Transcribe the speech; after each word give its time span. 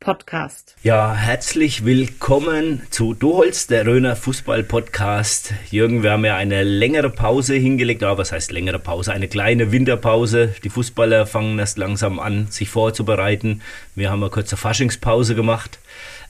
Podcast. 0.00 0.76
Ja, 0.82 1.12
herzlich 1.14 1.84
willkommen 1.84 2.82
zu 2.90 3.14
Du 3.14 3.34
holst, 3.34 3.70
der 3.70 3.84
Röner 3.84 4.14
Fußball 4.14 4.62
Podcast. 4.62 5.52
Jürgen, 5.70 6.02
wir 6.02 6.12
haben 6.12 6.24
ja 6.24 6.36
eine 6.36 6.62
längere 6.62 7.10
Pause 7.10 7.54
hingelegt. 7.54 8.02
Ja, 8.02 8.16
was 8.16 8.30
heißt 8.30 8.52
längere 8.52 8.78
Pause? 8.78 9.12
Eine 9.12 9.26
kleine 9.26 9.72
Winterpause. 9.72 10.54
Die 10.62 10.70
Fußballer 10.70 11.26
fangen 11.26 11.58
erst 11.58 11.78
langsam 11.78 12.20
an, 12.20 12.46
sich 12.48 12.68
vorzubereiten. 12.68 13.60
Wir 13.96 14.10
haben 14.10 14.22
eine 14.22 14.30
kurze 14.30 14.56
Faschingspause 14.56 15.34
gemacht. 15.34 15.80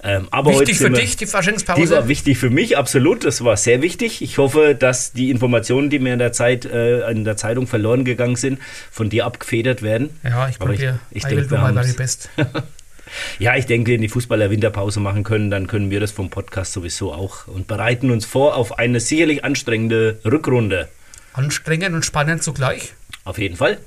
Ähm, 0.03 0.29
aber 0.31 0.53
wichtig 0.53 0.79
für 0.79 0.93
wir, 0.93 1.01
dich, 1.01 1.17
die 1.17 1.27
Faschingspause? 1.27 1.83
Die 1.83 1.91
war 1.91 2.09
wichtig 2.09 2.39
für 2.39 2.51
mich, 2.51 2.79
absolut. 2.79 3.25
Das 3.25 3.45
war 3.45 3.57
sehr 3.57 3.83
wichtig. 3.83 4.23
Ich 4.23 4.39
hoffe, 4.39 4.77
dass 4.77 5.13
die 5.13 5.31
Informationen, 5.31 5.91
die 5.91 5.99
mir 5.99 6.13
in 6.13 6.21
der 6.21 6.33
Zeit 6.33 6.65
äh, 6.65 7.11
in 7.11 7.25
der 7.25 7.37
Zeitung 7.37 7.67
verloren 7.67 8.05
gegangen 8.05 8.37
sind, 8.37 8.61
von 8.91 9.11
dir 9.11 9.27
abgefedert 9.27 9.83
werden. 9.83 10.11
Ja, 10.23 10.49
ich 10.49 10.59
probiere. 10.59 11.01
Ich, 11.11 11.19
ich 11.19 11.25
denke, 11.25 11.51
wir 11.51 11.61
haben 11.61 11.75
best. 11.97 12.31
Ja, 13.39 13.57
ich 13.57 13.67
denke, 13.67 13.93
wenn 13.93 14.01
die 14.01 14.09
Fußballer 14.09 14.51
Winterpause 14.51 15.01
machen 15.01 15.25
können, 15.25 15.51
dann 15.51 15.67
können 15.67 15.91
wir 15.91 16.01
das 16.01 16.11
vom 16.11 16.31
Podcast 16.31 16.73
sowieso 16.73 17.13
auch 17.13 17.47
und 17.47 17.67
bereiten 17.67 18.11
uns 18.11 18.25
vor 18.25 18.57
auf 18.57 18.79
eine 18.79 19.01
sicherlich 19.01 19.45
anstrengende 19.45 20.21
Rückrunde. 20.25 20.89
Anstrengend 21.33 21.95
und 21.95 22.05
spannend 22.05 22.43
zugleich. 22.43 22.95
Auf 23.25 23.39
jeden 23.39 23.57
Fall. 23.57 23.79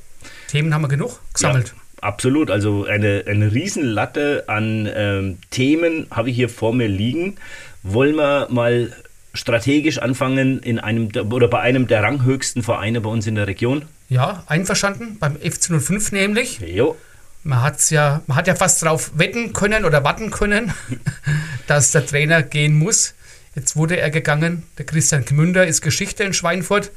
Themen 0.48 0.74
haben 0.74 0.82
wir 0.82 0.88
genug 0.88 1.20
gesammelt. 1.34 1.70
Ja. 1.70 1.82
Absolut, 2.02 2.50
also 2.50 2.86
eine, 2.86 3.26
eine 3.28 3.54
Riesenlatte 3.54 4.46
an 4.48 4.90
ähm, 4.94 5.38
Themen 5.52 6.08
habe 6.10 6.32
ich 6.32 6.36
hier 6.36 6.50
vor 6.50 6.74
mir 6.74 6.88
liegen. 6.88 7.36
Wollen 7.84 8.16
wir 8.16 8.48
mal 8.50 8.92
strategisch 9.34 10.00
anfangen 10.00 10.60
in 10.60 10.80
einem 10.80 11.10
oder 11.32 11.48
bei 11.48 11.60
einem 11.60 11.88
der 11.88 12.04
ranghöchsten 12.04 12.64
Vereine 12.64 13.02
bei 13.02 13.10
uns 13.10 13.28
in 13.28 13.36
der 13.36 13.48
Region? 13.48 13.84
Ja, 14.10 14.44
einverstanden, 14.48 15.18
beim 15.20 15.36
FC 15.38 15.80
05 15.80 16.12
nämlich. 16.12 16.60
Jo. 16.60 16.98
Man, 17.44 17.62
hat's 17.62 17.90
ja, 17.90 18.22
man 18.28 18.38
hat 18.38 18.48
ja 18.48 18.56
fast 18.56 18.84
darauf 18.84 19.12
wetten 19.16 19.54
können 19.54 19.86
oder 19.86 20.04
warten 20.04 20.30
können, 20.30 20.74
dass 21.68 21.92
der 21.92 22.06
Trainer 22.06 22.44
gehen 22.44 22.76
muss. 22.76 23.16
Jetzt 23.56 23.76
wurde 23.76 23.98
er 23.98 24.10
gegangen. 24.12 24.64
Der 24.78 24.86
Christian 24.86 25.26
Gmünder 25.26 25.66
ist 25.66 25.82
Geschichte 25.82 26.24
in 26.24 26.34
Schweinfurt. 26.34 26.92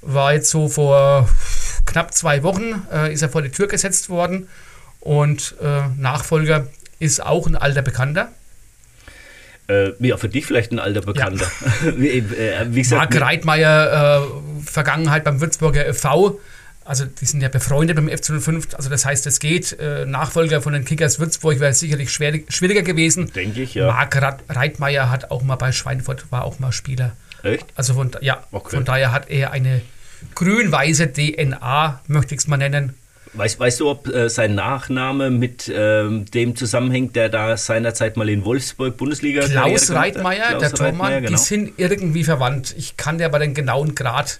War 0.00 0.32
jetzt 0.32 0.50
so 0.50 0.68
vor 0.68 1.28
knapp 1.86 2.14
zwei 2.14 2.42
Wochen, 2.42 2.86
äh, 2.92 3.12
ist 3.12 3.22
er 3.22 3.28
vor 3.28 3.42
die 3.42 3.50
Tür 3.50 3.66
gesetzt 3.66 4.08
worden. 4.08 4.48
Und 5.00 5.56
äh, 5.60 5.88
Nachfolger 5.98 6.68
ist 6.98 7.24
auch 7.24 7.46
ein 7.46 7.56
alter 7.56 7.82
Bekannter. 7.82 8.30
Äh, 9.66 9.92
ja, 9.98 10.16
für 10.16 10.28
dich 10.28 10.46
vielleicht 10.46 10.72
ein 10.72 10.78
alter 10.78 11.00
Bekannter. 11.00 11.50
Ja. 11.84 11.92
wie, 11.96 12.08
äh, 12.08 12.66
wie 12.68 12.82
gesagt, 12.82 13.12
Marc 13.12 13.20
Reitmeier, 13.20 14.22
äh, 14.22 14.64
Vergangenheit 14.64 15.24
beim 15.24 15.40
Würzburger 15.40 15.86
e.V., 15.86 16.38
also 16.84 17.04
die 17.04 17.24
sind 17.24 17.40
ja 17.40 17.48
befreundet 17.48 17.96
beim 17.96 18.08
F05, 18.08 18.74
also 18.74 18.90
das 18.90 19.04
heißt, 19.04 19.26
es 19.26 19.40
geht. 19.40 19.78
Äh, 19.78 20.04
Nachfolger 20.06 20.60
von 20.60 20.72
den 20.72 20.84
Kickers 20.84 21.18
Würzburg 21.18 21.60
wäre 21.60 21.72
sicherlich 21.72 22.12
schwer, 22.12 22.38
schwieriger 22.48 22.82
gewesen. 22.82 23.32
Denke 23.32 23.62
ich, 23.62 23.74
ja. 23.74 23.86
Marc 23.86 24.16
Reitmeier 24.48 25.10
hat 25.10 25.30
auch 25.30 25.42
mal 25.42 25.56
bei 25.56 25.72
Schweinfurt, 25.72 26.30
war 26.30 26.44
auch 26.44 26.58
mal 26.58 26.72
Spieler. 26.72 27.12
Echt? 27.42 27.66
Also 27.74 27.94
von, 27.94 28.10
ja, 28.20 28.44
okay. 28.52 28.76
von 28.76 28.84
daher 28.84 29.12
hat 29.12 29.30
er 29.30 29.52
eine 29.52 29.80
grün-weiße 30.34 31.12
DNA, 31.12 32.00
möchte 32.06 32.34
ich 32.34 32.40
es 32.40 32.46
mal 32.48 32.56
nennen. 32.56 32.94
Weißt, 33.34 33.58
weißt 33.58 33.80
du, 33.80 33.90
ob 33.90 34.06
äh, 34.06 34.28
sein 34.28 34.54
Nachname 34.54 35.28
mit 35.30 35.70
ähm, 35.74 36.24
dem 36.26 36.54
zusammenhängt, 36.54 37.16
der 37.16 37.28
da 37.28 37.56
seinerzeit 37.56 38.16
mal 38.16 38.28
in 38.28 38.44
Wolfsburg 38.44 38.96
Bundesliga 38.96 39.44
Klaus 39.46 39.90
Reitmeier, 39.90 40.58
der 40.58 40.72
Tormann, 40.72 41.14
genau. 41.14 41.30
die 41.30 41.36
sind 41.36 41.72
irgendwie 41.76 42.22
verwandt. 42.22 42.74
Ich 42.78 42.96
kann 42.96 43.18
dir 43.18 43.26
aber 43.26 43.40
den 43.40 43.54
genauen 43.54 43.96
Grad 43.96 44.38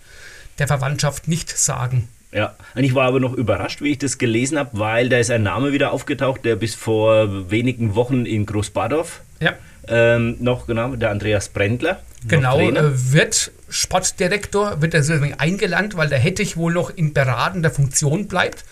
der 0.59 0.69
Verwandtschaft 0.69 1.27
nicht 1.27 1.57
sagen. 1.59 2.09
Ja, 2.35 2.57
und 2.75 2.83
ich 2.83 2.97
war 2.97 3.07
aber 3.07 3.21
noch 3.21 3.33
überrascht, 3.33 3.81
wie 3.81 3.93
ich 3.93 3.99
das 3.99 4.19
gelesen 4.19 4.59
habe, 4.59 4.71
weil 4.73 5.09
da 5.09 5.19
ist 5.19 5.31
ein 5.31 5.45
Name 5.45 5.73
wieder 5.73 5.93
aufgetaucht, 5.93 6.45
der 6.45 6.57
bis 6.57 6.75
vor 6.75 7.49
wenigen 7.49 7.95
Wochen 7.95 8.27
in 8.27 8.45
Großbadorf 8.45 9.21
ja. 9.39 9.53
ähm, 9.87 10.37
noch 10.41 10.67
genau, 10.67 10.97
der 10.97 11.11
Andreas 11.11 11.49
Brendler. 11.49 12.01
Genau, 12.27 12.59
äh, 12.59 13.13
wird 13.13 13.53
Sportdirektor, 13.69 14.83
wird 14.83 14.95
deswegen 14.95 15.35
eingeladen, 15.35 15.93
weil 15.95 16.09
der 16.09 16.19
Hettich 16.19 16.57
wohl 16.57 16.73
noch 16.73 16.91
in 16.91 17.13
beratender 17.13 17.71
Funktion 17.71 18.27
bleibt. 18.27 18.65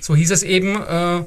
So 0.00 0.16
hieß 0.16 0.32
es 0.32 0.42
eben. 0.42 0.82
Äh, 0.82 1.24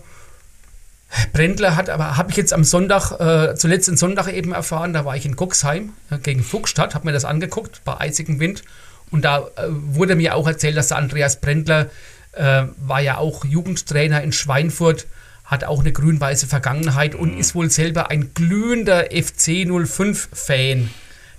Brendler 1.32 1.78
hat, 1.78 1.90
aber 1.90 2.18
habe 2.18 2.32
ich 2.32 2.36
jetzt 2.36 2.52
am 2.52 2.66
Sonntag, 2.66 3.14
äh, 3.22 3.56
zuletzt 3.56 3.88
am 3.88 3.96
Sonntag 3.96 4.28
eben 4.28 4.52
erfahren, 4.52 4.92
da 4.92 5.06
war 5.06 5.16
ich 5.16 5.26
in 5.26 5.38
Cuxheim 5.38 5.94
äh, 6.12 6.18
gegen 6.18 6.44
Fuchstadt, 6.44 6.96
habe 6.96 7.06
mir 7.06 7.14
das 7.14 7.24
angeguckt 7.24 7.82
bei 7.86 7.98
eisigem 7.98 8.42
Wind 8.42 8.64
und 9.12 9.24
da 9.24 9.48
äh, 9.56 9.64
wurde 9.70 10.16
mir 10.16 10.36
auch 10.36 10.48
erzählt, 10.48 10.78
dass 10.78 10.90
der 10.90 10.98
Andreas 10.98 11.40
Brendler 11.40 11.90
äh, 12.34 12.64
war 12.80 13.02
ja 13.02 13.18
auch 13.18 13.46
Jugendtrainer 13.46 14.22
in 14.22 14.32
Schweinfurt, 14.32 15.08
hat 15.46 15.64
auch 15.64 15.80
eine 15.80 15.94
grün-weiße 15.94 16.48
Vergangenheit 16.48 17.16
und 17.16 17.34
mhm. 17.34 17.40
ist 17.40 17.56
wohl 17.56 17.70
selber 17.70 18.10
ein 18.10 18.34
glühender 18.34 19.06
FC 19.06 19.66
05-Fan. 19.66 20.90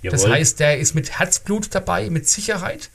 Das 0.01 0.27
heißt, 0.27 0.59
der 0.59 0.79
ist 0.79 0.95
mit 0.95 1.19
Herzblut 1.19 1.75
dabei, 1.75 2.09
mit 2.09 2.27
Sicherheit. 2.27 2.89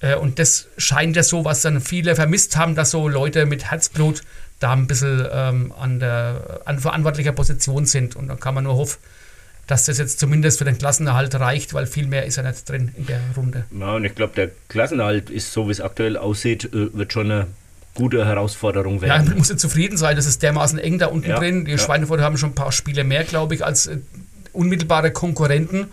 Äh, 0.00 0.16
und 0.16 0.38
das 0.38 0.68
scheint 0.76 1.16
ja 1.16 1.22
so, 1.22 1.44
was 1.44 1.62
dann 1.62 1.80
viele 1.80 2.14
vermisst 2.14 2.56
haben, 2.56 2.74
dass 2.74 2.90
so 2.90 3.08
Leute 3.08 3.46
mit 3.46 3.70
Herzblut 3.70 4.22
da 4.60 4.72
ein 4.72 4.86
bisschen 4.86 5.26
ähm, 5.30 5.72
an, 5.78 6.00
der, 6.00 6.60
an 6.64 6.78
verantwortlicher 6.78 7.32
Position 7.32 7.86
sind. 7.86 8.16
Und 8.16 8.28
dann 8.28 8.40
kann 8.40 8.54
man 8.54 8.64
nur 8.64 8.76
hoffen, 8.76 8.98
dass 9.68 9.84
das 9.84 9.98
jetzt 9.98 10.18
zumindest 10.18 10.58
für 10.58 10.64
den 10.64 10.78
Klassenerhalt 10.78 11.34
reicht, 11.36 11.74
weil 11.74 11.86
viel 11.86 12.06
mehr 12.06 12.24
ist 12.24 12.36
ja 12.36 12.42
nicht 12.42 12.68
drin 12.68 12.90
in 12.96 13.06
der 13.06 13.20
Runde. 13.36 13.64
Ja, 13.78 13.94
und 13.94 14.04
ich 14.04 14.14
glaube, 14.14 14.32
der 14.34 14.50
Klassenerhalt 14.68 15.30
ist, 15.30 15.52
so 15.52 15.68
wie 15.68 15.72
es 15.72 15.80
aktuell 15.80 16.16
aussieht, 16.16 16.64
äh, 16.64 16.92
wird 16.94 17.12
schon 17.12 17.30
eine 17.30 17.46
gute 17.94 18.24
Herausforderung 18.24 19.02
werden. 19.02 19.24
Ja, 19.24 19.28
man 19.28 19.38
muss 19.38 19.50
ja 19.50 19.58
zufrieden 19.58 19.98
sein, 19.98 20.16
das 20.16 20.24
ist 20.24 20.42
dermaßen 20.42 20.78
eng 20.78 20.98
da 20.98 21.06
unten 21.08 21.28
ja, 21.28 21.38
drin. 21.38 21.66
Die 21.66 21.72
ja. 21.72 21.78
Schweinefurter 21.78 22.24
haben 22.24 22.38
schon 22.38 22.50
ein 22.50 22.54
paar 22.54 22.72
Spiele 22.72 23.04
mehr, 23.04 23.24
glaube 23.24 23.54
ich, 23.54 23.64
als 23.64 23.88
äh, 23.88 23.98
unmittelbare 24.54 25.10
Konkurrenten. 25.10 25.88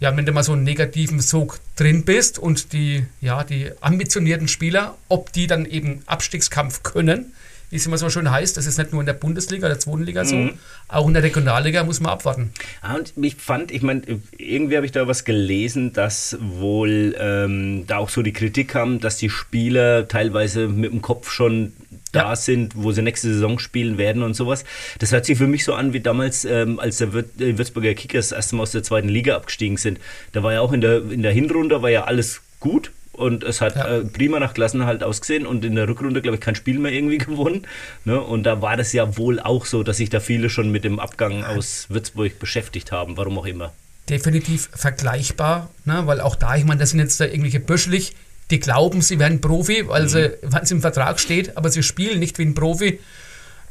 Ja, 0.00 0.16
wenn 0.16 0.26
du 0.26 0.32
mal 0.32 0.42
so 0.42 0.52
einen 0.52 0.64
negativen 0.64 1.20
Sog 1.20 1.60
drin 1.76 2.04
bist 2.04 2.40
und 2.40 2.72
die, 2.72 3.06
ja, 3.20 3.44
die 3.44 3.70
ambitionierten 3.80 4.48
Spieler, 4.48 4.96
ob 5.08 5.32
die 5.32 5.46
dann 5.46 5.66
eben 5.66 6.02
Abstiegskampf 6.06 6.82
können, 6.82 7.32
wie 7.70 7.76
es 7.76 7.86
immer 7.86 7.98
so 7.98 8.10
schön 8.10 8.30
heißt, 8.30 8.56
das 8.56 8.66
ist 8.66 8.78
nicht 8.78 8.92
nur 8.92 9.00
in 9.00 9.06
der 9.06 9.14
Bundesliga, 9.14 9.68
der 9.68 9.78
zweiten 9.78 10.04
Liga 10.04 10.24
so, 10.24 10.36
mhm. 10.36 10.54
auch 10.88 11.06
in 11.06 11.14
der 11.14 11.22
Regionalliga 11.22 11.84
muss 11.84 12.00
man 12.00 12.12
abwarten. 12.12 12.50
Ah, 12.82 12.94
und 12.94 13.12
ich 13.16 13.36
fand, 13.36 13.70
ich 13.70 13.82
meine, 13.82 14.02
irgendwie 14.36 14.76
habe 14.76 14.86
ich 14.86 14.92
da 14.92 15.06
was 15.06 15.24
gelesen, 15.24 15.92
dass 15.92 16.36
wohl 16.40 17.16
ähm, 17.18 17.84
da 17.86 17.98
auch 17.98 18.08
so 18.08 18.22
die 18.22 18.32
Kritik 18.32 18.68
kam, 18.68 19.00
dass 19.00 19.16
die 19.16 19.30
Spieler 19.30 20.08
teilweise 20.08 20.68
mit 20.68 20.92
dem 20.92 21.02
Kopf 21.02 21.30
schon 21.30 21.72
da 22.12 22.30
ja. 22.30 22.36
sind, 22.36 22.74
wo 22.76 22.92
sie 22.92 23.02
nächste 23.02 23.28
Saison 23.32 23.58
spielen 23.58 23.98
werden 23.98 24.22
und 24.22 24.34
sowas. 24.34 24.64
Das 24.98 25.12
hört 25.12 25.26
sich 25.26 25.36
für 25.36 25.46
mich 25.46 25.64
so 25.64 25.74
an 25.74 25.92
wie 25.92 26.00
damals, 26.00 26.44
ähm, 26.44 26.78
als 26.78 26.98
der 26.98 27.12
Würzburger 27.12 27.94
Kickers 27.94 28.32
erstmal 28.32 28.62
aus 28.62 28.72
der 28.72 28.82
zweiten 28.82 29.08
Liga 29.08 29.36
abgestiegen 29.36 29.76
sind. 29.76 29.98
Da 30.32 30.42
war 30.42 30.52
ja 30.52 30.60
auch 30.60 30.72
in 30.72 30.80
der, 30.80 31.10
in 31.10 31.22
der 31.22 31.32
Hinrunde 31.32 31.82
war 31.82 31.90
ja 31.90 32.04
alles 32.04 32.40
gut 32.60 32.92
und 33.14 33.44
es 33.44 33.60
hat 33.60 33.76
ja. 33.76 33.86
äh, 33.86 34.04
prima 34.04 34.38
nach 34.40 34.54
Klassenhalt 34.54 35.02
ausgesehen 35.02 35.46
und 35.46 35.64
in 35.64 35.74
der 35.74 35.88
Rückrunde, 35.88 36.20
glaube 36.22 36.36
ich, 36.36 36.40
kein 36.40 36.54
Spiel 36.54 36.78
mehr 36.78 36.92
irgendwie 36.92 37.18
gewonnen. 37.18 37.66
Ne? 38.04 38.20
Und 38.20 38.44
da 38.44 38.60
war 38.60 38.76
das 38.76 38.92
ja 38.92 39.16
wohl 39.16 39.40
auch 39.40 39.66
so, 39.66 39.82
dass 39.82 39.98
sich 39.98 40.10
da 40.10 40.20
viele 40.20 40.50
schon 40.50 40.70
mit 40.70 40.84
dem 40.84 40.98
Abgang 40.98 41.44
aus 41.44 41.86
Würzburg 41.88 42.38
beschäftigt 42.38 42.92
haben, 42.92 43.16
warum 43.16 43.38
auch 43.38 43.46
immer. 43.46 43.72
Definitiv 44.08 44.68
vergleichbar, 44.74 45.70
ne? 45.84 46.02
weil 46.06 46.20
auch 46.20 46.36
da, 46.36 46.56
ich 46.56 46.64
meine, 46.64 46.80
das 46.80 46.90
sind 46.90 47.00
jetzt 47.00 47.20
da 47.20 47.24
irgendwelche 47.24 47.60
Böschlich, 47.60 48.14
die 48.50 48.60
glauben, 48.60 49.00
sie 49.00 49.18
wären 49.18 49.40
Profi, 49.40 49.88
weil 49.88 50.02
mhm. 50.02 50.58
es 50.60 50.70
im 50.70 50.82
Vertrag 50.82 51.18
steht, 51.18 51.56
aber 51.56 51.70
sie 51.70 51.82
spielen 51.82 52.18
nicht 52.18 52.38
wie 52.38 52.42
ein 52.42 52.54
Profi. 52.54 53.00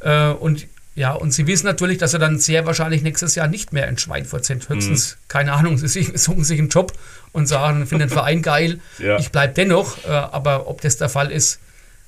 Äh, 0.00 0.30
und 0.30 0.66
ja, 0.96 1.12
und 1.12 1.32
sie 1.32 1.46
wissen 1.46 1.66
natürlich, 1.66 1.98
dass 1.98 2.12
sie 2.12 2.18
dann 2.18 2.38
sehr 2.38 2.66
wahrscheinlich 2.66 3.02
nächstes 3.02 3.34
Jahr 3.34 3.48
nicht 3.48 3.72
mehr 3.72 3.88
in 3.88 3.98
Schweinfurt 3.98 4.44
sind. 4.44 4.68
Höchstens, 4.68 5.16
mhm. 5.16 5.28
keine 5.28 5.52
Ahnung, 5.52 5.76
sie 5.76 6.02
suchen 6.14 6.44
sich 6.44 6.58
einen 6.58 6.68
Job 6.68 6.92
und 7.32 7.46
sagen, 7.46 7.86
finden 7.86 8.08
den 8.08 8.10
Verein 8.10 8.42
geil, 8.42 8.80
ja. 8.98 9.18
ich 9.18 9.30
bleibe 9.30 9.54
dennoch. 9.54 10.04
Äh, 10.04 10.10
aber 10.10 10.68
ob 10.68 10.80
das 10.82 10.96
der 10.96 11.08
Fall 11.08 11.32
ist, 11.32 11.58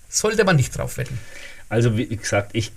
sollte 0.08 0.44
man 0.44 0.56
nicht 0.56 0.76
drauf 0.76 0.98
wetten. 0.98 1.18
Also 1.68 1.96
wie 1.96 2.06
gesagt, 2.06 2.50
ich 2.52 2.70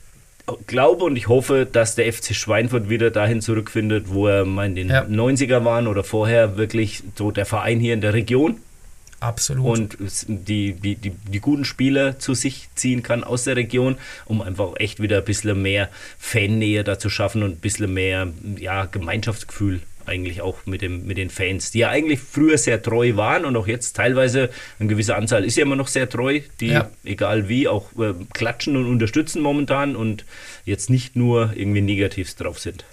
glaube 0.65 1.03
und 1.03 1.15
ich 1.15 1.27
hoffe, 1.27 1.67
dass 1.71 1.93
der 1.93 2.11
FC 2.11 2.33
Schweinfurt 2.33 2.89
wieder 2.89 3.11
dahin 3.11 3.41
zurückfindet, 3.41 4.05
wo 4.07 4.27
er 4.27 4.45
mal 4.45 4.65
in 4.65 4.75
den 4.75 4.89
Ja. 4.89 5.03
90er 5.03 5.63
waren 5.63 5.85
oder 5.85 6.03
vorher 6.03 6.57
wirklich 6.57 7.03
so 7.15 7.29
der 7.29 7.45
Verein 7.45 7.79
hier 7.79 7.93
in 7.93 8.01
der 8.01 8.13
Region 8.13 8.57
Absolut. 9.19 9.65
und 9.67 9.97
die, 10.27 10.73
die, 10.73 10.95
die, 10.95 11.09
die 11.09 11.39
guten 11.39 11.65
Spieler 11.65 12.19
zu 12.19 12.33
sich 12.33 12.69
ziehen 12.75 13.03
kann 13.03 13.23
aus 13.23 13.43
der 13.43 13.55
Region, 13.55 13.97
um 14.25 14.41
einfach 14.41 14.73
echt 14.77 15.01
wieder 15.01 15.17
ein 15.17 15.25
bisschen 15.25 15.61
mehr 15.61 15.89
Fannähe 16.17 16.83
da 16.83 16.97
zu 16.97 17.09
schaffen 17.09 17.43
und 17.43 17.51
ein 17.51 17.59
bisschen 17.59 17.93
mehr 17.93 18.29
ja, 18.57 18.85
Gemeinschaftsgefühl 18.85 19.81
eigentlich 20.05 20.41
auch 20.41 20.65
mit, 20.65 20.81
dem, 20.81 21.05
mit 21.05 21.17
den 21.17 21.29
Fans, 21.29 21.71
die 21.71 21.79
ja 21.79 21.89
eigentlich 21.89 22.19
früher 22.19 22.57
sehr 22.57 22.81
treu 22.81 23.15
waren 23.15 23.45
und 23.45 23.55
auch 23.55 23.67
jetzt 23.67 23.95
teilweise 23.95 24.49
eine 24.79 24.89
gewisse 24.89 25.15
Anzahl 25.15 25.45
ist 25.45 25.55
ja 25.55 25.63
immer 25.63 25.75
noch 25.75 25.87
sehr 25.87 26.09
treu, 26.09 26.41
die 26.59 26.67
Ja. 26.67 26.89
egal 27.03 27.47
wie 27.47 27.67
auch 27.67 27.91
äh, 27.99 28.13
klatschen 28.33 28.75
und 28.75 28.85
unterstützen 28.85 29.41
momentan 29.41 29.95
und 29.95 30.25
jetzt 30.65 30.89
nicht 30.89 31.15
nur 31.15 31.53
irgendwie 31.55 31.81
negativ 31.81 32.33
drauf 32.33 32.59
sind. 32.59 32.85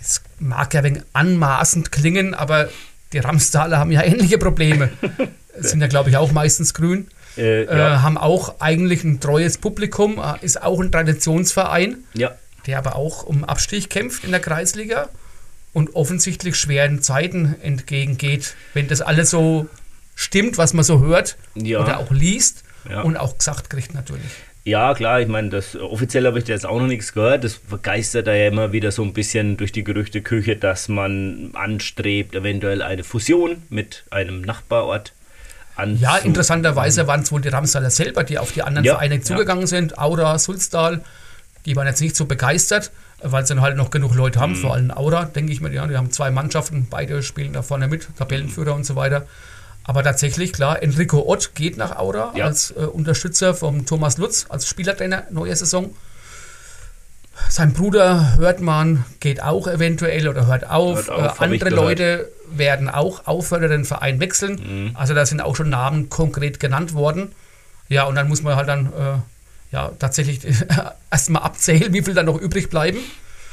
Es 0.00 0.22
mag 0.38 0.72
ja 0.72 0.82
wenig 0.82 1.02
anmaßend 1.12 1.92
klingen, 1.92 2.34
aber 2.34 2.70
die 3.12 3.18
Ramstaler 3.18 3.78
haben 3.78 3.92
ja 3.92 4.02
ähnliche 4.02 4.38
Probleme. 4.38 4.90
Sind 5.58 5.80
ja, 5.80 5.86
glaube 5.86 6.10
ich, 6.10 6.16
auch 6.16 6.32
meistens 6.32 6.74
grün. 6.74 7.08
Äh, 7.36 7.62
Äh, 7.64 7.78
ja, 7.78 8.02
haben 8.02 8.18
auch 8.18 8.60
eigentlich 8.60 9.04
ein 9.04 9.20
treues 9.20 9.58
Publikum, 9.58 10.18
äh, 10.18 10.44
ist 10.44 10.62
auch 10.62 10.80
ein 10.80 10.90
Traditionsverein, 10.90 11.98
ja, 12.14 12.32
der 12.66 12.78
aber 12.78 12.96
auch 12.96 13.22
um 13.22 13.44
Abstieg 13.44 13.88
kämpft 13.90 14.24
in 14.24 14.30
der 14.32 14.40
Kreisliga 14.40 15.08
und 15.72 15.94
offensichtlich 15.94 16.56
schweren 16.56 17.00
Zeiten 17.02 17.54
entgegengeht, 17.62 18.54
wenn 18.74 18.88
das 18.88 19.00
alles 19.00 19.30
so 19.30 19.68
stimmt, 20.16 20.58
was 20.58 20.74
man 20.74 20.84
so 20.84 21.00
hört 21.00 21.36
Ja. 21.54 21.80
oder 21.80 21.98
auch 22.00 22.10
liest 22.10 22.64
und 23.04 23.16
auch 23.16 23.38
gesagt 23.38 23.70
kriegt 23.70 23.94
natürlich. 23.94 24.26
Ja, 24.64 24.92
klar, 24.94 25.20
ich 25.20 25.28
meine, 25.28 25.48
das 25.48 25.74
offiziell 25.76 26.26
habe 26.26 26.38
ich 26.38 26.44
da 26.44 26.52
jetzt 26.52 26.66
auch 26.66 26.78
noch 26.78 26.86
nichts 26.86 27.12
gehört. 27.14 27.44
Das 27.44 27.54
vergeistert 27.54 28.26
da 28.26 28.34
ja 28.34 28.48
immer 28.48 28.72
wieder 28.72 28.90
so 28.90 29.02
ein 29.02 29.12
bisschen 29.14 29.56
durch 29.56 29.72
die 29.72 29.84
Gerüchteküche, 29.84 30.56
dass 30.56 30.88
man 30.88 31.50
anstrebt, 31.54 32.34
eventuell 32.34 32.82
eine 32.82 33.02
Fusion 33.04 33.62
mit 33.70 34.04
einem 34.10 34.42
Nachbarort 34.42 35.12
anzu 35.80 36.02
Ja, 36.02 36.16
interessanterweise 36.18 37.06
waren 37.06 37.20
es 37.22 37.32
wohl 37.32 37.40
die 37.40 37.48
Ramsaler 37.48 37.90
selber, 37.90 38.24
die 38.24 38.38
auf 38.38 38.52
die 38.52 38.62
anderen 38.62 38.84
Ja, 38.84 38.94
Vereine 38.94 39.16
ja. 39.16 39.22
zugegangen 39.22 39.66
sind. 39.66 39.98
Aura, 39.98 40.38
Sulztal, 40.38 41.00
die 41.66 41.76
waren 41.76 41.86
jetzt 41.86 42.00
nicht 42.00 42.16
so 42.16 42.24
begeistert, 42.26 42.90
weil 43.22 43.44
sie 43.46 43.54
dann 43.54 43.62
halt 43.62 43.76
noch 43.76 43.90
genug 43.90 44.14
Leute 44.14 44.38
Mhm. 44.38 44.42
haben. 44.42 44.56
Vor 44.56 44.74
allem 44.74 44.90
Aura, 44.90 45.24
denke 45.26 45.52
ich 45.52 45.60
mir, 45.60 45.72
ja, 45.72 45.86
die 45.86 45.96
haben 45.96 46.10
zwei 46.10 46.30
Mannschaften, 46.30 46.86
beide 46.88 47.22
spielen 47.22 47.52
da 47.52 47.62
vorne 47.62 47.88
mit, 47.88 48.08
Tabellenführer 48.16 48.74
und 48.74 48.84
so 48.86 48.96
weiter. 48.96 49.26
Aber 49.84 50.02
tatsächlich, 50.02 50.52
klar, 50.52 50.82
Enrico 50.82 51.24
Ott 51.26 51.54
geht 51.54 51.76
nach 51.76 51.96
Aura 51.96 52.32
Ja. 52.36 52.44
als 52.46 52.70
äh, 52.70 52.80
Unterstützer 52.84 53.54
vom 53.54 53.86
Thomas 53.86 54.18
Lutz, 54.18 54.46
als 54.48 54.68
Spielertrainer, 54.68 55.24
neue 55.30 55.56
Saison. 55.56 55.90
Sein 57.48 57.72
Bruder 57.72 58.36
hört 58.36 58.60
man, 58.60 59.04
geht 59.20 59.42
auch 59.42 59.66
eventuell 59.66 60.28
oder 60.28 60.46
hört 60.46 60.68
auf. 60.68 61.08
Hört 61.08 61.10
auf, 61.10 61.40
äh, 61.40 61.44
andere. 61.44 61.70
Leute 61.70 62.28
werden 62.50 62.88
auch 62.88 63.26
aufhören, 63.26 63.68
den 63.68 63.84
Verein 63.84 64.20
wechseln. 64.20 64.60
Mhm. 64.88 64.96
Also 64.96 65.14
da 65.14 65.26
sind 65.26 65.40
auch 65.40 65.56
schon 65.56 65.70
Namen 65.70 66.08
konkret 66.08 66.60
genannt 66.60 66.94
worden. 66.94 67.32
Ja, 67.88 68.04
und 68.04 68.14
dann 68.14 68.28
muss 68.28 68.42
man 68.42 68.56
halt 68.56 68.68
dann 68.68 68.86
äh, 68.86 69.72
ja, 69.72 69.92
tatsächlich 69.98 70.40
erstmal 71.10 71.42
abzählen, 71.42 71.92
wie 71.92 72.02
viel 72.02 72.14
dann 72.14 72.26
noch 72.26 72.40
übrig 72.40 72.70
bleiben. 72.70 72.98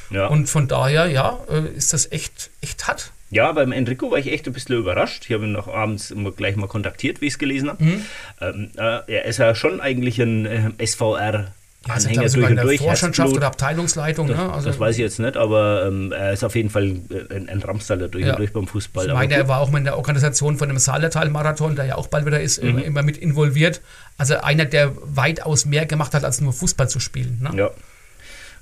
Ja. 0.09 0.27
Und 0.27 0.47
von 0.47 0.67
daher, 0.67 1.07
ja, 1.07 1.37
äh, 1.49 1.75
ist 1.75 1.93
das 1.93 2.11
echt, 2.11 2.49
echt 2.61 2.87
hart. 2.87 3.11
ja, 3.29 3.51
beim 3.51 3.71
Enrico 3.71 4.09
war 4.09 4.17
ich 4.17 4.31
echt 4.31 4.47
ein 4.47 4.53
bisschen 4.53 4.77
überrascht. 4.77 5.25
Ich 5.27 5.33
habe 5.33 5.45
ihn 5.45 5.51
noch 5.51 5.67
abends 5.67 6.11
immer 6.11 6.31
gleich 6.31 6.55
mal 6.55 6.67
kontaktiert, 6.67 7.19
wie 7.19 7.25
ich 7.27 7.33
es 7.33 7.39
gelesen 7.39 7.69
habe. 7.69 7.83
Mhm. 7.83 8.05
Ähm, 8.39 8.71
äh, 8.77 8.99
er 9.07 9.25
ist 9.25 9.37
ja 9.39 9.53
schon 9.53 9.81
eigentlich 9.81 10.19
ein 10.21 10.45
äh, 10.45 10.85
SVR. 10.85 11.51
Ja, 11.87 11.93
also, 11.93 12.07
Anhänger 12.09 12.25
ich, 12.27 12.33
durch 12.33 12.49
und 12.49 12.55
durch, 12.61 12.81
Vorstandschaft 12.81 13.33
oder 13.33 13.47
Abteilungsleitung. 13.47 14.27
Das, 14.27 14.37
ne? 14.37 14.51
also, 14.53 14.67
das 14.69 14.79
weiß 14.79 14.95
ich 14.95 15.01
jetzt 15.01 15.19
nicht, 15.19 15.37
aber 15.37 15.85
ähm, 15.87 16.11
er 16.11 16.33
ist 16.33 16.43
auf 16.43 16.55
jeden 16.55 16.69
Fall 16.69 16.85
äh, 17.09 17.33
ein, 17.35 17.49
ein 17.49 17.59
Ramstaller 17.61 18.07
durch 18.09 18.25
Ja. 18.25 18.33
und 18.33 18.39
durch 18.39 18.53
beim 18.53 18.67
Fußball. 18.67 19.07
Ich 19.07 19.13
meine, 19.13 19.33
er 19.33 19.47
war 19.47 19.59
auch 19.61 19.69
mal 19.71 19.77
in 19.79 19.83
der 19.85 19.97
Organisation 19.97 20.57
von 20.57 20.67
dem 20.69 20.77
Saarlertal-Marathon, 20.77 21.75
der 21.75 21.85
ja 21.85 21.95
auch 21.95 22.07
bald 22.07 22.25
wieder 22.25 22.39
ist, 22.41 22.61
Mhm. 22.61 22.79
immer, 22.79 23.03
mit 23.03 23.17
involviert. 23.17 23.81
Also 24.17 24.37
einer, 24.37 24.65
der 24.65 24.91
weitaus 25.03 25.65
mehr 25.65 25.85
gemacht 25.85 26.13
hat, 26.13 26.23
als 26.23 26.41
nur 26.41 26.53
Fußball 26.53 26.89
zu 26.89 26.99
spielen. 26.99 27.39
Ne? 27.41 27.51
Ja. 27.57 27.71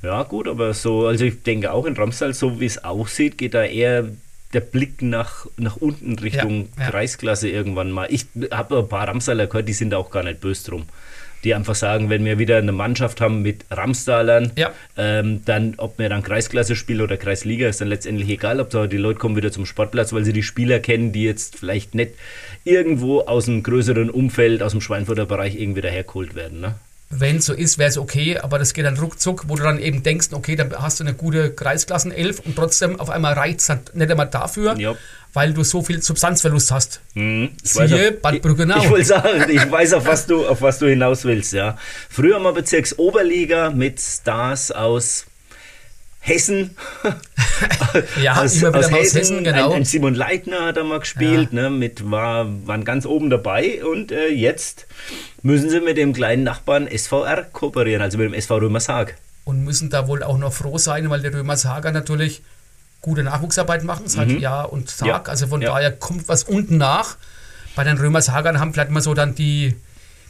Ja, 0.04 0.24
gut, 0.24 0.48
aber 0.48 0.74
so, 0.74 1.08
also 1.08 1.26
ich 1.26 1.42
denke 1.44 1.72
auch 1.72 1.86
in 1.86 1.96
Ramstal, 1.96 2.34
so 2.34 2.60
wie 2.60 2.66
es 2.66 2.84
aussieht, 2.84 3.38
geht 3.40 3.54
da 3.56 3.64
eher 3.64 4.06
der 4.54 4.60
Blick 4.60 5.02
nach, 5.02 5.48
nach 5.58 5.78
unten 5.78 6.20
Richtung 6.20 6.70
Ja, 6.78 6.84
ja. 6.84 6.90
Kreisklasse 6.92 7.50
irgendwann 7.50 7.90
mal. 7.92 8.08
Ich 8.12 8.28
habe 8.52 8.78
ein 8.80 8.88
paar 8.88 9.08
Ramstaler 9.08 9.48
gehört, 9.48 9.68
die 9.68 9.74
sind 9.74 9.90
da 9.90 9.98
auch 9.98 10.12
gar 10.12 10.24
nicht 10.24 10.42
böse 10.42 10.70
drum. 10.70 10.84
Die 11.46 11.56
einfach 11.56 11.76
sagen, 11.76 12.10
wenn 12.10 12.26
wir 12.26 12.40
wieder 12.40 12.58
eine 12.58 12.72
Mannschaft 12.74 13.22
haben 13.22 13.42
mit 13.44 13.64
Ramstalern, 13.72 14.52
Ja. 14.58 14.72
ähm, 14.98 15.44
dann, 15.46 15.76
ob 15.78 15.98
wir 16.00 16.10
dann 16.10 16.24
Kreisklasse 16.24 16.76
spielen 16.76 17.02
oder 17.02 17.16
Kreisliga, 17.18 17.70
ist 17.70 17.80
dann 17.80 17.88
letztendlich 17.88 18.28
egal. 18.30 18.60
Ob 18.60 18.72
da 18.72 18.88
die 18.88 18.98
Leute 18.98 19.20
kommen 19.20 19.36
wieder 19.38 19.52
zum 19.52 19.66
Sportplatz, 19.66 20.12
weil 20.12 20.26
sie 20.26 20.34
die 20.34 20.44
Spieler 20.44 20.80
kennen, 20.80 21.12
die 21.14 21.24
jetzt 21.24 21.56
vielleicht 21.58 21.96
nicht 21.96 22.14
irgendwo 22.64 23.22
aus 23.22 23.48
einem 23.48 23.64
größeren 23.64 24.10
Umfeld, 24.10 24.64
aus 24.64 24.72
dem 24.72 24.82
Schweinfurter 24.82 25.26
Bereich 25.26 25.56
irgendwie 25.60 25.82
dahergeholt 25.82 26.36
werden. 26.36 26.60
Ne? 26.62 26.76
Wenn 27.12 27.38
es 27.38 27.46
so 27.46 27.54
ist, 27.54 27.78
wäre 27.78 27.90
es 27.90 28.00
okay, 28.00 28.40
aber 28.40 28.58
das 28.58 28.74
geht 28.74 28.84
dann 28.86 28.98
ruckzuck, 28.98 29.48
wo 29.48 29.56
du 29.56 29.62
dann 29.64 29.78
eben 29.80 30.02
denkst, 30.02 30.30
okay, 30.32 30.56
dann 30.56 30.74
hast 30.74 31.00
du 31.00 31.04
eine 31.04 31.14
gute 31.14 31.52
Kreisklassen-Elf 31.52 32.40
und 32.40 32.56
trotzdem 32.56 33.00
auf 33.00 33.12
einmal 33.12 33.34
reizt 33.34 33.70
es 33.70 33.94
nicht 33.94 34.10
einmal 34.10 34.28
dafür, 34.28 34.76
Ja. 34.80 34.96
Weil 35.36 35.54
du 35.54 35.64
so 35.64 35.82
viel 35.84 36.02
Substanzverlust 36.02 36.72
hast. 36.72 37.02
Mhm. 37.14 37.52
Ich 37.64 37.72
Siehe 37.74 37.84
weiß 37.84 37.94
auf- 38.16 38.22
Bad 38.22 38.42
Brückenau. 38.42 38.78
Ich, 38.78 38.84
ich 38.86 38.90
wollte 38.90 39.06
sagen, 39.06 39.50
ich 39.50 39.72
weiß, 39.72 39.94
auf 39.94 40.06
was, 40.08 40.26
du, 40.26 40.48
auf 40.48 40.62
was 40.62 40.80
du 40.80 40.88
hinaus 40.88 41.24
willst. 41.26 41.54
Ja. 41.54 41.78
Früher 42.10 42.40
mal 42.40 42.54
Bezirksoberliga 42.54 43.70
mit 43.70 44.00
Stars 44.02 44.72
aus 44.72 45.26
Hessen. 46.20 46.76
Ja, 48.22 48.42
immer 48.42 48.52
wieder 48.74 48.78
aus 48.80 48.92
Hessen, 48.92 49.44
genau. 49.46 49.70
Ein, 49.70 49.78
ein 49.78 49.86
Simon 49.86 50.16
Leitner 50.16 50.66
hat 50.66 50.76
da 50.78 50.84
mal 50.84 51.00
gespielt, 51.00 51.54
ne, 51.54 51.70
mit, 51.70 52.12
war, 52.12 52.46
waren 52.68 52.84
ganz 52.84 53.06
oben 53.06 53.30
dabei 53.30 53.86
und 53.86 54.12
äh, 54.12 54.28
jetzt 54.28 54.88
müssen 55.44 55.70
sie 55.70 55.80
mit 55.80 55.96
dem 55.98 56.12
kleinen 56.12 56.44
Nachbarn 56.44 56.90
SVR 56.94 57.44
kooperieren, 57.44 58.02
also 58.02 58.18
mit 58.18 58.26
dem 58.28 58.34
SV 58.34 58.58
Römershaag. 58.58 59.16
und 59.46 59.64
müssen 59.64 59.90
da 59.90 60.08
wohl 60.10 60.24
auch 60.24 60.38
noch 60.38 60.52
froh 60.52 60.78
sein, 60.78 61.10
weil 61.10 61.22
die 61.22 61.28
Römershager 61.30 61.92
natürlich 61.94 62.42
gute 63.06 63.24
Nachwuchsarbeit 63.24 63.84
machen, 63.84 64.08
seit 64.08 64.32
Jahr 64.32 64.74
und 64.74 64.88
Tag. 64.88 65.02
Mhm. 65.02 65.08
Ja, 65.08 65.22
Also 65.24 65.48
von 65.48 65.62
ja. 65.62 65.70
daher 65.70 65.92
kommt 65.92 66.28
was 66.28 66.44
unten 66.44 66.78
nach. 66.78 67.18
Bei 67.76 67.84
den 67.84 67.98
Römershagern 67.98 68.60
haben 68.60 68.74
vielleicht 68.74 68.90
mal 68.90 69.02
so 69.02 69.14
dann 69.14 69.36
die, 69.36 69.76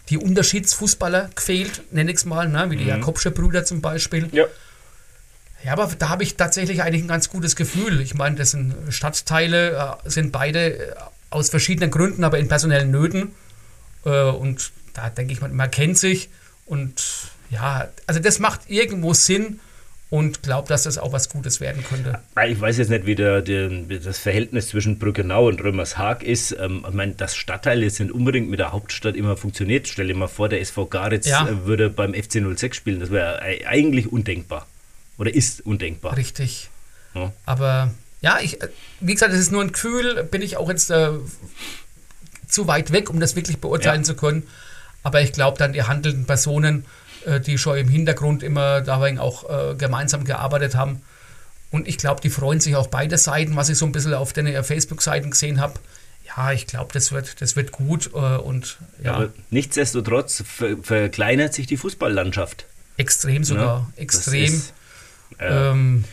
die 0.10 0.18
Unterschiedsfußballer 0.18 1.30
gefehlt, 1.34 1.84
nenne 1.92 2.12
ich 2.12 2.18
es 2.18 2.26
mal, 2.26 2.50
ne? 2.50 2.70
wie 2.70 2.76
die 2.76 2.86
Jakobsche 2.86 3.32
Brüder 3.32 3.64
zum 3.64 3.80
Beispiel. 3.82 4.24
Mhm. 4.28 4.34
Ja. 4.34 4.46
Ja, 5.64 5.72
aber 5.72 5.90
da 5.98 6.10
habe 6.10 6.22
ich 6.22 6.36
tatsächlich 6.36 6.84
eigentlich 6.84 7.04
ein 7.04 7.08
ganz 7.08 7.30
gutes 7.30 7.56
Gefühl. 7.56 8.02
Ich 8.02 8.14
meine, 8.14 8.36
das 8.36 8.52
sind 8.52 8.76
Stadtteile, 8.90 9.98
äh, 10.06 10.10
sind 10.10 10.32
beide 10.32 10.78
äh, 10.78 10.96
aus 11.32 11.50
verschiedenen 11.50 11.90
Gründen, 11.90 12.24
aber 12.24 12.38
in 12.38 12.48
personellen 12.48 12.92
Nöten. 12.92 13.32
Äh, 14.06 14.26
und 14.26 14.72
da 14.94 15.10
denke 15.10 15.34
ich, 15.34 15.42
man, 15.42 15.56
man 15.56 15.72
kennt 15.72 15.98
sich. 15.98 16.30
Und 16.68 17.02
ja, 17.50 17.88
also 18.06 18.20
das 18.20 18.38
macht 18.38 18.70
irgendwo 18.70 19.14
Sinn 19.16 19.60
und 20.16 20.44
glaube, 20.44 20.68
dass 20.68 20.84
das 20.84 20.98
auch 20.98 21.12
was 21.12 21.30
Gutes 21.30 21.60
werden 21.60 21.84
könnte. 21.84 22.20
Ich 22.48 22.60
weiß 22.62 22.78
jetzt 22.78 22.90
nicht, 22.90 23.06
wie 23.06 23.16
der, 23.16 23.42
der, 23.42 23.70
das 23.70 24.18
Verhältnis 24.18 24.70
zwischen 24.70 24.98
Brückenau 25.00 25.48
und 25.48 25.62
Römershaag 25.64 26.24
ist. 26.24 26.56
Ähm, 26.60 26.86
ich 26.88 26.94
meine, 26.94 27.14
dass 27.14 27.36
Stadtteile 27.36 27.90
sind 27.90 28.12
unbedingt 28.12 28.50
mit 28.50 28.60
der 28.60 28.72
Hauptstadt 28.72 29.16
immer 29.16 29.36
funktioniert. 29.38 29.88
Stell 29.88 30.08
dir 30.08 30.16
mal 30.16 30.28
vor, 30.28 30.48
der 30.50 30.62
SV 30.62 30.86
Garitz 30.86 31.28
Ja. 31.28 31.48
äh, 31.48 31.66
würde 31.66 31.90
beim 31.90 32.14
FC 32.14 32.42
06 32.56 32.78
spielen. 32.78 33.00
Das 33.00 33.12
wäre 33.12 33.42
ei- 33.42 33.68
eigentlich 33.68 34.12
undenkbar. 34.12 34.66
Oder 35.18 35.34
ist 35.34 35.66
undenkbar. 35.66 36.16
Richtig. 36.18 36.70
Ja. 37.14 37.32
Aber 37.46 37.92
ja, 38.22 38.40
ich, 38.42 38.62
äh, 38.62 38.70
wie 39.00 39.14
gesagt, 39.14 39.34
das 39.34 39.40
ist 39.40 39.52
nur 39.52 39.62
ein 39.64 39.72
Gefühl, 39.72 40.24
bin 40.24 40.42
ich 40.42 40.58
auch 40.58 40.70
jetzt 40.70 40.90
äh, 40.92 41.10
zu 42.48 42.68
weit 42.68 42.92
weg, 42.92 43.10
um 43.10 43.20
das 43.20 43.36
wirklich 43.36 43.58
beurteilen 43.60 44.02
Ja. 44.02 44.06
zu 44.06 44.16
können. 44.16 44.44
Aber 45.04 45.22
ich 45.22 45.34
glaube 45.34 45.58
dann, 45.58 45.74
die 45.74 45.84
handelnden 45.84 46.26
Personen, 46.26 46.86
die 47.40 47.58
schon 47.58 47.78
im 47.78 47.88
Hintergrund 47.88 48.44
immer 48.44 48.82
dabei 48.82 49.20
auch 49.20 49.50
äh, 49.50 49.76
gemeinsam 49.76 50.24
gearbeitet 50.24 50.76
haben. 50.76 51.02
Und 51.72 51.88
ich 51.88 51.98
glaube, 51.98 52.22
die 52.22 52.30
freuen 52.30 52.60
sich 52.60 52.76
auch 52.76 52.88
beide 52.88 53.18
Seiten, 53.18 53.56
was 53.56 53.70
ich 53.70 53.78
so 53.78 53.86
ein 53.86 53.92
bisschen 53.92 54.14
auf 54.14 54.32
den 54.34 54.48
äh, 54.48 54.64
Facebook-Seiten 54.64 55.32
gesehen 55.32 55.60
habe. 55.60 55.74
Ja, 56.36 56.52
ich 56.52 56.68
glaube, 56.68 56.92
das 56.94 57.12
wird, 57.12 57.42
das 57.42 57.56
wird 57.56 57.72
gut 57.72 58.10
äh, 58.14 58.18
und 58.18 58.78
ja, 59.04 59.14
Aber 59.14 59.30
nichtsdestotrotz 59.52 60.44
ver 60.48 60.78
verkleinert 60.82 61.54
sich 61.54 61.68
die 61.68 61.78
Fußballlandschaft. 61.78 62.66
extrem 62.98 63.44
sogar. 63.44 63.80
ne? 63.80 63.86
Das 63.96 64.04
Extrem. 64.04 64.44
ist, 64.54 64.74
äh, 65.40 65.70
Ähm, 65.72 66.04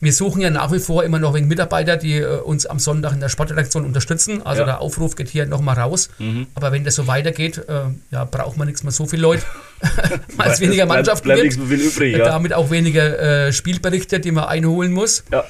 wir 0.00 0.12
suchen 0.12 0.40
ja 0.42 0.50
nach 0.50 0.70
wie 0.70 0.78
vor 0.78 1.02
immer 1.02 1.18
noch 1.18 1.34
wegen 1.34 1.48
Mitarbeiter, 1.48 1.96
die 1.96 2.18
äh, 2.18 2.38
uns 2.40 2.66
am 2.66 2.78
Sonntag 2.78 3.12
in 3.14 3.20
der 3.20 3.28
Sportredaktion 3.30 3.84
unterstützen. 3.84 4.42
Also 4.46 4.60
Ja. 4.62 4.66
der 4.66 4.80
Aufruf 4.80 5.16
geht 5.16 5.28
hier 5.28 5.46
nochmal 5.46 5.76
raus. 5.78 6.08
Aber 6.54 6.70
wenn 6.70 6.84
das 6.84 6.94
so 6.94 7.06
weitergeht, 7.08 7.58
äh, 7.68 7.80
ja, 8.12 8.24
braucht 8.24 8.56
man 8.58 8.66
nichts 8.68 8.82
mehr 8.84 8.92
so 8.92 9.06
viele 9.06 9.22
Leute, 9.22 9.44
weil 10.36 10.50
es 10.50 10.60
weniger 10.60 10.86
bleibt- 10.86 10.98
Mannschaften 11.06 11.24
bleibt 11.28 11.42
gibt. 11.42 11.56
nichts 11.58 11.70
viel 11.70 11.80
übrig, 11.88 12.16
ja. 12.18 12.24
Damit 12.24 12.52
auch 12.52 12.70
weniger 12.70 13.46
äh, 13.48 13.52
Spielberichte, 13.52 14.20
die 14.20 14.30
man 14.32 14.44
einholen 14.44 14.92
muss. 14.92 15.24
ja. 15.32 15.44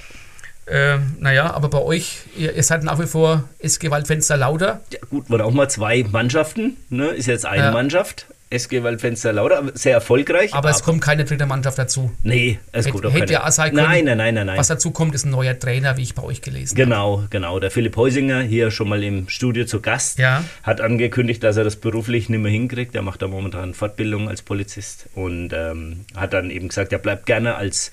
Äh, 0.67 0.99
naja, 1.19 1.55
aber 1.55 1.69
bei 1.71 1.79
euch, 1.79 2.19
ihr, 2.37 2.55
ihr 2.55 2.63
seid 2.63 2.83
nach 2.85 3.01
wie 3.01 3.07
vor 3.07 3.45
ist 3.59 3.81
Gewaltfenster 3.81 4.37
lauter. 4.37 4.83
Ja, 4.93 4.99
gut, 5.09 5.31
waren 5.31 5.41
auch 5.41 5.51
mal 5.51 5.71
zwei 5.71 6.05
Mannschaften, 6.13 6.77
ne? 6.91 7.07
ist 7.07 7.25
jetzt 7.25 7.47
eine 7.47 7.63
Ja. 7.65 7.71
Mannschaft. 7.71 8.27
SG 8.51 8.83
Waldfenster-Lauter, 8.83 9.73
sehr 9.75 9.93
erfolgreich. 9.93 10.55
Aber, 10.55 10.71
es 10.71 10.83
kommt 10.83 11.03
keine 11.03 11.25
dritte 11.25 11.45
Mannschaft 11.47 11.79
dazu. 11.79 12.11
Nee, 12.23 12.59
es 12.73 12.87
Hätt- 12.87 12.93
kommt 12.93 13.07
auch 13.07 13.13
hätte 13.13 13.33
ja 13.35 13.47
auch 13.47 13.51
sein 13.51 13.75
können. 13.75 13.87
Nein, 13.87 14.05
nein, 14.07 14.17
nein, 14.19 14.35
nein, 14.35 14.47
nein. 14.47 14.59
Was 14.59 14.69
dazu 14.69 14.91
kommt, 14.91 15.15
ist 15.15 15.25
ein 15.27 15.31
neuer 15.31 15.59
Trainer, 15.59 15.97
wie 15.97 16.03
ich 16.03 16.15
bei 16.15 16.23
euch 16.23 16.41
gelesen 16.41 16.75
habe. 16.77 16.83
Genau, 16.85 17.25
genau. 17.31 17.61
Der 17.61 17.71
Philipp 17.71 17.97
Heusinger, 17.97 18.41
hier 18.41 18.71
schon 18.71 18.89
mal 18.89 19.03
im 19.05 19.29
Studio 19.29 19.65
zu 19.67 19.81
Gast, 19.81 20.19
Ja. 20.19 20.45
hat 20.63 20.81
angekündigt, 20.81 21.43
dass 21.45 21.57
er 21.59 21.65
das 21.65 21.77
beruflich 21.77 22.29
nicht 22.31 22.41
mehr 22.41 22.51
hinkriegt. 22.51 22.95
Er 22.95 23.03
macht 23.03 23.21
da 23.23 23.29
momentan 23.29 23.75
Fortbildung 23.75 24.29
als 24.29 24.41
Polizist 24.43 25.09
und 25.15 25.53
ähm, 25.53 26.05
hat 26.17 26.33
dann 26.33 26.51
eben 26.51 26.69
gesagt, 26.69 26.93
er 26.93 26.99
bleibt 26.99 27.27
gerne 27.27 27.57
als 27.57 27.91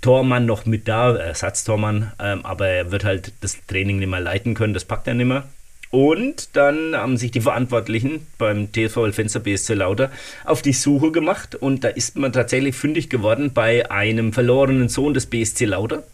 Tormann 0.00 0.46
noch 0.46 0.64
mit 0.64 0.88
da, 0.88 1.14
Ersatztormann, 1.14 2.12
ähm, 2.18 2.46
aber 2.46 2.68
er 2.68 2.90
wird 2.90 3.04
halt 3.04 3.32
das 3.42 3.58
Training 3.66 3.98
nicht 3.98 4.08
mehr 4.08 4.20
leiten 4.20 4.54
können, 4.54 4.72
das 4.72 4.86
packt 4.86 5.06
er 5.08 5.12
nicht 5.14 5.26
mehr. 5.26 5.44
Und 5.90 6.50
dann 6.56 6.94
haben 6.94 7.16
sich 7.16 7.32
die 7.32 7.40
Verantwortlichen 7.40 8.24
beim 8.38 8.70
TV 8.70 9.10
Fenster 9.10 9.40
BSC 9.40 9.74
Lauter 9.74 10.12
auf 10.44 10.62
die 10.62 10.72
Suche 10.72 11.10
gemacht 11.10 11.56
und 11.56 11.82
da 11.82 11.88
ist 11.88 12.16
man 12.16 12.32
tatsächlich 12.32 12.76
fündig 12.76 13.10
geworden 13.10 13.52
bei 13.52 13.90
einem 13.90 14.32
verlorenen 14.32 14.88
Sohn 14.88 15.14
des 15.14 15.26
BSC 15.26 15.64
Lauter. 15.64 15.96
Und 15.96 16.04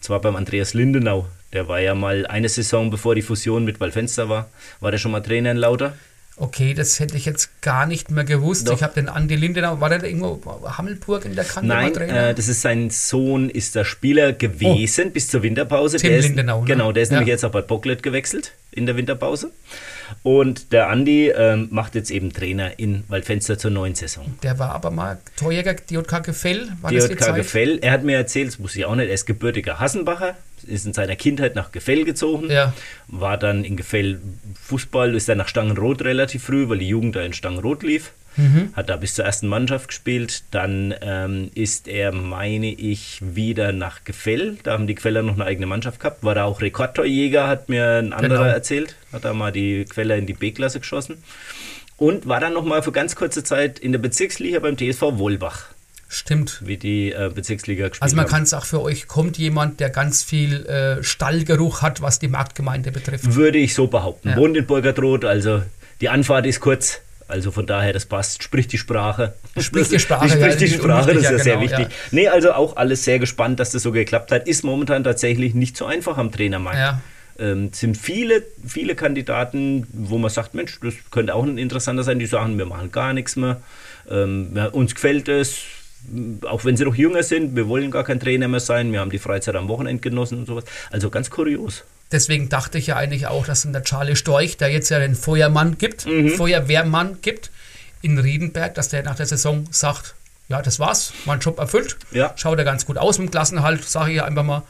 zwar 0.00 0.20
beim 0.22 0.34
Andreas 0.34 0.72
Lindenau. 0.72 1.26
Der 1.52 1.68
war 1.68 1.80
ja 1.80 1.94
mal 1.94 2.26
eine 2.26 2.48
Saison 2.48 2.90
bevor 2.90 3.14
die 3.14 3.22
Fusion 3.22 3.66
mit 3.66 3.80
Waldfenster 3.80 4.30
war, 4.30 4.48
war 4.80 4.90
der 4.90 4.98
schon 4.98 5.12
mal 5.12 5.20
Trainer 5.20 5.50
in 5.50 5.56
Lauter. 5.58 5.94
Okay, 6.40 6.72
das 6.72 7.00
hätte 7.00 7.16
ich 7.16 7.24
jetzt 7.24 7.62
gar 7.62 7.84
nicht 7.86 8.10
mehr 8.12 8.22
gewusst. 8.24 8.68
Doch. 8.68 8.74
Ich 8.76 8.82
habe 8.82 8.94
den 8.94 9.08
Andi 9.08 9.34
Lindenau, 9.34 9.80
war 9.80 9.88
der 9.88 9.98
da 9.98 10.06
irgendwo 10.06 10.40
Hammelburg 10.66 11.24
in 11.24 11.34
der 11.34 11.44
Kante 11.44 11.66
Nein, 11.66 11.94
äh, 11.96 12.32
das 12.34 12.46
ist 12.46 12.62
sein 12.62 12.90
Sohn, 12.90 13.50
ist 13.50 13.74
der 13.74 13.84
Spieler 13.84 14.32
gewesen 14.32 15.10
bis 15.10 15.28
zur 15.28 15.42
Winterpause. 15.42 15.96
Tim 15.96 16.10
der 16.10 16.18
ist, 16.20 16.24
Lindenau, 16.26 16.60
ne? 16.60 16.66
Genau, 16.66 16.92
der 16.92 17.02
ist 17.02 17.10
Ja. 17.10 17.16
nämlich 17.18 17.32
jetzt 17.32 17.44
auch 17.44 17.50
bei 17.50 17.60
Bocklet 17.62 18.02
gewechselt 18.04 18.52
in 18.70 18.86
der 18.86 18.96
Winterpause. 18.96 19.50
Und 20.22 20.72
der 20.72 20.88
Andi 20.88 21.28
ähm, 21.28 21.68
macht 21.70 21.94
jetzt 21.94 22.10
eben 22.10 22.32
Trainer 22.32 22.78
in 22.78 23.04
Waldfenster 23.08 23.58
zur 23.58 23.70
neuen 23.70 23.94
Saison. 23.94 24.24
der 24.42 24.58
war 24.58 24.70
aber 24.72 24.90
mal 24.90 25.18
Torjäger 25.36 25.74
DJK 25.74 26.22
Gefell. 26.24 26.68
War 26.80 26.90
DJK? 26.90 27.34
Gefell, 27.34 27.78
er 27.82 27.92
hat 27.92 28.04
mir 28.04 28.16
erzählt, 28.16 28.48
das 28.48 28.60
wusste 28.60 28.78
ich 28.80 28.84
auch 28.84 28.94
nicht, 28.94 29.08
er 29.08 29.14
ist 29.14 29.26
gebürtiger 29.26 29.78
Hassenbacher, 29.80 30.36
ist 30.66 30.86
in 30.86 30.92
seiner 30.92 31.16
Kindheit 31.16 31.54
nach 31.54 31.72
Gefell 31.72 32.04
gezogen, 32.04 32.50
Ja. 32.50 32.72
war 33.06 33.36
dann 33.38 33.64
in 33.64 33.76
Gefell 33.76 34.20
Fußball, 34.62 35.14
ist 35.14 35.28
dann 35.28 35.38
nach 35.38 35.48
Stangenrot 35.48 36.02
relativ 36.02 36.44
früh, 36.44 36.68
weil 36.68 36.78
die 36.78 36.88
Jugend 36.88 37.16
da 37.16 37.22
in 37.22 37.32
Stangenrot 37.32 37.82
lief, 37.82 38.12
Mhm. 38.38 38.70
hat 38.74 38.88
da 38.88 38.96
bis 38.96 39.14
zur 39.14 39.24
ersten 39.24 39.48
Mannschaft 39.48 39.88
gespielt, 39.88 40.44
dann 40.52 40.94
ähm, 41.02 41.50
ist 41.54 41.88
er, 41.88 42.12
meine 42.12 42.72
ich, 42.72 43.18
wieder 43.20 43.72
nach 43.72 44.04
Gefell, 44.04 44.56
da 44.62 44.72
haben 44.72 44.86
die 44.86 44.94
Queller 44.94 45.22
noch 45.22 45.34
eine 45.34 45.44
eigene 45.44 45.66
Mannschaft 45.66 46.00
gehabt, 46.00 46.22
war 46.24 46.34
da 46.34 46.44
auch 46.44 46.60
Rekordtorjäger, 46.62 47.46
hat 47.48 47.68
mir 47.68 47.98
ein 47.98 48.12
anderer 48.12 48.38
Genau. 48.44 48.48
erzählt, 48.54 48.94
hat 49.12 49.24
da 49.24 49.34
mal 49.34 49.50
die 49.52 49.84
Queller 49.84 50.16
in 50.16 50.26
die 50.26 50.34
B-Klasse 50.34 50.78
geschossen 50.80 51.18
und 51.96 52.28
war 52.28 52.38
dann 52.40 52.52
noch 52.54 52.64
mal 52.64 52.82
für 52.82 52.92
ganz 52.92 53.16
kurze 53.16 53.42
Zeit 53.44 53.78
in 53.78 53.92
der 53.92 53.98
Bezirksliga 53.98 54.60
beim 54.60 54.76
TSV 54.78 55.02
Wohlbach 55.18 55.66
Stimmt. 56.08 56.62
wie 56.64 56.76
die 56.78 57.12
äh, 57.12 57.30
Bezirksliga 57.34 57.88
gespielt 57.88 58.02
Also 58.02 58.16
man 58.16 58.26
kann 58.26 58.44
es 58.44 58.54
auch 58.54 58.64
für 58.64 58.80
euch, 58.80 59.08
kommt 59.08 59.36
jemand, 59.36 59.78
der 59.80 59.90
ganz 59.90 60.22
viel 60.22 60.64
äh, 60.66 61.02
Stallgeruch 61.02 61.82
hat, 61.82 62.00
was 62.00 62.18
die 62.18 62.28
Marktgemeinde 62.28 62.92
betrifft. 62.92 63.34
Würde 63.34 63.58
ich 63.58 63.74
so 63.74 63.88
behaupten. 63.88 64.30
Ja. 64.30 64.36
Wohnt 64.36 64.56
in 64.56 64.64
Burgertrot, 64.64 65.24
also 65.26 65.62
die 66.00 66.08
Anfahrt 66.08 66.46
ist 66.46 66.60
kurz. 66.60 67.00
Also 67.28 67.50
von 67.50 67.66
daher, 67.66 67.92
das 67.92 68.06
passt. 68.06 68.42
Spricht 68.42 68.72
die 68.72 68.78
Sprache. 68.78 69.34
Spricht 69.58 69.92
die 69.92 69.98
Sprache, 69.98 70.28
Spricht 70.30 70.60
ja, 70.60 70.66
die 70.66 70.68
Sprache, 70.68 71.12
das 71.14 71.16
ist 71.16 71.22
ja 71.22 71.30
unwichtig, 71.30 71.42
sehr 71.44 71.54
ja, 71.54 71.60
genau, 71.60 71.78
wichtig. 71.78 71.96
Nee, 72.10 72.28
also 72.28 72.52
auch 72.52 72.76
alles 72.76 73.04
sehr 73.04 73.18
gespannt, 73.18 73.60
dass 73.60 73.70
das 73.70 73.82
so 73.82 73.92
geklappt 73.92 74.32
hat. 74.32 74.48
Ist 74.48 74.64
momentan 74.64 75.04
tatsächlich 75.04 75.54
nicht 75.54 75.76
so 75.76 75.84
einfach 75.84 76.16
am 76.16 76.32
Trainermarkt. 76.32 76.78
Ja. 76.78 77.00
Ähm, 77.38 77.70
sind 77.72 77.96
viele, 77.96 78.42
viele 78.66 78.94
Kandidaten, 78.94 79.86
wo 79.92 80.16
man 80.18 80.30
sagt, 80.30 80.54
Mensch, 80.54 80.80
das 80.82 80.94
könnte 81.10 81.34
auch 81.34 81.44
ein 81.44 81.58
interessanter 81.58 82.02
sein, 82.02 82.18
die 82.18 82.26
sagen, 82.26 82.56
wir 82.56 82.66
machen 82.66 82.90
gar 82.90 83.12
nichts 83.12 83.36
mehr. 83.36 83.60
Ähm, 84.10 84.52
ja, 84.54 84.66
uns 84.66 84.94
gefällt 84.94 85.28
es, 85.28 85.60
auch 86.42 86.64
wenn 86.64 86.76
sie 86.76 86.84
noch 86.84 86.94
jünger 86.94 87.22
sind, 87.22 87.54
wir 87.54 87.68
wollen 87.68 87.90
gar 87.90 88.04
kein 88.04 88.18
Trainer 88.18 88.48
mehr 88.48 88.60
sein, 88.60 88.90
wir 88.90 89.00
haben 89.00 89.10
die 89.10 89.18
Freizeit 89.18 89.54
am 89.54 89.68
Wochenende 89.68 90.00
genossen 90.00 90.38
und 90.38 90.46
sowas. 90.46 90.64
Also 90.90 91.10
ganz 91.10 91.30
kurios. 91.30 91.84
Deswegen 92.10 92.48
dachte 92.48 92.78
ich 92.78 92.86
ja 92.86 92.96
eigentlich 92.96 93.26
auch, 93.26 93.44
dass 93.46 93.62
dann 93.62 93.72
der 93.74 93.82
Charlie 93.84 94.16
Storch, 94.16 94.56
der 94.56 94.70
jetzt 94.70 94.88
ja 94.88 94.98
den 94.98 95.14
Feuermann 95.14 95.76
gibt, 95.78 96.06
Mhm. 96.06 96.30
Feuerwehrmann 96.30 97.18
gibt, 97.20 97.50
in 98.00 98.18
Riedenberg, 98.18 98.74
dass 98.74 98.88
der 98.88 99.02
nach 99.02 99.16
der 99.16 99.26
Saison 99.26 99.66
sagt, 99.70 100.14
ja, 100.48 100.62
das 100.62 100.78
war's, 100.78 101.12
mein 101.26 101.40
Job 101.40 101.58
erfüllt. 101.58 101.96
Ja. 102.12 102.32
Schaut 102.36 102.58
er 102.58 102.64
ganz 102.64 102.86
gut 102.86 102.96
aus 102.96 103.18
mit 103.18 103.28
dem 103.28 103.30
Klassenhalt, 103.32 103.84
sage 103.84 104.12
ich 104.12 104.16
ja 104.18 104.24
einfach 104.24 104.44
mal. 104.44 104.62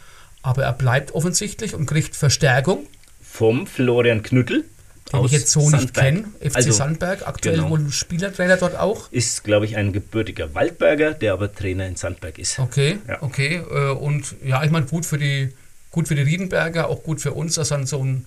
Aber 0.43 0.65
er 0.65 0.73
bleibt 0.73 1.13
offensichtlich 1.15 1.75
und 1.75 1.87
kriegt 1.87 2.17
Verstärkung, 2.17 2.87
vom 3.23 3.67
Florian 3.67 4.23
Knüttel. 4.23 4.65
den 5.13 5.25
ich 5.25 5.33
jetzt 5.33 5.51
so 5.53 5.61
nicht 5.71 5.95
Sandberg. 5.95 6.05
kenne. 6.05 6.25
FC 6.41 6.57
Also, 6.57 6.73
Sandberg, 6.73 7.27
aktuell 7.29 7.57
genau. 7.57 7.71
wohl 7.71 7.91
Spielertrainer 7.91 8.57
dort 8.57 8.77
auch. 8.77 9.11
Ist, 9.13 9.45
glaube 9.45 9.65
ich, 9.67 9.77
ein 9.77 9.93
gebürtiger 9.93 10.55
Waldberger, 10.55 11.13
der 11.13 11.35
aber 11.35 11.53
Trainer 11.53 11.87
in 11.87 11.95
Sandberg 11.97 12.39
ist. 12.39 12.59
Okay, 12.59 12.99
Ja. 13.07 13.23
okay. 13.23 13.63
äh, 13.71 13.91
Und 13.91 14.35
ja, 14.45 14.65
ich 14.65 14.71
meine, 14.71 14.87
gut 14.87 15.07
für 15.07 15.19
die, 15.19 15.53
gut 15.99 16.07
für 16.07 16.15
die 16.15 16.23
Riedenberger, 16.23 16.87
auch 16.89 17.03
gut 17.03 17.21
für 17.21 17.33
uns, 17.33 17.57
dass 17.57 17.71
dann 17.71 17.87
so 17.87 18.05
ein 18.05 18.25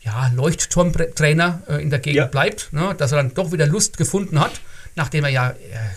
ja, 0.00 0.32
Leuchtturmtrainer 0.34 1.62
äh, 1.68 1.80
in 1.80 1.90
der 1.90 2.00
Gegend 2.00 2.16
Ja. 2.16 2.26
bleibt, 2.26 2.72
ne? 2.72 2.92
dass 2.98 3.12
er 3.12 3.18
dann 3.18 3.34
doch 3.34 3.52
wieder 3.52 3.68
Lust 3.68 3.96
gefunden 3.98 4.40
hat, 4.40 4.50
nachdem 4.96 5.22
er 5.22 5.30
ja 5.30 5.50
äh, 5.50 5.54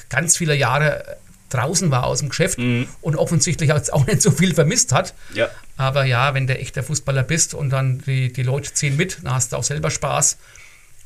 ganz 0.09 0.38
viele 0.38 0.53
Jahre 0.55 1.03
äh, 1.07 1.15
draußen 1.50 1.89
war 1.89 2.05
aus 2.05 2.19
dem 2.19 2.29
Geschäft 2.29 2.59
und 2.59 3.15
offensichtlich 3.15 3.71
auch 3.74 4.05
nicht 4.12 4.21
so 4.21 4.29
viel 4.29 4.53
vermisst 4.53 4.91
hat. 4.91 5.15
Mhm. 5.31 5.38
Ja. 5.38 5.47
Aber 5.75 6.05
ja, 6.05 6.36
wenn 6.36 6.45
du 6.45 6.55
echter 6.55 6.83
Fußballer 6.83 7.24
bist 7.24 7.55
und 7.55 7.71
dann 7.71 8.03
die, 8.05 8.31
die 8.31 8.43
Leute 8.43 8.71
ziehen 8.74 8.95
mit, 8.95 9.17
dann 9.24 9.33
hast 9.33 9.53
du 9.53 9.55
auch 9.57 9.63
selber 9.63 9.89
Spaß. 9.89 10.38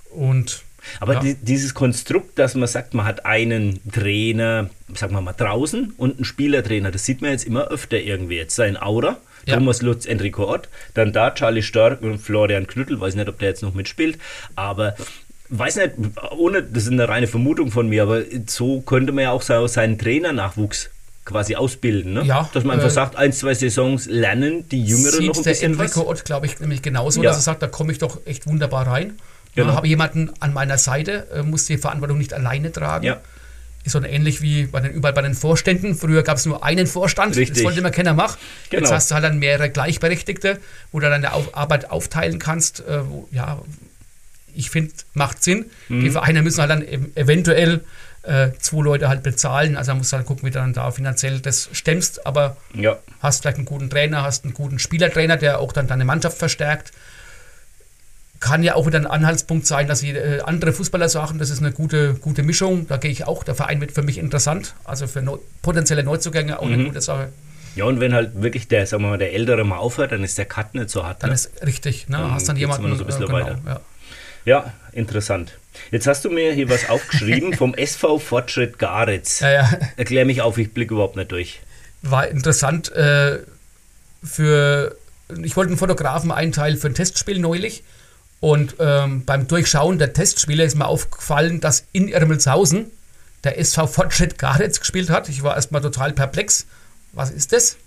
Und 0.09 0.63
Aber 0.99 1.13
Ja. 1.13 1.19
die, 1.21 1.35
dieses 1.35 1.73
Konstrukt, 1.73 2.37
dass 2.37 2.55
man 2.55 2.67
sagt, 2.67 2.93
man 2.93 3.05
hat 3.05 3.25
einen 3.25 3.79
Trainer, 3.91 4.69
sagen 4.93 5.13
wir 5.13 5.21
mal 5.21 5.31
draußen 5.33 5.93
und 5.95 6.15
einen 6.17 6.25
Spielertrainer, 6.25 6.91
das 6.91 7.05
sieht 7.05 7.21
man 7.21 7.31
jetzt 7.31 7.45
immer 7.45 7.67
öfter 7.69 7.97
irgendwie. 7.99 8.35
Jetzt 8.37 8.55
sein 8.55 8.75
Aura, 8.81 9.17
Ja. 9.45 9.55
Thomas 9.55 9.81
Lutz, 9.81 10.05
Enrico 10.05 10.51
Ott, 10.51 10.69
dann 10.93 11.13
da 11.13 11.31
Charlie 11.31 11.63
Stark 11.63 12.01
und 12.01 12.19
Florian 12.19 12.67
Knüttel, 12.67 12.99
weiß 12.99 13.15
nicht, 13.15 13.27
ob 13.29 13.39
der 13.39 13.49
jetzt 13.49 13.63
noch 13.63 13.73
mitspielt, 13.73 14.17
aber 14.55 14.95
weiß 15.49 15.75
nicht, 15.77 15.91
ohne, 16.37 16.63
das 16.63 16.83
ist 16.83 16.91
eine 16.91 17.07
reine 17.09 17.27
Vermutung 17.27 17.71
von 17.71 17.89
mir, 17.89 18.03
aber 18.03 18.21
so 18.47 18.81
könnte 18.81 19.11
man 19.11 19.23
ja 19.25 19.31
auch 19.31 19.41
seinen 19.41 19.97
Trainernachwuchs 19.97 20.89
quasi 21.25 21.55
ausbilden, 21.55 22.13
ne? 22.13 22.23
Ja, 22.23 22.49
dass 22.53 22.63
man 22.63 22.75
einfach 22.75 22.87
äh, 22.89 22.93
sagt, 22.93 23.15
ein, 23.15 23.31
zwei 23.31 23.53
Saisons 23.53 24.07
lernen 24.07 24.67
die 24.69 24.83
Jüngeren 24.83 25.25
noch 25.25 25.35
ein 25.37 25.43
der 25.43 25.51
bisschen 25.51 25.73
Enrico 25.73 25.99
was. 26.01 26.07
Ott, 26.07 26.25
glaube 26.25 26.45
ich, 26.47 26.59
nämlich 26.59 26.81
genauso, 26.81 27.21
Ja. 27.21 27.29
dass 27.29 27.39
er 27.39 27.43
sagt, 27.43 27.61
da 27.61 27.67
komme 27.67 27.91
ich 27.91 27.99
doch 27.99 28.19
echt 28.25 28.47
wunderbar 28.47 28.87
rein. 28.87 29.13
Genau. 29.53 29.73
Habe 29.75 29.87
jemanden 29.87 30.31
an 30.39 30.53
meiner 30.53 30.77
Seite, 30.77 31.27
äh, 31.33 31.43
muss 31.43 31.65
die 31.65 31.77
Verantwortung 31.77 32.17
nicht 32.17 32.33
alleine 32.33 32.71
tragen. 32.71 33.05
Ja. 33.05 33.19
Ist 33.83 33.93
so 33.93 34.03
ähnlich 34.03 34.41
wie 34.41 34.65
bei 34.67 34.79
den, 34.79 34.91
überall 34.91 35.13
bei 35.13 35.21
den 35.23 35.33
Vorständen. 35.33 35.95
Früher 35.95 36.21
gab 36.23 36.37
es 36.37 36.45
nur 36.45 36.63
einen 36.63 36.85
Vorstand, 36.87 37.35
Richtig. 37.35 37.57
das 37.57 37.63
wollte 37.63 37.79
immer 37.79 37.89
keiner 37.91 38.13
machen. 38.13 38.37
Genau. 38.69 38.81
Jetzt 38.83 38.91
hast 38.91 39.09
du 39.09 39.15
halt 39.15 39.23
dann 39.23 39.39
mehrere 39.39 39.69
Gleichberechtigte, 39.71 40.59
wo 40.91 40.99
du 40.99 41.09
deine 41.09 41.33
Auf 41.33 41.55
Arbeit 41.57 41.89
aufteilen 41.89 42.37
kannst. 42.37 42.81
Äh, 42.81 43.09
wo, 43.09 43.27
ja, 43.31 43.59
ich 44.53 44.69
finde, 44.69 44.91
macht 45.13 45.43
Sinn. 45.43 45.65
Mhm. 45.89 46.01
Die 46.01 46.11
Vereine 46.11 46.41
müssen 46.43 46.59
halt 46.61 46.69
dann 46.69 46.83
ev- 46.83 47.15
eventuell 47.15 47.81
äh, 48.23 48.49
zwei 48.59 48.83
Leute 48.83 49.09
halt 49.09 49.23
bezahlen. 49.23 49.75
Also 49.77 49.91
da 49.93 49.95
musst 49.97 50.11
du 50.13 50.17
halt 50.17 50.27
gucken, 50.27 50.45
wie 50.45 50.51
du 50.51 50.59
dann 50.59 50.73
da 50.73 50.91
finanziell 50.91 51.39
das 51.39 51.69
stemmst. 51.71 52.27
Aber 52.27 52.57
Ja, 52.75 52.99
hast 53.19 53.41
vielleicht 53.41 53.57
einen 53.57 53.65
guten 53.65 53.89
Trainer, 53.89 54.21
hast 54.21 54.43
einen 54.43 54.53
guten 54.53 54.77
Spielertrainer, 54.77 55.37
der 55.37 55.57
auch 55.59 55.73
dann 55.73 55.87
deine 55.87 56.05
Mannschaft 56.05 56.37
verstärkt. 56.37 56.91
Kann 58.41 58.63
ja 58.63 58.75
auch 58.75 58.85
wieder 58.87 58.99
ein 58.99 59.07
Anhaltspunkt 59.07 59.65
sein, 59.65 59.87
dass 59.87 60.01
die, 60.01 60.09
äh, 60.09 60.41
andere 60.41 60.73
Fußballer 60.73 61.07
sagen, 61.07 61.39
das 61.39 61.49
ist 61.49 61.59
eine 61.59 61.71
gute, 61.71 62.15
gute 62.15 62.43
Mischung. 62.43 62.87
Da 62.87 62.97
gehe 62.97 63.11
ich 63.11 63.25
auch. 63.25 63.43
Der 63.45 63.55
Verein 63.55 63.79
wird 63.79 63.93
für 63.93 64.01
mich 64.01 64.17
interessant. 64.17 64.73
Also 64.83 65.07
für 65.07 65.21
neu, 65.21 65.37
potenzielle 65.61 66.03
Neuzugänge 66.03 66.59
auch 66.59 66.65
Mhm. 66.65 66.73
eine 66.73 66.83
gute 66.85 67.01
Sache. 67.01 67.29
Ja, 67.75 67.85
und 67.85 68.01
wenn 68.01 68.13
halt 68.13 68.41
wirklich 68.41 68.67
der, 68.67 68.85
sagen 68.85 69.03
wir 69.03 69.11
mal, 69.11 69.17
der 69.17 69.33
Ältere 69.33 69.63
mal 69.63 69.77
aufhört, 69.77 70.11
dann 70.11 70.23
ist 70.25 70.37
der 70.37 70.45
Cut 70.45 70.75
nicht 70.75 70.89
so 70.89 71.05
hart. 71.05 71.23
Dann 71.23 71.29
ne? 71.29 71.35
ist 71.35 71.51
richtig. 71.65 72.09
Ne? 72.09 72.17
Dann 72.17 72.33
hast 72.33 72.49
dann 72.49 72.57
jemanden. 72.57 72.83
immer 72.85 72.89
noch 72.89 72.97
so 72.97 73.03
ein 73.03 73.07
bisschen 73.07 73.23
äh, 73.23 73.27
genau, 73.27 73.39
weiter. 73.39 73.59
ja. 73.65 73.79
Ja, 74.43 74.73
interessant. 74.91 75.53
Jetzt 75.91 76.07
hast 76.07 76.25
du 76.25 76.31
mir 76.31 76.51
hier 76.51 76.67
was 76.67 76.89
aufgeschrieben 76.89 77.53
vom 77.57 77.75
SV 77.75 78.17
Fortschritt 78.17 78.79
Garitz. 78.79 79.39
Ja, 79.41 79.51
ja. 79.51 79.71
Erklär 79.97 80.25
mich 80.25 80.41
auf, 80.41 80.57
ich 80.57 80.73
blicke 80.73 80.95
überhaupt 80.95 81.15
nicht 81.15 81.31
durch. 81.31 81.61
War 82.01 82.27
interessant 82.27 82.91
äh, 82.91 83.37
für. 84.23 84.95
Ich 85.43 85.55
wollte 85.55 85.69
einen 85.69 85.77
Fotografen 85.77 86.31
einteilen 86.31 86.77
für 86.77 86.87
ein 86.87 86.95
Testspiel 86.95 87.37
neulich. 87.39 87.83
Und 88.41 88.75
ähm, 88.79 89.23
beim 89.23 89.47
Durchschauen 89.47 89.99
der 89.99 90.13
Testspiele 90.13 90.63
ist 90.63 90.75
mir 90.75 90.87
aufgefallen, 90.87 91.61
dass 91.61 91.85
in 91.93 92.07
Irmelshausen 92.09 92.87
der 93.43 93.59
SV 93.59 93.87
Fortschritt 93.87 94.37
Garetz 94.37 94.79
gespielt 94.79 95.09
hat. 95.09 95.29
Ich 95.29 95.43
war 95.43 95.55
erstmal 95.55 95.81
total 95.81 96.11
perplex. 96.11 96.65
Was 97.13 97.29
ist 97.29 97.53
das? 97.53 97.77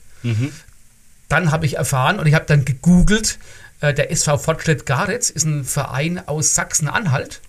Dann 1.28 1.50
habe 1.50 1.66
ich 1.66 1.76
erfahren 1.76 2.18
und 2.18 2.26
ich 2.26 2.34
habe 2.34 2.44
dann 2.46 2.64
gegoogelt, 2.64 3.38
äh, 3.80 3.92
der 3.92 4.12
SV 4.12 4.38
Fortschritt 4.38 4.86
Garetz 4.86 5.28
ist 5.28 5.44
ein 5.44 5.64
Verein 5.64 6.22
aus 6.26 6.54
Sachsen-Anhalt. 6.54 7.40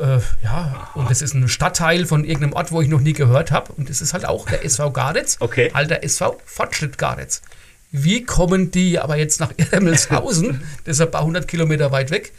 Äh, 0.00 0.18
ja, 0.42 0.90
und 0.94 1.10
das 1.10 1.20
ist 1.20 1.34
ein 1.34 1.48
Stadtteil 1.48 2.06
von 2.06 2.24
irgendeinem 2.24 2.52
Ort, 2.52 2.70
wo 2.72 2.80
ich 2.80 2.88
noch 2.88 3.00
nie 3.00 3.12
gehört 3.12 3.50
habe. 3.50 3.72
Und 3.72 3.90
das 3.90 4.00
ist 4.00 4.12
halt 4.12 4.24
auch 4.24 4.48
der 4.48 4.64
SV 4.64 4.92
Garetz. 4.92 5.36
Okay. 5.40 5.70
Halt 5.74 5.90
der 5.90 6.04
SV 6.04 6.40
Fortschritt 6.44 6.96
Garetz. 6.96 7.42
Wie 7.96 8.24
kommen 8.24 8.72
die 8.72 8.98
aber 8.98 9.16
jetzt 9.16 9.38
nach 9.38 9.52
Irmelshausen? 9.70 10.60
das 10.84 10.96
ist 10.96 11.00
ein 11.00 11.12
paar 11.12 11.24
hundert 11.24 11.46
Kilometer 11.46 11.92
weit 11.92 12.10
weg. 12.10 12.32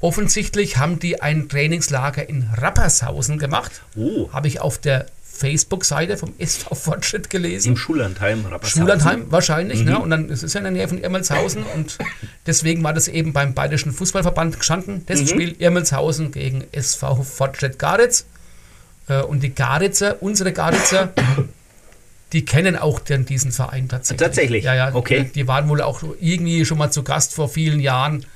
Offensichtlich 0.00 0.78
haben 0.78 0.98
die 0.98 1.20
ein 1.20 1.50
Trainingslager 1.50 2.26
in 2.26 2.48
Rappershausen 2.56 3.38
gemacht. 3.38 3.82
Oh. 3.94 4.30
Habe 4.32 4.48
ich 4.48 4.62
auf 4.62 4.78
der 4.78 5.04
Facebook-Seite 5.22 6.16
vom 6.16 6.32
SV 6.38 6.74
Fortschritt 6.74 7.28
gelesen. 7.28 7.72
Im 7.72 7.76
Schullandheim, 7.76 8.46
Rappershaus. 8.46 8.80
Schullandheim 8.80 9.30
wahrscheinlich, 9.30 9.82
ne? 9.84 9.98
Und 9.98 10.08
dann 10.08 10.30
es 10.30 10.42
ist 10.42 10.54
ja 10.54 10.60
in 10.60 10.64
der 10.64 10.72
Nähe 10.72 10.88
von 10.88 10.96
Irmelshausen 10.96 11.62
und 11.74 11.98
deswegen 12.46 12.82
war 12.82 12.94
das 12.94 13.06
eben 13.06 13.34
beim 13.34 13.52
Bayerischen 13.52 13.92
Fußballverband 13.92 14.58
gestanden. 14.58 15.02
Das 15.04 15.28
Spiel 15.28 15.56
Irmelshausen 15.58 16.32
gegen 16.32 16.64
SV 16.72 17.22
Fortschritt 17.22 17.78
Garitz. 17.78 18.24
Äh, 19.08 19.20
Und 19.20 19.42
die 19.42 19.54
Garitzer, 19.54 20.22
unsere 20.22 20.54
Garitzer, 20.54 21.12
die 22.32 22.44
kennen 22.44 22.76
auch 22.76 22.98
den, 23.00 23.24
diesen 23.24 23.52
Verein 23.52 23.88
tatsächlich. 23.88 24.26
Tatsächlich? 24.26 24.64
Ja, 24.64 24.74
ja. 24.74 24.94
Okay. 24.94 25.30
Die 25.34 25.46
waren 25.46 25.68
wohl 25.68 25.80
auch 25.80 26.02
irgendwie 26.20 26.64
schon 26.64 26.78
mal 26.78 26.90
zu 26.90 27.02
Gast 27.02 27.34
vor 27.34 27.48
vielen 27.48 27.80
Jahren. 27.80 28.26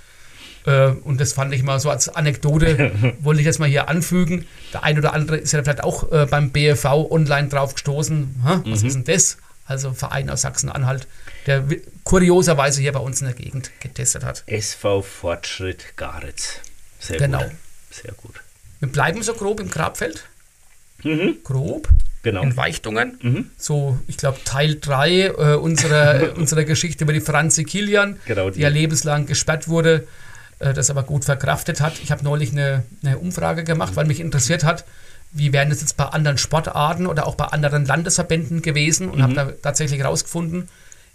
Äh, 0.67 0.89
Und 1.05 1.21
das 1.21 1.33
fand 1.33 1.53
ich 1.55 1.63
mal 1.63 1.81
so 1.81 1.91
als 1.91 2.09
Anekdote, 2.09 2.93
wollte 3.21 3.41
ich 3.41 3.47
jetzt 3.47 3.59
mal 3.59 3.69
hier 3.69 3.89
anfügen. 3.89 4.47
Der 4.73 4.85
ein 4.85 4.99
oder 4.99 5.13
andere 5.15 5.39
ist 5.39 5.53
ja 5.53 5.63
vielleicht 5.63 5.83
auch 5.83 6.13
äh, 6.13 6.27
beim 6.27 6.51
BFV 6.51 6.85
online 7.11 7.49
drauf 7.49 7.75
gestoßen. 7.75 8.43
Hä, 8.47 8.61
was 8.71 8.83
ist 8.83 8.95
denn 8.95 9.05
das? 9.05 9.39
Also 9.67 9.93
Verein 9.93 10.29
aus 10.31 10.43
Sachsen-Anhalt, 10.43 11.07
der 11.47 11.65
kurioserweise 12.05 12.81
hier 12.81 12.93
bei 12.93 12.99
uns 13.01 13.21
in 13.21 13.27
der 13.29 13.37
Gegend 13.37 13.71
getestet 13.81 14.25
hat. 14.25 14.43
SV 14.47 15.03
Fortschritt 15.03 15.97
Garitz. 15.97 16.57
Sehr 16.99 17.19
Genau. 17.19 17.39
gut. 17.45 17.53
Sehr 17.91 18.13
gut. 18.15 18.35
Wir 18.81 18.89
bleiben 18.89 19.23
so 19.23 19.33
grob 19.35 19.61
im 19.61 19.71
Grabfeld. 19.71 20.25
Grob. 21.45 21.89
Genau. 22.23 22.43
In 22.43 22.57
Weichtungen. 22.57 23.51
So, 23.57 23.99
ich 24.07 24.17
glaube, 24.19 24.39
Teil 24.45 24.77
3 24.81 25.11
äh, 25.11 25.33
unserer, 25.55 26.35
unserer 26.37 26.65
Geschichte 26.65 27.05
über 27.05 27.13
die 27.15 27.21
Franzi 27.21 27.65
Kilian, 27.65 28.19
Genau, 28.27 28.51
die 28.51 28.57
die- 28.57 28.61
ja 28.63 28.69
lebenslang 28.69 29.25
gesperrt 29.27 29.69
wurde, 29.69 30.07
äh, 30.59 30.75
das 30.75 30.91
aber 30.91 31.03
gut 31.03 31.25
verkraftet 31.25 31.81
hat. 31.81 31.95
Ich 32.03 32.11
habe 32.11 32.23
neulich 32.23 32.53
eine, 32.53 32.85
eine 33.03 33.17
Umfrage 33.19 33.65
gemacht, 33.65 33.97
weil 33.97 34.05
mich 34.07 34.21
interessiert 34.21 34.65
hat, 34.65 34.85
wie 35.33 35.53
wären 35.55 35.71
das 35.71 35.81
jetzt 35.81 35.97
bei 35.97 36.05
anderen 36.05 36.37
Sportarten 36.39 37.07
oder 37.07 37.27
auch 37.27 37.37
bei 37.37 37.45
anderen 37.47 37.87
Landesverbänden 37.87 38.61
gewesen 38.63 39.09
und 39.09 39.23
habe 39.23 39.35
da 39.35 39.45
tatsächlich 39.63 40.01
herausgefunden, 40.01 40.69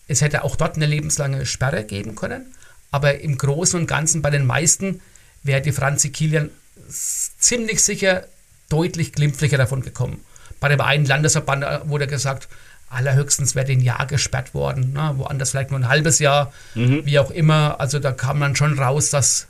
es 0.07 0.21
hätte 0.21 0.43
auch 0.43 0.55
dort 0.55 0.75
eine 0.77 0.85
lebenslange 0.85 1.45
Sperre 1.45 1.83
geben 1.83 2.15
können. 2.15 2.45
Aber 2.91 3.19
im 3.19 3.37
Großen 3.37 3.79
und 3.79 3.87
Ganzen 3.87 4.21
bei 4.21 4.29
den 4.29 4.45
meisten 4.45 5.01
wäre 5.43 5.61
die 5.61 5.73
Franzi 5.73 6.09
Kilian 6.11 6.49
ziemlich 6.89 7.83
sicher 7.83 8.25
deutlich 8.69 9.11
glimpflicher 9.13 9.57
davon 9.57 9.81
gekommen. 9.81 10.21
Bei 10.65 10.69
dem 10.69 10.81
einen 10.81 11.05
Landesverband 11.05 11.63
äh, 11.63 11.79
wurde 11.83 12.07
gesagt, 12.07 12.47
allerhöchstens 12.89 13.53
wäre 13.53 13.71
ein 13.71 13.81
Jahr 13.81 14.07
gesperrt 14.07 14.55
worden, 14.55 14.93
ne? 14.93 15.13
woanders 15.17 15.51
vielleicht 15.51 15.69
nur 15.69 15.79
ein 15.79 15.87
halbes 15.87 16.17
Jahr, 16.17 16.51
wie 17.05 17.19
auch 17.19 17.29
immer. 17.29 17.79
Also 17.79 17.99
da 17.99 18.11
kam 18.11 18.39
dann 18.39 18.55
schon 18.55 18.79
raus, 18.79 19.11
dass 19.11 19.45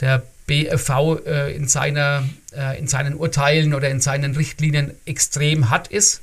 der 0.00 0.22
BFV 0.46 1.20
äh, 1.26 1.54
in, 1.54 1.68
seiner, 1.68 2.24
äh, 2.56 2.78
in 2.78 2.86
seinen 2.86 3.16
Urteilen 3.16 3.74
oder 3.74 3.90
in 3.90 4.00
seinen 4.00 4.34
Richtlinien 4.34 4.92
extrem 5.04 5.68
hart 5.68 5.88
ist. 5.88 6.22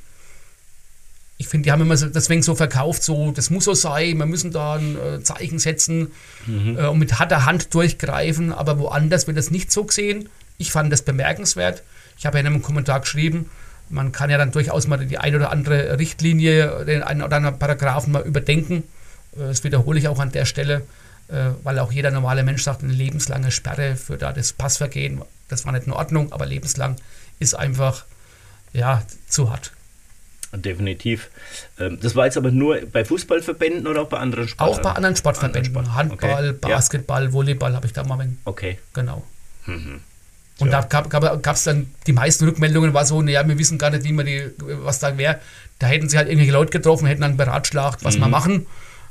Ich 1.37 1.47
finde, 1.47 1.65
die 1.65 1.71
haben 1.71 1.81
immer 1.83 1.95
so, 1.95 2.07
deswegen 2.07 2.41
so 2.41 2.55
verkauft, 2.55 3.03
so, 3.03 3.33
das 3.33 3.51
muss 3.51 3.65
so 3.65 3.75
sein, 3.75 4.17
wir 4.17 4.25
müssen 4.25 4.51
da 4.51 4.77
ein 4.77 4.97
äh, 4.97 5.21
Zeichen 5.21 5.59
setzen 5.59 6.11
äh, 6.47 6.87
und 6.87 6.97
mit 6.97 7.19
harter 7.19 7.45
Hand 7.45 7.71
durchgreifen, 7.75 8.51
aber 8.51 8.79
woanders 8.79 9.27
wird 9.27 9.37
das 9.37 9.51
nicht 9.51 9.71
so 9.71 9.83
gesehen. 9.83 10.27
Ich 10.57 10.71
fand 10.71 10.91
das 10.91 11.03
bemerkenswert. 11.03 11.83
Ich 12.17 12.25
habe 12.25 12.37
ja 12.37 12.41
in 12.41 12.47
einem 12.47 12.63
Kommentar 12.63 12.99
geschrieben, 13.01 13.51
man 13.93 14.11
kann 14.11 14.29
ja 14.29 14.37
dann 14.37 14.51
durchaus 14.51 14.87
mal 14.87 14.97
die 15.05 15.17
eine 15.17 15.37
oder 15.37 15.51
andere 15.51 15.97
Richtlinie, 15.99 16.83
den 16.85 17.03
einen 17.03 17.21
oder 17.21 17.37
anderen 17.37 17.59
Paragraphen 17.59 18.11
mal 18.11 18.23
überdenken. 18.23 18.83
Äh, 19.35 19.47
Das 19.49 19.63
wiederhole 19.63 19.99
ich 19.99 20.07
auch 20.07 20.19
an 20.19 20.31
der 20.31 20.45
Stelle, 20.45 20.81
äh, 21.29 21.51
weil 21.63 21.79
auch 21.79 21.91
jeder 21.91 22.11
normale 22.11 22.43
Mensch 22.43 22.63
sagt, 22.63 22.83
eine 22.83 22.93
lebenslange 22.93 23.51
Sperre 23.51 23.95
für 23.95 24.17
da 24.17 24.33
das 24.33 24.51
Passvergehen, 24.53 25.21
das 25.47 25.65
war 25.65 25.71
nicht 25.73 25.87
in 25.87 25.93
Ordnung, 25.93 26.31
aber 26.33 26.45
lebenslang 26.45 26.95
ist 27.39 27.53
einfach 27.53 28.05
ja, 28.73 29.03
zu 29.27 29.51
hart. 29.51 29.71
Definitiv. 30.55 31.29
Ähm, 31.79 31.99
Das 32.01 32.15
war 32.15 32.25
jetzt 32.25 32.37
aber 32.37 32.51
nur 32.51 32.79
bei 32.91 33.03
Fußballverbänden 33.05 33.87
oder 33.87 34.01
auch 34.03 34.09
bei 34.09 34.17
anderen 34.17 34.45
Auch 34.45 34.49
Sportarten? 34.49 34.83
bei 34.83 34.91
anderen 34.91 35.15
Sportverbänden. 35.15 35.75
Anderen 35.77 35.85
Sport- 35.85 35.95
Handball, 35.97 36.49
okay. 36.49 36.57
Basketball, 36.73 37.33
Volleyball 37.33 37.75
habe 37.75 37.87
ich 37.87 37.93
da 37.93 38.03
mal, 38.03 38.27
Okay. 38.45 38.77
genau. 38.93 39.23
Mhm. 39.65 40.01
Und 40.59 40.71
Ja. 40.71 40.81
da 40.83 41.01
gab 41.01 41.55
es 41.55 41.63
dann, 41.63 41.91
die 42.05 42.13
meisten 42.13 42.45
Rückmeldungen 42.45 42.93
war 42.93 43.05
so, 43.05 43.21
naja, 43.21 43.47
wir 43.47 43.57
wissen 43.57 43.77
gar 43.77 43.89
nicht, 43.89 44.03
wie 44.03 44.13
man 44.13 44.25
die, 44.25 44.51
was 44.59 44.99
da 44.99 45.17
wäre. 45.17 45.39
Da 45.79 45.87
hätten 45.87 46.09
sie 46.09 46.17
halt 46.17 46.27
irgendwelche 46.27 46.53
Leute 46.53 46.71
getroffen, 46.71 47.07
hätten 47.07 47.21
dann 47.21 47.37
beratschlagt, 47.37 48.03
was 48.03 48.15
Mhm. 48.17 48.21
wir 48.21 48.27
machen. 48.27 48.65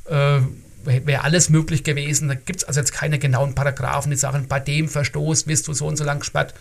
Äh, 0.09 0.41
wäre 0.85 1.23
alles 1.25 1.49
möglich 1.49 1.85
gewesen. 1.85 2.29
Da 2.29 2.35
gibt 2.35 2.59
es 2.63 2.65
also 2.65 2.81
jetzt 2.81 2.93
keine 2.93 3.19
genauen 3.19 3.55
Paragraphen, 3.55 4.11
die 4.11 4.17
sagen, 4.17 4.47
bei 4.49 4.59
dem 4.61 4.89
Verstoß 4.89 5.47
wirst 5.47 5.69
du 5.69 5.75
so 5.75 5.87
und 5.87 5.97
so 5.97 6.05
lang 6.05 6.21
gesperrt 6.21 6.55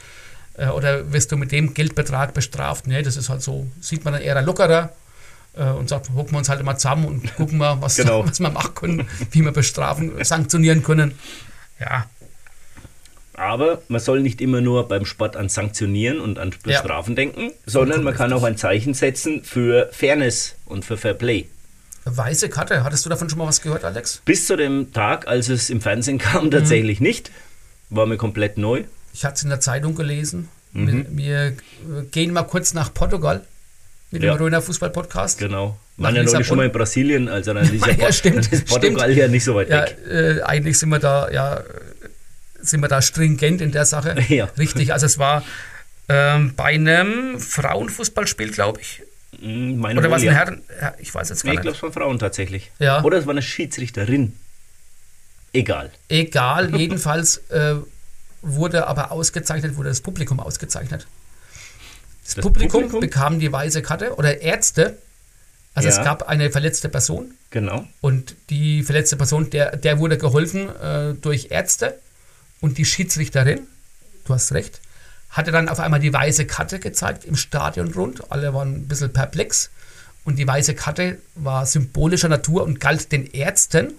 äh, 0.57 0.67
oder 0.67 1.11
wirst 1.13 1.31
du 1.31 1.37
mit 1.37 1.51
dem 1.51 1.73
Geldbetrag 1.73 2.33
bestraft. 2.33 2.85
Nee, 2.87 3.01
das 3.03 3.17
ist 3.17 3.29
halt 3.29 3.41
so, 3.41 3.67
sieht 3.79 4.03
man 4.05 4.13
dann 4.13 4.21
eher 4.21 4.39
lockerer 4.41 4.91
äh, 5.55 5.63
und 5.63 5.89
sagt, 5.89 6.07
gucken 6.13 6.31
wir 6.33 6.37
uns 6.39 6.49
halt 6.49 6.61
mal 6.63 6.77
zusammen 6.77 7.05
und 7.05 7.35
gucken 7.35 7.57
mal, 7.57 7.81
was, 7.81 7.95
Genau. 7.95 8.25
was 8.27 8.39
wir 8.39 8.49
machen 8.51 8.75
können, 8.75 9.07
wie 9.31 9.41
wir 9.41 9.51
bestrafen, 9.51 10.11
sanktionieren 10.23 10.83
können. 10.83 11.13
Ja, 11.79 12.05
Aber 13.41 13.81
man 13.87 13.99
soll 13.99 14.21
nicht 14.21 14.39
immer 14.39 14.61
nur 14.61 14.87
beim 14.87 15.03
Sport 15.05 15.35
an 15.35 15.49
Sanktionieren 15.49 16.19
und 16.19 16.37
an 16.37 16.51
Bestrafen 16.63 17.15
denken, 17.15 17.51
sondern 17.65 18.03
man 18.03 18.13
kann 18.13 18.31
auch 18.33 18.43
ein 18.43 18.55
Zeichen 18.55 18.93
setzen 18.93 19.43
für 19.43 19.89
Fairness 19.91 20.55
und 20.65 20.85
für 20.85 20.95
Fair 20.97 21.15
Play. 21.15 21.45
weiße 22.05 22.49
Karte, 22.49 22.83
hattest 22.83 23.03
du 23.05 23.09
davon 23.09 23.29
schon 23.29 23.39
mal 23.39 23.47
was 23.47 23.61
gehört, 23.61 23.83
Alex? 23.83 24.21
Bis 24.25 24.45
zu 24.45 24.55
dem 24.55 24.93
Tag, 24.93 25.27
als 25.27 25.49
es 25.49 25.69
im 25.71 25.81
Fernsehen 25.81 26.17
kam, 26.19 26.51
tatsächlich 26.51 26.99
nicht. 26.99 27.31
War 27.89 28.05
mir 28.05 28.17
komplett 28.17 28.57
neu. 28.57 28.83
Ich 29.13 29.25
hatte 29.25 29.35
es 29.35 29.43
in 29.43 29.49
der 29.49 29.59
Zeitung 29.59 29.95
gelesen. 29.95 30.47
Wir, 30.73 31.05
wir 31.09 31.37
äh, 31.47 31.53
gehen 32.11 32.31
mal 32.31 32.43
kurz 32.43 32.73
nach 32.73 32.93
Portugal 32.93 33.41
mit 34.11 34.23
Ja. 34.23 34.33
dem 34.35 34.41
Röner 34.41 34.61
Fußball-Podcast. 34.61 35.39
Genau. 35.39 35.77
Nach 35.97 36.05
Waren 36.07 36.15
ja 36.15 36.23
neulich 36.23 36.47
schon 36.47 36.57
mal 36.57 36.65
in 36.67 36.71
Brasilien, 36.71 37.27
also 37.27 37.53
dann 37.53 37.65
ist 37.75 37.85
ja, 37.85 37.93
Ja, 37.93 38.11
stimmt, 38.13 38.51
ist 38.53 38.65
Portugal 38.69 39.05
stimmt. 39.05 39.17
ja 39.17 39.27
nicht 39.27 39.43
so 39.43 39.55
weit 39.55 39.69
Ja, 39.69 39.81
weg. 39.83 39.97
äh, 40.09 40.41
eigentlich 40.43 40.77
sind 40.79 40.89
wir 40.89 40.99
da, 40.99 41.29
ja, 41.29 41.61
sind 42.61 42.81
wir 42.81 42.87
da 42.87 43.01
stringent 43.01 43.61
in 43.61 43.71
der 43.71 43.85
Sache. 43.85 44.15
Ja. 44.29 44.45
Richtig, 44.57 44.93
also 44.93 45.05
es 45.05 45.17
war 45.17 45.43
ähm, 46.09 46.53
bei 46.55 46.65
einem 46.75 47.39
Frauenfußballspiel, 47.39 48.51
glaube 48.51 48.81
ich. 48.81 49.01
Mm, 49.39 49.77
Meine 49.77 49.99
Oder 49.99 50.11
was 50.11 50.21
ein. 50.23 50.29
Herren? 50.31 50.61
Ja, 50.81 50.93
ich 50.99 51.13
weiß 51.13 51.29
jetzt 51.29 51.43
Nee, 51.43 51.49
gar 51.51 51.53
ich 51.55 51.61
glaube, 51.61 51.67
nicht. 51.69 51.75
es 51.75 51.79
von 51.79 51.93
Frauen 51.93 52.19
tatsächlich. 52.19 52.71
Ja. 52.79 53.01
Oder 53.03 53.17
es 53.17 53.25
war 53.25 53.31
eine 53.31 53.41
Schiedsrichterin. 53.41 54.33
Egal. 55.53 55.91
Egal, 56.09 56.75
jedenfalls 56.79 57.37
äh, 57.49 57.75
wurde 58.41 58.87
aber 58.87 59.11
ausgezeichnet, 59.11 59.75
wurde 59.77 59.89
das 59.89 60.01
Publikum 60.01 60.39
ausgezeichnet. 60.39 61.07
Das, 62.23 62.35
Das 62.35 62.43
Publikum, 62.43 62.83
Publikum? 62.83 62.99
bekam 63.01 63.39
die 63.39 63.51
weiße 63.51 63.81
Karte 63.81 64.15
oder 64.15 64.41
Ärzte. 64.41 64.97
Also 65.73 65.87
Ja. 65.89 65.97
es 65.97 66.03
gab 66.03 66.23
eine 66.27 66.51
verletzte 66.51 66.89
Person 66.89 67.33
Genau. 67.49 67.87
und 68.01 68.35
die 68.49 68.83
verletzte 68.83 69.15
Person, 69.15 69.49
der, 69.49 69.77
der 69.77 69.99
wurde 69.99 70.17
geholfen 70.17 70.67
äh, 70.69 71.13
durch 71.13 71.47
Ärzte 71.51 71.97
und 72.61 72.77
die 72.77 72.85
Schiedsrichterin, 72.85 73.67
du 74.25 74.33
hast 74.33 74.53
recht, 74.53 74.79
hatte 75.29 75.51
dann 75.51 75.67
auf 75.67 75.79
einmal 75.79 75.99
die 75.99 76.13
weiße 76.13 76.45
Karte 76.45 76.79
gezeigt 76.79 77.25
im 77.25 77.35
Stadion 77.35 77.93
rund. 77.93 78.31
Alle 78.31 78.53
waren 78.53 78.75
ein 78.75 78.87
bisschen 78.87 79.11
perplex 79.11 79.71
und 80.23 80.37
die 80.37 80.47
weiße 80.47 80.75
Karte 80.75 81.17
war 81.35 81.65
symbolischer 81.65 82.29
Natur 82.29 82.63
und 82.63 82.79
galt 82.79 83.11
den 83.11 83.25
Ärzten, 83.25 83.93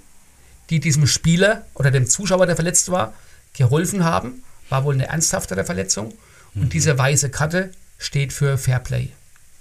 die 0.71 0.81
diesem 0.81 1.07
Spieler 1.07 1.67
oder 1.75 1.91
dem 1.91 2.07
Zuschauer, 2.07 2.47
der 2.47 2.55
verletzt 2.55 2.91
war, 2.91 3.13
geholfen 3.55 4.05
haben. 4.05 4.43
War 4.69 4.85
wohl 4.85 4.95
eine 4.95 5.09
ernsthaftere 5.09 5.65
Verletzung 5.65 6.15
und 6.55 6.73
diese 6.73 6.97
weiße 6.97 7.31
Karte 7.31 7.71
steht 7.99 8.33
für 8.33 8.59
Fairplay. 8.59 9.11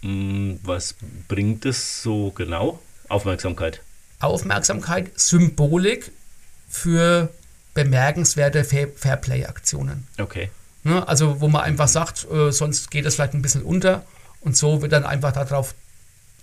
Mm, 0.02 0.56
Was 0.64 0.96
bringt 1.28 1.66
es 1.66 2.02
so 2.02 2.32
genau? 2.32 2.82
Aufmerksamkeit. 3.10 3.82
Aufmerksamkeit, 4.20 5.12
Symbolik 5.16 6.12
für 6.70 7.30
bemerkenswerte 7.74 8.64
Fair- 8.64 8.90
Fairplay-Aktionen. 8.96 10.08
Okay. 10.18 10.50
Ne? 10.84 11.08
Also 11.08 11.42
wo 11.42 11.48
man 11.48 11.62
einfach 11.62 11.88
sagt, 11.88 12.28
äh, 12.32 12.52
sonst 12.52 12.92
geht 12.92 13.06
es 13.06 13.16
vielleicht 13.16 13.34
ein 13.34 13.42
bisschen 13.42 13.64
unter 13.64 14.04
und 14.42 14.58
so 14.58 14.82
wird 14.82 14.92
dann 14.92 15.06
einfach 15.06 15.32
darauf 15.32 15.74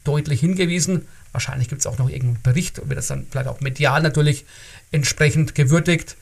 deutlich 0.04 0.40
hingewiesen. 0.40 1.06
Wahrscheinlich 1.32 1.68
gibt 1.68 1.80
es 1.80 1.86
auch 1.86 1.98
noch 1.98 2.08
irgendeinen 2.08 2.42
Bericht, 2.42 2.88
wird 2.88 2.96
das 2.98 3.08
dann 3.08 3.26
vielleicht 3.30 3.48
auch 3.48 3.60
medial 3.60 4.00
natürlich 4.02 4.46
entsprechend 4.92 5.54
gewürdigt. 5.54 6.16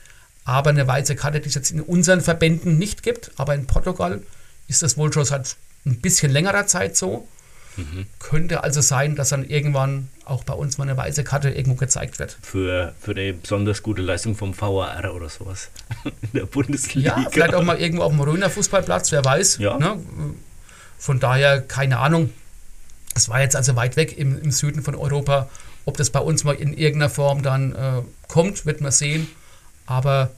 Aber 0.44 0.70
eine 0.70 0.86
weiße 0.86 1.16
Karte, 1.16 1.40
die 1.40 1.48
es 1.48 1.54
jetzt 1.56 1.70
in 1.72 1.80
unseren 1.80 2.20
Verbänden 2.20 2.78
nicht 2.78 3.02
gibt, 3.02 3.32
aber 3.36 3.54
in 3.54 3.66
Portugal 3.66 4.22
ist 4.68 4.82
das 4.82 4.96
wohl 4.96 5.12
schon 5.12 5.24
seit 5.24 5.56
ein 5.84 6.00
bisschen 6.00 6.30
längerer 6.32 6.66
Zeit 6.66 6.96
so. 6.96 7.28
Könnte 8.18 8.64
also 8.64 8.80
sein, 8.80 9.16
dass 9.16 9.28
dann 9.30 9.44
irgendwann 9.44 10.08
auch 10.24 10.44
bei 10.44 10.54
uns 10.54 10.78
mal 10.78 10.84
eine 10.84 10.96
weiße 10.96 11.24
Karte 11.24 11.50
irgendwo 11.50 11.76
gezeigt 11.76 12.18
wird. 12.18 12.36
Für, 12.42 12.94
für 13.00 13.12
eine 13.12 13.32
besonders 13.34 13.82
gute 13.82 14.02
Leistung 14.02 14.34
vom 14.34 14.58
VAR 14.58 15.14
oder 15.14 15.28
sowas. 15.28 15.70
In 16.04 16.30
der 16.32 16.46
Bundesliga. 16.46 17.18
Ja, 17.18 17.30
vielleicht 17.30 17.54
auch 17.54 17.62
mal 17.62 17.78
irgendwo 17.78 18.02
auf 18.04 18.12
dem 18.12 18.20
Röner 18.20 18.50
Fußballplatz, 18.50 19.12
wer 19.12 19.24
weiß. 19.24 19.58
Ja. 19.58 19.78
Ne? 19.78 19.98
Von 20.98 21.20
daher 21.20 21.60
keine 21.60 21.98
Ahnung. 21.98 22.30
Es 23.14 23.28
war 23.28 23.40
jetzt 23.40 23.56
also 23.56 23.76
weit 23.76 23.96
weg 23.96 24.16
im, 24.18 24.40
im 24.42 24.50
Süden 24.50 24.82
von 24.82 24.94
Europa. 24.94 25.48
Ob 25.84 25.96
das 25.96 26.10
bei 26.10 26.20
uns 26.20 26.44
mal 26.44 26.54
in 26.54 26.72
irgendeiner 26.72 27.10
Form 27.10 27.42
dann 27.42 27.72
äh, 27.74 28.02
kommt, 28.28 28.66
wird 28.66 28.80
man 28.80 28.92
sehen. 28.92 29.28
Aber 29.86 30.30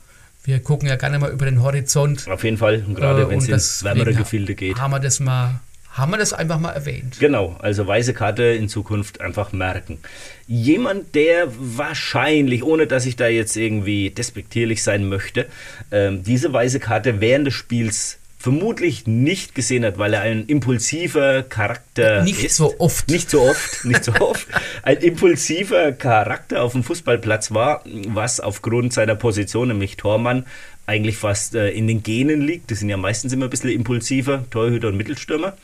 wir 0.45 0.61
gucken 0.61 0.89
ja 0.89 0.97
gerne 0.97 1.19
mal 1.19 1.31
über 1.31 1.45
den 1.47 1.63
Horizont. 1.63 2.29
Auf 2.29 2.45
jeden 2.45 2.59
Fall, 2.59 2.85
und 2.87 2.95
gerade 2.95 3.23
Äh, 3.23 3.31
wenn 3.31 3.39
es 3.39 3.49
ins 3.49 3.85
wärmere 3.85 4.15
Gefilde 4.15 4.55
geht. 4.55 4.79
Haben 4.79 4.93
wir 4.93 5.01
das 5.01 5.21
mal, 5.21 5.61
haben 5.99 6.13
wir 6.13 6.19
das 6.19 6.33
einfach 6.33 6.59
mal 6.59 6.71
erwähnt. 6.71 7.17
Genau, 7.19 7.57
also 7.61 7.87
weiße 7.87 8.15
Karte 8.15 8.45
in 8.45 8.69
Zukunft 8.69 9.21
einfach 9.21 9.53
merken. 9.53 9.99
Jemand, 10.47 11.15
der 11.15 11.49
wahrscheinlich, 11.59 12.63
ohne 12.63 12.87
dass 12.87 13.05
ich 13.07 13.17
da 13.17 13.27
jetzt 13.27 13.57
irgendwie 13.57 14.11
despektierlich 14.11 14.83
sein 14.83 15.09
möchte, 15.09 15.47
ähm, 15.91 16.23
diese 16.23 16.53
weiße 16.53 16.81
Karte 16.81 17.21
während 17.21 17.49
des 17.49 17.55
Spiels 17.55 18.18
vermutlich 18.39 19.07
nicht 19.07 19.55
gesehen 19.55 19.85
hat, 19.85 19.99
weil 19.99 20.15
er 20.15 20.23
ein 20.23 20.47
impulsiver 20.47 21.43
Charakter 21.43 22.23
Nicht 22.23 22.45
ist. 22.45 22.57
so 22.57 22.75
oft. 22.79 23.09
Nicht 23.11 23.31
so 23.31 23.43
oft, 23.43 23.85
nicht 23.85 24.05
so 24.05 24.13
oft. 24.21 24.47
Ein 24.83 24.99
impulsiver 24.99 25.93
Charakter 25.93 26.63
auf 26.63 26.73
dem 26.73 26.85
Fußballplatz 26.85 27.51
war, 27.51 27.83
was 28.07 28.39
aufgrund 28.41 28.93
seiner 28.93 29.17
Position, 29.17 29.69
nämlich 29.69 29.97
Tormann, 29.97 30.47
eigentlich 30.87 31.17
fast 31.17 31.55
äh, 31.55 31.71
in 31.71 31.87
den 31.87 32.03
Genen 32.03 32.41
liegt. 32.41 32.71
Das 32.71 32.79
sind 32.79 32.89
ja 32.89 32.97
meistens 32.97 33.33
immer 33.33 33.47
ein 33.47 33.51
bisschen 33.51 33.71
impulsiver, 33.71 34.45
Torhüter 34.51 34.89
und 34.89 34.97
Mittelstürmer. 34.97 35.57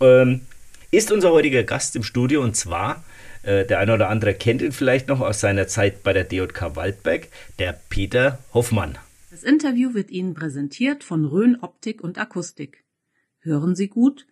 Ähm, 0.00 0.42
ist 0.90 1.10
unser 1.10 1.30
heutiger 1.30 1.62
Gast 1.64 1.96
im 1.96 2.02
Studio 2.02 2.42
und 2.42 2.54
zwar, 2.54 3.02
äh, 3.42 3.64
der 3.64 3.78
eine 3.78 3.94
oder 3.94 4.10
andere 4.10 4.34
kennt 4.34 4.60
ihn 4.60 4.72
vielleicht 4.72 5.08
noch 5.08 5.20
aus 5.20 5.40
seiner 5.40 5.66
Zeit 5.66 6.02
bei 6.02 6.12
der 6.12 6.24
DJK 6.24 6.76
Waldberg, 6.76 7.28
der 7.58 7.80
Peter 7.88 8.38
Hoffmann. 8.52 8.98
Das 9.32 9.44
Interview 9.44 9.94
wird 9.94 10.10
Ihnen 10.10 10.34
präsentiert 10.34 11.02
von 11.02 11.24
Rhön 11.24 11.58
Optik 11.62 12.04
und 12.04 12.18
Akustik. 12.18 12.84
Hören 13.38 13.74
Sie 13.74 13.88
gut 13.88 14.26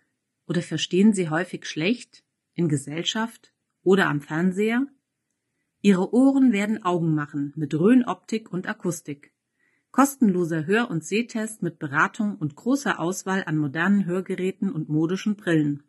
oder 0.45 0.61
verstehen 0.61 1.11
Sie 1.11 1.27
häufig 1.27 1.65
schlecht 1.65 2.23
in 2.53 2.69
Gesellschaft 2.69 3.51
oder 3.81 4.07
am 4.07 4.21
Fernseher? 4.21 4.85
Ihre 5.81 6.13
Ohren 6.13 6.51
werden 6.51 6.83
Augen 6.83 7.15
machen 7.15 7.51
mit 7.55 7.73
Rhön 7.73 8.05
Optik 8.05 8.53
und 8.53 8.67
Akustik. 8.67 9.33
Kostenloser 9.89 10.67
Hör- 10.67 10.91
und 10.91 11.03
Sehtest 11.03 11.63
mit 11.63 11.79
Beratung 11.79 12.35
und 12.35 12.55
großer 12.55 12.99
Auswahl 12.99 13.43
an 13.47 13.57
modernen 13.57 14.05
Hörgeräten 14.05 14.71
und 14.71 14.87
modischen 14.87 15.35
Brillen. 15.35 15.81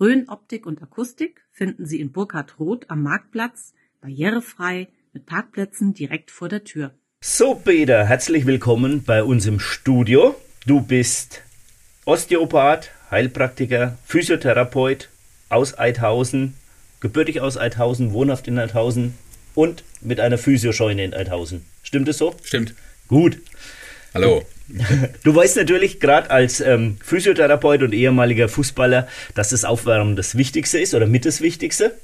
Rhön 0.00 0.30
Optik 0.30 0.64
und 0.64 0.80
Akustik 0.80 1.46
finden 1.50 1.84
Sie 1.84 2.00
in 2.00 2.10
Burkhard 2.10 2.58
Roth 2.58 2.88
am 2.88 3.02
Marktplatz, 3.02 3.74
barrierefrei, 4.00 4.88
mit 5.12 5.26
Parkplätzen 5.26 5.92
direkt 5.92 6.30
vor 6.30 6.48
der 6.48 6.64
Tür. 6.64 6.94
So, 7.22 7.54
Peter, 7.54 8.06
herzlich 8.06 8.46
willkommen 8.46 9.04
bei 9.04 9.22
uns 9.22 9.44
im 9.44 9.60
Studio. 9.60 10.36
Du 10.64 10.80
bist 10.80 11.42
Osteopath, 12.06 12.92
Heilpraktiker, 13.10 13.98
Physiotherapeut 14.06 15.10
aus 15.50 15.78
Eidhausen, 15.78 16.54
gebürtig 17.00 17.42
aus 17.42 17.58
Eidhausen, 17.58 18.14
wohnhaft 18.14 18.48
in 18.48 18.58
Eidhausen 18.58 19.18
und 19.54 19.84
mit 20.00 20.18
einer 20.18 20.38
Physioscheune 20.38 21.04
in 21.04 21.12
Eidhausen. 21.12 21.66
Stimmt 21.82 22.08
es 22.08 22.16
so? 22.16 22.34
Stimmt. 22.42 22.72
Gut. 23.06 23.36
Hallo. 24.14 24.42
Du 25.22 25.34
weißt 25.34 25.56
natürlich 25.56 26.00
gerade 26.00 26.30
als 26.30 26.62
ähm, 26.62 26.96
Physiotherapeut 27.04 27.82
und 27.82 27.92
ehemaliger 27.92 28.48
Fußballer, 28.48 29.06
dass 29.34 29.50
das 29.50 29.66
Aufwärmen 29.66 30.16
das 30.16 30.38
Wichtigste 30.38 30.78
ist 30.78 30.94
oder 30.94 31.06
mit 31.06 31.26
das 31.26 31.42
Wichtigste. 31.42 31.98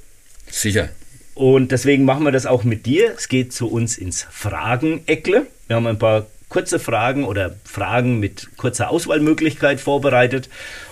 Sicher. 0.50 0.90
Und 1.36 1.70
deswegen 1.70 2.06
machen 2.06 2.24
wir 2.24 2.32
das 2.32 2.46
auch 2.46 2.64
mit 2.64 2.86
dir. 2.86 3.12
Es 3.14 3.28
geht 3.28 3.52
zu 3.52 3.70
uns 3.70 3.98
ins 3.98 4.26
Fragen-Eckle. 4.30 5.46
Wir 5.66 5.76
haben 5.76 5.86
ein 5.86 5.98
paar 5.98 6.26
kurze 6.48 6.78
Fragen 6.78 7.24
oder 7.24 7.54
Fragen 7.64 8.18
mit 8.18 8.48
kurzer 8.56 8.88
Auswahlmöglichkeit 8.88 9.78
vorbereitet 9.78 10.48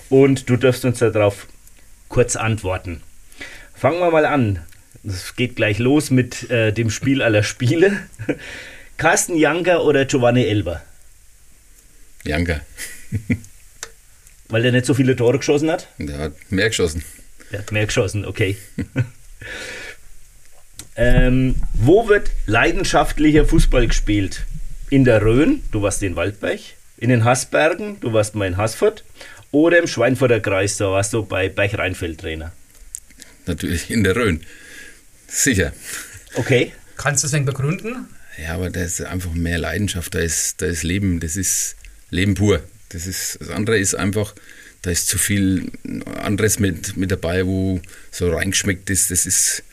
und 0.07 0.47
du 0.47 0.55
darfst 0.55 0.85
uns 0.85 0.99
darauf 0.99 1.47
kurz 2.09 2.35
antworten. 2.35 3.01
Fangen 3.73 3.99
wir 3.99 4.11
mal 4.11 4.27
an. 4.27 4.59
Es 5.03 5.35
geht 5.35 5.55
gleich 5.55 5.79
los 5.79 6.11
mit 6.11 6.47
äh, 6.51 6.71
dem 6.71 6.91
Spiel 6.91 7.23
aller 7.23 7.41
Spiele. 7.41 7.97
Carsten 8.97 9.37
Janker 9.37 9.83
oder 9.83 10.05
Giovanni 10.05 10.45
Elber? 10.45 10.83
Janka. 12.23 12.61
Weil 14.49 14.61
der 14.61 14.73
nicht 14.73 14.85
so 14.85 14.93
viele 14.93 15.15
Tore 15.15 15.39
geschossen 15.39 15.71
hat? 15.71 15.87
Der 15.97 16.19
hat 16.19 16.33
mehr 16.51 16.67
geschossen. 16.67 17.03
Der 17.51 17.59
hat 17.59 17.71
mehr 17.71 17.87
geschossen, 17.87 18.25
okay. 18.25 18.57
ähm, 20.95 21.55
wo 21.73 22.07
wird 22.07 22.31
leidenschaftlicher 22.45 23.45
Fußball 23.45 23.87
gespielt? 23.87 24.45
In 24.89 25.03
der 25.03 25.21
Rhön, 25.21 25.61
du 25.71 25.81
warst 25.81 26.03
in 26.03 26.15
Waldberg, 26.15 26.59
in 26.97 27.09
den 27.09 27.25
Haßbergen, 27.25 27.99
du 27.99 28.13
warst 28.13 28.35
mal 28.35 28.47
in 28.47 28.57
Haßfurt, 28.57 29.03
oder 29.51 29.79
im 29.79 29.87
Schweinfurter 29.87 30.39
Kreis, 30.39 30.77
da 30.77 30.91
warst 30.91 31.13
du 31.13 31.25
bei 31.25 31.49
Berg-Rheinfeld 31.49 32.19
Trainer. 32.19 32.51
Natürlich 33.45 33.89
in 33.89 34.03
der 34.03 34.15
Rhön. 34.15 34.41
Sicher. 35.27 35.73
Okay, 36.35 36.71
Kannst 36.97 37.23
du 37.23 37.27
es 37.27 37.31
denn 37.31 37.45
begründen? 37.45 38.07
Ja, 38.41 38.53
aber 38.53 38.69
da 38.69 38.81
ist 38.81 39.01
einfach 39.01 39.33
mehr 39.33 39.57
Leidenschaft, 39.57 40.15
da 40.15 40.19
ist, 40.19 40.61
da 40.61 40.65
ist 40.65 40.83
Leben, 40.83 41.19
das 41.19 41.35
ist 41.35 41.75
Leben 42.09 42.35
pur. 42.35 42.61
Das, 42.89 43.07
ist, 43.07 43.37
das 43.39 43.49
andere 43.49 43.77
ist 43.77 43.95
einfach, 43.95 44.35
da 44.81 44.91
ist 44.91 45.07
zu 45.07 45.17
viel 45.17 45.71
anderes 46.21 46.59
mit, 46.59 46.95
mit 46.97 47.11
dabei, 47.11 47.45
wo 47.45 47.81
so 48.11 48.29
reingeschmeckt 48.33 48.89
ist. 48.89 49.11
Das 49.11 49.25
ist, 49.25 49.63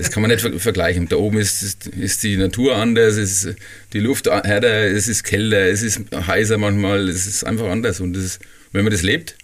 das 0.00 0.10
kann 0.10 0.22
man 0.22 0.30
nicht 0.30 0.40
ver 0.40 0.58
vergleichen. 0.58 1.08
Da 1.08 1.16
oben 1.16 1.36
ist, 1.36 1.62
ist, 1.62 1.86
ist 1.88 2.22
die 2.22 2.38
Natur 2.38 2.74
anders, 2.74 3.16
es 3.16 3.44
ist 3.44 3.56
die 3.92 4.00
Luft 4.00 4.26
härter, 4.30 4.86
es 4.86 5.08
ist 5.08 5.24
kälter, 5.24 5.66
es 5.66 5.82
ist 5.82 6.00
heißer 6.14 6.56
manchmal, 6.56 7.06
es 7.06 7.26
ist 7.26 7.44
einfach 7.44 7.68
anders. 7.68 8.00
Und 8.00 8.14
das 8.14 8.24
ist, 8.24 8.40
wenn 8.72 8.82
man 8.82 8.92
das 8.92 9.02
lebt, 9.02 9.36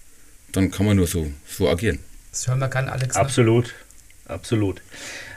dann 0.53 0.71
kann 0.71 0.87
man 0.87 0.97
nur 0.97 1.07
so, 1.07 1.31
so 1.47 1.69
agieren. 1.69 1.99
Das 2.31 2.49
hören 2.49 2.59
wir 2.59 2.69
gerne, 2.69 2.91
Alex. 2.91 3.15
ne? 3.15 3.21
absolut, 3.21 3.75
absolut. 4.25 4.81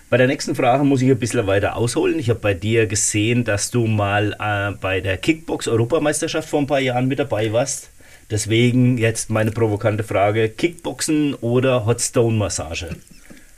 Bei 0.09 0.15
der 0.15 0.27
nächsten 0.27 0.55
Frage 0.55 0.85
muss 0.85 1.01
ich 1.01 1.09
ein 1.11 1.19
bisschen 1.19 1.45
weiter 1.47 1.75
ausholen. 1.75 2.17
Ich 2.17 2.29
habe 2.29 2.39
bei 2.39 2.53
dir 2.53 2.87
gesehen, 2.87 3.43
dass 3.43 3.71
du 3.71 3.87
mal 3.87 4.37
äh, 4.39 4.77
bei 4.79 5.01
der 5.01 5.17
Kickbox-Europameisterschaft 5.17 6.47
vor 6.47 6.61
ein 6.61 6.67
paar 6.67 6.79
Jahren 6.79 7.09
mit 7.09 7.19
dabei 7.19 7.51
warst. 7.51 7.89
Deswegen 8.31 8.97
jetzt 8.97 9.29
meine 9.29 9.51
provokante 9.51 10.05
Frage: 10.05 10.47
Kickboxen 10.47 11.33
oder 11.35 11.85
Hotstone-Massage? 11.85 12.95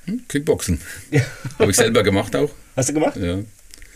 Hm? 0.06 0.22
Kickboxen. 0.28 0.80
Habe 1.60 1.72
ich 1.72 1.78
selber 1.78 2.04
gemacht 2.04 2.36
auch. 2.36 2.52
Hast 2.76 2.90
du 2.90 2.94
gemacht? 2.94 3.18
Ja. 3.18 3.40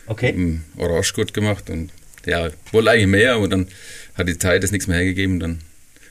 Okay. 0.08 0.30
im 0.30 0.64
Orangegurt 0.78 1.34
gemacht 1.34 1.70
und 1.70 1.92
ja, 2.26 2.50
wollte 2.72 2.92
eigentlich 2.92 3.08
mehr, 3.08 3.34
aber 3.34 3.48
dann 3.48 3.68
hat 4.16 4.28
die 4.28 4.38
Zeit 4.38 4.64
es 4.64 4.72
nichts 4.72 4.88
mehr 4.88 4.98
hergegeben. 4.98 5.40
Dann. 5.40 5.62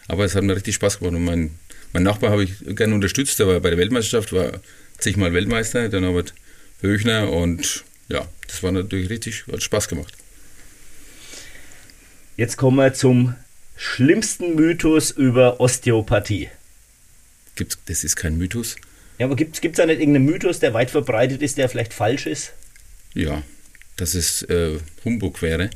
Aber 0.08 0.24
es 0.24 0.34
hat 0.34 0.42
mir 0.42 0.56
richtig 0.56 0.74
Spaß 0.74 0.98
gemacht 0.98 1.14
und 1.14 1.24
mein, 1.24 1.50
mein 1.92 2.02
Nachbar 2.02 2.30
habe 2.30 2.44
ich 2.44 2.52
gerne 2.74 2.94
unterstützt, 2.94 3.38
der 3.38 3.46
war 3.46 3.60
bei 3.60 3.70
der 3.70 3.78
Weltmeisterschaft, 3.78 4.32
war 4.32 4.60
zigmal 4.98 5.32
Weltmeister, 5.32 5.88
der 5.88 6.00
Norbert 6.00 6.34
Höchner 6.80 7.30
und 7.30 7.84
ja, 8.08 8.26
das 8.46 8.62
war 8.62 8.72
natürlich 8.72 9.10
richtig, 9.10 9.44
hat 9.50 9.62
Spaß 9.62 9.88
gemacht. 9.88 10.14
Jetzt 12.36 12.56
kommen 12.56 12.76
wir 12.78 12.92
zum 12.92 13.34
schlimmsten 13.76 14.56
Mythos 14.56 15.12
über 15.12 15.60
Osteopathie. 15.60 16.48
Gibt's, 17.54 17.78
das 17.86 18.02
ist 18.02 18.16
kein 18.16 18.36
Mythos. 18.36 18.76
Ja, 19.18 19.26
aber 19.26 19.36
gibt 19.36 19.62
es 19.62 19.72
da 19.76 19.86
nicht 19.86 20.00
irgendeinen 20.00 20.24
Mythos, 20.24 20.58
der 20.58 20.74
weit 20.74 20.90
verbreitet 20.90 21.40
ist, 21.42 21.56
der 21.56 21.68
vielleicht 21.68 21.94
falsch 21.94 22.26
ist? 22.26 22.52
Ja, 23.14 23.42
dass 23.96 24.14
es 24.14 24.42
äh, 24.42 24.78
Humbug 25.04 25.40
wäre. 25.40 25.70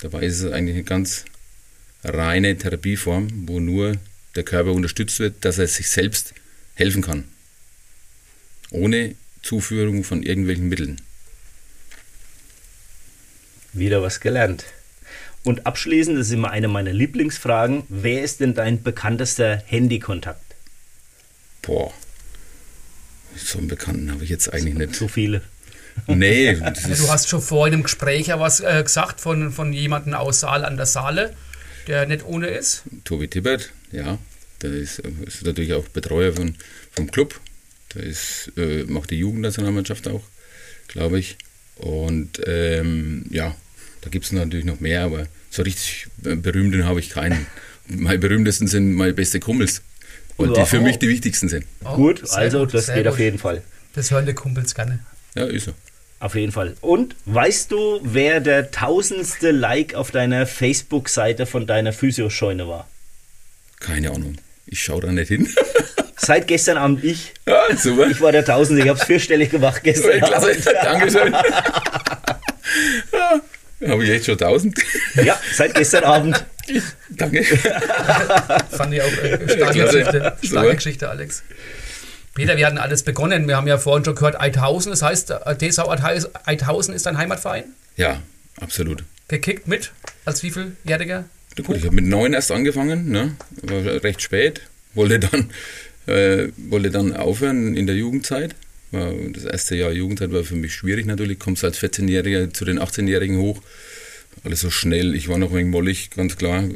Dabei 0.00 0.24
ist 0.24 0.40
es 0.40 0.52
eigentlich 0.52 0.76
eine 0.76 0.84
ganz 0.84 1.24
reine 2.02 2.56
Therapieform, 2.56 3.48
wo 3.48 3.58
nur 3.60 3.96
der 4.34 4.42
Körper 4.42 4.72
unterstützt 4.72 5.18
wird, 5.18 5.44
dass 5.44 5.58
er 5.58 5.66
sich 5.66 5.88
selbst 5.88 6.34
helfen 6.74 7.02
kann. 7.02 7.24
Ohne 8.70 9.14
Zuführung 9.42 10.04
von 10.04 10.22
irgendwelchen 10.22 10.68
Mitteln. 10.68 11.00
Wieder 13.72 14.02
was 14.02 14.20
gelernt. 14.20 14.64
Und 15.42 15.66
abschließend, 15.66 16.18
das 16.18 16.28
ist 16.28 16.32
immer 16.32 16.50
eine 16.50 16.68
meiner 16.68 16.92
Lieblingsfragen, 16.92 17.84
wer 17.88 18.22
ist 18.22 18.40
denn 18.40 18.54
dein 18.54 18.82
bekanntester 18.82 19.62
Handykontakt? 19.66 20.54
Boah, 21.62 21.92
so 23.36 23.58
einen 23.58 23.68
Bekannten 23.68 24.10
habe 24.10 24.24
ich 24.24 24.30
jetzt 24.30 24.52
eigentlich 24.52 24.74
nicht. 24.74 24.94
Zu 24.94 25.08
viele. 25.08 25.42
Nee, 26.06 26.54
das 26.60 26.82
Ja, 26.84 26.88
ist, 26.90 27.02
du 27.02 27.08
hast 27.08 27.28
schon 27.28 27.40
vor 27.42 27.66
in 27.66 27.74
einem 27.74 27.82
Gespräch 27.84 28.28
ja 28.28 28.40
was 28.40 28.60
äh, 28.60 28.82
gesagt 28.82 29.20
von, 29.20 29.52
von 29.52 29.72
jemandem 29.72 30.14
aus 30.14 30.40
Saal 30.40 30.64
an 30.64 30.76
der 30.76 30.86
Saale, 30.86 31.34
der 31.86 32.06
nicht 32.06 32.24
ohne 32.24 32.48
ist. 32.48 32.82
Tobi 33.04 33.28
Tippert, 33.28 33.70
ja, 33.92 34.18
der 34.62 34.72
ist, 34.72 34.98
ist 34.98 35.44
natürlich 35.44 35.72
auch 35.74 35.86
Betreuer 35.88 36.32
von, 36.32 36.54
vom 36.92 37.10
Club. 37.10 37.40
Der 37.94 38.02
ist, 38.02 38.50
äh, 38.56 38.84
macht 38.84 39.10
die 39.10 39.18
Jugendnationalmannschaft 39.18 40.08
auch, 40.08 40.22
glaube 40.88 41.18
ich. 41.18 41.36
Und 41.76 42.40
ähm, 42.46 43.26
ja, 43.30 43.54
da 44.00 44.10
gibt 44.10 44.24
es 44.24 44.32
natürlich 44.32 44.64
noch 44.64 44.80
mehr, 44.80 45.02
aber 45.02 45.26
so 45.50 45.62
richtig 45.62 46.08
berühmten 46.16 46.84
habe 46.84 47.00
ich 47.00 47.10
keinen. 47.10 47.46
Meine 47.86 48.18
berühmtesten 48.18 48.66
sind 48.66 48.94
meine 48.94 49.12
beste 49.12 49.40
Kumpels, 49.40 49.82
weil 50.36 50.52
die 50.52 50.64
für 50.66 50.80
mich 50.80 50.98
die 50.98 51.08
wichtigsten 51.08 51.48
sind. 51.48 51.66
Oh, 51.84 51.94
gut, 51.94 52.22
also 52.30 52.60
gut, 52.60 52.74
das 52.74 52.92
geht 52.92 53.06
auf 53.06 53.14
gut. 53.14 53.20
jeden 53.20 53.38
Fall. 53.38 53.62
Das 53.94 54.10
hören 54.10 54.26
die 54.26 54.34
Kumpels 54.34 54.74
gerne. 54.74 55.00
Ja, 55.34 55.44
ist 55.44 55.66
so. 55.66 55.72
Auf 56.20 56.34
jeden 56.34 56.52
Fall. 56.52 56.74
Und 56.80 57.16
weißt 57.26 57.70
du, 57.70 58.00
wer 58.02 58.40
der 58.40 58.70
tausendste 58.70 59.50
Like 59.50 59.94
auf 59.94 60.10
deiner 60.10 60.46
Facebook-Seite 60.46 61.44
von 61.46 61.66
deiner 61.66 61.92
Physioscheune 61.92 62.66
war? 62.66 62.88
Keine 63.80 64.10
Ahnung. 64.10 64.36
Ich 64.66 64.82
schaue 64.82 65.02
da 65.02 65.12
nicht 65.12 65.28
hin. 65.28 65.48
Seit 66.16 66.46
gestern 66.46 66.78
Abend 66.78 67.04
ich. 67.04 67.34
ja, 67.46 67.76
super. 67.76 68.08
Ich 68.08 68.20
war 68.20 68.32
der 68.32 68.44
Tausendste, 68.44 68.84
ich 68.84 68.88
habe 68.88 68.98
es 68.98 69.04
vierstellig 69.04 69.50
gemacht 69.50 69.82
gestern 69.82 70.20
Klasse, 70.20 70.50
Abend. 70.50 70.66
Dankeschön. 70.82 71.32
ja, 73.12 73.40
Habe 73.86 74.04
ich 74.04 74.10
echt 74.10 74.24
schon 74.24 74.34
1000? 74.34 74.78
Ja, 75.22 75.38
seit 75.52 75.74
gestern 75.74 76.04
Abend. 76.04 76.46
Danke. 77.10 77.44
Fand 78.70 78.94
ich 78.94 79.02
auch 79.02 79.12
äh, 79.22 79.48
starke. 79.48 79.78
Geschichte, 79.80 80.36
starke. 80.42 80.74
Geschichte, 80.74 81.08
Alex. 81.10 81.42
Peter, 82.34 82.56
wir 82.56 82.66
hatten 82.66 82.78
alles 82.78 83.02
begonnen. 83.02 83.46
Wir 83.46 83.56
haben 83.56 83.68
ja 83.68 83.78
vorhin 83.78 84.04
schon 84.04 84.14
gehört, 84.14 84.40
Eidhausen. 84.40 84.90
Das 84.90 85.02
heißt, 85.02 85.30
äh, 85.30 85.56
TSV 85.56 85.88
Eidhausen- 85.88 86.30
Eidhausen 86.44 86.94
ist 86.94 87.06
dein 87.06 87.16
Heimatverein. 87.18 87.64
Ja, 87.96 88.22
absolut. 88.60 89.04
Gekickt 89.28 89.68
mit 89.68 89.92
als 90.24 90.42
wievieljähriger? 90.42 91.24
Gut, 91.64 91.76
ich 91.76 91.84
habe 91.84 91.94
mit 91.94 92.06
neun 92.06 92.32
erst 92.32 92.50
angefangen, 92.50 93.10
ne? 93.10 93.36
war 93.62 93.84
recht 94.02 94.20
spät. 94.20 94.62
Wollte 94.94 95.20
dann, 95.20 95.50
äh, 96.06 96.48
wollte 96.56 96.90
dann 96.90 97.16
aufhören 97.16 97.76
in 97.76 97.86
der 97.86 97.94
Jugendzeit. 97.96 98.56
Das 98.90 99.44
erste 99.44 99.74
Jahr 99.76 99.90
Jugendzeit 99.92 100.32
war 100.32 100.44
für 100.44 100.54
mich 100.54 100.74
schwierig 100.74 101.06
natürlich. 101.06 101.38
Kommst 101.38 101.64
als 101.64 101.78
14-Jähriger 101.80 102.52
zu 102.52 102.64
den 102.64 102.78
18-Jährigen 102.80 103.38
hoch. 103.38 103.60
Alles 104.44 104.60
so 104.60 104.70
schnell. 104.70 105.14
Ich 105.14 105.28
war 105.28 105.38
noch 105.38 105.50
ein 105.50 105.56
wenig 105.56 105.70
mollig, 105.70 106.10
ganz 106.10 106.36
klar. 106.36 106.64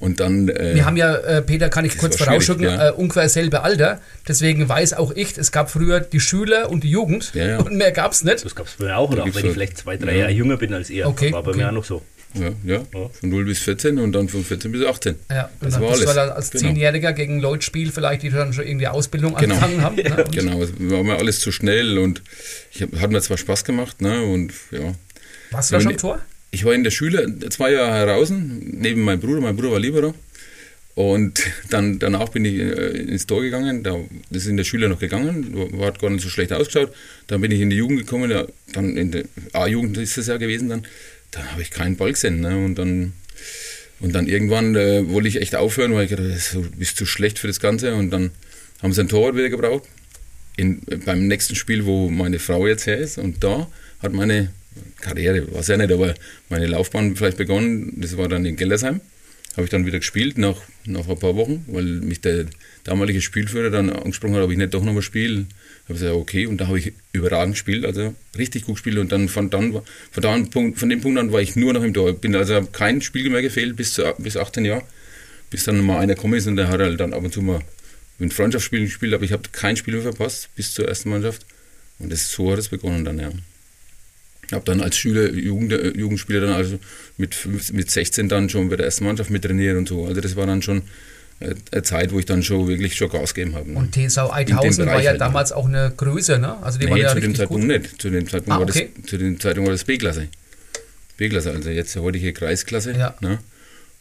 Und 0.00 0.18
dann. 0.18 0.48
Äh, 0.48 0.76
Wir 0.76 0.86
haben 0.86 0.96
ja, 0.96 1.14
äh, 1.14 1.42
Peter, 1.42 1.68
kann 1.68 1.84
ich 1.84 1.92
Das 1.92 2.00
kurz 2.00 2.18
war 2.20 2.28
vorausschicken, 2.28 2.64
ja. 2.64 2.88
äh, 2.88 2.92
ungefähr 2.92 3.24
dasselbe 3.24 3.60
Alter. 3.62 4.00
Deswegen 4.26 4.66
weiß 4.66 4.94
auch 4.94 5.12
ich, 5.14 5.36
es 5.36 5.52
gab 5.52 5.70
früher 5.70 6.00
die 6.00 6.20
Schüler 6.20 6.70
und 6.70 6.84
die 6.84 6.90
Jugend 6.90 7.32
Ja, 7.34 7.46
ja. 7.46 7.58
und 7.58 7.76
mehr 7.76 7.92
gab 7.92 8.12
es 8.12 8.24
nicht. 8.24 8.42
Das 8.44 8.54
gab 8.54 8.66
es 8.66 8.76
bei 8.78 8.86
mir 8.86 8.96
auch, 8.96 9.10
oder 9.12 9.22
auch 9.24 9.26
wenn 9.26 9.34
ich 9.34 9.40
so- 9.42 9.52
vielleicht 9.52 9.76
zwei, 9.76 9.98
drei 9.98 10.12
Ja. 10.12 10.18
Jahre 10.20 10.30
jünger 10.32 10.56
bin 10.56 10.72
als 10.72 10.88
ihr. 10.88 11.06
Okay, 11.06 11.32
War 11.32 11.42
bei 11.42 11.50
okay. 11.50 11.58
mir 11.58 11.68
auch 11.68 11.72
noch 11.72 11.84
so. 11.84 12.00
ja, 12.32 12.48
ja, 12.64 12.80
von 12.92 13.28
0 13.28 13.44
bis 13.44 13.58
14 13.58 13.98
und 13.98 14.12
dann 14.12 14.28
von 14.30 14.42
14 14.42 14.72
bis 14.72 14.86
18. 14.86 15.16
Ja, 15.30 15.50
und 15.60 15.66
Das 15.66 15.74
dann 15.74 15.82
war 15.82 15.90
alles. 15.90 16.14
dann 16.14 16.30
als 16.30 16.50
Genau. 16.50 16.64
Zehnjähriger 16.68 17.12
gegen 17.12 17.40
Leute 17.40 17.62
spielen, 17.62 17.92
vielleicht, 17.92 18.22
die 18.22 18.30
dann 18.30 18.54
schon 18.54 18.66
irgendwie 18.66 18.86
Ausbildung 18.86 19.34
Genau. 19.34 19.56
angefangen 19.56 19.82
haben. 19.82 19.96
Ne? 19.96 20.24
Genau, 20.32 20.62
es 20.62 20.70
war 20.78 21.02
mir 21.02 21.16
alles 21.16 21.40
zu 21.40 21.52
schnell 21.52 21.98
und 21.98 22.22
ich 22.72 22.80
hab, 22.82 22.98
hat 23.00 23.10
mir 23.10 23.20
zwar 23.20 23.36
Spaß 23.36 23.64
gemacht, 23.64 24.00
ne? 24.00 24.22
Und 24.22 24.52
ja. 24.70 24.94
Warst 25.50 25.70
du 25.72 25.74
da 25.74 25.80
schon 25.82 25.90
im 25.90 25.96
Tor? 25.98 26.20
Ich 26.50 26.64
war 26.64 26.74
in 26.74 26.82
der 26.84 26.90
Schule 26.90 27.38
zwei 27.50 27.72
Jahre 27.72 28.06
draußen, 28.06 28.78
neben 28.80 29.02
meinem 29.02 29.20
Bruder. 29.20 29.40
Mein 29.40 29.56
Bruder 29.56 29.72
war 29.72 29.78
Libero. 29.80 30.14
Und 30.96 31.40
dann, 31.70 31.98
danach 32.00 32.30
bin 32.30 32.44
ich 32.44 32.58
äh, 32.58 32.88
ins 32.98 33.26
Tor 33.26 33.42
gegangen. 33.42 33.82
Da, 33.84 33.96
das 34.30 34.42
ist 34.42 34.48
in 34.48 34.56
der 34.56 34.64
Schule 34.64 34.88
noch 34.88 34.98
gegangen, 34.98 35.54
war- 35.78 35.92
gar 35.92 36.10
nicht 36.10 36.22
so 36.22 36.28
schlecht 36.28 36.52
ausgeschaut. 36.52 36.92
Dann 37.28 37.40
bin 37.40 37.52
ich 37.52 37.60
in 37.60 37.70
die 37.70 37.76
Jugend 37.76 38.00
gekommen, 38.00 38.30
ja, 38.30 38.46
dann 38.72 38.96
in 38.96 39.12
der 39.12 39.24
A-Jugend 39.52 39.96
ist 39.98 40.18
es 40.18 40.26
ja 40.26 40.36
gewesen 40.36 40.68
dann. 40.68 40.82
Dann 41.30 41.50
habe 41.52 41.62
ich 41.62 41.70
keinen 41.70 41.96
Ball 41.96 42.10
gesehen. 42.12 42.40
Ne? 42.40 42.56
Und 42.64 42.74
dann, 42.74 43.12
und 44.00 44.12
dann 44.14 44.26
irgendwann 44.26 44.74
äh, 44.74 45.08
wollte 45.08 45.28
ich 45.28 45.36
echt 45.40 45.54
aufhören, 45.54 45.94
weil 45.94 46.06
ich 46.06 46.10
das 46.10 46.26
ist 46.26 46.50
so- 46.50 46.66
bist 46.76 46.96
zu 46.96 47.06
schlecht 47.06 47.38
für 47.38 47.46
das 47.46 47.60
Ganze. 47.60 47.94
Und 47.94 48.10
dann 48.10 48.32
haben 48.82 48.92
sie 48.92 49.00
ein 49.00 49.08
Torwart 49.08 49.36
wieder 49.36 49.48
gebraucht. 49.48 49.84
In, 50.56 50.82
beim 51.06 51.28
nächsten 51.28 51.54
Spiel, 51.54 51.86
wo 51.86 52.10
meine 52.10 52.40
Frau 52.40 52.66
jetzt 52.66 52.86
her 52.86 52.98
ist. 52.98 53.16
Und 53.16 53.44
da 53.44 53.68
hat 54.02 54.12
meine 54.12 54.50
Karriere, 55.00 55.52
war 55.52 55.60
es 55.60 55.68
ja 55.68 55.76
nicht, 55.76 55.92
aber 55.92 56.14
meine 56.48 56.66
Laufbahn 56.66 57.16
vielleicht 57.16 57.36
begonnen. 57.36 57.94
Das 58.00 58.16
war 58.16 58.28
dann 58.28 58.44
in 58.44 58.56
Gellersheim. 58.56 59.00
Habe 59.56 59.64
ich 59.64 59.70
dann 59.70 59.84
wieder 59.84 59.98
gespielt 59.98 60.38
nach, 60.38 60.56
nach 60.84 61.08
ein 61.08 61.18
paar 61.18 61.34
Wochen, 61.34 61.64
weil 61.66 61.84
mich 61.84 62.20
der 62.20 62.46
damalige 62.84 63.20
Spielführer 63.20 63.70
dann 63.70 63.90
angesprochen 63.90 64.36
hat, 64.36 64.42
ob 64.42 64.50
ich 64.52 64.58
nicht 64.58 64.72
doch 64.74 64.84
nochmal 64.84 65.02
spiele. 65.02 65.46
habe 65.84 65.94
gesagt, 65.94 66.14
okay, 66.14 66.46
und 66.46 66.60
da 66.60 66.68
habe 66.68 66.78
ich 66.78 66.92
überragend 67.12 67.54
gespielt, 67.54 67.84
also 67.84 68.14
richtig 68.38 68.64
gut 68.64 68.76
gespielt. 68.76 68.98
Und 68.98 69.10
dann 69.10 69.28
von, 69.28 69.50
dann, 69.50 69.82
von, 70.12 70.22
da 70.22 70.36
von 70.52 70.88
dem 70.88 71.00
Punkt 71.00 71.18
an 71.18 71.32
war 71.32 71.40
ich 71.40 71.56
nur 71.56 71.72
noch 71.72 71.82
im 71.82 71.92
Tor. 71.92 72.12
Bin 72.12 72.36
also 72.36 72.62
kein 72.70 73.02
Spiel 73.02 73.28
mehr 73.28 73.42
gefehlt 73.42 73.74
bis, 73.76 73.94
zu, 73.94 74.04
bis 74.18 74.36
18 74.36 74.64
Jahre, 74.64 74.84
bis 75.50 75.64
dann 75.64 75.80
mal 75.80 75.98
einer 75.98 76.14
gekommen 76.14 76.34
ist 76.34 76.46
und 76.46 76.56
der 76.56 76.68
hat 76.68 76.80
halt 76.80 77.00
dann 77.00 77.12
ab 77.12 77.24
und 77.24 77.32
zu 77.32 77.42
mal 77.42 77.60
mit 78.18 78.32
Freundschaftsspielen 78.32 78.84
gespielt, 78.84 79.14
aber 79.14 79.24
ich 79.24 79.32
habe 79.32 79.48
kein 79.50 79.76
Spiel 79.76 79.94
mehr 79.94 80.02
verpasst 80.02 80.50
bis 80.54 80.74
zur 80.74 80.86
ersten 80.86 81.10
Mannschaft. 81.10 81.44
Und 81.98 82.12
das, 82.12 82.30
so 82.30 82.52
hat 82.52 82.58
es 82.58 82.68
begonnen 82.68 83.04
dann, 83.04 83.18
ja. 83.18 83.30
Ich 84.50 84.54
habe 84.54 84.64
dann 84.64 84.80
als 84.80 84.96
Schüler, 84.96 85.30
Jugend, 85.32 85.72
äh, 85.72 85.96
Jugendspieler 85.96 86.40
dann 86.40 86.50
also 86.54 86.80
mit, 87.16 87.36
mit 87.72 87.88
16 87.88 88.28
dann 88.28 88.48
schon 88.48 88.68
bei 88.68 88.74
der 88.74 88.86
ersten 88.86 89.04
Mannschaft 89.04 89.30
mit 89.30 89.44
trainiert 89.44 89.76
und 89.76 89.88
so. 89.88 90.06
Also 90.06 90.20
das 90.20 90.34
war 90.34 90.44
dann 90.44 90.60
schon 90.60 90.82
äh, 91.38 91.54
eine 91.70 91.82
Zeit, 91.84 92.10
wo 92.10 92.18
ich 92.18 92.26
dann 92.26 92.42
schon 92.42 92.66
wirklich 92.66 92.96
schon 92.96 93.10
Gas 93.10 93.32
gegeben 93.32 93.54
habe. 93.54 93.70
ne. 93.70 93.78
Und 93.78 93.94
TSV 93.94 94.32
Eidhausen 94.32 94.86
war 94.86 94.94
Bereich 94.94 95.04
ja 95.04 95.10
halt, 95.10 95.20
ne? 95.20 95.24
damals 95.26 95.52
auch 95.52 95.66
eine 95.66 95.92
Größe, 95.96 96.40
ne? 96.40 96.60
Also 96.64 96.80
die 96.80 96.86
waren 96.86 96.94
Nee, 96.94 97.02
ja 97.02 97.14
zu 97.14 97.20
dem 97.20 97.36
Zeitpunkt 97.36 97.62
gut. 97.62 97.80
nicht. 97.80 98.02
Zu 98.02 98.10
dem 98.10 98.28
Zeitpunkt, 98.28 98.50
Ah, 98.50 98.54
war, 98.60 98.68
okay. 98.68 98.90
das, 98.96 99.06
zu 99.08 99.18
dem 99.18 99.38
Zeitpunkt 99.38 99.68
war 99.68 99.72
das 99.74 99.84
B-Klasse. 99.84 100.26
B-Klasse, 101.16 101.52
also 101.52 101.70
jetzt 101.70 101.94
die 101.94 102.00
heutige 102.00 102.32
Kreisklasse. 102.32 102.90
Ja. 102.98 103.14
Ne? 103.20 103.38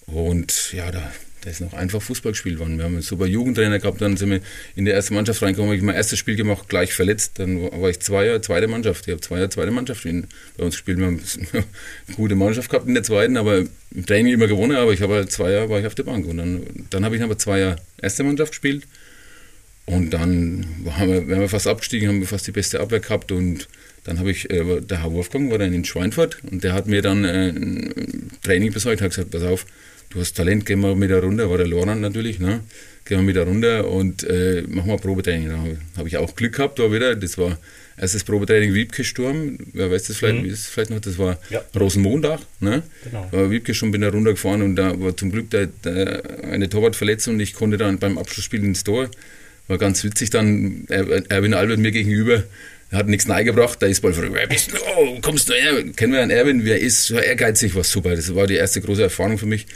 Und 0.08 0.74
ja, 0.74 0.90
da, 0.92 1.12
da 1.42 1.50
ist 1.50 1.62
noch 1.62 1.74
einfach 1.74 2.02
Fußball 2.02 2.34
gespielt 2.34 2.60
worden. 2.60 2.78
Wir 2.78 2.86
haben 2.86 2.94
einen 2.94 3.02
super 3.02 3.26
Jugendtrainer 3.26 3.80
gehabt, 3.80 4.02
dann 4.02 4.18
sind 4.18 4.30
wir 4.30 4.42
in 4.76 4.86
die 4.86 4.92
erste 4.92 5.14
Mannschaft 5.14 5.42
reingekommen, 5.42 5.70
habe 5.70 5.78
ich 5.78 5.84
mein 5.84 5.96
erstes 5.96 6.20
Spiel 6.20 6.36
gemacht, 6.36 6.68
gleich 6.68 6.94
verletzt. 6.94 7.40
Dann 7.40 7.62
war 7.62 7.90
ich 7.90 8.00
zwei 8.02 8.26
Jahre 8.26 8.42
zweite 8.42 8.68
Mannschaft. 8.68 9.08
Ich 9.08 9.12
habe 9.12 9.22
zwei 9.22 9.38
Jahre 9.38 9.50
zweite 9.50 9.72
Mannschaft 9.72 10.06
in, 10.06 10.28
bei 10.58 10.66
uns 10.66 10.76
gespielt. 10.76 10.98
Wir 10.98 11.06
haben 11.06 11.22
eine 11.54 11.64
gute 12.16 12.36
Mannschaft 12.36 12.70
gehabt 12.70 12.88
in 12.88 12.94
der 12.94 13.04
zweiten, 13.04 13.38
aber 13.38 13.60
im 13.60 14.06
Training 14.06 14.34
immer 14.34 14.48
gewonnen, 14.48 14.76
aber 14.76 14.94
ich 14.94 15.02
habe 15.02 15.14
halt 15.14 15.32
zwei 15.32 15.52
Jahre 15.52 15.70
war 15.70 15.80
ich 15.80 15.88
auf 15.88 15.96
der 15.96 16.04
Bank. 16.04 16.26
Und 16.28 16.38
dann, 16.38 16.62
dann 16.90 17.06
habe 17.06 17.16
ich 17.16 17.24
aber 17.24 17.38
zwei 17.38 17.60
Jahre 17.60 17.78
erste 18.02 18.24
Mannschaft 18.24 18.52
gespielt. 18.52 18.84
Und 19.86 20.12
dann 20.12 20.68
haben 20.92 21.12
wir, 21.12 21.28
wären 21.28 21.40
wir 21.40 21.50
fast 21.50 21.68
abgestiegen, 21.68 22.10
haben 22.10 22.20
wir 22.20 22.28
fast 22.28 22.46
die 22.46 22.52
beste 22.52 22.80
Abwehr 22.80 23.00
gehabt 23.00 23.32
und 23.32 23.68
dann 24.04 24.20
habe 24.20 24.30
ich, 24.30 24.50
äh, 24.52 24.82
der 24.82 25.02
Herr 25.02 25.12
Wolfgang 25.12 25.50
war 25.50 25.58
dann 25.58 25.74
in 25.74 25.84
Schweinfurt 25.84 26.38
und 26.50 26.64
der 26.64 26.74
hat 26.74 26.86
mir 26.86 27.02
dann 27.02 27.26
äh, 27.26 27.50
ein 27.50 28.30
Training 28.44 28.72
besorgt, 28.72 29.02
hat 29.02 29.10
gesagt, 29.10 29.32
pass 29.32 29.42
auf, 29.42 29.66
du 30.10 30.20
hast 30.20 30.34
Talent, 30.34 30.66
geh 30.66 30.76
mal 30.76 30.96
mit 30.96 31.12
da 31.12 31.20
runter, 31.20 31.50
war 31.50 31.58
der 31.58 31.68
Loran 31.68 32.02
natürlich, 32.02 32.40
ne? 32.40 32.62
geh 33.06 33.16
mal 33.16 33.24
mit 33.24 33.36
da 33.36 33.44
runter 33.44 33.88
und 33.90 34.24
äh, 34.24 34.64
mach 34.68 34.86
mal 34.86 34.98
Probetraining. 34.98 35.50
Da 35.50 35.58
habe 35.58 35.78
hab 35.98 36.06
ich 36.08 36.18
auch 36.18 36.36
Glück 36.36 36.54
gehabt 36.56 36.78
da 36.80 36.92
wieder, 36.92 37.16
das 37.16 37.38
war 37.38 37.58
erstes 37.98 38.24
Probetraining 38.24 38.74
Wiebke-Sturm, 38.74 39.58
wer 39.74 39.92
weiß 39.92 40.04
das 40.04 40.18
vielleicht, 40.18 40.44
Mhm. 40.44 40.46
ist 40.50 40.60
es 40.60 40.68
vielleicht 40.68 40.92
noch, 40.92 41.00
das 41.02 41.18
war 41.18 41.38
Ja. 41.50 41.62
Rosenmontag, 41.78 42.40
ne? 42.60 42.84
Genau. 43.04 43.28
war 43.32 43.52
Wiebke 43.52 43.74
schon 43.74 43.92
bin 43.92 44.02
da 44.02 44.10
runtergefahren 44.10 44.62
und 44.62 44.76
da 44.76 45.00
war 45.00 45.18
zum 45.18 45.32
Glück 45.32 45.50
der, 45.50 45.68
der, 45.68 46.24
eine 46.52 46.70
Torwartverletzung 46.70 47.34
und 47.36 47.40
ich 47.42 47.54
konnte 47.54 47.78
dann 47.78 47.98
beim 48.00 48.18
Abschlussspiel 48.18 48.64
ins 48.64 48.84
Tor. 48.84 49.10
War 49.68 49.78
ganz 49.78 50.04
witzig 50.04 50.30
dann, 50.30 50.86
Er- 50.90 51.30
Erwin 51.30 51.54
Albert 51.54 51.80
mir 51.80 51.92
gegenüber, 51.92 52.44
er 52.92 52.98
hat 52.98 53.08
nichts 53.08 53.28
neigebracht, 53.28 53.82
da 53.82 53.86
ist 53.88 54.02
Ball 54.02 54.14
wer 54.16 54.48
bist 54.48 54.72
du? 54.72 54.78
Oh, 54.98 55.20
kommst 55.22 55.50
du 55.50 55.54
her? 55.54 55.84
Kennen 55.96 56.14
wir 56.14 56.22
einen 56.22 56.32
Erwin, 56.32 56.64
wer 56.66 56.80
ist 56.80 57.06
so 57.06 57.16
ehrgeizig, 57.20 57.76
war 57.76 57.84
super. 57.84 58.16
Das 58.16 58.34
war 58.34 58.48
die 58.48 58.56
erste 58.56 58.82
große 58.82 59.04
Erfahrung 59.04 59.38
für 59.38 59.46
mich. 59.46 59.68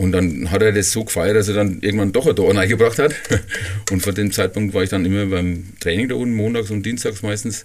Und 0.00 0.12
dann 0.12 0.50
hat 0.50 0.62
er 0.62 0.72
das 0.72 0.92
so 0.92 1.04
gefeiert, 1.04 1.36
dass 1.36 1.48
er 1.48 1.54
dann 1.54 1.82
irgendwann 1.82 2.10
doch 2.10 2.26
ein 2.26 2.34
Tor 2.34 2.56
reingebracht 2.56 2.98
hat. 2.98 3.14
Und 3.90 4.00
von 4.00 4.14
dem 4.14 4.32
Zeitpunkt 4.32 4.72
war 4.72 4.82
ich 4.82 4.88
dann 4.88 5.04
immer 5.04 5.26
beim 5.26 5.74
Training 5.78 6.08
da 6.08 6.14
unten, 6.14 6.34
montags 6.34 6.70
und 6.70 6.84
dienstags 6.84 7.22
meistens. 7.22 7.64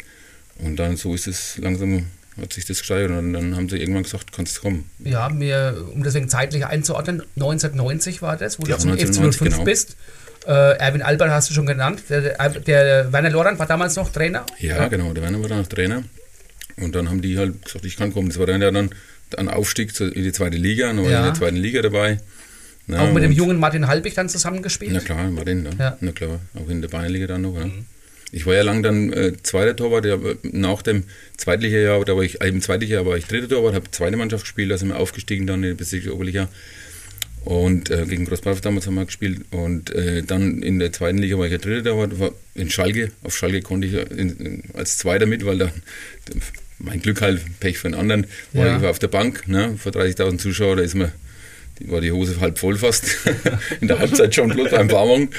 Und 0.60 0.76
dann 0.76 0.98
so 0.98 1.14
ist 1.14 1.28
es 1.28 1.58
langsam, 1.58 2.08
hat 2.40 2.52
sich 2.52 2.66
das 2.66 2.80
gesteigert. 2.80 3.12
Und 3.12 3.32
dann 3.32 3.56
haben 3.56 3.70
sie 3.70 3.78
irgendwann 3.78 4.04
gesagt, 4.04 4.34
kannst 4.34 4.60
kommen. 4.60 4.90
Ja, 5.00 5.30
mir, 5.30 5.82
um 5.94 6.04
deswegen 6.04 6.28
zeitlich 6.28 6.66
einzuordnen, 6.66 7.22
1990 7.36 8.22
war 8.22 8.36
das, 8.36 8.60
wo 8.60 8.64
Ja, 8.64 8.76
du 8.76 8.82
zum 8.82 8.92
1990, 8.92 9.42
FC05 9.42 9.52
genau. 9.52 9.64
bist. 9.64 9.96
Äh, 10.46 10.78
Erwin 10.78 11.04
Albert 11.04 11.30
hast 11.30 11.50
du 11.50 11.54
schon 11.54 11.66
genannt. 11.66 12.04
Der, 12.10 12.50
der, 12.50 13.14
Werner 13.14 13.30
Lorand 13.30 13.60
war 13.60 13.66
damals 13.66 13.96
noch 13.96 14.12
Trainer. 14.12 14.46
Ja, 14.60 14.90
genau, 14.90 15.14
der 15.14 15.24
Werner 15.24 15.42
war 15.42 15.48
dann 15.48 15.60
noch 15.60 15.68
Trainer. 15.68 16.04
Und 16.76 16.96
dann 16.96 17.10
haben 17.10 17.22
die 17.22 17.38
halt 17.38 17.64
gesagt, 17.64 17.86
ich 17.86 17.96
kann 17.96 18.14
kommen. 18.14 18.28
Das 18.28 18.38
war 18.40 18.46
dann 18.46 18.62
ja 18.62 18.72
dann 18.72 18.90
ein 19.38 19.48
Aufstieg 19.50 20.00
in 20.00 20.24
die 20.24 20.32
zweite 20.32 20.58
Liga, 20.58 20.88
war 20.96 21.10
Ja. 21.10 21.20
in 21.20 21.26
der 21.26 21.34
zweiten 21.34 21.58
Liga 21.58 21.82
dabei. 21.82 22.20
Na, 22.88 23.02
Auch 23.02 23.12
mit 23.14 23.24
dem 23.24 23.32
jungen 23.32 23.58
Martin 23.60 23.88
Halbig 23.88 24.14
dann 24.14 24.30
zusammengespielt. 24.30 24.92
Na 24.94 25.00
klar, 25.00 25.30
Martin, 25.32 25.64
dann. 25.64 25.78
Ja. 25.80 25.98
Na 26.02 26.12
klar, 26.12 26.40
auch 26.54 26.70
in 26.70 26.82
der 26.82 26.90
Bayernliga 26.90 27.26
dann 27.28 27.42
noch. 27.42 27.56
Ja. 27.58 27.70
Ich 28.32 28.46
war 28.46 28.54
ja 28.54 28.62
lang 28.64 28.84
dann 28.84 29.12
äh, 29.14 29.34
zweiter 29.42 29.76
Torwart, 29.76 30.06
ja, 30.06 30.18
nach 30.44 30.82
dem 30.82 31.04
Zweitliga-Jahr, 31.38 32.04
da 32.06 32.16
war 32.16 32.24
ich, 32.24 32.42
äh, 32.42 32.48
im 32.50 32.62
Zweitliga 32.62 33.06
war 33.06 33.18
ich 33.18 33.26
dritter 33.26 33.50
Torwart, 33.50 33.74
habe 33.74 33.90
zweite 33.92 34.18
Mannschaft 34.18 34.44
gespielt, 34.44 34.70
da 34.72 34.78
sind 34.78 34.90
wir 34.90 34.98
aufgestiegen 35.00 35.48
dann 35.48 35.64
in 35.64 35.70
die 35.72 35.76
bezirkliche 35.76 36.14
Oberliga. 36.14 36.48
Und 37.46 37.92
äh, 37.92 38.06
gegen 38.08 38.26
Großbadorf 38.26 38.62
damals 38.62 38.88
haben 38.88 38.96
wir 38.96 39.06
gespielt. 39.06 39.42
Und 39.52 39.92
äh, 39.94 40.24
dann 40.24 40.64
in 40.64 40.80
der 40.80 40.92
zweiten 40.92 41.20
Liga 41.20 41.38
war 41.38 41.46
ich 41.46 41.52
ja 41.52 41.60
dritter 41.60 41.92
Torwart, 41.92 42.20
war 42.20 42.32
in 42.56 42.70
Schalke. 42.72 43.12
Auf 43.24 43.38
Schalke 43.38 43.62
konnte 43.62 43.88
ich 43.88 43.94
ja 43.94 44.02
in, 44.02 44.36
in, 44.38 44.64
als 44.74 44.98
Zweiter 44.98 45.28
mit, 45.28 45.46
weil 45.46 45.60
da 45.60 45.72
mein 46.86 47.02
Glück 47.02 47.22
halt, 47.22 47.42
Pech 47.60 47.78
für 47.78 47.88
einen 47.88 47.96
anderen, 47.96 48.28
war 48.54 48.66
Ja. 48.66 48.76
ich 48.78 48.82
war 48.82 48.90
auf 48.92 49.00
der 49.00 49.08
Bank, 49.08 49.48
ne, 49.48 49.76
vor 49.78 49.92
30.000 49.92 50.38
Zuschauern, 50.38 50.78
da 50.78 50.84
ist 50.84 50.96
mir 50.96 51.12
die 51.80 51.92
war 51.92 52.00
die 52.00 52.12
Hose 52.12 52.40
halb 52.40 52.58
voll 52.58 52.78
fast. 52.78 53.06
In 53.82 53.90
der 53.90 54.00
Halbzeit 54.00 54.34
schon 54.34 54.50
bloß 54.50 54.72
beim 54.72 54.90
Warmung. 54.92 55.30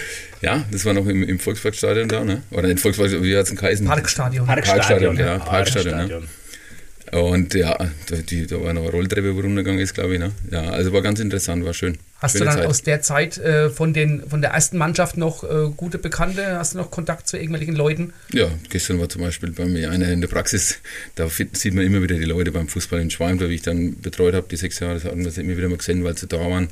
Ja, 0.42 0.66
das 0.70 0.84
war 0.84 0.92
noch 0.92 1.06
im, 1.06 1.22
im 1.22 1.38
Volksparkstadion 1.38 2.08
da, 2.08 2.24
ne? 2.24 2.42
Oder 2.50 2.68
nicht 2.68 2.80
Volkspark, 2.80 3.10
wie 3.22 3.34
hat 3.34 3.46
es 3.46 3.56
geheißen? 3.56 3.86
Parkstadion. 3.86 4.44
Parkstadion, 4.46 5.16
ja, 5.16 5.38
Parkstadion? 5.38 5.94
Parkstadion. 5.94 6.28
Und 7.12 7.54
ja, 7.54 7.76
da, 8.08 8.16
die, 8.16 8.46
da 8.46 8.62
war 8.62 8.72
noch 8.74 8.82
eine 8.82 8.90
Rolltreppe, 8.90 9.34
wo 9.34 9.40
runtergegangen 9.40 9.80
ist, 9.80 9.94
glaube 9.94 10.14
ich. 10.14 10.20
Ne? 10.20 10.32
Ja, 10.50 10.64
also 10.64 10.92
war 10.92 11.02
ganz 11.02 11.20
interessant, 11.20 11.64
war 11.64 11.72
schön. 11.72 11.96
Hast 12.20 12.32
Schöne 12.32 12.44
du 12.46 12.50
dann 12.50 12.58
Zeit. 12.60 12.66
aus 12.68 12.82
der 12.82 13.02
Zeit 13.02 13.36
äh, 13.38 13.68
von, 13.68 13.92
den, 13.92 14.22
von 14.28 14.40
der 14.40 14.50
ersten 14.52 14.78
Mannschaft 14.78 15.18
noch 15.18 15.44
äh, 15.44 15.68
gute 15.76 15.98
Bekannte? 15.98 16.56
Hast 16.58 16.72
du 16.72 16.78
noch 16.78 16.90
Kontakt 16.90 17.28
zu 17.28 17.36
irgendwelchen 17.36 17.76
Leuten? 17.76 18.14
Ja, 18.32 18.48
gestern 18.70 18.98
war 18.98 19.08
zum 19.10 19.20
Beispiel 19.22 19.52
bei 19.52 19.66
mir 19.66 19.90
einer 19.90 20.08
in 20.08 20.22
der 20.22 20.28
Praxis, 20.28 20.78
da 21.14 21.28
sieht 21.28 21.74
man 21.74 21.84
immer 21.84 22.02
wieder 22.02 22.16
die 22.16 22.24
Leute 22.24 22.52
beim 22.52 22.68
Fußball 22.68 23.00
in 23.00 23.10
Schwalm, 23.10 23.38
wie 23.40 23.44
ich 23.54 23.62
dann 23.62 24.00
betreut 24.00 24.34
habe, 24.34 24.46
die 24.50 24.56
sechs 24.56 24.80
Jahre, 24.80 24.94
das 24.94 25.04
hatten 25.04 25.22
wir 25.24 25.30
sie 25.30 25.42
immer 25.42 25.56
wieder 25.58 25.68
mal 25.68 25.76
gesehen, 25.76 26.04
weil 26.04 26.16
sie 26.16 26.26
da 26.26 26.38
waren. 26.38 26.68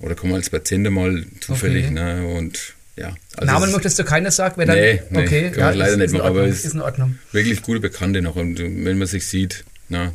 Oder 0.00 0.16
kommen 0.16 0.34
als 0.34 0.50
Patienten 0.50 0.92
mal 0.92 1.24
zufällig. 1.40 1.84
Okay. 1.84 1.94
Ne? 1.94 2.26
Und 2.26 2.74
ja, 2.96 3.14
also 3.36 3.52
Namen 3.52 3.66
es- 3.68 3.72
möchtest 3.74 3.98
du 4.00 4.04
keines 4.04 4.34
sagen? 4.34 4.54
Wer 4.56 4.66
dann, 4.66 4.76
Nee, 4.76 5.00
nee, 5.10 5.18
okay, 5.22 5.50
kann 5.52 5.64
man 5.66 5.74
leider 5.76 5.92
ist, 5.92 5.98
nicht 6.00 6.12
machen, 6.12 6.22
aber 6.26 6.42
es- 6.46 6.64
ist 6.64 6.74
in 6.74 6.80
Ordnung. 6.80 7.18
wirklich 7.30 7.62
gute 7.62 7.78
Bekannte 7.78 8.20
noch. 8.20 8.34
Und 8.34 8.58
wenn 8.58 8.98
man 8.98 9.06
sich 9.06 9.26
sieht, 9.28 9.64
na, 9.88 10.12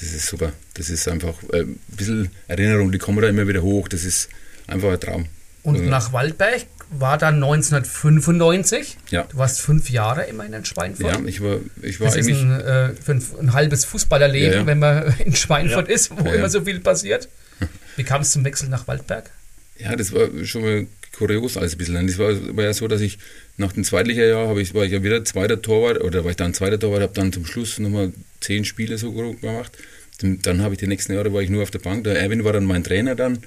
das 0.00 0.12
ist 0.12 0.26
super. 0.26 0.52
Das 0.74 0.90
ist 0.90 1.06
einfach 1.08 1.34
äh, 1.52 1.60
ein 1.62 1.78
bisschen 1.88 2.30
Erinnerung, 2.48 2.90
die 2.92 2.98
kommen 2.98 3.20
da 3.20 3.28
immer 3.28 3.46
wieder 3.48 3.62
hoch. 3.62 3.88
Das 3.88 4.04
ist 4.04 4.28
einfach 4.66 4.92
ein 4.92 5.00
Traum. 5.00 5.26
Und 5.62 5.76
Also, 5.76 5.88
nach 5.88 6.12
Waldberg 6.12 6.66
war 6.90 7.16
dann 7.16 7.42
1995. 7.42 8.96
Ja. 9.10 9.22
Du 9.30 9.36
warst 9.38 9.60
fünf 9.60 9.90
Jahre 9.90 10.24
immerhin 10.24 10.52
in 10.52 10.64
Schweinfurt. 10.64 11.06
Ja, 11.12 11.20
ich 11.24 11.40
war, 11.42 11.58
ich 11.82 12.00
war 12.00 12.06
das 12.08 12.16
ist 12.16 12.28
ein, 12.28 12.50
äh, 12.60 12.92
für 12.94 13.12
ein, 13.12 13.22
ein 13.40 13.52
halbes 13.52 13.84
Fußballerleben, 13.84 14.52
Ja, 14.52 14.58
ja. 14.60 14.66
wenn 14.66 14.78
man 14.78 15.14
in 15.24 15.34
Schweinfurt 15.34 15.88
Ja. 15.88 15.94
ist, 15.94 16.10
wo 16.16 16.30
immer 16.30 16.48
so 16.50 16.62
viel 16.62 16.80
passiert. 16.80 17.28
Wie 17.96 18.04
kam 18.04 18.22
es 18.22 18.32
zum 18.32 18.44
Wechsel 18.44 18.68
nach 18.68 18.86
Waldberg? 18.88 19.30
Ja, 19.78 19.96
das 19.96 20.12
war 20.12 20.28
schon 20.44 20.62
mal 20.62 20.86
kurios 21.16 21.56
alles 21.56 21.72
ein 21.74 21.78
bisschen. 21.78 22.06
Das 22.06 22.18
war, 22.18 22.56
war 22.56 22.64
ja 22.64 22.72
so, 22.74 22.86
dass 22.88 23.00
ich 23.00 23.18
nach 23.56 23.72
dem 23.72 23.84
Zweitliga-Jahr 23.84 24.48
habe 24.48 24.60
ich, 24.60 24.74
war 24.74 24.84
ich 24.84 24.92
ja 24.92 25.02
wieder 25.02 25.24
zweiter 25.24 25.60
Torwart 25.62 26.00
oder 26.00 26.24
war 26.24 26.30
ich 26.30 26.36
dann 26.36 26.54
zweiter 26.54 26.78
Torwart, 26.78 27.02
habe 27.02 27.12
dann 27.14 27.32
zum 27.32 27.46
Schluss 27.46 27.78
nochmal 27.78 28.12
zehn 28.44 28.64
Spiele 28.64 28.98
so 28.98 29.12
grob 29.12 29.40
gemacht. 29.40 29.72
Dann, 30.18 30.40
dann 30.42 30.62
habe 30.62 30.74
ich 30.74 30.80
die 30.80 30.86
nächsten 30.86 31.12
Jahre 31.12 31.32
war 31.32 31.42
ich 31.42 31.50
nur 31.50 31.62
auf 31.62 31.70
der 31.70 31.80
Bank. 31.80 32.04
Der 32.04 32.18
Erwin 32.20 32.44
war 32.44 32.52
dann 32.52 32.64
mein 32.64 32.84
Trainer 32.84 33.14
dann. 33.14 33.38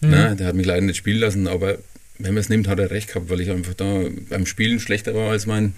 Na, 0.00 0.34
der 0.34 0.48
hat 0.48 0.54
mich 0.54 0.66
leider 0.66 0.82
nicht 0.82 0.96
spielen 0.96 1.18
lassen, 1.18 1.46
aber 1.46 1.78
wenn 2.18 2.34
man 2.34 2.40
es 2.40 2.48
nimmt, 2.48 2.68
hat 2.68 2.78
er 2.78 2.90
recht 2.90 3.08
gehabt, 3.08 3.30
weil 3.30 3.40
ich 3.40 3.50
einfach 3.50 3.74
da 3.74 4.04
beim 4.28 4.46
Spielen 4.46 4.80
schlechter 4.80 5.14
war 5.14 5.30
als 5.30 5.46
mein, 5.46 5.74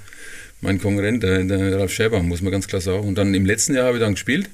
mein 0.60 0.80
Konkurrent, 0.80 1.22
der, 1.22 1.44
der 1.44 1.78
Ralf 1.78 1.92
Scherber, 1.92 2.22
muss 2.22 2.42
man 2.42 2.52
ganz 2.52 2.66
klar 2.66 2.80
sagen. 2.80 3.06
Und 3.06 3.16
dann 3.16 3.34
im 3.34 3.46
letzten 3.46 3.74
Jahr 3.74 3.86
habe 3.86 3.98
ich 3.98 4.02
dann 4.02 4.14
gespielt. 4.14 4.48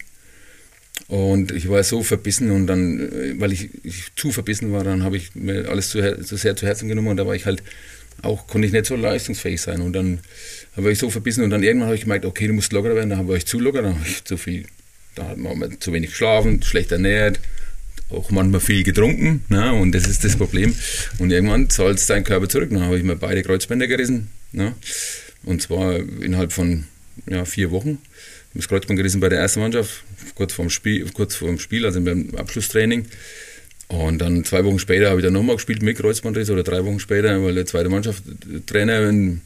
Und 1.09 1.51
ich 1.51 1.69
war 1.69 1.83
so 1.83 2.03
verbissen 2.03 2.51
und 2.51 2.67
dann, 2.67 3.41
weil 3.41 3.53
ich, 3.53 3.71
ich 3.85 4.15
zu 4.15 4.31
verbissen 4.31 4.71
war, 4.73 4.85
dann 4.85 5.03
habe 5.03 5.17
ich 5.17 5.35
mir 5.35 5.69
alles 5.69 5.91
zu, 5.91 6.23
zu 6.23 6.37
sehr 6.37 6.55
zu 6.57 6.67
Herzen 6.67 6.89
genommen 6.89 7.09
und 7.09 7.17
da 7.17 7.27
war 7.27 7.35
ich 7.35 7.47
halt 7.47 7.63
auch, 8.23 8.47
konnte 8.47 8.67
ich 8.67 8.73
nicht 8.73 8.87
so 8.87 8.97
leistungsfähig 8.97 9.61
sein. 9.61 9.81
Und 9.81 9.95
dann 9.95 10.21
habe 10.85 10.93
ich 10.93 10.99
so 10.99 11.11
verbissen 11.11 11.45
und 11.45 11.51
dann 11.51 11.63
irgendwann 11.63 11.89
habe 11.89 11.97
ich 11.97 12.03
gemerkt, 12.03 12.25
okay, 12.25 12.47
du 12.47 12.53
musst 12.53 12.73
lockerer 12.73 12.95
werden, 12.95 13.11
dann 13.11 13.29
war 13.29 13.37
ich 13.37 13.47
zu 13.47 13.59
locker, 13.61 13.83
dann 13.83 13.95
habe 13.95 14.09
ich 14.09 14.25
zu 14.25 14.37
viel, 14.37 14.65
da 15.15 15.29
hat 15.29 15.39
man 15.39 15.81
zu 15.81 15.93
wenig 15.93 16.11
geschlafen, 16.11 16.63
schlecht 16.63 16.93
ernährt, 16.93 17.41
auch 18.11 18.31
manchmal 18.31 18.61
viel 18.61 18.83
getrunken, 18.83 19.45
ne? 19.49 19.73
und 19.73 19.93
das 19.93 20.07
ist 20.07 20.25
das 20.25 20.37
Problem. 20.37 20.75
Und 21.19 21.31
irgendwann 21.31 21.71
zahlt 21.71 21.99
es 21.99 22.07
dein 22.07 22.25
Körper 22.25 22.49
zurück. 22.49 22.71
Dann 22.71 22.83
habe 22.83 22.99
ich 22.99 23.05
mir 23.05 23.17
beide 23.17 23.43
Kreuzbänder 23.43 23.87
gerissen, 23.87 24.31
ne? 24.53 24.75
und 25.45 25.63
zwar 25.63 25.97
innerhalb 25.97 26.53
von 26.53 26.85
ja, 27.29 27.45
vier 27.45 27.71
Wochen. 27.71 27.99
Ich 28.01 28.55
habe 28.55 28.59
das 28.59 28.69
Kreuzband 28.69 28.97
gerissen 28.97 29.21
bei 29.21 29.29
der 29.29 29.39
ersten 29.39 29.61
Mannschaft, 29.61 30.03
kurz 30.35 30.53
vorm 30.53 30.71
Spiel, 30.71 31.09
kurz 31.13 31.37
vorm 31.37 31.59
Spiel 31.59 31.87
also 31.87 32.01
beim 32.01 32.35
Abschlusstraining. 32.35 33.07
Und 33.87 34.19
dann 34.19 34.45
zwei 34.45 34.65
Wochen 34.65 34.79
später 34.79 35.11
habe 35.11 35.21
ich 35.21 35.25
dann 35.25 35.33
nochmal 35.33 35.57
gespielt 35.57 35.83
mit 35.83 35.99
Kreuzbandriss 35.99 36.49
oder 36.51 36.63
drei 36.63 36.85
Wochen 36.85 37.01
später, 37.01 37.43
weil 37.43 37.55
der 37.55 37.67
zweite 37.67 37.89
Mannschaftstrainer 37.89 39.09
einen, 39.09 39.43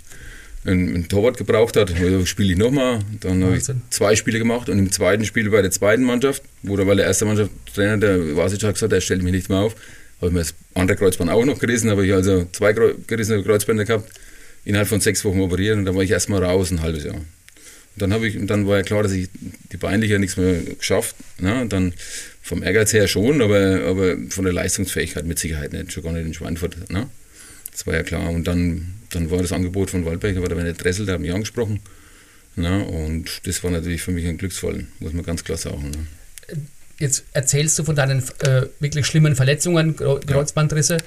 einen, 0.65 0.89
einen 0.89 1.09
Torwart 1.09 1.37
gebraucht 1.37 1.77
hat. 1.77 1.95
Also 2.01 2.27
spiele 2.27 2.53
ich 2.53 2.59
nochmal. 2.59 3.01
Dann 3.21 3.45
habe 3.45 3.57
ich 3.57 3.65
zwei 3.91 4.17
Spiele 4.17 4.39
gemacht 4.39 4.69
und 4.69 4.79
im 4.79 4.91
zweiten 4.91 5.25
Spiel 5.25 5.51
bei 5.51 5.63
der 5.63 5.71
zweiten 5.71 6.03
Mannschaft, 6.03 6.43
wo 6.63 6.77
der, 6.77 6.87
weil 6.87 6.97
der 6.97 7.07
erste 7.07 7.25
Mannschaftstrainer, 7.25 7.99
der 7.99 8.37
Vasic, 8.37 8.63
hat 8.63 8.75
gesagt, 8.75 8.93
der 8.93 9.01
stellt 9.01 9.23
mich 9.23 9.33
nicht 9.33 9.49
mehr 9.49 9.59
auf, 9.59 9.75
habe 10.19 10.29
ich 10.29 10.33
mir 10.33 10.41
das 10.41 10.55
andere 10.75 10.97
Kreuzband 10.97 11.31
auch 11.31 11.45
noch 11.45 11.59
gerissen, 11.59 11.91
habe 11.91 12.07
ich 12.07 12.13
also 12.13 12.47
zwei 12.53 12.73
gerissene 12.73 13.43
Kreuzbänder 13.43 13.85
gehabt, 13.85 14.11
innerhalb 14.65 14.89
von 14.89 15.01
sechs 15.01 15.25
Wochen 15.25 15.41
operiert 15.41 15.77
und 15.77 15.85
dann 15.85 15.95
war 15.95 16.03
ich 16.03 16.11
erstmal 16.11 16.43
raus, 16.43 16.71
ein 16.71 16.81
halbes 16.81 17.05
Jahr. 17.05 17.17
Und 17.97 18.03
dann, 18.11 18.25
ich, 18.25 18.37
und 18.37 18.49
dann 18.49 18.67
war 18.67 18.79
ja 18.79 18.83
klar, 18.83 19.03
dass 19.03 19.13
ich 19.13 19.29
die 19.71 19.77
beinliche 19.77 20.19
nichts 20.19 20.37
mehr 20.37 20.61
geschafft. 20.79 21.15
Ne? 21.39 21.61
Und 21.61 21.73
dann 21.73 21.95
vom 22.43 22.63
Ehrgeiz 22.63 22.93
her 22.93 23.07
schon, 23.07 23.41
aber, 23.41 23.83
aber 23.87 24.17
von 24.31 24.45
der 24.45 24.53
Leistungsfähigkeit 24.53 25.25
mit 25.27 25.39
Sicherheit 25.39 25.73
nicht, 25.73 25.93
schon 25.93 26.03
gar 26.03 26.13
nicht 26.13 26.27
in 26.27 26.35
Schweinfurt. 26.35 26.91
Ne? 26.91 27.09
Das 27.75 27.87
war 27.87 27.95
ja 27.95 28.03
klar. 28.03 28.31
Und 28.31 28.45
dann, 28.45 28.95
dann 29.11 29.31
war 29.31 29.43
das 29.43 29.53
Angebot 29.53 29.91
von 29.91 30.07
Waldberg, 30.07 30.37
da 30.37 30.41
war 30.41 30.49
der 30.49 30.57
Werner 30.57 30.73
Dressel, 30.73 31.05
der 31.05 31.17
hat 31.17 31.21
mich 31.21 31.35
angesprochen. 31.35 31.81
Ne? 32.57 32.85
Und 32.85 33.47
das 33.47 33.63
war 33.65 33.71
natürlich 33.71 34.01
für 34.01 34.13
mich 34.13 34.27
ein 34.27 34.39
Glücksfall, 34.39 34.87
muss 35.01 35.13
man 35.13 35.25
ganz 35.25 35.45
klar 35.45 35.59
sagen. 35.59 35.91
Ne? 35.91 36.57
Jetzt 37.01 37.25
erzählst 37.33 37.77
du 37.79 37.85
von 37.85 37.97
deinen 37.97 38.23
äh, 38.39 38.67
wirklich 38.79 39.05
schlimmen 39.05 39.35
Verletzungen, 39.35 39.97
Kreu- 39.97 40.25
Kreuzbandrisse. 40.25 40.99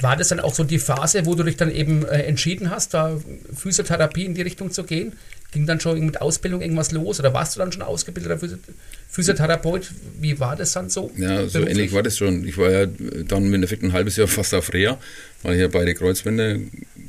War 0.00 0.16
das 0.16 0.28
dann 0.28 0.38
auch 0.38 0.54
so 0.54 0.62
die 0.62 0.78
Phase, 0.78 1.26
wo 1.26 1.34
du 1.34 1.42
dich 1.42 1.56
dann 1.56 1.70
eben 1.70 2.04
äh, 2.06 2.22
entschieden 2.22 2.70
hast, 2.70 2.94
da 2.94 3.20
Physiotherapie 3.52 4.24
in 4.24 4.34
die 4.34 4.42
Richtung 4.42 4.70
zu 4.70 4.84
gehen? 4.84 5.14
Ging 5.54 5.66
dann 5.66 5.80
schon 5.80 6.04
mit 6.04 6.20
Ausbildung 6.20 6.60
irgendwas 6.60 6.92
los 6.92 7.18
oder 7.20 7.32
warst 7.32 7.54
du 7.56 7.60
dann 7.60 7.72
schon 7.72 7.80
ausgebildeter 7.82 8.36
Physi- 8.36 8.58
Physiotherapeut? 9.08 9.90
Wie 10.20 10.38
war 10.40 10.56
das 10.56 10.72
dann 10.72 10.90
so? 10.90 11.10
Ja, 11.16 11.46
so 11.46 11.60
ähnlich 11.60 11.92
war 11.92 12.02
das 12.02 12.18
schon. 12.18 12.46
Ich 12.46 12.58
war 12.58 12.70
ja 12.70 12.86
dann 12.86 13.46
im 13.46 13.54
Endeffekt 13.54 13.82
ein 13.82 13.92
halbes 13.92 14.16
Jahr 14.16 14.26
fast 14.38 14.52
auf 14.54 14.72
Reha, 14.72 14.98
weil 15.42 15.54
ich 15.54 15.60
ja 15.60 15.68
beide 15.68 15.94
Kreuzbänder 15.94 16.56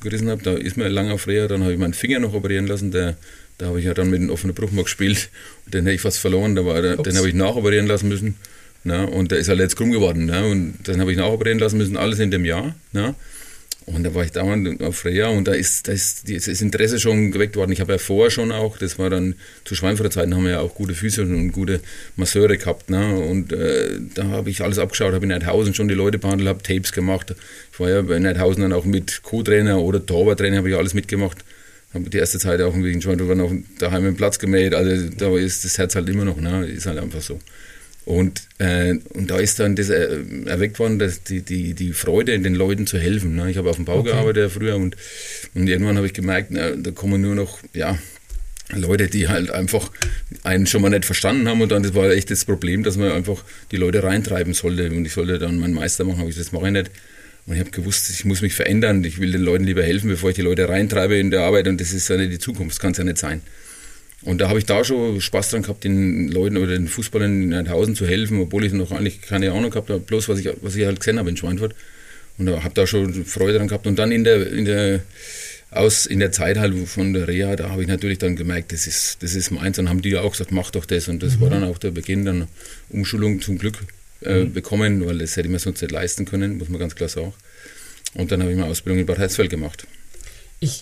gerissen 0.01 0.29
habe. 0.29 0.43
Da 0.43 0.53
ist 0.53 0.77
mir 0.77 0.87
lang 0.89 1.09
auf 1.11 1.27
Reha. 1.27 1.47
Dann 1.47 1.63
habe 1.63 1.73
ich 1.73 1.79
meinen 1.79 1.93
Finger 1.93 2.19
noch 2.19 2.33
operieren 2.33 2.67
lassen. 2.67 2.91
Der, 2.91 3.17
da 3.57 3.65
habe 3.67 3.79
ich 3.79 3.85
ja 3.85 3.93
dann 3.93 4.09
mit 4.09 4.21
einem 4.21 4.29
offenen 4.29 4.53
Bruch 4.55 4.71
mal 4.71 4.83
gespielt. 4.83 5.29
Den 5.65 5.85
hätte 5.85 5.95
ich 5.95 6.01
fast 6.01 6.19
verloren. 6.19 6.55
Da 6.55 6.65
war 6.65 6.83
Ups. 6.99 7.03
den 7.09 7.17
habe 7.17 7.27
ich 7.27 7.33
nachoperieren 7.33 7.87
lassen 7.87 8.07
müssen. 8.09 8.35
Na, 8.83 9.03
und 9.05 9.31
der 9.31 9.39
ist 9.39 9.49
halt 9.49 9.57
jetzt 9.59 9.75
krumm 9.75 9.91
geworden. 9.91 10.25
Ne? 10.27 10.45
Und 10.45 10.75
dann 10.83 11.01
habe 11.01 11.11
ich 11.11 11.17
nachoperieren 11.17 11.57
lassen 11.57 11.79
müssen, 11.79 11.97
alles 11.97 12.19
in 12.19 12.29
dem 12.29 12.45
Jahr. 12.45 12.75
Ne? 12.93 13.15
Und 13.87 14.03
da 14.03 14.15
war 14.15 14.23
ich 14.23 14.31
dauernd 14.31 14.81
auf 14.81 15.05
Reha 15.05 15.27
und 15.27 15.47
da 15.47 15.53
ist, 15.53 15.87
da 15.87 15.91
ist 15.91 16.27
das 16.27 16.61
Interesse 16.61 16.99
schon 16.99 17.31
geweckt 17.31 17.55
worden. 17.55 17.71
Ich 17.71 17.81
habe 17.81 17.91
ja 17.93 17.97
vorher 17.99 18.31
schon 18.31 18.51
auch, 18.51 18.79
das 18.79 18.97
war 18.97 19.11
dann 19.11 19.35
zu 19.63 19.75
Schweinfurter 19.75 20.09
Zeiten, 20.09 20.33
haben 20.33 20.43
wir 20.43 20.53
ja 20.53 20.59
auch 20.61 20.73
gute 20.73 20.95
Physio 20.95 21.23
und 21.23 21.51
gute 21.51 21.81
Masseure 22.15 22.57
gehabt. 22.57 22.89
Ne? 22.89 23.19
Und 23.19 23.53
äh, 23.53 23.99
da 24.15 24.25
habe 24.25 24.49
ich 24.49 24.61
alles 24.61 24.79
abgeschaut, 24.79 25.13
habe 25.13 25.25
in 25.25 25.29
Neidhausen 25.29 25.75
schon 25.75 25.87
die 25.87 25.93
Leute 25.93 26.17
behandelt, 26.17 26.49
habe 26.49 26.63
Tapes 26.63 26.93
gemacht. 26.93 27.35
Ich 27.71 27.79
war 27.79 27.89
ja 27.89 28.01
bei 28.01 28.17
Neidhausen 28.17 28.63
dann 28.63 28.73
auch 28.73 28.85
mit 28.85 29.21
Co-Trainer 29.21 29.79
oder 29.79 30.03
Torwarttrainer, 30.03 30.57
habe 30.57 30.69
ich 30.69 30.75
alles 30.75 30.95
mitgemacht. 30.95 31.45
Habe 31.93 32.09
die 32.09 32.17
erste 32.17 32.39
Zeit 32.39 32.61
auch 32.61 32.75
wegen 32.75 33.01
Schweinfurt 33.01 33.37
noch 33.37 33.53
daheim 33.77 34.07
im 34.07 34.17
Platz 34.17 34.39
gemäht. 34.39 34.73
Also 34.73 35.09
da 35.15 35.37
ist 35.37 35.63
das 35.63 35.77
Herz 35.77 35.93
halt 35.95 36.09
immer 36.09 36.25
noch, 36.25 36.37
ne? 36.37 36.65
ist 36.65 36.87
halt 36.87 36.97
einfach 36.97 37.21
so. 37.21 37.39
Und, 38.05 38.43
äh, 38.59 38.95
und 39.13 39.31
da 39.31 39.39
ist 39.39 39.59
dann 39.59 39.75
das 39.75 39.89
äh, 39.89 40.19
erweckt 40.45 40.77
worden, 40.77 40.99
dass 40.99 41.23
die, 41.23 41.41
die, 41.41 41.73
die 41.73 41.91
Freude, 41.91 42.37
den 42.39 42.53
Leuten 42.53 42.85
zu 42.85 42.99
helfen. 42.99 43.35
Ne? 43.35 43.49
Ich 43.49 43.57
habe 43.57 43.69
auf 43.69 43.77
dem 43.77 43.85
Bau 43.85 43.99
Okay. 43.99 44.11
gearbeitet 44.11 44.51
früher 44.51 44.75
und, 44.75 44.95
und 45.55 45.67
irgendwann 45.67 45.97
habe 45.97 46.05
ich 46.05 46.13
gemerkt, 46.13 46.49
na, 46.51 46.71
da 46.75 46.91
kommen 46.91 47.21
nur 47.21 47.33
noch 47.33 47.59
ja, 47.73 47.97
Leute, 48.73 49.07
die 49.07 49.27
halt 49.27 49.49
einfach 49.49 49.91
einen 50.43 50.67
schon 50.67 50.83
mal 50.83 50.89
nicht 50.89 51.05
verstanden 51.05 51.47
haben 51.47 51.61
und 51.61 51.71
dann 51.71 51.81
das 51.81 51.95
war 51.95 52.11
echt 52.11 52.29
das 52.29 52.45
Problem, 52.45 52.83
dass 52.83 52.95
man 52.95 53.11
einfach 53.11 53.43
die 53.71 53.77
Leute 53.77 54.03
reintreiben 54.03 54.53
sollte 54.53 54.91
und 54.91 55.05
ich 55.05 55.13
sollte 55.13 55.39
dann 55.39 55.57
meinen 55.59 55.73
Meister 55.73 56.03
machen, 56.03 56.19
aber 56.21 56.29
ich 56.29 56.35
das 56.37 56.51
mache 56.51 56.67
ich 56.67 56.73
nicht. 56.73 56.91
Und 57.47 57.53
ich 57.53 57.59
habe 57.59 57.69
gewusst, 57.69 58.09
ich 58.09 58.25
muss 58.25 58.41
mich 58.41 58.55
verändern, 58.55 59.03
ich 59.03 59.19
will 59.19 59.31
den 59.31 59.41
Leuten 59.41 59.65
lieber 59.65 59.83
helfen, 59.83 60.09
bevor 60.09 60.31
ich 60.31 60.35
die 60.35 60.41
Leute 60.41 60.67
reintreibe 60.67 61.15
in 61.15 61.29
der 61.29 61.41
Arbeit 61.41 61.67
und 61.67 61.79
das 61.79 61.91
ist 61.93 62.07
ja 62.09 62.17
nicht 62.17 62.31
die 62.31 62.39
Zukunft, 62.39 62.71
das 62.75 62.79
kann 62.79 62.91
es 62.91 62.97
ja 62.97 63.03
nicht 63.03 63.17
sein. 63.19 63.41
Und 64.25 64.39
da 64.39 64.49
habe 64.49 64.57
ich 64.57 64.65
da 64.65 64.83
schon 64.83 65.21
Spaß 65.21 65.51
dran 65.51 65.61
gehabt, 65.61 65.83
den 65.83 66.27
Leuten 66.29 66.57
oder 66.57 66.73
den 66.73 66.87
Fußballern 66.87 67.43
in 67.43 67.49
Neidhausen 67.49 67.95
zu 67.95 68.07
helfen, 68.07 68.39
obwohl 68.39 68.65
ich 68.65 68.73
noch 68.73 68.91
eigentlich 68.91 69.21
keine 69.21 69.51
Ahnung 69.51 69.69
gehabt 69.69 69.89
habe, 69.89 69.99
bloß 69.99 70.27
was 70.29 70.39
ich, 70.39 70.49
was 70.61 70.75
ich 70.75 70.85
halt 70.85 70.99
gesehen 70.99 71.19
habe 71.19 71.29
in 71.29 71.37
Schweinfurt. 71.37 71.75
Und 72.37 72.47
da 72.47 72.63
habe 72.63 72.73
da 72.73 72.87
schon 72.87 73.23
Freude 73.23 73.59
dran 73.59 73.67
gehabt. 73.67 73.85
Und 73.85 73.97
dann 73.97 74.11
in 74.11 74.23
der, 74.23 74.51
in 74.51 74.65
der, 74.65 75.01
aus, 75.69 76.07
in 76.07 76.19
der 76.19 76.31
Zeit 76.31 76.57
halt 76.57 76.75
von 76.87 77.13
der 77.13 77.27
Reha, 77.27 77.55
da 77.55 77.69
habe 77.69 77.83
ich 77.83 77.87
natürlich 77.87 78.17
dann 78.17 78.35
gemerkt, 78.35 78.71
das 78.73 78.87
ist, 78.87 79.21
das 79.21 79.35
ist 79.35 79.51
meins. 79.51 79.77
Dann 79.77 79.89
haben 79.89 80.01
die 80.01 80.09
ja 80.09 80.21
auch 80.21 80.31
gesagt, 80.31 80.51
mach 80.51 80.71
doch 80.71 80.85
das. 80.85 81.07
Und 81.07 81.21
das 81.21 81.39
war 81.39 81.51
dann 81.51 81.63
auch 81.63 81.77
der 81.77 81.91
Beginn 81.91 82.25
dann 82.25 82.47
Umschulung 82.89 83.41
zum 83.41 83.59
Glück 83.59 83.77
äh, 84.21 84.45
bekommen, 84.45 85.05
weil 85.05 85.19
das 85.19 85.37
hätte 85.37 85.47
ich 85.47 85.51
mir 85.51 85.59
sonst 85.59 85.81
nicht 85.81 85.91
leisten 85.91 86.25
können, 86.25 86.57
muss 86.57 86.69
man 86.69 86.79
ganz 86.79 86.95
klar 86.95 87.09
sagen. 87.09 87.33
Und 88.15 88.31
dann 88.31 88.41
habe 88.41 88.51
ich 88.51 88.57
meine 88.57 88.69
Ausbildung 88.69 88.99
in 88.99 89.05
Bad 89.05 89.19
Herzfeld 89.19 89.49
gemacht. 89.49 89.85
Ich 90.59 90.81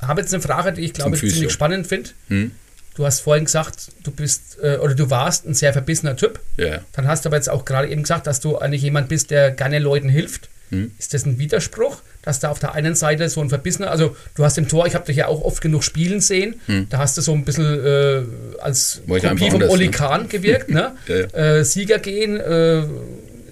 habe 0.00 0.20
jetzt 0.20 0.32
eine 0.32 0.42
Frage, 0.42 0.72
die 0.72 0.82
ich 0.82 0.92
glaube 0.92 1.16
Physio. 1.16 1.34
ziemlich 1.34 1.52
spannend 1.52 1.86
finde. 1.86 2.10
Hm? 2.28 2.50
Du 2.94 3.04
hast 3.04 3.20
vorhin 3.20 3.44
gesagt, 3.44 3.88
du 4.02 4.10
bist 4.10 4.58
äh, 4.62 4.76
oder 4.76 4.94
du 4.94 5.10
warst 5.10 5.46
ein 5.46 5.54
sehr 5.54 5.72
verbissener 5.72 6.16
Typ. 6.16 6.40
Ja. 6.56 6.80
Dann 6.92 7.08
hast 7.08 7.24
du 7.24 7.28
aber 7.28 7.36
jetzt 7.36 7.50
auch 7.50 7.64
gerade 7.64 7.88
eben 7.88 8.02
gesagt, 8.02 8.26
dass 8.26 8.40
du 8.40 8.56
eigentlich 8.58 8.82
jemand 8.82 9.08
bist, 9.08 9.30
der 9.30 9.50
gerne 9.50 9.80
Leuten 9.80 10.08
hilft. 10.08 10.48
Hm. 10.70 10.92
Ist 10.98 11.12
das 11.12 11.26
ein 11.26 11.38
Widerspruch, 11.38 12.02
dass 12.22 12.40
da 12.40 12.50
auf 12.50 12.58
der 12.58 12.74
einen 12.74 12.94
Seite 12.94 13.28
so 13.28 13.40
ein 13.40 13.48
verbissener, 13.48 13.90
also 13.90 14.16
du 14.34 14.44
hast 14.44 14.56
im 14.56 14.66
Tor, 14.66 14.86
ich 14.86 14.94
habe 14.94 15.04
dich 15.04 15.16
ja 15.16 15.26
auch 15.26 15.42
oft 15.42 15.60
genug 15.60 15.84
spielen 15.84 16.20
sehen, 16.20 16.60
da 16.88 16.98
hast 16.98 17.18
du 17.18 17.22
so 17.22 17.32
ein 17.32 17.44
bisschen 17.44 17.84
äh, 17.84 18.22
als 18.60 19.02
ich 19.06 19.22
Kopie 19.22 19.50
vom 19.50 19.54
anders, 19.54 19.70
Oli 19.70 19.86
ne? 19.86 19.90
Kahn 19.90 20.28
gewirkt, 20.28 20.70
ne? 20.70 20.92
Ja, 21.06 21.16
ja. 21.16 21.26
Äh, 21.58 21.64
Sieger 21.64 21.98
gehen, 21.98 22.40
äh, 22.40 22.82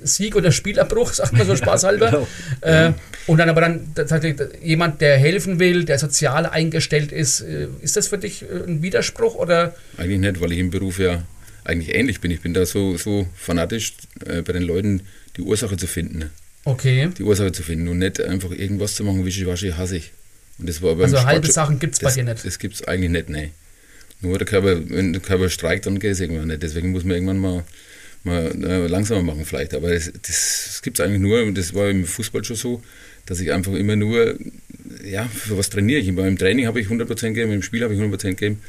Sieg 0.04 0.36
oder 0.36 0.52
Spielerbruch, 0.52 1.12
sagt 1.14 1.32
man 1.32 1.46
so 1.46 1.56
spaßhalber. 1.56 2.26
Genau. 2.62 2.88
äh, 2.88 2.92
und 3.26 3.38
dann 3.38 3.48
aber 3.48 3.60
dann 3.60 3.94
tatsächlich 3.94 4.36
jemand, 4.62 5.00
der 5.00 5.16
helfen 5.16 5.58
will, 5.58 5.84
der 5.84 5.98
sozial 5.98 6.46
eingestellt 6.46 7.12
ist, 7.12 7.40
äh, 7.40 7.68
ist 7.80 7.96
das 7.96 8.08
für 8.08 8.18
dich 8.18 8.42
äh, 8.42 8.64
ein 8.66 8.82
Widerspruch 8.82 9.34
oder? 9.34 9.74
Eigentlich 9.96 10.20
nicht, 10.20 10.40
weil 10.40 10.52
ich 10.52 10.58
im 10.58 10.70
Beruf 10.70 10.98
ja 10.98 11.22
eigentlich 11.64 11.94
ähnlich 11.94 12.20
bin. 12.20 12.30
Ich 12.30 12.40
bin 12.40 12.54
da 12.54 12.66
so, 12.66 12.96
so 12.96 13.26
fanatisch, 13.34 13.94
äh, 14.26 14.42
bei 14.42 14.52
den 14.52 14.62
Leuten 14.62 15.02
die 15.36 15.42
Ursache 15.42 15.76
zu 15.76 15.86
finden. 15.86 16.30
Okay. 16.64 17.10
Die 17.16 17.22
Ursache 17.22 17.52
zu 17.52 17.62
finden 17.62 17.88
und 17.88 17.98
nicht 17.98 18.20
einfach 18.20 18.50
irgendwas 18.50 18.94
zu 18.94 19.04
machen, 19.04 19.24
wischiwaschi 19.24 19.72
hasse 19.72 19.96
ich. 19.96 20.12
Und 20.58 20.68
das 20.68 20.82
war 20.82 20.94
beim 20.94 21.04
Also 21.04 21.24
halbe 21.24 21.50
Sachen 21.50 21.78
gibt's 21.78 21.98
bei 22.00 22.06
das, 22.06 22.14
dir 22.14 22.24
nicht? 22.24 22.44
Das 22.44 22.58
gibt 22.58 22.74
es 22.74 22.84
eigentlich 22.86 23.10
nicht, 23.10 23.28
nein. 23.30 23.50
Nur 24.20 24.38
der 24.38 24.46
Körper, 24.46 24.88
wenn 24.88 25.12
der 25.12 25.20
Körper 25.20 25.48
streikt, 25.48 25.86
dann 25.86 25.98
geht 25.98 26.12
es 26.12 26.20
irgendwann 26.20 26.48
nicht. 26.48 26.62
Deswegen 26.62 26.92
muss 26.92 27.02
man 27.02 27.14
irgendwann 27.14 27.38
mal, 27.38 27.64
mal 28.24 28.52
äh, 28.64 28.86
langsamer 28.86 29.22
machen 29.22 29.44
vielleicht. 29.44 29.74
Aber 29.74 29.92
das, 29.92 30.06
das, 30.06 30.64
das 30.66 30.82
gibt 30.82 30.98
es 30.98 31.04
eigentlich 31.04 31.20
nur, 31.20 31.42
und 31.42 31.56
das 31.56 31.74
war 31.74 31.88
im 31.90 32.04
Fußball 32.04 32.44
schon 32.44 32.56
so, 32.56 32.82
dass 33.26 33.40
ich 33.40 33.52
einfach 33.52 33.72
immer 33.74 33.96
nur, 33.96 34.36
ja, 35.04 35.24
für 35.26 35.56
was 35.56 35.70
trainiere 35.70 36.00
ich? 36.00 36.14
Beim 36.14 36.38
Training 36.38 36.66
habe 36.66 36.80
ich 36.80 36.88
100% 36.88 37.06
gegeben, 37.28 37.52
im 37.52 37.62
Spiel 37.62 37.82
habe 37.82 37.94
ich 37.94 38.00
100% 38.00 38.22
gegeben. 38.30 38.60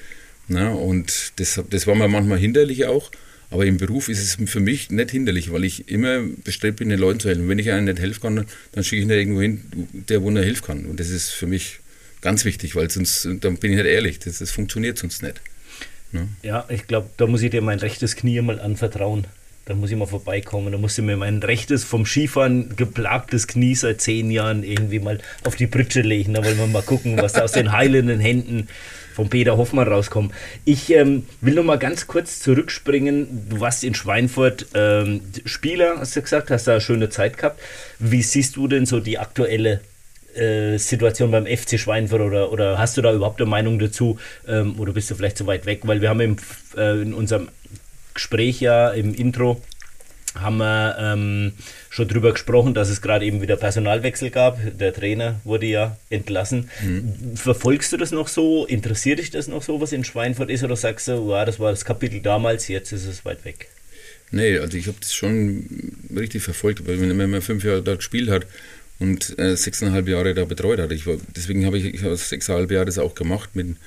Na, 0.47 0.71
und 0.71 1.33
das, 1.37 1.61
das 1.69 1.87
war 1.87 1.95
mir 1.95 2.07
manchmal 2.07 2.37
hinderlich 2.37 2.85
auch. 2.85 3.11
Aber 3.49 3.65
im 3.67 3.77
Beruf 3.77 4.09
ist 4.09 4.19
es 4.19 4.49
für 4.49 4.59
mich 4.59 4.89
nicht 4.89 5.11
hinderlich, 5.11 5.51
weil 5.51 5.63
ich 5.63 5.87
immer 5.87 6.23
bestrebt 6.43 6.79
bin, 6.79 6.89
den 6.89 6.97
Leuten 6.97 7.19
zu 7.19 7.29
helfen. 7.29 7.47
Wenn 7.47 7.59
ich 7.59 7.69
einem 7.71 7.85
nicht 7.85 7.99
helfen 7.99 8.21
kann, 8.21 8.45
dann 8.71 8.83
schicke 8.83 8.97
ich 8.97 9.03
ihn 9.03 9.11
irgendwo 9.11 9.41
hin, 9.41 9.61
der 10.09 10.23
wo 10.23 10.31
er 10.31 10.43
helfen 10.43 10.65
kann. 10.65 10.85
Und 10.85 10.99
das 10.99 11.09
ist 11.09 11.29
für 11.29 11.45
mich 11.45 11.79
ganz 12.21 12.45
wichtig, 12.45 12.75
weil 12.75 12.89
sonst, 12.89 13.25
dann 13.25 13.57
bin 13.57 13.71
ich 13.71 13.77
nicht 13.77 13.85
ehrlich, 13.85 14.17
das, 14.17 14.39
das 14.39 14.49
funktioniert 14.49 14.97
sonst 14.97 15.21
nicht. 15.21 15.39
Ne? 16.11 16.29
Ja, 16.41 16.65
ich 16.69 16.87
glaube, 16.87 17.09
da 17.17 17.27
muss 17.27 17.43
ich 17.43 17.51
dir 17.51 17.61
mein 17.61 17.77
rechtes 17.79 18.15
Knie 18.15 18.41
mal 18.41 18.59
anvertrauen. 18.59 19.27
Da 19.65 19.75
muss 19.75 19.91
ich 19.91 19.97
mal 19.97 20.07
vorbeikommen. 20.07 20.71
Da 20.73 20.77
muss 20.77 20.97
ich 20.97 21.05
mir 21.05 21.15
mein 21.15 21.41
rechtes, 21.41 21.85
vom 21.85 22.05
Skifahren 22.05 22.75
geplagtes 22.75 23.47
Knie 23.47 23.75
seit 23.75 24.01
zehn 24.01 24.29
Jahren 24.29 24.63
irgendwie 24.63 24.99
mal 24.99 25.19
auf 25.45 25.55
die 25.55 25.67
Pritsche 25.67 26.01
legen. 26.01 26.33
Da 26.33 26.43
wollen 26.43 26.57
wir 26.57 26.67
mal 26.67 26.81
gucken, 26.81 27.21
was 27.21 27.33
da 27.33 27.43
aus 27.43 27.53
den 27.53 27.71
heilenden 27.71 28.19
Händen 28.19 28.67
von 29.13 29.29
Peter 29.29 29.55
Hoffmann 29.55 29.87
rauskommt. 29.87 30.33
Ich 30.65 30.91
ähm, 30.91 31.25
will 31.39 31.53
noch 31.53 31.63
mal 31.63 31.77
ganz 31.77 32.07
kurz 32.07 32.41
zurückspringen. 32.41 33.47
Du 33.49 33.61
warst 33.61 33.85
in 33.85 33.93
Schweinfurt 33.93 34.67
ähm, 34.73 35.21
Spieler, 35.45 35.99
hast 35.99 36.15
du 36.15 36.21
gesagt, 36.21 36.51
hast 36.51 36.67
da 36.67 36.73
eine 36.73 36.81
schöne 36.81 37.09
Zeit 37.09 37.37
gehabt. 37.37 37.61
Wie 37.99 38.23
siehst 38.23 38.57
du 38.57 38.67
denn 38.67 38.85
so 38.85 38.99
die 38.99 39.19
aktuelle 39.19 39.79
äh, 40.35 40.77
Situation 40.77 41.31
beim 41.31 41.45
FC 41.45 41.79
Schweinfurt 41.79 42.21
oder, 42.21 42.51
oder 42.51 42.79
hast 42.79 42.97
du 42.97 43.01
da 43.01 43.13
überhaupt 43.13 43.39
eine 43.39 43.49
Meinung 43.49 43.79
dazu 43.79 44.17
ähm, 44.47 44.79
oder 44.79 44.91
bist 44.91 45.09
du 45.09 45.15
vielleicht 45.15 45.37
zu 45.37 45.47
weit 45.47 45.65
weg? 45.65 45.81
Weil 45.83 46.01
wir 46.01 46.09
haben 46.09 46.19
im, 46.19 46.37
äh, 46.75 47.01
in 47.01 47.13
unserem 47.13 47.49
Gespräch 48.13 48.59
ja 48.61 48.89
im 48.89 49.13
Intro 49.13 49.61
haben 50.35 50.57
wir 50.57 50.97
ähm, 50.99 51.53
schon 51.89 52.07
drüber 52.07 52.31
gesprochen, 52.31 52.73
dass 52.73 52.89
es 52.89 53.01
gerade 53.01 53.25
eben 53.25 53.41
wieder 53.41 53.55
Personalwechsel 53.55 54.29
gab. 54.29 54.59
Der 54.79 54.93
Trainer 54.93 55.39
wurde 55.43 55.67
ja 55.67 55.97
entlassen. 56.09 56.69
Mhm. 56.81 57.35
Verfolgst 57.35 57.93
du 57.93 57.97
das 57.97 58.11
noch 58.11 58.27
so? 58.27 58.65
Interessiert 58.65 59.19
dich 59.19 59.31
das 59.31 59.47
noch 59.47 59.61
so, 59.61 59.79
was 59.79 59.91
in 59.91 60.03
Schweinfurt 60.03 60.49
ist? 60.49 60.63
Oder 60.63 60.75
sagst 60.75 61.07
du, 61.07 61.27
wow, 61.27 61.45
das 61.45 61.59
war 61.59 61.71
das 61.71 61.85
Kapitel 61.85 62.21
damals, 62.21 62.67
jetzt 62.67 62.91
ist 62.91 63.05
es 63.05 63.25
weit 63.25 63.45
weg? 63.45 63.67
Nee, 64.31 64.57
also 64.57 64.77
ich 64.77 64.87
habe 64.87 64.97
das 64.99 65.13
schon 65.13 65.67
richtig 66.15 66.41
verfolgt, 66.41 66.87
weil 66.87 66.99
wenn 66.99 67.29
man 67.29 67.41
fünf 67.41 67.63
Jahre 67.63 67.83
da 67.83 67.95
gespielt 67.95 68.29
hat 68.29 68.47
und 68.97 69.37
äh, 69.37 69.55
sechseinhalb 69.55 70.07
Jahre 70.07 70.33
da 70.33 70.45
betreut 70.45 70.79
hat, 70.79 70.91
ich 70.91 71.05
war, 71.05 71.17
deswegen 71.35 71.67
habe 71.67 71.77
ich, 71.77 71.85
ich 71.85 72.03
hab 72.03 72.17
sechseinhalb 72.17 72.71
Jahre 72.71 72.85
das 72.85 72.97
auch 72.97 73.13
gemacht 73.13 73.51
mit, 73.55 73.77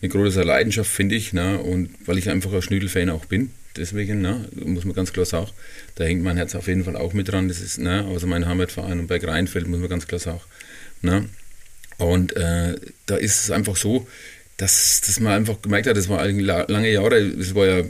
mit 0.00 0.10
großer 0.10 0.44
Leidenschaft, 0.44 0.90
finde 0.90 1.14
ich, 1.14 1.32
ne? 1.32 1.60
und 1.60 1.90
weil 2.06 2.18
ich 2.18 2.28
einfach 2.28 2.52
ein 2.52 2.62
Schnüdelfan 2.62 3.10
auch 3.10 3.26
bin 3.26 3.50
deswegen, 3.76 4.20
ne, 4.20 4.48
muss 4.54 4.84
man 4.84 4.94
ganz 4.94 5.12
klar 5.12 5.26
sagen, 5.26 5.50
da 5.94 6.04
hängt 6.04 6.22
mein 6.22 6.36
Herz 6.36 6.54
auf 6.54 6.68
jeden 6.68 6.84
Fall 6.84 6.96
auch 6.96 7.12
mit 7.12 7.28
dran. 7.28 7.48
Das 7.48 7.60
ist, 7.60 7.78
ne, 7.78 8.06
also 8.06 8.26
mein 8.26 8.46
Heimatverein 8.46 9.00
und 9.00 9.06
bei 9.06 9.18
Rheinfeld, 9.18 9.66
muss 9.68 9.80
man 9.80 9.88
ganz 9.88 10.06
klar 10.06 10.20
sagen. 10.20 10.40
Ne. 11.00 11.28
Und 11.98 12.36
äh, 12.36 12.76
da 13.06 13.16
ist 13.16 13.44
es 13.44 13.50
einfach 13.50 13.76
so, 13.76 14.06
dass, 14.56 15.00
dass 15.00 15.20
man 15.20 15.32
einfach 15.32 15.60
gemerkt 15.62 15.86
hat, 15.86 15.96
das 15.96 16.08
war 16.08 16.26
lange 16.26 16.90
Jahre, 16.90 17.30
das 17.30 17.54
war 17.54 17.66
ja 17.66 17.84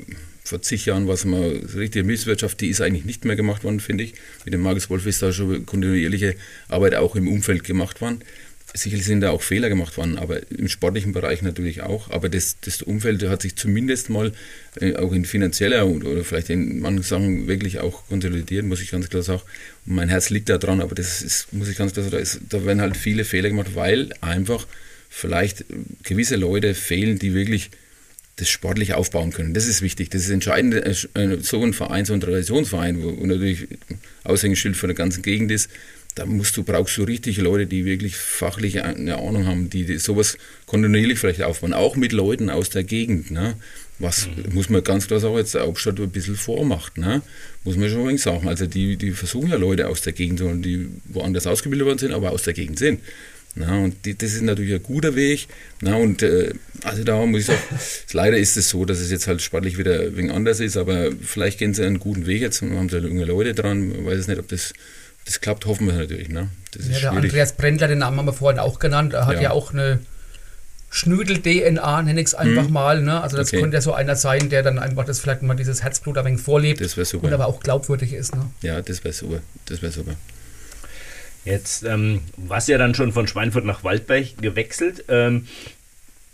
vor 0.45 0.61
zig 0.61 0.87
Jahren 0.87 1.07
was 1.09 1.25
mal 1.25 1.61
so 1.67 1.79
richtige 1.79 2.05
Misswirtschaft, 2.05 2.61
die 2.61 2.69
ist 2.69 2.81
eigentlich 2.81 3.05
nicht 3.05 3.25
mehr 3.25 3.37
gemacht 3.37 3.65
worden, 3.65 3.81
finde 3.81 4.05
ich. 4.05 4.15
Mit 4.45 4.53
dem 4.55 4.61
Markus 4.61 4.91
Wolf 4.91 5.07
ist 5.07 5.23
da 5.23 5.33
schon 5.33 5.65
kontinuierliche 5.67 6.35
Arbeit 6.69 6.95
auch 6.95 7.17
im 7.17 7.29
Umfeld 7.29 7.65
gemacht 7.65 8.01
worden. 8.01 8.23
Sicherlich 8.75 9.05
sind 9.05 9.21
da 9.21 9.31
auch 9.31 9.43
Fehler 9.43 9.69
gemacht 9.69 9.99
worden, 9.99 10.17
aber 10.17 10.41
im 10.51 10.69
sportlichen 10.69 11.13
Bereich 11.13 11.43
natürlich 11.43 11.83
auch. 11.83 12.11
Aber 12.11 12.31
das, 12.31 12.57
das 12.61 12.81
Umfeld 12.81 13.23
hat 13.25 13.43
sich 13.43 13.55
zumindest 13.55 14.09
mal 14.09 14.33
äh, 14.81 14.97
auch 14.97 15.13
in 15.13 15.27
finanzieller 15.27 15.87
oder 15.87 16.25
vielleicht 16.25 16.49
in 16.49 16.81
manchen 16.81 17.03
Sachen 17.03 17.49
wirklich 17.49 17.81
auch 17.81 18.07
konsolidiert, 18.09 18.65
muss 18.65 18.81
ich 18.81 18.91
ganz 18.91 19.11
klar 19.11 19.23
sagen. 19.23 19.43
Und 19.85 19.97
mein 19.97 20.09
Herz 20.09 20.31
liegt 20.31 20.49
da 20.49 20.57
dran, 20.57 20.81
aber 20.81 20.95
das 20.95 21.21
ist, 21.21 21.53
muss 21.53 21.69
ich 21.69 21.77
ganz 21.77 21.93
klar 21.93 22.05
sagen, 22.05 22.17
da, 22.17 22.23
ist, 22.23 22.41
da 22.49 22.65
werden 22.65 22.81
halt 22.81 22.97
viele 22.97 23.25
Fehler 23.25 23.51
gemacht, 23.51 23.75
weil 23.75 24.09
einfach 24.23 24.67
vielleicht 25.11 25.67
gewisse 26.03 26.37
Leute 26.37 26.75
fehlen, 26.75 27.19
die 27.19 27.35
wirklich 27.35 27.71
das 28.37 28.49
sportlich 28.49 28.95
aufbauen 28.95 29.33
können. 29.33 29.55
Das 29.55 29.67
ist 29.67 29.83
wichtig. 29.83 30.11
Das 30.11 30.23
ist 30.23 30.31
entscheidend. 30.31 30.75
Äh, 30.75 31.39
so 31.43 31.63
ein 31.63 31.75
Verein, 31.75 32.05
so 32.05 32.15
ein 32.15 32.21
Traditionsverein, 32.21 33.03
wo 33.03 33.11
natürlich 33.27 33.69
Aushängeschild 34.25 34.77
für 34.77 34.87
eine 34.87 34.95
ganze 34.95 35.21
Gegend 35.21 35.53
ist, 35.53 35.71
da 36.15 36.27
musst 36.27 36.57
du, 36.57 36.63
brauchst 36.63 36.97
du 36.99 37.05
richtig 37.05 37.39
Leute, 37.39 37.67
die 37.67 37.85
wirklich 37.85 38.17
fachlich 38.17 38.83
eine 38.83 39.19
Ahnung 39.19 39.47
haben, 39.47 39.71
die 39.71 39.97
sowas 39.99 40.37
kontinuierlich 40.67 41.19
vielleicht 41.19 41.43
aufbauen, 41.43 41.73
auch 41.73 41.97
mit 41.97 42.13
Leuten 42.13 42.51
aus 42.51 42.71
der 42.71 42.85
Gegend. 42.85 43.31
Ne? 43.31 43.55
Was 43.99 44.27
mhm. 44.27 44.55
muss 44.55 44.69
man 44.69 44.85
ganz 44.85 45.07
klar 45.07 45.21
sagen, 45.21 45.37
jetzt 45.37 45.55
der 45.55 45.63
Hauptstadt 45.63 45.99
ein 46.01 46.11
bisschen 46.11 46.37
vormacht, 46.37 46.99
ne? 46.99 47.23
muss 47.65 47.77
man 47.77 47.89
schon 47.89 48.19
sagen. 48.19 48.49
Also 48.49 48.67
die, 48.67 48.97
die 48.97 49.13
versuchen 49.13 49.51
ja 49.51 49.57
Leute 49.57 49.89
aus 49.89 50.03
der 50.03 50.13
Gegend, 50.13 50.41
die 50.65 50.89
woanders 51.07 51.47
ausgebildet 51.47 51.87
worden 51.87 51.99
sind, 51.99 52.13
aber 52.13 52.33
aus 52.33 52.43
der 52.43 52.53
Gegend 52.53 52.79
sind. 52.79 53.01
Na, 53.55 53.79
und 53.85 54.07
die, 54.07 54.17
das 54.17 54.33
ist 54.33 54.43
natürlich 54.43 54.75
ein 54.75 54.83
guter 54.83 55.15
Weg. 55.15 55.47
Na, 55.83 55.97
und 55.97 56.23
äh, 56.23 56.55
also 56.85 57.05
da 57.05 57.25
muss 57.27 57.41
ich 57.41 57.47
sagen, 57.47 57.61
leider 58.13 58.39
ist 58.39 58.57
es 58.57 58.71
so, 58.71 58.85
dass 58.85 58.99
es 58.99 59.11
jetzt 59.11 59.27
halt 59.27 59.43
sportlich 59.43 59.77
wieder 59.77 60.17
wenig 60.17 60.33
anders 60.33 60.61
ist, 60.61 60.77
aber 60.77 61.11
vielleicht 61.23 61.59
gehen 61.59 61.75
sie 61.75 61.85
einen 61.85 61.99
guten 61.99 62.27
Weg 62.27 62.41
jetzt 62.41 62.63
und 62.63 62.73
haben 62.73 62.89
sie 62.89 62.99
junge 62.99 63.27
Leute 63.27 63.55
dran. 63.55 63.93
Ich 63.93 64.05
weiß 64.05 64.21
es 64.21 64.29
nicht, 64.29 64.39
ob 64.39 64.49
das 64.49 64.73
das 65.25 65.41
klappt, 65.41 65.67
hoffen 65.67 65.87
wir 65.87 65.95
natürlich. 65.95 66.29
Ne? 66.29 66.49
Das 66.73 66.89
ja, 66.89 66.99
der 66.99 67.13
Andreas 67.13 67.53
Brendler, 67.53 67.89
den 67.89 67.99
Namen 67.99 68.19
haben 68.19 68.27
wir 68.27 68.33
vorhin 68.33 68.59
auch 68.59 68.79
genannt, 68.79 69.13
er 69.15 69.27
hat 69.27 69.37
ja, 69.37 69.43
ja 69.43 69.51
auch 69.53 69.73
eine 69.73 70.01
Schnüdel-DNA, 70.91 72.03
nenne 72.03 72.21
ich 72.21 72.29
es 72.29 72.35
einfach 72.35 72.65
hm. 72.65 72.73
mal. 72.73 73.03
Ne? 73.03 73.21
Also 73.21 73.37
das 73.37 73.49
okay. 73.49 73.61
könnte 73.61 73.77
ja 73.77 73.81
so 73.81 73.95
einer 73.95 74.15
sein, 74.15 74.51
der 74.51 74.63
dann 74.63 74.79
einfach 74.79 75.05
das 75.05 75.21
vielleicht 75.21 75.43
mal 75.43 75.55
dieses 75.55 75.83
Herzblut 75.83 76.19
ein 76.19 76.25
wenig 76.25 76.41
vorlebt 76.41 76.81
das 76.81 76.93
super. 76.93 77.27
und 77.27 77.33
aber 77.33 77.47
auch 77.47 77.61
glaubwürdig 77.61 78.13
ist. 78.13 78.35
Ne? 78.35 78.51
Ja, 78.61 78.83
das 78.83 79.03
wäre 79.03 79.15
super. 79.15 79.41
Das 79.67 79.81
wäre 79.81 79.93
super. 79.93 80.15
Jetzt 81.45 81.85
ähm, 81.85 82.21
warst 82.37 82.69
ja 82.69 82.79
dann 82.79 82.95
schon 82.95 83.13
von 83.13 83.27
Schweinfurt 83.27 83.65
nach 83.65 83.83
Waldberg 83.85 84.37
gewechselt. 84.41 85.05
Ähm, 85.09 85.49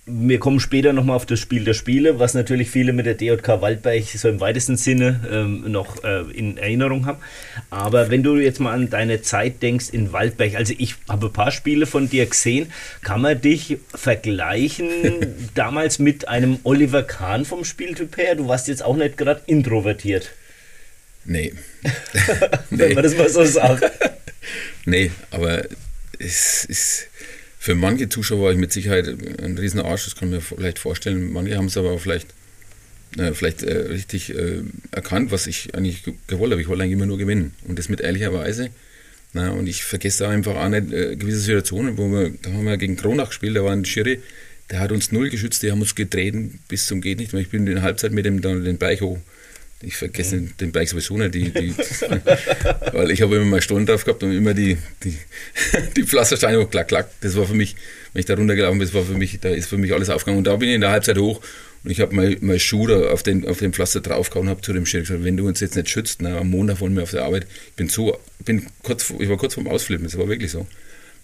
wir 0.09 0.39
kommen 0.39 0.61
später 0.61 0.93
nochmal 0.93 1.17
auf 1.17 1.27
das 1.27 1.39
Spiel 1.39 1.65
der 1.65 1.75
Spiele, 1.75 2.19
was 2.19 2.35
natürlich 2.35 2.71
viele 2.71 2.93
mit 2.93 3.07
der 3.07 3.15
DJK 3.15 3.61
Waldberg 3.61 4.05
so 4.05 4.29
im 4.29 4.41
weitesten 4.41 4.77
Sinne 4.77 5.21
ähm, 5.31 5.71
noch 5.71 6.03
äh, 6.05 6.23
in 6.33 6.57
Erinnerung 6.57 7.07
haben. 7.07 7.19
Aber 7.71 8.11
wenn 8.11 8.23
du 8.23 8.37
jetzt 8.37 8.61
mal 8.61 8.73
an 8.73 8.91
deine 8.91 9.23
Zeit 9.23 9.63
denkst 9.63 9.91
in 9.91 10.13
Waldberg, 10.13 10.55
also 10.55 10.75
ich 10.77 10.97
habe 11.09 11.27
ein 11.27 11.33
paar 11.33 11.51
Spiele 11.51 11.87
von 11.87 12.09
dir 12.09 12.27
gesehen, 12.27 12.73
kann 13.03 13.21
man 13.21 13.41
dich 13.41 13.79
vergleichen 13.95 14.89
damals 15.55 15.99
mit 15.99 16.29
einem 16.29 16.59
Oliver 16.65 17.03
Kahn 17.03 17.45
vom 17.45 17.65
Spieltyp 17.65 18.17
her? 18.17 18.35
Du 18.35 18.49
warst 18.49 18.69
jetzt 18.69 18.83
auch 18.85 18.97
nicht 18.97 19.17
gerade 19.17 19.43
introvertiert. 19.47 20.31
Nee. 21.25 21.53
nee. 22.71 22.79
Wenn 22.79 22.95
man 22.95 23.03
das 23.05 23.17
mal 23.17 23.29
so 23.29 23.45
sagt. 23.45 23.85
nee, 24.87 25.11
aber 25.31 25.65
es 26.19 26.65
ist 26.65 27.08
für 27.69 27.75
manche 27.75 28.09
Zuschauer 28.09 28.45
war 28.45 28.53
ich 28.53 28.57
mit 28.57 28.73
Sicherheit 28.73 29.07
ein 29.43 29.59
riesen 29.59 29.81
Arsch, 29.81 30.07
das 30.07 30.17
kann 30.17 30.31
man 30.31 30.39
mir 30.39 30.43
vielleicht 30.43 30.79
vorstellen. 30.79 31.31
Manche 31.31 31.55
haben 31.55 31.67
es 31.67 31.77
aber 31.77 31.91
auch 31.91 32.01
vielleicht, 32.01 32.29
äh, 33.19 33.35
vielleicht 33.35 33.63
äh, 33.63 33.77
richtig 33.77 34.35
äh, 34.35 34.63
erkannt, 34.91 35.33
was 35.33 35.47
ich 35.47 35.75
eigentlich 35.75 36.03
gewollt 36.29 36.53
habe. 36.53 36.63
Ich 36.63 36.69
wollte 36.69 36.83
eigentlich 36.83 36.95
immer 36.95 37.05
nur 37.05 37.19
gewinnen. 37.19 37.53
Und 37.67 37.79
das 37.79 37.91
mit 37.91 38.01
ehrlicher 38.01 38.33
Weise. 38.33 38.71
Na, 39.35 39.51
und 39.51 39.67
ich 39.67 39.85
vergesse 39.85 40.27
einfach 40.27 40.57
auch 40.57 40.71
nicht 40.71 40.91
äh, 40.95 41.15
gewisse 41.17 41.41
Situationen, 41.41 41.99
wo 41.99 42.09
wir, 42.09 42.33
da 42.41 42.53
haben 42.53 42.65
wir 42.65 42.79
gegen 42.79 42.97
Kronach 42.97 43.29
gespielt, 43.29 43.55
da 43.55 43.63
war 43.63 43.73
ein 43.73 43.85
Schiri, 43.85 44.23
der 44.71 44.81
hat 44.81 44.91
uns 44.91 45.13
null 45.13 45.29
geschützt, 45.29 45.63
die 45.63 45.71
haben 45.71 45.83
uns 45.83 45.95
getreten 45.95 46.61
bis 46.69 46.87
zum 46.87 47.03
geht 47.03 47.19
nicht. 47.19 47.35
Ich 47.35 47.51
bin 47.51 47.67
in 47.67 47.75
der 47.75 47.83
Halbzeit 47.83 48.13
mit 48.13 48.25
dem 48.25 48.41
dann 48.41 48.65
den 48.65 48.79
Beich 48.79 49.03
hoch 49.03 49.19
ich 49.81 49.97
vergesse 49.97 50.37
mhm. 50.37 50.57
den 50.61 50.73
Bike 50.73 50.89
sowieso 50.89 51.17
nicht, 51.17 51.35
die, 51.35 51.51
die 51.51 51.75
weil 52.93 53.11
ich 53.11 53.23
habe 53.23 53.37
immer 53.37 53.45
mal 53.45 53.63
Stunden 53.63 53.87
drauf 53.87 54.05
gehabt 54.05 54.23
und 54.23 54.33
immer 54.33 54.55
die, 54.55 54.77
die, 55.05 55.17
die 55.97 56.03
Pflastersteine 56.03 56.61
hoch, 56.61 56.71
klack, 56.71 56.89
klack. 56.89 57.11
Das 57.21 57.37
war 57.37 57.47
für 57.47 57.55
mich, 57.55 57.77
wenn 58.13 58.21
ich 58.21 58.27
da 58.27 58.35
runtergelaufen 58.35 58.79
bin, 58.79 58.87
das 58.87 58.95
war 58.95 59.05
für 59.05 59.17
mich, 59.17 59.39
da 59.41 59.51
ist 59.51 59.69
für 59.69 59.79
mich 59.79 59.93
alles 59.93 60.11
aufgegangen. 60.11 60.39
Und 60.39 60.47
da 60.47 60.57
bin 60.57 60.69
ich 60.69 60.75
in 60.75 60.81
der 60.81 60.91
Halbzeit 60.91 61.19
hoch 61.19 61.41
und 61.85 61.91
ich 61.91 62.01
habe 62.01 62.15
mein, 62.15 62.37
mein 62.41 62.59
Schuh 62.59 62.89
da 62.89 63.11
auf 63.11 63.23
den, 63.23 63.47
auf 63.47 63.59
den 63.59 63.73
Pflaster 63.73 64.01
draufgehauen 64.01 64.49
und 64.49 64.51
habe 64.51 64.63
zu 64.63 64.73
dem 64.73 64.85
Schiri 64.85 65.03
gesagt, 65.03 65.23
wenn 65.23 65.37
du 65.37 65.47
uns 65.47 65.61
jetzt 65.61 65.77
nicht 65.77 65.89
schützt, 65.89 66.23
na, 66.23 66.39
am 66.39 66.51
Montag 66.51 66.81
wollen 66.81 66.97
wir 66.97 67.05
auf 67.05 67.13
der 67.13 67.25
Arbeit, 67.25 67.47
ich 67.69 67.75
bin 67.75 67.89
so, 67.89 68.19
bin 68.45 68.67
kurz, 68.83 69.13
ich 69.17 69.29
war 69.29 69.37
kurz 69.37 69.55
vorm 69.55 69.69
Ausflippen, 69.69 70.05
das 70.05 70.19
war 70.19 70.29
wirklich 70.29 70.51
so. 70.51 70.67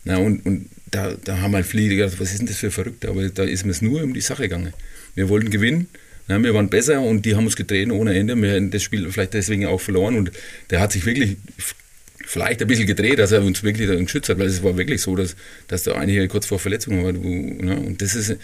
Na, 0.04 0.18
und, 0.18 0.46
und 0.46 0.68
da, 0.90 1.14
da 1.24 1.40
haben 1.40 1.54
halt 1.54 1.66
viele 1.66 1.96
gedacht, 1.96 2.20
was 2.20 2.30
ist 2.30 2.38
denn 2.38 2.46
das 2.46 2.58
für 2.58 2.70
Verrückte? 2.70 3.08
Aber 3.08 3.28
da 3.28 3.42
ist 3.42 3.64
mir 3.64 3.72
es 3.72 3.82
nur 3.82 4.02
um 4.02 4.14
die 4.14 4.20
Sache 4.20 4.42
gegangen. 4.42 4.72
Wir 5.16 5.28
wollten 5.28 5.50
gewinnen 5.50 5.88
ja, 6.28 6.42
wir 6.42 6.54
waren 6.54 6.68
besser 6.68 7.00
und 7.00 7.26
die 7.26 7.36
haben 7.36 7.44
uns 7.44 7.56
getreten 7.56 7.90
ohne 7.90 8.14
Ende. 8.14 8.34
Wir 8.36 8.52
hätten 8.52 8.70
das 8.70 8.82
Spiel 8.82 9.10
vielleicht 9.10 9.34
deswegen 9.34 9.66
auch 9.66 9.80
verloren 9.80 10.16
und 10.16 10.32
der 10.70 10.80
hat 10.80 10.92
sich 10.92 11.04
wirklich 11.04 11.36
vielleicht 12.26 12.62
ein 12.62 12.68
bisschen 12.68 12.86
gedreht, 12.86 13.18
dass 13.18 13.32
er 13.32 13.42
uns 13.42 13.62
wirklich 13.62 13.88
geschützt 13.88 14.28
hat, 14.28 14.38
weil 14.38 14.46
es 14.46 14.62
war 14.62 14.76
wirklich 14.76 15.02
so, 15.02 15.14
dass, 15.14 15.36
dass 15.68 15.82
da 15.82 15.94
einige 15.94 16.26
kurz 16.28 16.46
vor 16.46 16.58
Verletzungen 16.58 17.04
waren. 17.04 17.56
Ne? 17.58 17.76
Und 17.76 18.00
das 18.00 18.14
ist, 18.14 18.36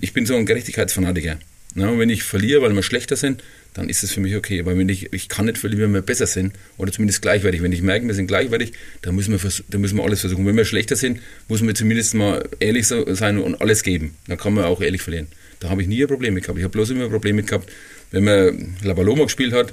ich 0.00 0.12
bin 0.12 0.26
so 0.26 0.34
ein 0.34 0.46
Gerechtigkeitsfanatiker. 0.46 1.38
Ne? 1.74 1.98
Wenn 1.98 2.10
ich 2.10 2.22
verliere, 2.22 2.62
weil 2.62 2.72
wir 2.72 2.82
schlechter 2.82 3.16
sind, 3.16 3.42
dann 3.74 3.88
ist 3.88 4.02
es 4.02 4.12
für 4.12 4.20
mich 4.20 4.36
okay. 4.36 4.60
Aber 4.60 4.76
wenn 4.76 4.88
ich, 4.88 5.12
ich 5.12 5.28
kann 5.28 5.46
nicht 5.46 5.58
verlieren, 5.58 5.82
wenn 5.84 5.94
wir 5.94 6.02
besser 6.02 6.26
sind 6.26 6.54
oder 6.76 6.92
zumindest 6.92 7.22
gleichwertig. 7.22 7.62
Wenn 7.62 7.72
ich 7.72 7.82
merke, 7.82 8.06
wir 8.06 8.14
sind 8.14 8.26
gleichwertig, 8.26 8.72
dann 9.02 9.14
müssen 9.14 9.32
wir, 9.32 9.50
dann 9.68 9.80
müssen 9.80 9.96
wir 9.96 10.04
alles 10.04 10.20
versuchen. 10.20 10.46
Wenn 10.46 10.56
wir 10.56 10.64
schlechter 10.64 10.96
sind, 10.96 11.20
muss 11.48 11.62
man 11.62 11.74
zumindest 11.74 12.14
mal 12.14 12.48
ehrlich 12.60 12.86
sein 12.86 13.38
und 13.38 13.60
alles 13.60 13.82
geben. 13.82 14.14
Dann 14.26 14.38
kann 14.38 14.54
man 14.54 14.64
auch 14.64 14.80
ehrlich 14.80 15.02
verlieren. 15.02 15.28
Da 15.62 15.70
habe 15.70 15.80
ich 15.80 15.88
nie 15.88 16.02
ein 16.02 16.08
Problem 16.08 16.34
mit 16.34 16.42
gehabt. 16.42 16.58
Ich 16.58 16.64
habe 16.64 16.72
bloß 16.72 16.90
immer 16.90 17.08
Probleme 17.08 17.42
gehabt, 17.44 17.70
wenn 18.10 18.24
man 18.24 18.76
La 18.82 18.94
Paloma 18.94 19.24
gespielt 19.24 19.52
hat. 19.52 19.72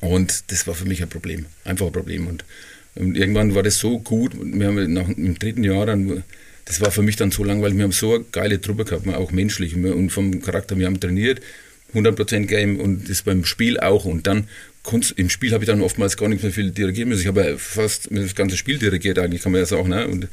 Und 0.00 0.50
das 0.50 0.66
war 0.66 0.74
für 0.74 0.86
mich 0.86 1.02
ein 1.02 1.08
Problem. 1.08 1.46
Einfach 1.64 1.86
ein 1.86 1.92
Problem. 1.92 2.26
Und, 2.26 2.44
und 2.96 3.16
irgendwann 3.16 3.54
war 3.54 3.62
das 3.62 3.78
so 3.78 4.00
gut. 4.00 4.32
Wir 4.34 4.66
haben 4.66 4.92
nach 4.92 5.06
dem 5.06 5.38
dritten 5.38 5.62
Jahr 5.62 5.86
dann, 5.86 6.24
das 6.64 6.80
war 6.80 6.90
für 6.90 7.02
mich 7.02 7.14
dann 7.14 7.30
so 7.30 7.44
langweilig. 7.44 7.76
Wir 7.76 7.84
haben 7.84 7.92
so 7.92 8.14
eine 8.14 8.24
geile 8.32 8.60
Truppe 8.60 8.84
gehabt, 8.84 9.06
auch 9.06 9.30
menschlich 9.30 9.76
und 9.76 10.10
vom 10.10 10.42
Charakter. 10.42 10.76
Wir 10.76 10.86
haben 10.86 10.98
trainiert, 10.98 11.40
100% 11.94 12.46
Game 12.46 12.80
und 12.80 13.08
das 13.08 13.22
beim 13.22 13.44
Spiel 13.44 13.78
auch. 13.78 14.04
Und 14.06 14.26
dann 14.26 14.48
im 15.14 15.30
Spiel 15.30 15.52
habe 15.52 15.62
ich 15.62 15.68
dann 15.68 15.80
oftmals 15.80 16.16
gar 16.16 16.28
nicht 16.28 16.42
mehr 16.42 16.50
viel 16.50 16.72
dirigieren 16.72 17.08
müssen. 17.08 17.22
Ich 17.22 17.28
habe 17.28 17.50
ja 17.50 17.56
fast 17.56 18.08
das 18.10 18.34
ganze 18.34 18.56
Spiel 18.56 18.78
dirigiert, 18.78 19.20
eigentlich 19.20 19.42
kann 19.42 19.52
man 19.52 19.60
ja 19.60 19.66
sagen. 19.66 19.90
Ne? 19.90 20.08
Und 20.08 20.28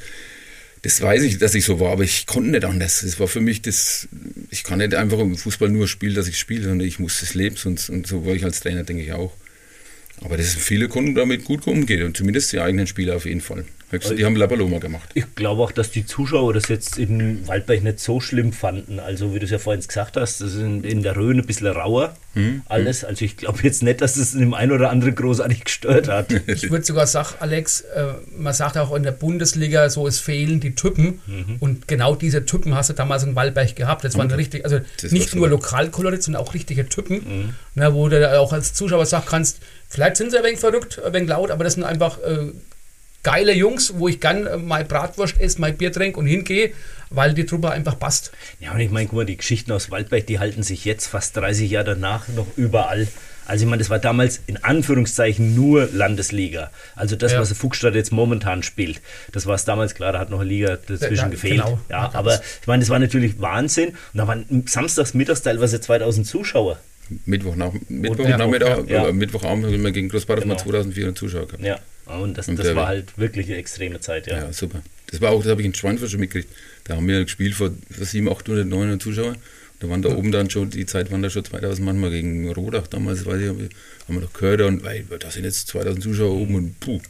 das 0.82 1.00
weiß 1.00 1.22
ich, 1.22 1.38
dass 1.38 1.54
ich 1.54 1.64
so 1.64 1.78
war, 1.78 1.92
aber 1.92 2.02
ich 2.02 2.26
konnte 2.26 2.50
nicht 2.50 2.64
anders. 2.64 3.02
Das 3.02 3.20
war 3.20 3.28
für 3.28 3.40
mich 3.40 3.62
das, 3.62 4.08
ich 4.50 4.64
kann 4.64 4.78
nicht 4.78 4.94
einfach 4.94 5.18
im 5.20 5.36
Fußball 5.36 5.68
nur 5.68 5.86
spielen, 5.86 6.14
dass 6.14 6.26
ich 6.26 6.38
spiele, 6.38 6.64
sondern 6.64 6.86
ich 6.86 6.98
muss 6.98 7.20
das 7.20 7.34
leben 7.34 7.56
und, 7.64 7.88
und 7.88 8.06
so 8.06 8.26
war 8.26 8.34
ich 8.34 8.44
als 8.44 8.60
Trainer, 8.60 8.82
denke 8.82 9.04
ich 9.04 9.12
auch. 9.12 9.32
Aber 10.20 10.36
das 10.36 10.52
sind 10.52 10.62
viele 10.62 10.88
Kunden 10.88 11.14
damit 11.14 11.44
gut 11.44 11.66
umgehen 11.66 12.02
und 12.02 12.16
zumindest 12.16 12.52
die 12.52 12.60
eigenen 12.60 12.86
Spieler 12.86 13.16
auf 13.16 13.26
jeden 13.26 13.40
Fall. 13.40 13.64
Höchstens, 13.92 14.16
die 14.16 14.24
haben 14.24 14.36
Labaloma 14.36 14.78
gemacht. 14.78 15.10
Ich 15.12 15.34
glaube 15.34 15.62
auch, 15.62 15.70
dass 15.70 15.90
die 15.90 16.06
Zuschauer 16.06 16.54
das 16.54 16.68
jetzt 16.68 16.98
in 16.98 17.46
Waldberg 17.46 17.82
nicht 17.82 18.00
so 18.00 18.20
schlimm 18.20 18.54
fanden. 18.54 18.98
Also, 18.98 19.34
wie 19.34 19.38
du 19.38 19.44
es 19.44 19.50
ja 19.50 19.58
vorhin 19.58 19.82
gesagt 19.86 20.16
hast, 20.16 20.40
das 20.40 20.54
ist 20.54 20.60
in, 20.62 20.82
in 20.82 21.02
der 21.02 21.14
Rhön 21.14 21.38
ein 21.38 21.46
bisschen 21.46 21.66
rauer 21.66 22.14
mhm. 22.32 22.62
alles. 22.70 23.04
Also, 23.04 23.22
ich 23.26 23.36
glaube 23.36 23.58
jetzt 23.62 23.82
nicht, 23.82 24.00
dass 24.00 24.16
es 24.16 24.32
dem 24.32 24.54
einen 24.54 24.72
oder 24.72 24.88
anderen 24.88 25.14
großartig 25.14 25.64
gestört 25.64 26.08
hat. 26.08 26.32
Ich 26.46 26.70
würde 26.70 26.84
sogar 26.84 27.06
sagen, 27.06 27.34
Alex, 27.40 27.82
äh, 27.82 28.14
man 28.36 28.54
sagt 28.54 28.78
auch 28.78 28.94
in 28.94 29.02
der 29.02 29.12
Bundesliga 29.12 29.90
so, 29.90 30.06
es 30.06 30.20
fehlen 30.20 30.60
die 30.60 30.74
Typen. 30.74 31.20
Mhm. 31.26 31.56
Und 31.60 31.86
genau 31.86 32.14
diese 32.14 32.46
Typen 32.46 32.74
hast 32.74 32.88
du 32.88 32.94
damals 32.94 33.24
in 33.24 33.34
Waldberg 33.34 33.76
gehabt. 33.76 34.04
Das 34.04 34.16
waren 34.16 34.26
okay. 34.26 34.36
richtig, 34.36 34.64
also 34.64 34.80
das 35.02 35.12
nicht 35.12 35.34
nur 35.34 35.48
lokalkoloriert, 35.48 36.22
sondern 36.22 36.42
auch 36.42 36.54
richtige 36.54 36.88
Typen, 36.88 37.16
mhm. 37.16 37.54
na, 37.74 37.92
wo 37.92 38.08
du 38.08 38.40
auch 38.40 38.54
als 38.54 38.72
Zuschauer 38.72 39.04
sagen 39.04 39.26
kannst, 39.28 39.58
vielleicht 39.88 40.16
sind 40.16 40.30
sie 40.30 40.38
ein 40.38 40.44
wenig 40.44 40.60
verrückt, 40.60 41.00
ein 41.04 41.12
wenig 41.12 41.28
laut, 41.28 41.50
aber 41.50 41.64
das 41.64 41.74
sind 41.74 41.84
einfach. 41.84 42.18
Äh, 42.20 42.52
geile 43.22 43.54
Jungs, 43.54 43.94
wo 43.96 44.08
ich 44.08 44.20
gern 44.20 44.46
äh, 44.46 44.56
mal 44.56 44.84
Bratwurst 44.84 45.40
esse, 45.40 45.60
mal 45.60 45.72
Bier 45.72 45.92
trinke 45.92 46.18
und 46.18 46.26
hingehe, 46.26 46.72
weil 47.10 47.34
die 47.34 47.46
Truppe 47.46 47.70
einfach 47.70 47.98
passt. 47.98 48.32
Ja, 48.60 48.72
und 48.72 48.80
ich 48.80 48.90
meine, 48.90 49.06
guck 49.06 49.16
mal, 49.16 49.26
die 49.26 49.36
Geschichten 49.36 49.72
aus 49.72 49.90
Waldberg, 49.90 50.26
die 50.26 50.38
halten 50.38 50.62
sich 50.62 50.84
jetzt 50.84 51.06
fast 51.06 51.36
30 51.36 51.70
Jahre 51.70 51.86
danach 51.86 52.28
noch 52.28 52.46
überall. 52.56 53.08
Also 53.44 53.64
ich 53.64 53.70
meine, 53.70 53.80
das 53.80 53.90
war 53.90 53.98
damals 53.98 54.40
in 54.46 54.62
Anführungszeichen 54.62 55.54
nur 55.54 55.88
Landesliga. 55.92 56.70
Also 56.94 57.16
das, 57.16 57.32
ja. 57.32 57.40
was 57.40 57.52
Fuchsstadt 57.52 57.94
jetzt 57.94 58.12
momentan 58.12 58.62
spielt, 58.62 59.00
das 59.32 59.46
war 59.46 59.56
es 59.56 59.64
damals, 59.64 59.94
klar, 59.94 60.12
da 60.12 60.20
hat 60.20 60.30
noch 60.30 60.40
eine 60.40 60.48
Liga 60.48 60.76
dazwischen 60.76 61.16
ja, 61.16 61.28
gefehlt. 61.28 61.62
Genau. 61.62 61.80
Ja, 61.90 62.10
aber 62.14 62.40
ich 62.60 62.66
meine, 62.66 62.80
das 62.80 62.90
war 62.90 62.98
natürlich 62.98 63.40
Wahnsinn. 63.40 63.90
Und 63.90 63.96
da 64.14 64.28
waren 64.28 64.64
samstags, 64.66 65.14
mittags 65.14 65.42
teilweise 65.42 65.80
2000 65.80 66.26
Zuschauer. 66.26 66.78
Mittwoch, 67.26 67.56
nach, 67.56 67.72
Mittwoch 67.88 68.26
ja, 68.26 68.38
Nachmittag, 68.38 68.88
ja. 68.88 69.12
Mittwochabend 69.12 69.66
haben 69.66 69.82
wir 69.82 69.90
gegen 69.90 70.08
Großbadorf 70.08 70.44
genau. 70.44 70.54
mal 70.54 70.62
2400 70.62 71.18
Zuschauer 71.18 71.46
gehabt. 71.46 71.62
Ja, 71.62 71.78
und 72.06 72.36
das, 72.36 72.46
das 72.46 72.74
war 72.74 72.88
halt 72.88 73.16
wirklich 73.16 73.46
eine 73.46 73.56
extreme 73.56 74.00
Zeit, 74.00 74.26
ja. 74.26 74.38
Ja, 74.38 74.52
super. 74.52 74.82
Das 75.06 75.20
war 75.20 75.30
auch, 75.30 75.42
das 75.42 75.50
habe 75.50 75.60
ich 75.60 75.66
in 75.66 75.74
Schweinfurt 75.74 76.10
schon 76.10 76.20
mitgekriegt. 76.20 76.52
Da 76.84 76.96
haben 76.96 77.06
wir 77.06 77.22
gespielt 77.22 77.54
vor 77.54 77.70
700, 77.90 78.40
800, 78.40 78.66
900 78.66 79.02
Zuschauern. 79.02 79.36
Da 79.80 79.88
waren 79.88 80.00
da 80.00 80.10
ja. 80.10 80.16
oben 80.16 80.32
dann 80.32 80.48
schon, 80.48 80.70
die 80.70 80.86
Zeit 80.86 81.10
waren 81.10 81.22
da 81.22 81.30
schon 81.30 81.44
2000 81.44 81.84
manchmal 81.84 82.10
gegen 82.10 82.48
Rodach 82.52 82.86
damals, 82.86 83.26
weiß 83.26 83.40
ich, 83.40 83.48
haben 83.48 83.68
wir 84.06 84.20
doch 84.20 84.32
gehört 84.32 84.60
und 84.62 84.84
weil, 84.84 85.04
da 85.18 85.30
sind 85.30 85.44
jetzt 85.44 85.68
2000 85.68 86.02
Zuschauer 86.02 86.32
oben 86.32 86.54
und 86.54 86.80
puh. 86.80 87.00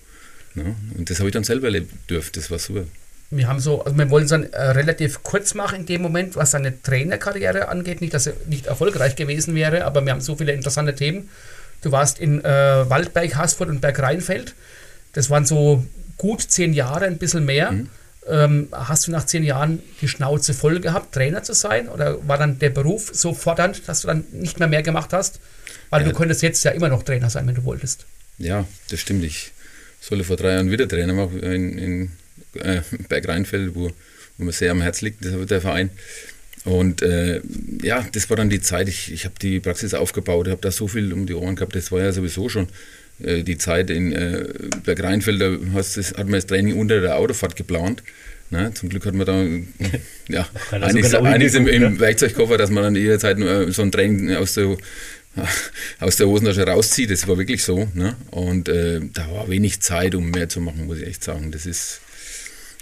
Ne? 0.55 0.74
und 0.99 1.09
das 1.09 1.18
habe 1.18 1.30
ich 1.30 1.32
dann 1.32 1.45
selber 1.45 1.68
erlebt 1.68 1.90
dürfen, 2.11 2.30
das 2.34 2.51
war 2.51 2.59
super. 2.59 2.84
Wir 3.30 3.49
haben 3.49 3.61
so, 3.61 3.82
also 3.82 3.97
wir 3.97 4.11
wollen 4.11 4.24
es 4.24 4.30
dann 4.30 4.45
äh, 4.53 4.61
relativ 4.61 5.22
kurz 5.22 5.55
machen 5.55 5.80
in 5.80 5.86
dem 5.86 6.03
Moment, 6.03 6.36
was 6.36 6.51
seine 6.51 6.82
Trainerkarriere 6.82 7.68
angeht. 7.68 8.03
Nicht, 8.03 8.12
dass 8.12 8.26
er 8.26 8.34
nicht 8.47 8.66
erfolgreich 8.66 9.16
gewesen 9.16 9.55
wäre, 9.55 9.86
aber 9.86 10.05
wir 10.05 10.12
haben 10.12 10.20
so 10.20 10.36
viele 10.36 10.53
interessante 10.53 10.95
Themen. 10.95 11.30
Du 11.80 11.93
warst 11.93 12.18
in 12.18 12.45
äh, 12.45 12.90
Waldberg, 12.90 13.34
Haßfurt 13.34 13.70
und 13.70 13.80
Bergrheinfeld. 13.80 14.55
Das 15.13 15.31
waren 15.31 15.45
so 15.45 15.85
gut 16.17 16.43
zehn 16.43 16.73
Jahre, 16.73 17.07
ein 17.07 17.19
bisschen 17.19 17.45
mehr. 17.45 17.73
Mhm. 17.73 17.89
Ähm, 18.29 18.69
hast 18.71 19.07
du 19.07 19.11
nach 19.11 19.27
zehn 19.27 19.43
Jahren 19.43 19.83
die 20.01 20.09
Schnauze 20.09 20.55
voll 20.55 20.81
gehabt, 20.81 21.13
Trainer 21.13 21.43
zu 21.43 21.55
sein? 21.55 21.89
Oder 21.89 22.27
war 22.27 22.39
dann 22.39 22.59
der 22.59 22.71
Beruf 22.71 23.11
so 23.13 23.35
fordernd, 23.35 23.83
dass 23.89 24.03
du 24.03 24.07
dann 24.07 24.25
nicht 24.33 24.59
mehr 24.59 24.69
mehr 24.69 24.83
gemacht 24.83 25.13
hast? 25.13 25.41
Weil 25.91 26.03
ja. 26.03 26.09
du 26.09 26.15
könntest 26.15 26.43
jetzt 26.43 26.63
ja 26.65 26.71
immer 26.71 26.89
noch 26.89 27.03
Trainer 27.03 27.31
sein, 27.31 27.47
wenn 27.47 27.57
du 27.57 27.65
wolltest. 27.65 28.07
Ja, 28.39 28.67
das 28.91 29.01
stimmt. 29.01 29.25
Ich 29.25 29.53
solle 30.01 30.25
vor 30.25 30.37
drei 30.37 30.53
Jahren 30.53 30.71
wieder 30.71 30.89
Trainer 30.89 31.13
machen 31.13 31.41
in, 31.41 31.79
in 31.79 32.11
äh, 32.61 32.83
Bergrheinfeld, 33.09 33.75
wo, 33.75 33.91
wo 34.39 34.45
mir 34.45 34.53
sehr 34.53 34.71
am 34.71 34.83
Herz 34.83 35.01
liegt, 35.01 35.25
das 35.25 35.47
der 35.47 35.61
Verein. 35.61 35.91
Und 36.65 37.03
äh, 37.03 37.41
ja, 37.83 38.07
das 38.13 38.31
war 38.31 38.37
dann 38.37 38.49
die 38.49 38.61
Zeit, 38.61 38.89
ich, 38.89 39.13
ich 39.13 39.25
habe 39.25 39.35
die 39.43 39.59
Praxis 39.59 39.95
aufgebaut, 39.95 40.47
habe 40.47 40.61
da 40.61 40.71
so 40.71 40.87
viel 40.87 41.13
um 41.13 41.27
die 41.27 41.35
Ohren 41.35 41.57
gehabt, 41.57 41.75
das 41.75 41.91
war 41.91 42.01
ja 42.01 42.13
sowieso 42.13 42.49
schon 42.49 42.69
äh, 43.21 43.43
die 43.43 43.59
Zeit 43.59 43.91
in 43.91 44.13
äh, 44.13 44.49
Bergrheinfeld, 44.85 45.41
da 45.41 45.57
hast, 45.75 45.97
das, 45.97 46.11
hat 46.11 46.25
man 46.25 46.33
das 46.33 46.47
Training 46.47 46.79
unter 46.79 47.01
der 47.01 47.17
Autofahrt 47.17 47.57
geplant. 47.57 48.03
Ne? 48.51 48.73
Zum 48.75 48.89
Glück 48.89 49.07
hat 49.07 49.15
man 49.15 49.27
da 49.27 49.43
ja, 50.29 50.47
einiges, 50.71 51.13
genau 51.13 51.25
einiges 51.25 51.55
im, 51.55 51.67
im, 51.67 51.99
Werkzeugkoffer, 51.99 52.59
dass 52.59 52.71
man 52.71 52.83
dann 52.83 52.97
jederzeit 52.97 53.39
nur 53.39 53.73
so 53.73 53.83
ein 53.83 53.91
Training 53.91 54.35
aus 54.37 54.55
der, 54.55 54.77
aus 56.01 56.17
der 56.17 56.27
Hosentasche 56.27 56.67
rauszieht. 56.67 57.11
Das 57.11 57.27
war 57.27 57.39
wirklich 57.39 57.63
so. 57.63 57.89
Ne? 57.95 58.17
Und 58.31 58.69
äh, 58.69 59.01
da 59.13 59.31
war 59.33 59.49
wenig 59.49 59.81
Zeit, 59.81 60.15
um 60.15 60.31
mehr 60.31 60.49
zu 60.49 60.61
machen, 60.61 60.87
muss 60.87 60.99
ich 60.99 61.07
echt 61.07 61.25
sagen. 61.25 61.51
Das 61.51 61.65
ist, 61.65 62.01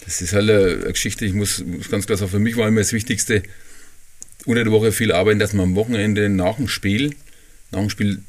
das 0.05 0.21
ist 0.23 0.33
halt 0.33 0.51
eine 0.51 0.93
Geschichte, 0.93 1.25
ich 1.25 1.35
muss, 1.35 1.63
muss 1.65 1.89
ganz 1.89 2.07
klar 2.07 2.19
sagen, 2.19 2.31
für 2.31 2.39
mich 2.39 2.57
war 2.57 2.67
immer 2.67 2.81
das 2.81 2.93
Wichtigste, 2.93 3.43
unter 4.47 4.65
der 4.65 4.73
Woche 4.73 4.91
viel 4.91 5.13
arbeiten, 5.13 5.39
dass 5.39 5.53
man 5.53 5.65
am 5.65 5.75
Wochenende 5.77 6.29
nach 6.29 6.57
dem 6.57 6.67
Spiel, 6.67 7.15
nach 7.71 7.81
dem 7.81 7.91
Spiel 7.91 8.23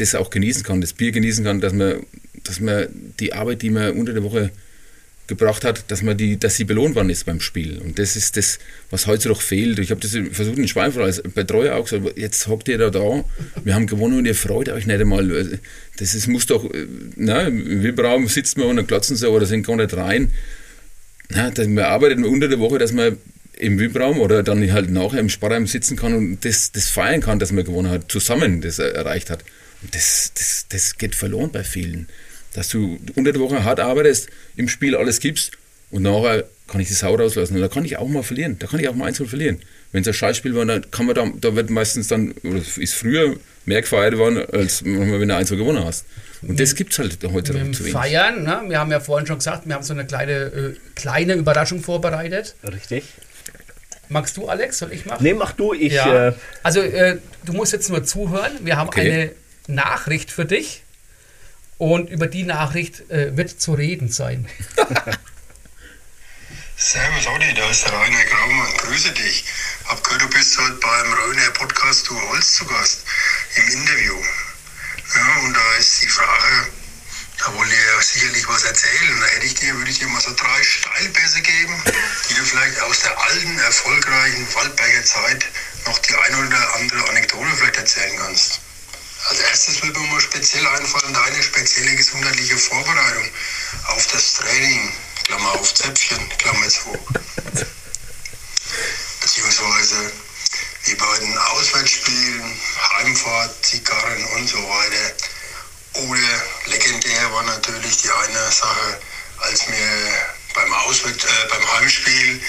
das 0.00 0.14
auch 0.14 0.30
genießen 0.30 0.62
kann, 0.62 0.80
das 0.80 0.92
Bier 0.92 1.12
genießen 1.12 1.44
kann, 1.44 1.60
dass 1.60 1.72
man, 1.72 2.00
dass 2.44 2.60
man 2.60 2.88
die 3.20 3.32
Arbeit, 3.32 3.62
die 3.62 3.70
man 3.70 3.92
unter 3.92 4.12
der 4.12 4.22
Woche 4.22 4.50
gebracht 5.28 5.62
hat, 5.62 5.90
dass 5.90 6.02
man 6.02 6.16
die, 6.16 6.38
dass 6.38 6.56
sie 6.56 6.64
belohnt 6.64 6.94
worden 6.94 7.10
ist 7.10 7.26
beim 7.26 7.40
Spiel. 7.40 7.78
Und 7.78 7.98
das 7.98 8.16
ist 8.16 8.36
das, 8.36 8.58
was 8.90 9.06
heute 9.06 9.28
noch 9.28 9.42
fehlt. 9.42 9.78
Ich 9.78 9.90
habe 9.90 10.00
das 10.00 10.16
versucht 10.32 10.58
in 10.58 10.66
Schweinfurt 10.66 11.04
als 11.04 11.22
Betreuer 11.22 11.76
auch 11.76 11.84
gesagt, 11.84 12.18
jetzt 12.18 12.48
hockt 12.48 12.66
ihr 12.68 12.78
da 12.78 12.88
da, 12.88 13.24
wir 13.62 13.74
haben 13.74 13.86
gewonnen 13.86 14.18
und 14.18 14.26
ihr 14.26 14.34
freut 14.34 14.70
euch 14.70 14.86
nicht 14.86 15.00
einmal. 15.00 15.60
Das 15.98 16.14
ist, 16.14 16.26
muss 16.28 16.46
doch, 16.46 16.68
na, 17.16 17.42
im 17.42 17.82
Wildbraum 17.82 18.26
sitzt 18.26 18.56
man 18.56 18.68
und 18.68 18.76
dann 18.76 18.86
klotzen 18.86 19.16
sie 19.16 19.28
oder 19.30 19.44
sind 19.44 19.66
gar 19.66 19.76
nicht 19.76 19.94
rein. 19.94 20.32
Na, 21.28 21.52
man 21.58 21.78
arbeitet 21.84 22.24
unter 22.24 22.48
der 22.48 22.58
Woche, 22.58 22.78
dass 22.78 22.92
man 22.92 23.18
im 23.58 23.78
VIP-Raum 23.78 24.20
oder 24.20 24.42
dann 24.42 24.72
halt 24.72 24.90
nachher 24.90 25.20
im 25.20 25.28
Sparraum 25.28 25.66
sitzen 25.66 25.96
kann 25.96 26.14
und 26.14 26.44
das, 26.44 26.72
das 26.72 26.88
feiern 26.88 27.20
kann, 27.20 27.38
dass 27.38 27.52
man 27.52 27.64
gewonnen 27.64 27.90
hat, 27.90 28.10
zusammen 28.10 28.62
das 28.62 28.78
erreicht 28.78 29.28
hat. 29.30 29.44
Das, 29.90 30.32
das, 30.34 30.66
das 30.68 30.98
geht 30.98 31.14
verloren 31.14 31.50
bei 31.52 31.64
vielen. 31.64 32.08
Dass 32.54 32.68
du 32.68 32.98
unter 33.14 33.32
der 33.32 33.40
Woche 33.40 33.64
hart 33.64 33.80
arbeitest, 33.80 34.28
im 34.56 34.68
Spiel 34.68 34.96
alles 34.96 35.20
gibst 35.20 35.52
und 35.90 36.02
nachher 36.02 36.44
kann 36.66 36.80
ich 36.80 36.88
die 36.88 36.94
Sau 36.94 37.14
rauslassen. 37.14 37.56
Und 37.56 37.62
da 37.62 37.68
kann 37.68 37.84
ich 37.84 37.96
auch 37.96 38.08
mal 38.08 38.22
verlieren. 38.22 38.58
Da 38.58 38.66
kann 38.66 38.80
ich 38.80 38.88
auch 38.88 38.94
mal 38.94 39.06
einzeln 39.06 39.28
verlieren. 39.28 39.60
Wenn 39.92 40.02
es 40.02 40.08
ein 40.08 40.14
Scheißspiel 40.14 40.54
war, 40.54 40.66
dann 40.66 40.90
kann 40.90 41.06
man 41.06 41.14
da, 41.14 41.26
da 41.40 41.56
wird 41.56 41.70
meistens 41.70 42.08
dann, 42.08 42.32
oder 42.42 42.58
ist 42.58 42.94
früher 42.94 43.36
mehr 43.64 43.80
gefeiert 43.80 44.18
worden, 44.18 44.44
als 44.52 44.84
wenn 44.84 45.28
du 45.28 45.34
eins 45.34 45.50
gewonnen 45.50 45.84
hast. 45.84 46.04
Und 46.42 46.60
das 46.60 46.74
gibt 46.74 46.92
es 46.92 46.98
halt 46.98 47.18
heute 47.32 47.54
noch 47.54 47.72
zu 47.72 47.80
wenig. 47.80 47.92
Feiern, 47.92 48.44
ne? 48.44 48.62
wir 48.68 48.78
haben 48.78 48.90
ja 48.90 49.00
vorhin 49.00 49.26
schon 49.26 49.38
gesagt, 49.38 49.66
wir 49.66 49.74
haben 49.74 49.82
so 49.82 49.92
eine 49.92 50.06
kleine, 50.06 50.32
äh, 50.32 50.74
kleine 50.94 51.34
Überraschung 51.34 51.80
vorbereitet. 51.80 52.54
Richtig. 52.64 53.04
Magst 54.08 54.36
du, 54.36 54.48
Alex? 54.48 54.78
Soll 54.78 54.92
ich 54.92 55.04
machen? 55.04 55.22
Nee, 55.22 55.34
mach 55.34 55.52
du. 55.52 55.74
Ich, 55.74 55.94
ja. 55.94 56.28
äh, 56.28 56.32
also, 56.62 56.80
äh, 56.80 57.18
du 57.44 57.52
musst 57.54 57.72
jetzt 57.72 57.90
nur 57.90 58.04
zuhören. 58.04 58.52
Wir 58.62 58.76
haben 58.76 58.88
okay. 58.88 59.00
eine 59.00 59.30
Nachricht 59.68 60.32
für 60.32 60.44
dich. 60.44 60.82
Und 61.78 62.10
über 62.10 62.26
die 62.26 62.42
Nachricht 62.42 63.08
äh, 63.10 63.36
wird 63.36 63.60
zu 63.60 63.74
reden 63.74 64.08
sein. 64.10 64.48
Servus 66.76 67.26
Adi, 67.26 67.54
da 67.54 67.70
ist 67.70 67.84
der 67.84 67.92
Rainer 67.92 68.24
Graumann. 68.24 68.76
Grüße 68.78 69.12
dich. 69.12 69.44
Hab 69.86 70.02
gehört, 70.02 70.22
du 70.22 70.28
bist 70.28 70.58
heute 70.58 70.74
beim 70.74 71.12
Röner 71.12 71.50
Podcast 71.50 72.08
Du 72.08 72.20
Holz 72.28 72.54
zu 72.54 72.64
Gast 72.66 73.04
im 73.56 73.68
Interview. 73.68 74.16
Ja, 75.14 75.38
und 75.44 75.54
da 75.54 75.74
ist 75.78 76.02
die 76.02 76.08
Frage, 76.08 76.68
da 77.38 77.54
wollt 77.54 77.70
ihr 77.70 78.02
sicherlich 78.02 78.48
was 78.48 78.64
erzählen. 78.64 79.20
Da 79.20 79.26
hätte 79.26 79.46
ich 79.46 79.54
dir, 79.54 79.74
würde 79.76 79.90
ich 79.90 79.98
dir 79.98 80.08
mal 80.08 80.20
so 80.20 80.34
drei 80.34 80.62
Steilbässe 80.62 81.40
geben, 81.40 81.82
die 82.28 82.34
du 82.34 82.44
vielleicht 82.44 82.80
aus 82.80 83.00
der 83.02 83.18
alten, 83.22 83.58
erfolgreichen 83.58 84.54
Waldberger 84.54 85.04
Zeit 85.04 85.46
noch 85.86 85.98
die 85.98 86.14
eine 86.14 86.46
oder 86.46 86.74
andere 86.76 87.08
Anekdote 87.08 87.50
vielleicht 87.56 87.76
erzählen 87.76 88.16
kannst. 88.18 88.60
Als 89.28 89.40
erstes 89.40 89.82
würde 89.82 90.00
mir 90.00 90.06
mal 90.06 90.20
speziell 90.20 90.66
einfallen, 90.66 91.12
deine 91.12 91.42
spezielle 91.42 91.94
gesundheitliche 91.96 92.56
Vorbereitung 92.56 93.28
auf 93.88 94.06
das 94.06 94.34
Training, 94.34 94.90
Klammer 95.24 95.52
auf 95.52 95.74
Zäpfchen, 95.74 96.28
Klammer 96.38 96.68
zu. 96.68 96.96
Beziehungsweise 99.20 100.12
wie 100.84 100.94
bei 100.94 101.18
den 101.18 101.36
Auswärtsspielen, 101.36 102.58
Heimfahrt, 102.96 103.66
Zigarren 103.66 104.24
und 104.36 104.48
so 104.48 104.56
weiter 104.66 105.12
oder 105.92 106.42
legendär 106.66 107.32
war 107.32 107.42
natürlich 107.42 107.98
die 107.98 108.10
eine 108.10 108.50
Sache, 108.50 109.00
als 109.40 109.68
wir 109.68 110.32
beim, 110.54 110.72
Auswärts, 110.72 111.24
äh, 111.24 111.48
beim 111.50 111.72
Heimspiel 111.72 112.42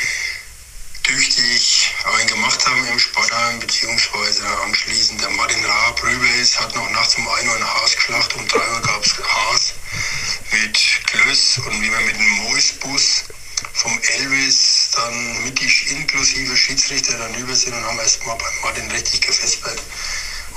tüchtig 1.09 1.91
einen 2.03 2.27
gemacht 2.27 2.63
haben 2.67 2.87
im 2.87 2.99
Sportheim, 2.99 3.59
beziehungsweise 3.59 4.45
anschließend 4.63 5.19
der 5.19 5.31
Martin 5.31 5.65
Raab 5.65 6.03
rüber 6.03 6.29
ist, 6.39 6.59
hat 6.59 6.75
noch 6.75 6.87
nachts 6.91 7.15
um 7.15 7.27
1 7.27 7.47
Uhr 7.47 7.55
ein 7.55 7.63
Haas 7.63 7.95
geschlacht, 7.95 8.35
um 8.35 8.47
3 8.47 8.59
Uhr 8.59 8.81
gab 8.81 9.03
es 9.03 9.15
Haas 9.17 9.73
mit 10.51 10.77
Klöss 11.07 11.57
und 11.65 11.81
wie 11.81 11.91
wir 11.91 11.99
mit 12.01 12.15
dem 12.15 12.29
Moisbus 12.29 13.23
vom 13.73 13.99
Elvis 14.19 14.91
dann 14.93 15.43
mittig 15.45 15.89
inklusive 15.89 16.55
Schiedsrichter 16.55 17.17
dann 17.17 17.33
über 17.33 17.55
sind 17.55 17.73
und 17.73 17.83
haben 17.85 17.97
erstmal 17.97 18.37
beim 18.37 18.61
Martin 18.61 18.91
richtig 18.91 19.21
gefespert. 19.21 19.81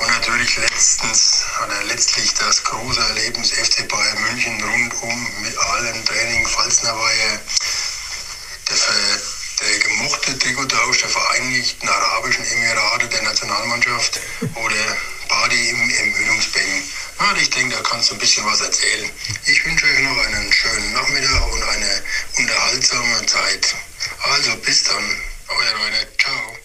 natürlich 0.07 0.57
letztens 0.59 1.45
oder 1.65 1.83
letztlich 1.85 2.35
das 2.35 2.63
große 2.63 3.01
Erlebnis 3.01 3.53
FC 3.53 3.89
Bayern 3.89 4.21
München 4.21 4.63
rundum 4.63 5.29
mit 5.41 5.57
allem 5.57 6.05
Training. 6.05 6.47
Pfalzner 6.47 6.95
war 6.95 7.15
ja 7.15 7.41
der, 8.69 8.77
der 9.63 9.79
gemochte 9.79 10.39
Trikottausch 10.39 10.99
der 11.01 11.09
Vereinigten 11.09 11.89
Arabischen 11.89 12.45
Emirate 12.45 13.09
der 13.09 13.23
Nationalmannschaft 13.23 14.21
oder 14.41 14.85
Badi 15.29 15.71
im 15.71 15.91
Ermüdungsbecken. 15.91 16.83
Ja, 17.21 17.35
ich 17.41 17.51
denke, 17.51 17.77
da 17.77 17.83
kannst 17.83 18.11
du 18.11 18.15
ein 18.15 18.19
bisschen 18.19 18.45
was 18.45 18.61
erzählen. 18.61 19.09
Ich 19.47 19.65
wünsche 19.65 19.87
euch 19.87 20.01
noch 20.03 20.19
einen 20.27 20.53
schönen 20.53 20.93
Nachmittag 20.93 21.53
und 21.53 21.63
eine 21.63 21.91
unterhaltsame 22.39 23.27
Zeit. 23.27 23.75
Also 24.33 24.57
bis 24.65 24.85
dann, 24.85 25.05
euer 25.49 25.75
Rainer. 25.81 26.07
Ciao. 26.19 26.57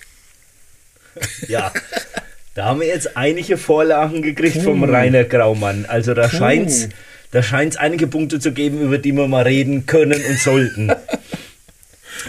Ja. 1.47 1.73
Da 2.53 2.65
haben 2.65 2.79
wir 2.79 2.87
jetzt 2.87 3.15
einige 3.15 3.57
Vorlagen 3.57 4.23
gekriegt 4.23 4.63
vom 4.63 4.83
Rainer 4.83 5.23
Graumann. 5.23 5.85
Also 5.85 6.15
da 6.15 6.29
scheint 6.29 6.69
es 6.69 6.89
da 7.31 7.43
scheint's 7.43 7.75
einige 7.75 8.07
Punkte 8.07 8.39
zu 8.39 8.51
geben, 8.51 8.81
über 8.81 8.97
die 8.97 9.11
wir 9.11 9.27
mal 9.27 9.43
reden 9.43 9.85
können 9.85 10.23
und 10.23 10.39
sollten. 10.39 10.91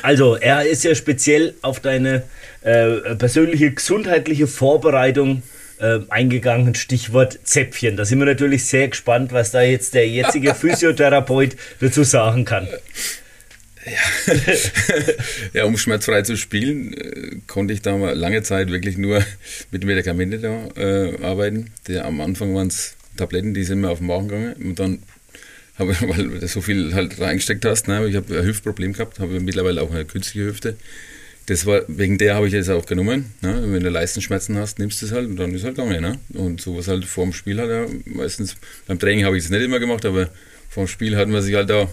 Also, 0.02 0.36
er 0.36 0.64
ist 0.64 0.84
ja 0.84 0.94
speziell 0.94 1.54
auf 1.62 1.80
deine 1.80 2.24
äh, 2.62 3.14
persönliche 3.16 3.72
gesundheitliche 3.72 4.46
Vorbereitung 4.46 5.42
äh, 5.80 6.00
eingegangen. 6.08 6.74
Stichwort 6.74 7.38
Zäpfchen. 7.44 7.96
Da 7.96 8.04
sind 8.04 8.18
wir 8.18 8.26
natürlich 8.26 8.64
sehr 8.66 8.88
gespannt, 8.88 9.32
was 9.32 9.50
da 9.50 9.62
jetzt 9.62 9.94
der 9.94 10.08
jetzige 10.08 10.54
Physiotherapeut 10.56 11.56
dazu 11.80 12.04
sagen 12.04 12.44
kann. 12.44 12.68
Ja. 13.86 14.34
ja, 15.54 15.64
um 15.64 15.78
schmerzfrei 15.78 16.22
zu 16.22 16.36
spielen, 16.36 16.92
äh, 16.94 17.36
konnte 17.46 17.72
ich 17.72 17.82
da 17.82 17.96
mal 17.96 18.14
lange 18.14 18.42
Zeit 18.42 18.70
wirklich 18.70 18.98
nur 18.98 19.24
mit 19.70 19.84
Medikamenten 19.84 20.42
da 20.42 20.68
äh, 20.76 21.24
arbeiten. 21.24 21.70
Der, 21.86 22.04
am 22.04 22.20
Anfang 22.20 22.54
waren 22.54 22.68
es 22.68 22.96
Tabletten, 23.16 23.54
die 23.54 23.64
sind 23.64 23.80
mir 23.80 23.90
auf 23.90 23.98
den 23.98 24.06
Magen 24.06 24.28
gegangen 24.28 24.52
und 24.54 24.78
dann 24.78 25.02
habe 25.78 25.96
weil 26.08 26.28
du 26.28 26.48
so 26.48 26.60
viel 26.60 26.94
halt 26.94 27.20
reingesteckt 27.20 27.64
hast, 27.64 27.88
ne, 27.88 28.06
ich 28.06 28.16
habe 28.16 28.38
ein 28.38 28.44
Hüftproblem 28.44 28.92
gehabt, 28.92 29.18
habe 29.20 29.40
mittlerweile 29.40 29.82
auch 29.82 29.90
eine 29.90 30.04
künstliche 30.04 30.46
Hüfte. 30.46 30.76
Das 31.46 31.64
war, 31.64 31.80
wegen 31.88 32.18
der 32.18 32.34
habe 32.34 32.46
ich 32.46 32.52
es 32.52 32.68
auch 32.68 32.84
genommen. 32.84 33.32
Ne? 33.40 33.64
Wenn 33.68 33.82
du 33.82 33.88
Leistenschmerzen 33.88 34.58
hast, 34.58 34.78
nimmst 34.78 35.00
du 35.00 35.06
es 35.06 35.12
halt 35.12 35.26
und 35.28 35.36
dann 35.36 35.54
ist 35.54 35.64
halt 35.64 35.76
gegangen. 35.76 36.02
Ne? 36.02 36.18
Und 36.34 36.60
sowas 36.60 36.88
halt 36.88 37.06
vor 37.06 37.24
dem 37.24 37.32
Spiel 37.32 37.58
hat 37.58 37.70
er 37.70 37.86
meistens, 38.04 38.56
beim 38.86 38.98
Training 38.98 39.24
habe 39.24 39.38
ich 39.38 39.44
es 39.44 39.50
nicht 39.50 39.62
immer 39.62 39.78
gemacht, 39.78 40.04
aber 40.04 40.28
vor 40.68 40.84
dem 40.84 40.88
Spiel 40.88 41.16
hat 41.16 41.28
man 41.28 41.40
sich 41.40 41.54
halt 41.54 41.70
da 41.70 41.88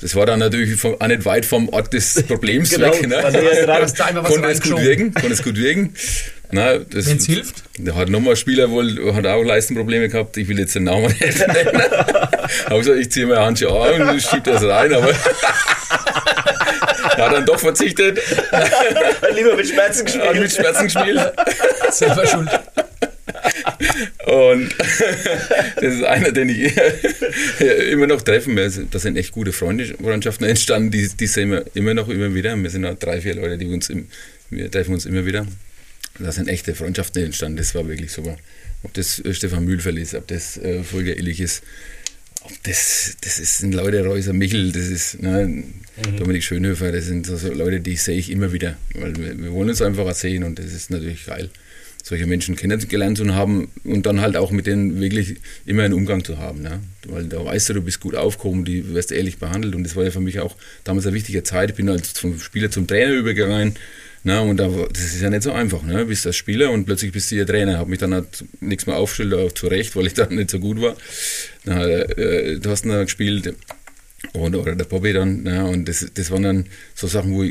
das 0.00 0.14
war 0.14 0.26
dann 0.26 0.38
natürlich 0.38 0.82
auch 0.84 1.06
nicht 1.08 1.24
weit 1.24 1.44
vom 1.44 1.68
Ort 1.70 1.92
des 1.92 2.22
Problems 2.28 2.70
Genau, 2.70 2.92
weg. 2.92 3.08
Ne? 3.08 3.16
also 3.16 3.38
da 3.96 4.12
konnte 4.22 4.48
es 4.48 4.60
gut 4.60 4.80
wirken, 4.80 5.12
konnte 5.12 5.32
es 5.32 5.42
gut 5.42 5.56
wirken. 5.56 5.92
Na, 6.52 6.78
das, 6.78 7.06
Wenn's 7.06 7.26
hilft. 7.26 7.64
Da 7.78 7.94
hat 7.96 8.08
nochmal 8.08 8.34
ein 8.34 8.36
Spieler 8.36 8.70
wohl, 8.70 9.14
hat 9.14 9.26
auch 9.26 9.42
Leistenprobleme 9.42 10.08
gehabt. 10.08 10.36
Ich 10.36 10.48
will 10.48 10.58
jetzt 10.58 10.74
den 10.74 10.84
Namen 10.84 11.06
nicht 11.20 11.20
nennen. 11.46 11.82
Aber 12.66 12.78
gesagt, 12.78 12.98
ich 12.98 13.10
ziehe 13.10 13.26
meine 13.26 13.40
Handschuhe 13.40 13.94
an 13.94 14.08
und 14.08 14.22
schiebe 14.22 14.50
das 14.50 14.62
rein, 14.62 14.92
aber 14.92 15.10
er 17.16 17.24
hat 17.24 17.32
dann 17.32 17.46
doch 17.46 17.58
verzichtet, 17.58 18.20
Lieber 19.34 19.56
mit 19.56 19.68
Schmerzen 19.68 20.06
hat 20.06 20.14
gespielt. 20.14 20.40
mit 20.40 20.52
Schmerzen 20.52 20.84
gespielt. 20.84 21.32
Selber 21.90 22.26
schuld. 22.26 22.48
Und 24.26 24.74
das 25.76 25.94
ist 25.94 26.04
einer, 26.04 26.32
den 26.32 26.48
ich 26.48 26.72
immer 27.90 28.06
noch 28.06 28.22
treffen 28.22 28.56
werde. 28.56 28.86
Da 28.90 28.98
sind 28.98 29.16
echt 29.16 29.32
gute 29.32 29.52
Freundschaften 29.52 30.46
entstanden, 30.46 30.90
die, 30.90 31.08
die 31.08 31.26
sehen 31.26 31.50
wir 31.50 31.64
immer 31.74 31.94
noch 31.94 32.08
immer 32.08 32.34
wieder. 32.34 32.56
Wir 32.56 32.70
sind 32.70 32.84
auch 32.84 32.94
drei, 32.94 33.20
vier 33.20 33.34
Leute, 33.34 33.58
die 33.58 33.66
uns 33.66 33.88
im, 33.90 34.08
wir 34.50 34.70
treffen 34.70 34.94
uns 34.94 35.06
immer 35.06 35.24
wieder. 35.24 35.46
Da 36.18 36.32
sind 36.32 36.48
echte 36.48 36.74
Freundschaften 36.74 37.24
entstanden. 37.24 37.58
Das 37.58 37.74
war 37.74 37.86
wirklich 37.88 38.12
super. 38.12 38.36
Ob 38.82 38.92
das 38.94 39.18
äh, 39.24 39.34
Stefan 39.34 39.64
Mühlfeld 39.64 39.98
ist, 39.98 40.14
ob 40.14 40.26
das 40.26 40.56
äh, 40.56 40.82
Volker 40.82 41.16
Illich 41.16 41.40
ist, 41.40 41.62
das, 42.62 43.16
das 43.20 43.38
ist, 43.38 43.58
sind 43.58 43.74
Leute, 43.74 44.04
Reuser 44.04 44.32
Michel, 44.32 44.72
das 44.72 44.86
ist 44.86 45.22
ne, 45.22 45.64
Dominik 46.16 46.44
Schönhöfer, 46.44 46.92
das 46.92 47.06
sind 47.06 47.26
so, 47.26 47.36
so 47.36 47.52
Leute, 47.52 47.80
die 47.80 47.96
sehe 47.96 48.18
ich 48.18 48.30
immer 48.30 48.52
wieder. 48.52 48.76
Weil 48.94 49.16
wir, 49.16 49.38
wir 49.38 49.52
wollen 49.52 49.68
uns 49.68 49.82
einfach 49.82 50.12
sehen 50.14 50.44
und 50.44 50.58
das 50.58 50.72
ist 50.72 50.90
natürlich 50.90 51.26
geil 51.26 51.50
solche 52.08 52.26
Menschen 52.26 52.56
kennengelernt 52.56 53.18
zu 53.18 53.34
haben 53.34 53.70
und 53.84 54.06
dann 54.06 54.20
halt 54.20 54.36
auch 54.36 54.50
mit 54.50 54.66
denen 54.66 55.00
wirklich 55.00 55.36
immer 55.66 55.82
einen 55.82 55.94
Umgang 55.94 56.24
zu 56.24 56.38
haben. 56.38 56.62
Ne? 56.62 56.80
Weil 57.06 57.24
da 57.24 57.44
weißt 57.44 57.68
du, 57.68 57.74
du 57.74 57.82
bist 57.82 58.00
gut 58.00 58.14
aufgehoben, 58.14 58.64
du 58.64 58.94
wirst 58.94 59.12
ehrlich 59.12 59.38
behandelt 59.38 59.74
und 59.74 59.84
das 59.84 59.94
war 59.94 60.04
ja 60.04 60.10
für 60.10 60.20
mich 60.20 60.40
auch 60.40 60.56
damals 60.84 61.06
eine 61.06 61.14
wichtige 61.14 61.42
Zeit. 61.42 61.70
Ich 61.70 61.76
bin 61.76 61.88
als 61.88 62.18
vom 62.18 62.38
Spieler 62.38 62.70
zum 62.70 62.86
Trainer 62.86 63.12
übergegangen. 63.12 63.74
Ne? 64.24 64.40
Und 64.40 64.58
da, 64.58 64.68
das 64.68 65.02
ist 65.14 65.20
ja 65.20 65.30
nicht 65.30 65.42
so 65.42 65.52
einfach. 65.52 65.82
Ne? 65.82 66.04
Bist 66.04 66.24
der 66.24 66.32
Spieler 66.32 66.70
und 66.70 66.84
plötzlich 66.84 67.12
bist 67.12 67.30
du 67.30 67.36
der 67.36 67.46
Trainer. 67.46 67.78
Habe 67.78 67.90
mich 67.90 67.98
dann 67.98 68.12
halt 68.14 68.44
nichts 68.60 68.86
mehr 68.86 68.96
aufgestellt, 68.96 69.34
auch 69.34 69.52
zu 69.52 69.68
Recht, 69.68 69.94
weil 69.96 70.06
ich 70.06 70.14
dann 70.14 70.34
nicht 70.34 70.50
so 70.50 70.58
gut 70.58 70.80
war. 70.80 70.96
Hat, 71.68 71.86
äh, 72.18 72.58
du 72.58 72.70
hast 72.70 72.84
dann 72.84 73.04
gespielt, 73.04 73.54
und, 74.32 74.56
oder 74.56 74.74
der 74.74 74.84
Bobby 74.84 75.12
dann, 75.12 75.44
ne, 75.44 75.64
und 75.64 75.88
das, 75.88 76.04
das 76.12 76.32
waren 76.32 76.42
dann 76.42 76.66
so 76.92 77.06
Sachen, 77.06 77.32
wo, 77.34 77.44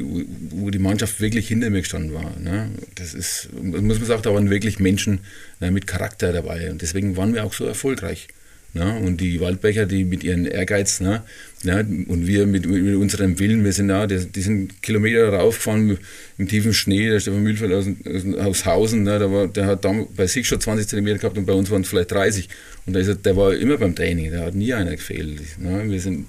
wo- 0.49 0.69
die 0.69 0.79
Mannschaft 0.79 1.21
wirklich 1.21 1.47
hinter 1.47 1.69
mir 1.69 1.79
gestanden 1.79 2.13
war. 2.13 2.37
Ne. 2.39 2.69
Das 2.95 3.13
ist, 3.13 3.47
muss 3.53 3.99
man 3.99 4.05
sagen, 4.05 4.21
da 4.23 4.33
waren 4.33 4.49
wirklich 4.49 4.77
Menschen 4.77 5.19
ne, 5.61 5.71
mit 5.71 5.87
Charakter 5.87 6.33
dabei 6.33 6.69
und 6.69 6.81
deswegen 6.81 7.15
waren 7.15 7.33
wir 7.33 7.45
auch 7.45 7.53
so 7.53 7.65
erfolgreich. 7.65 8.27
Ne. 8.73 8.99
Und 8.99 9.21
die 9.21 9.39
Waldbecher, 9.39 9.85
die 9.85 10.03
mit 10.03 10.23
ihren 10.23 10.45
Ehrgeiz, 10.45 10.99
ne, 10.99 11.23
ne, 11.63 11.79
und 12.07 12.27
wir 12.27 12.45
mit, 12.45 12.67
mit 12.67 12.95
unserem 12.95 13.39
Willen, 13.39 13.63
wir 13.63 13.73
sind 13.73 13.87
da, 13.87 14.05
die, 14.05 14.25
die 14.27 14.41
sind 14.41 14.83
Kilometer 14.83 15.29
raufgefahren 15.29 15.97
im 16.37 16.47
tiefen 16.47 16.73
Schnee, 16.73 17.09
der 17.09 17.19
Stefan 17.19 17.41
Mühlfeld 17.41 17.73
aus, 17.73 17.87
aus, 18.05 18.35
aus 18.37 18.65
Hausen, 18.65 19.03
ne, 19.03 19.17
der, 19.17 19.31
war, 19.31 19.47
der 19.47 19.65
hat 19.65 19.85
bei 20.15 20.27
sich 20.27 20.47
schon 20.47 20.61
20 20.61 20.87
Zentimeter 20.87 21.17
gehabt 21.17 21.37
und 21.37 21.45
bei 21.45 21.53
uns 21.53 21.71
waren 21.71 21.81
es 21.81 21.87
vielleicht 21.87 22.11
30. 22.11 22.49
Und 22.85 22.93
da 22.93 22.99
ist 22.99 23.07
er, 23.07 23.15
der 23.15 23.35
war 23.35 23.55
immer 23.55 23.77
beim 23.77 23.95
Training, 23.95 24.31
da 24.31 24.41
hat 24.41 24.53
nie 24.53 24.73
einer 24.73 24.91
gefehlt. 24.95 25.39
Ne. 25.59 25.89
Wir 25.89 25.99
sind 25.99 26.27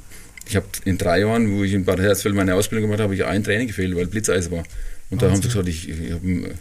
ich 0.48 0.56
habe 0.56 0.66
in 0.86 0.96
drei 0.96 1.20
Jahren, 1.20 1.58
wo 1.58 1.62
ich 1.62 1.74
in 1.74 1.84
Bad 1.84 2.00
Hersfeld 2.00 2.34
meine 2.34 2.54
Ausbildung 2.54 2.84
gemacht 2.88 3.00
habe, 3.00 3.08
habe 3.12 3.14
ich 3.14 3.24
ein 3.24 3.44
Training 3.44 3.66
gefehlt, 3.66 3.94
weil 3.94 4.06
Blitzeis 4.06 4.50
war. 4.50 4.64
Und 5.10 5.20
da 5.20 5.30
haben 5.30 5.42
sie 5.42 5.48
gesagt, 5.48 5.68
ich, 5.68 5.88
ich, 5.88 6.10
hab 6.12 6.22
ein- 6.24 6.54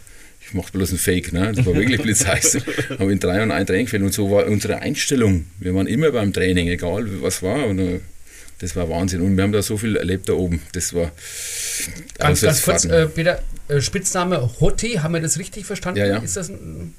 ich 0.48 0.54
mache 0.54 0.72
bloß 0.72 0.92
ein 0.92 0.98
Fake. 0.98 1.32
Ne? 1.32 1.52
Das 1.54 1.66
war 1.66 1.74
wirklich 1.74 2.00
Blitzeis. 2.00 2.58
habe 2.98 3.12
in 3.12 3.18
drei 3.18 3.36
Jahren 3.36 3.50
ein 3.50 3.66
Training 3.66 3.84
gefehlt. 3.84 4.02
Und 4.02 4.14
so 4.14 4.30
war 4.30 4.46
unsere 4.46 4.78
Einstellung. 4.78 5.46
Wir 5.58 5.74
waren 5.74 5.86
immer 5.86 6.10
beim 6.10 6.32
Training, 6.32 6.68
egal 6.68 7.06
was 7.22 7.42
war. 7.42 7.66
Und 7.66 7.78
äh, 7.78 8.00
das 8.60 8.74
war 8.74 8.88
Wahnsinn. 8.88 9.20
Und 9.20 9.36
wir 9.36 9.44
haben 9.44 9.52
da 9.52 9.62
so 9.62 9.76
viel 9.76 9.96
erlebt 9.96 10.28
da 10.28 10.32
oben. 10.32 10.62
Das 10.72 10.94
war 10.94 11.12
Ganz, 12.18 12.40
ganz 12.40 12.62
kurz, 12.62 12.84
äh, 12.86 13.06
Peter, 13.06 13.42
äh, 13.68 13.80
Spitzname 13.80 14.50
Hotti, 14.60 14.94
haben 14.94 15.14
wir 15.14 15.20
das 15.20 15.38
richtig 15.38 15.66
verstanden? 15.66 16.00
Ja, 16.00 16.06
ja. 16.06 16.18
Ist 16.18 16.36
das 16.36 16.48
ein, 16.48 16.94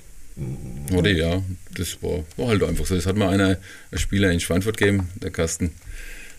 Oder 0.94 1.10
ja, 1.10 1.42
das 1.76 2.02
war, 2.02 2.24
war 2.38 2.50
halt 2.50 2.64
einfach 2.64 2.86
so. 2.86 2.96
Das 2.96 3.06
hat 3.08 3.18
mir 3.18 3.28
einer, 3.28 3.58
ein 3.92 3.98
Spieler 3.98 4.32
in 4.32 4.40
Schweinfurt 4.40 4.78
gegeben, 4.78 5.10
der 5.16 5.32
Kasten. 5.32 5.72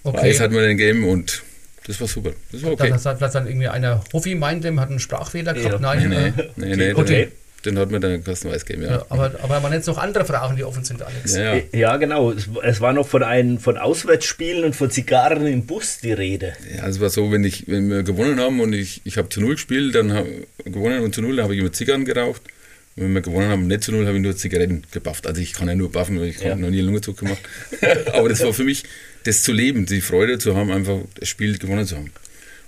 okay. 0.05 0.19
Reis 0.19 0.41
hat 0.41 0.53
mir 0.53 0.63
den 0.63 0.77
gegeben 0.77 1.09
und 1.09 1.43
das 1.91 2.01
war 2.01 2.07
super. 2.07 2.31
Das 2.53 2.63
war 2.63 2.71
okay. 2.73 2.89
Dann 2.91 3.03
hat 3.05 3.19
vielleicht 3.19 3.35
dann 3.35 3.47
irgendwie 3.49 3.67
einer 3.67 4.05
Hoffi 4.13 4.37
meint, 4.37 4.63
dem 4.63 4.79
hat 4.79 4.91
einen 4.91 5.01
Sprachfehler 5.01 5.55
gehabt. 5.55 5.73
Ja. 5.73 5.79
Nein, 5.81 6.09
Nee, 6.57 6.67
nee, 6.67 6.77
nee, 6.77 6.95
Hotti. 6.95 7.15
den, 7.15 7.33
den 7.65 7.79
hat 7.79 7.91
mir 7.91 7.99
der 7.99 8.21
Kasten 8.21 8.49
Weiß 8.49 8.65
gegeben, 8.65 8.85
ja. 8.85 8.99
Ja, 8.99 9.07
aber, 9.09 9.33
aber 9.43 9.59
man 9.59 9.73
jetzt 9.73 9.89
noch 9.89 9.99
andere 9.99 10.25
Fragen, 10.25 10.55
die 10.55 10.63
offen 10.63 10.85
sind, 10.85 11.03
Alex. 11.03 11.35
Ja, 11.35 11.55
ja. 11.55 11.63
Ja, 11.73 11.97
genau. 11.97 12.31
Es, 12.31 12.49
es 12.63 12.81
war 12.81 12.93
noch 12.93 13.09
von, 13.09 13.25
ein, 13.25 13.59
von 13.59 13.77
Auswärtsspielen 13.77 14.63
und 14.63 14.77
von 14.77 14.89
Zigarren 14.89 15.45
im 15.49 15.67
Bus 15.67 15.99
die 15.99 16.13
Rede. 16.13 16.53
Ja, 16.77 16.87
es 16.87 17.01
war 17.01 17.11
so, 17.11 17.33
wenn, 17.33 17.43
ich, 17.43 17.67
wenn 17.67 17.91
wir 17.91 18.05
gewonnen 18.05 18.39
haben 18.39 18.61
und 18.61 18.73
ich, 18.73 19.01
ich 19.03 19.19
habe 19.19 19.29
zu 19.29 19.41
Null 19.41 19.55
gespielt, 19.55 19.97
dann 19.97 20.13
habe 20.13 20.29
gewonnen 20.65 21.01
und 21.03 21.13
zu 21.13 21.23
Null, 21.23 21.35
dann 21.37 21.45
habe 21.45 21.55
ich 21.55 21.61
immer 21.61 21.73
Zigarren 21.73 22.05
geraucht. 22.05 22.43
Wenn 22.97 23.13
wir 23.15 23.21
gewonnen 23.21 23.49
haben, 23.49 23.67
nicht 23.67 23.85
zu 23.85 23.93
Null, 23.93 24.07
habe 24.07 24.17
ich 24.17 24.23
nur 24.23 24.37
Zigaretten 24.37 24.83
gebufft. 24.91 25.27
Also 25.27 25.41
ich 25.41 25.53
kann 25.53 25.69
ja 25.69 25.75
nur 25.75 25.91
buffen, 25.93 26.21
weil 26.21 26.29
ich 26.29 26.41
Ja. 26.41 26.51
habe 26.51 26.61
noch 26.61 26.71
nie 26.71 26.79
einen 26.79 26.87
Lungenzug 26.87 27.19
gemacht. 27.19 27.39
Aber 28.13 28.29
das 28.29 28.41
war 28.43 28.53
für 28.53 28.65
mich 28.65 28.83
das 29.25 29.43
zu 29.43 29.53
leben, 29.53 29.87
die 29.87 30.01
Freude 30.01 30.39
zu 30.39 30.57
haben, 30.57 30.71
einfach 30.71 30.99
das 31.19 31.29
Spiel 31.29 31.57
gewonnen 31.59 31.87
zu 31.87 31.97
haben. 31.97 32.11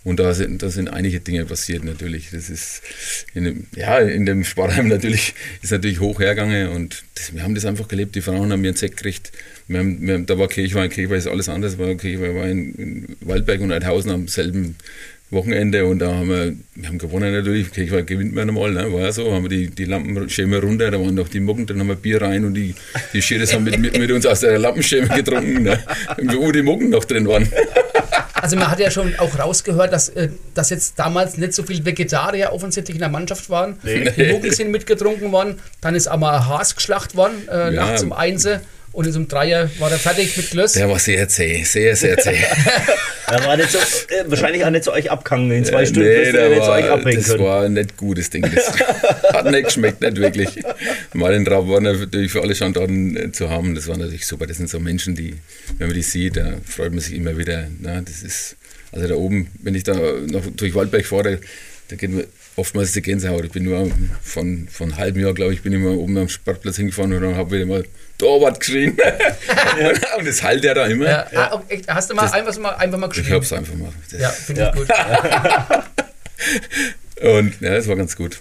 Und 0.04 0.18
da 0.18 0.34
sind, 0.34 0.62
da 0.64 0.68
sind 0.68 0.88
einige 0.88 1.20
Dinge 1.20 1.44
passiert 1.44 1.84
natürlich. 1.84 2.30
Das 2.32 2.50
ist 2.50 2.82
in 3.34 3.44
dem, 3.44 3.66
ja, 3.76 3.98
in 3.98 4.26
dem 4.26 4.42
Sportheim 4.42 4.88
natürlich, 4.88 5.32
ist 5.62 5.70
natürlich 5.70 6.00
hoch 6.00 6.18
hergegangen 6.18 6.70
und 6.70 7.04
das, 7.14 7.32
wir 7.34 7.42
haben 7.44 7.54
das 7.54 7.64
einfach 7.64 7.86
gelebt. 7.86 8.16
Die 8.16 8.20
Frauen 8.20 8.50
haben 8.50 8.64
ihren 8.64 8.74
Sekt 8.74 8.96
gekriegt. 8.96 9.30
Wir 9.68 9.78
haben, 9.78 10.04
wir 10.04 10.14
haben, 10.14 10.26
da 10.26 10.36
war 10.38 10.48
Kirchweih, 10.48 10.88
Kirchweih 10.88 11.18
ist 11.18 11.28
alles 11.28 11.48
anders. 11.48 11.78
War 11.78 11.94
Kirchweih 11.94 12.34
war 12.34 12.48
in, 12.48 12.74
in 12.74 13.16
Waldberg 13.20 13.60
und 13.60 13.70
Althausen 13.70 14.10
am 14.10 14.26
selben 14.26 14.74
Wochenende 15.32 15.86
und 15.86 15.98
da 16.00 16.14
haben 16.14 16.28
wir, 16.28 16.52
wir 16.74 16.88
haben 16.88 16.98
gewonnen 16.98 17.32
natürlich. 17.32 17.72
Kirchweih 17.72 18.02
gewinnt 18.02 18.34
man 18.34 18.46
normal, 18.46 18.72
ne? 18.72 18.92
war 18.92 19.00
ja 19.00 19.12
so. 19.12 19.32
Haben 19.32 19.44
wir 19.44 19.48
die, 19.48 19.68
die 19.68 19.86
Lampenschirme 19.86 20.60
runter, 20.60 20.90
da 20.90 21.00
waren 21.00 21.14
noch 21.14 21.28
die 21.28 21.40
Mucken, 21.40 21.66
dann 21.66 21.80
haben 21.80 21.88
wir 21.88 21.96
Bier 21.96 22.20
rein 22.20 22.44
und 22.44 22.54
die, 22.54 22.74
die 23.12 23.22
Schiris 23.22 23.54
haben 23.54 23.64
mit, 23.64 23.78
mit, 23.78 23.98
mit 23.98 24.10
uns 24.12 24.26
aus 24.26 24.40
der 24.40 24.58
Lampenschirme 24.58 25.08
getrunken, 25.08 25.62
ne? 25.62 25.78
wo 26.36 26.52
die 26.52 26.62
Mucken 26.62 26.90
noch 26.90 27.04
drin 27.04 27.26
waren. 27.26 27.48
Also 28.34 28.56
man 28.56 28.70
hat 28.70 28.80
ja 28.80 28.90
schon 28.90 29.14
auch 29.18 29.38
rausgehört, 29.38 29.92
dass, 29.92 30.08
äh, 30.10 30.28
dass 30.54 30.70
jetzt 30.70 30.98
damals 30.98 31.38
nicht 31.38 31.54
so 31.54 31.62
viele 31.62 31.84
Vegetarier 31.84 32.52
offensichtlich 32.52 32.96
in 32.96 33.00
der 33.00 33.08
Mannschaft 33.08 33.48
waren. 33.50 33.78
Die 33.84 34.32
Muggel 34.32 34.52
sind 34.52 34.70
mitgetrunken 34.70 35.30
worden, 35.30 35.60
dann 35.80 35.94
ist 35.94 36.08
auch 36.08 36.18
mal 36.18 36.36
ein 36.36 36.46
Haas 36.46 36.74
geschlacht 36.74 37.14
worden, 37.14 37.48
äh, 37.48 37.72
Ja. 37.72 37.86
nachts 37.86 38.02
um 38.02 38.12
Einse 38.12 38.60
und 38.92 39.06
in 39.06 39.12
so 39.12 39.18
einem 39.18 39.28
Dreier 39.28 39.70
war 39.78 39.90
er 39.90 39.98
fertig 39.98 40.36
mit 40.36 40.50
Glöss. 40.50 40.72
Der 40.72 40.88
war 40.88 40.98
sehr 40.98 41.28
zäh, 41.28 41.62
sehr, 41.64 41.96
sehr 41.96 42.16
zäh. 42.18 42.36
Er 43.28 43.42
war 43.46 43.56
nicht 43.56 43.70
so, 43.70 43.78
äh, 43.78 44.24
wahrscheinlich 44.26 44.62
auch 44.64 44.70
nicht 44.70 44.84
zu 44.84 44.92
euch 44.92 45.10
abgegangen. 45.10 45.50
In 45.52 45.64
zwei 45.64 45.84
Äh, 45.84 45.86
Stunden 45.86 46.08
nee, 46.08 46.32
der 46.32 46.48
nicht 46.50 46.62
zu 46.62 46.68
war, 46.68 46.76
euch 46.78 46.90
abhängen 46.90 47.16
das 47.22 47.28
können. 47.30 47.44
war 47.44 47.68
nicht 47.68 47.96
gutes 47.96 48.28
Ding. 48.28 48.42
Das 48.54 48.72
hat 49.32 49.50
nicht 49.50 49.64
geschmeckt, 49.64 50.02
nicht 50.02 50.16
wirklich. 50.18 50.48
Martin 51.14 51.44
Traub 51.46 51.66
war 51.68 51.80
natürlich 51.80 52.30
für 52.30 52.42
alle 52.42 52.54
Standorten 52.54 53.16
äh, 53.16 53.32
zu 53.32 53.48
haben. 53.48 53.74
Das 53.74 53.86
war 53.88 53.96
natürlich 53.96 54.26
super. 54.26 54.46
Das 54.46 54.58
sind 54.58 54.68
so 54.68 54.80
Menschen, 54.80 55.14
die, 55.14 55.36
wenn 55.78 55.86
man 55.86 55.94
die 55.96 56.02
sieht, 56.02 56.36
da 56.36 56.56
freut 56.68 56.90
man 56.90 57.00
sich 57.00 57.14
immer 57.14 57.38
wieder. 57.38 57.68
Na, 57.80 58.02
das 58.02 58.22
ist, 58.22 58.56
also 58.90 59.08
da 59.08 59.14
oben, 59.14 59.48
wenn 59.62 59.74
ich 59.76 59.84
da 59.84 59.94
noch 59.94 60.44
durch 60.54 60.74
Waldberg 60.74 61.06
fahre, 61.06 61.40
da 61.88 61.96
geht 61.96 62.10
mir 62.10 62.24
oftmals 62.56 62.92
die 62.92 63.02
Gänsehaut. 63.02 63.44
Ich 63.44 63.52
bin 63.52 63.64
nur 63.64 63.90
von, 64.22 64.68
von 64.70 64.90
einem 64.90 64.98
halben 64.98 65.20
Jahr, 65.20 65.32
glaube 65.34 65.54
ich, 65.54 65.62
bin 65.62 65.72
ich 65.72 65.78
mal 65.78 65.94
oben 65.94 66.16
am 66.18 66.28
Sportplatz 66.28 66.76
hingefahren 66.76 67.12
und 67.12 67.22
dann 67.22 67.36
habe 67.36 67.50
wieder 67.56 67.66
mal 67.66 67.84
Torwart 68.18 68.60
geschrien. 68.60 68.90
und 70.18 70.26
das 70.26 70.42
halt 70.42 70.64
er 70.64 70.74
da 70.74 70.86
immer. 70.86 71.06
Ja, 71.08 71.26
ah, 71.34 71.54
okay, 71.54 71.82
hast 71.88 72.10
du 72.10 72.14
mal 72.14 72.22
Das- 72.22 72.32
einfach 72.32 72.56
mal, 72.58 72.70
einfach 72.74 72.98
mal 72.98 73.06
Ich 73.08 73.14
geschrieben? 73.16 73.34
hab's 73.36 73.52
einfach 73.52 73.74
mal. 73.74 73.92
Das, 74.10 74.20
Ja, 74.20 74.28
finde 74.30 74.70
ich 74.74 74.78
gut. 74.80 74.88
Und 77.22 77.60
ja, 77.60 77.74
das 77.76 77.86
war 77.88 77.96
ganz 77.96 78.16
gut. 78.16 78.40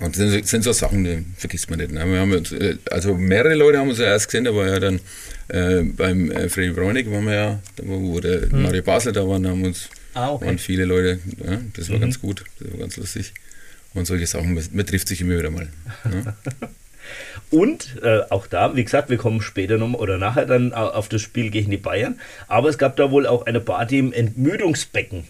Und 0.00 0.18
das 0.18 0.30
sind, 0.30 0.46
sind 0.46 0.62
so 0.64 0.72
Sachen, 0.72 1.04
die 1.04 1.24
vergisst 1.38 1.70
man 1.70 1.78
nicht. 1.78 1.90
Ne? 1.92 2.04
Wir 2.06 2.20
haben 2.20 2.32
äh, 2.32 2.76
also 2.90 3.14
mehrere 3.14 3.54
Leute 3.54 3.78
haben 3.78 3.88
uns 3.88 3.98
ja 3.98 4.04
erst 4.06 4.26
gesehen, 4.26 4.44
da 4.44 4.54
war 4.54 4.66
ja 4.66 4.78
dann 4.78 5.00
äh, 5.48 5.82
beim 5.82 6.30
äh, 6.30 6.48
Freddy 6.50 6.70
Bräunig, 6.72 7.10
waren 7.10 7.24
wir 7.24 7.34
ja, 7.34 7.58
da 7.76 7.88
war, 7.88 7.98
wo 7.98 8.20
der 8.20 8.46
Mario 8.50 8.82
Basler 8.82 9.12
da 9.12 9.26
war, 9.26 9.40
da 9.40 9.48
haben 9.48 9.64
uns 9.64 9.88
Okay. 10.14 10.46
waren 10.46 10.58
viele 10.58 10.84
Leute. 10.84 11.18
Ja, 11.44 11.58
das 11.76 11.90
war 11.90 11.98
ganz 11.98 12.20
gut, 12.20 12.44
das 12.60 12.70
war 12.72 12.78
ganz 12.78 12.96
lustig. 12.96 13.32
Und 13.94 14.06
solche 14.06 14.26
Sachen, 14.26 14.54
man, 14.72 14.86
trifft 14.86 15.08
sich 15.08 15.20
immer 15.20 15.38
wieder 15.38 15.50
mal. 15.50 15.68
Ne? 16.04 16.34
Und 17.50 17.96
äh, 18.02 18.20
auch 18.28 18.46
da, 18.46 18.76
wie 18.76 18.84
gesagt, 18.84 19.08
wir 19.08 19.16
kommen 19.16 19.40
später 19.40 19.78
noch 19.78 19.94
oder 19.94 20.18
nachher 20.18 20.44
dann 20.44 20.74
au- 20.74 20.90
auf 20.90 21.08
das 21.08 21.22
Spiel 21.22 21.50
gegen 21.50 21.70
die 21.70 21.78
Bayern. 21.78 22.20
Aber 22.48 22.68
es 22.68 22.76
gab 22.76 22.96
da 22.96 23.10
wohl 23.10 23.26
auch 23.26 23.46
eine 23.46 23.60
Party 23.60 23.98
im 23.98 24.12
Entmüdungsbecken. 24.12 25.24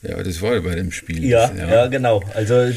Ja, 0.00 0.22
das 0.22 0.40
war 0.40 0.54
ja 0.54 0.60
bei 0.60 0.74
dem 0.76 0.90
Spiel. 0.92 1.24
Ja, 1.26 1.48
Das- 1.48 1.58
ja, 1.58 1.86
genau. 1.88 2.22
Also 2.34 2.54
äh, 2.54 2.72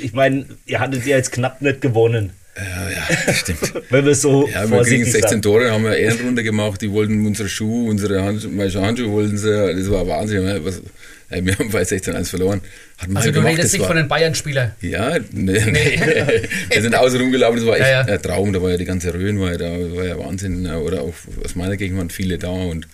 ich 0.00 0.12
meine, 0.12 0.46
ihr 0.66 0.78
hattet 0.78 1.04
ja 1.06 1.16
jetzt 1.16 1.32
knapp 1.32 1.60
nicht 1.62 1.80
gewonnen, 1.80 2.30
ja, 2.56 2.90
ja, 2.90 3.06
das 3.26 3.38
stimmt. 3.40 3.72
wenn 3.90 4.04
wir 4.06 4.14
so 4.14 4.48
Ja, 4.48 4.54
wir 4.54 4.60
kriegen 4.60 4.68
vorsichtig 4.70 5.12
16 5.12 5.22
sagen. 5.30 5.42
Tore, 5.42 5.70
haben 5.70 5.84
wir 5.84 5.96
Ehrenrunde 5.96 6.42
gemacht, 6.42 6.80
die 6.80 6.90
wollten 6.90 7.26
unsere 7.26 7.48
Schuhe, 7.48 7.90
unsere 7.90 8.22
Handschuhe, 8.22 8.50
meine 8.50 8.72
Handschuhe 8.72 9.10
wollten 9.10 9.36
sie, 9.38 9.50
das 9.74 9.90
war 9.90 10.06
Wahnsinn. 10.06 10.44
ne? 10.44 10.64
Was, 10.64 10.80
ey, 11.28 11.44
wir 11.44 11.58
haben 11.58 11.70
bei 11.70 11.82
16-1 11.82 12.24
verloren. 12.30 12.60
Hat 12.98 13.08
man 13.08 13.18
Also 13.18 13.28
so 13.28 13.32
du 13.34 13.40
gemacht, 13.40 13.58
redest 13.58 13.72
nicht 13.74 13.80
war, 13.82 13.88
von 13.88 13.96
den 13.98 14.08
Bayern-Spielern. 14.08 14.72
Ja, 14.80 15.18
nee, 15.32 15.60
nee. 15.66 16.00
wir 16.70 16.82
sind 16.82 16.94
außen 16.94 17.20
rumgelaufen, 17.20 17.58
das 17.58 17.66
war 17.66 17.76
echt 17.76 17.84
Ja, 17.86 18.06
ja. 18.06 18.14
ein 18.14 18.22
Traum, 18.22 18.52
da 18.52 18.62
war 18.62 18.70
ja 18.70 18.76
die 18.78 18.84
ganze 18.86 19.12
Rhön, 19.12 19.38
war 19.40 19.52
ja, 19.52 19.58
da 19.58 19.70
war 19.94 20.04
ja 20.04 20.18
Wahnsinn, 20.18 20.62
ne? 20.62 20.78
oder 20.80 21.02
auch 21.02 21.14
aus 21.44 21.54
meiner 21.56 21.76
Gegend 21.76 21.98
waren 21.98 22.10
viele 22.10 22.38
da 22.38 22.48
und 22.48 22.86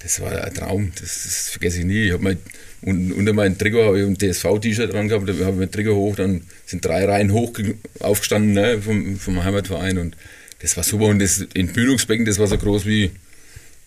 das 0.00 0.20
war 0.20 0.30
ein 0.44 0.54
Traum, 0.54 0.92
das, 1.00 1.24
das 1.24 1.48
vergesse 1.50 1.78
ich 1.80 1.84
nie. 1.86 2.06
Ich 2.06 2.12
habe 2.12 2.22
mein, 2.22 2.38
un, 2.86 3.12
unter 3.12 3.32
meinem 3.32 3.56
Trikot 3.58 3.84
habe 3.84 4.00
ich 4.00 4.06
ein 4.06 4.16
DSV-T-Shirt 4.18 4.92
dran 4.92 5.08
gehabt, 5.08 5.28
da 5.28 5.32
habe 5.44 5.52
ich 5.52 5.58
mein 5.58 5.70
Trikot 5.70 5.94
hoch, 5.94 6.16
dann 6.16 6.42
sind 6.66 6.84
drei 6.84 7.04
Reihen 7.04 7.32
hoch 7.32 7.52
aufgestanden 8.00 8.52
ne, 8.52 8.80
vom, 8.80 9.18
vom 9.18 9.42
Heimatverein 9.44 9.98
und 9.98 10.16
das 10.60 10.76
war 10.76 10.84
super 10.84 11.04
und 11.06 11.18
das 11.20 11.46
Entbühnungsbecken, 11.54 12.24
das 12.24 12.38
war 12.38 12.46
so 12.46 12.56
groß 12.56 12.86
wie, 12.86 13.10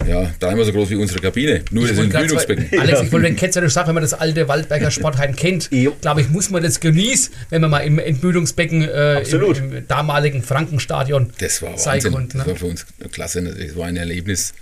ja, 0.07 0.31
dreimal 0.39 0.63
so 0.63 0.71
groß 0.71 0.91
wie 0.91 0.95
unsere 0.95 1.19
Kabine, 1.19 1.63
nur 1.71 1.87
das 1.87 1.97
Ich 1.97 2.09
grad 2.09 2.21
Entbühnungsbecken. 2.21 2.79
Alex, 2.79 3.01
ich 3.01 3.11
wollte 3.11 3.25
den 3.27 3.35
ketzerisch 3.35 3.73
sagen, 3.73 3.87
wenn 3.87 3.95
man 3.95 4.03
das 4.03 4.13
alte 4.13 4.47
Waldberger 4.47 4.91
Sportheim 4.91 5.35
kennt, 5.35 5.69
glaube 6.01 6.21
ich, 6.21 6.29
muss 6.29 6.49
man 6.51 6.61
das 6.61 6.79
genießen, 6.79 7.33
wenn 7.49 7.61
man 7.61 7.71
mal 7.71 7.79
im 7.79 7.97
Entmüdungsbecken 7.97 8.83
äh, 8.83 9.21
im, 9.23 9.41
im 9.73 9.87
damaligen 9.87 10.43
Frankenstadion 10.43 11.31
Das 11.39 11.61
war 11.63 11.73
Wahnsinn. 11.83 12.11
konnte. 12.13 12.37
Das 12.37 12.45
Ne? 12.45 12.51
war 12.53 12.59
für 12.59 12.65
uns 12.67 12.85
klasse. 13.11 13.41
Das 13.41 13.75
war 13.75 13.87
ein 13.87 13.95
Erlebnis. 13.97 14.53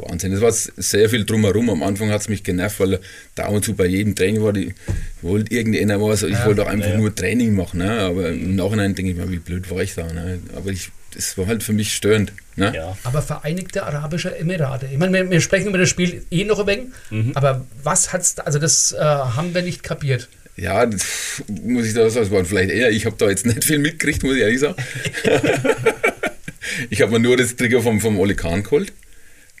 War 0.00 0.10
Wahnsinn. 0.10 0.32
Es 0.32 0.40
war 0.40 0.52
sehr 0.52 1.08
viel 1.08 1.24
drumherum. 1.24 1.70
Am 1.70 1.82
Anfang 1.82 2.10
hat 2.10 2.20
es 2.22 2.28
mich 2.28 2.42
genervt, 2.42 2.80
weil 2.80 3.00
da 3.34 3.48
und 3.48 3.64
zu 3.64 3.74
bei 3.74 3.86
jedem 3.86 4.14
Training 4.14 4.42
war, 4.42 4.52
die 4.52 4.74
wollte 5.22 5.54
irgendeiner 5.54 6.00
was. 6.00 6.22
Ich 6.22 6.44
wollte 6.44 6.62
auch 6.62 6.68
einfach 6.68 6.94
nur 6.96 7.14
Training 7.14 7.54
machen. 7.54 7.78
Ne? 7.78 7.90
Aber 8.00 8.28
im 8.30 8.56
Nachhinein 8.56 8.94
denke 8.94 9.12
ich 9.12 9.16
mir, 9.16 9.30
wie 9.30 9.38
blöd 9.38 9.70
war 9.70 9.82
ich 9.82 9.94
da. 9.94 10.12
Ne? 10.12 10.38
Aber 10.56 10.70
ich, 10.70 10.90
das 11.14 11.36
war 11.38 11.46
halt 11.46 11.62
für 11.62 11.72
mich 11.72 11.94
störend. 11.94 12.32
Ne? 12.56 12.72
Ja. 12.74 12.96
Aber 13.04 13.22
Vereinigte 13.22 13.82
Arabische 13.84 14.36
Emirate. 14.36 14.86
Ich 14.92 14.98
meine, 14.98 15.12
wir, 15.12 15.30
wir 15.30 15.40
sprechen 15.40 15.68
über 15.68 15.78
das 15.78 15.88
Spiel 15.88 16.22
eh 16.30 16.44
noch 16.44 16.58
ein 16.60 16.66
wenig, 16.66 16.86
Mhm. 17.10 17.32
aber 17.34 17.64
was 17.82 18.12
hat's, 18.12 18.34
da- 18.34 18.42
also 18.42 18.58
das 18.58 18.92
äh, 18.92 18.98
haben 19.00 19.54
wir 19.54 19.62
nicht 19.62 19.82
kapiert. 19.82 20.28
Ja, 20.54 20.84
das 20.84 21.42
muss 21.48 21.86
ich 21.86 21.94
da 21.94 22.10
sagen, 22.10 22.26
es 22.26 22.30
waren 22.32 22.44
vielleicht 22.44 22.70
eher, 22.70 22.90
ich 22.90 23.06
habe 23.06 23.16
da 23.18 23.30
jetzt 23.30 23.46
nicht 23.46 23.64
viel 23.64 23.78
mitgekriegt, 23.78 24.22
muss 24.22 24.34
ich 24.36 24.42
ehrlich 24.42 24.60
sagen. 24.60 24.74
ich 26.90 27.00
habe 27.02 27.12
mir 27.12 27.20
nur 27.20 27.36
das 27.36 27.56
Trigger 27.56 27.80
vom, 27.80 28.00
vom 28.00 28.18
Oli 28.18 28.34
Kahn 28.34 28.62
geholt. 28.62 28.92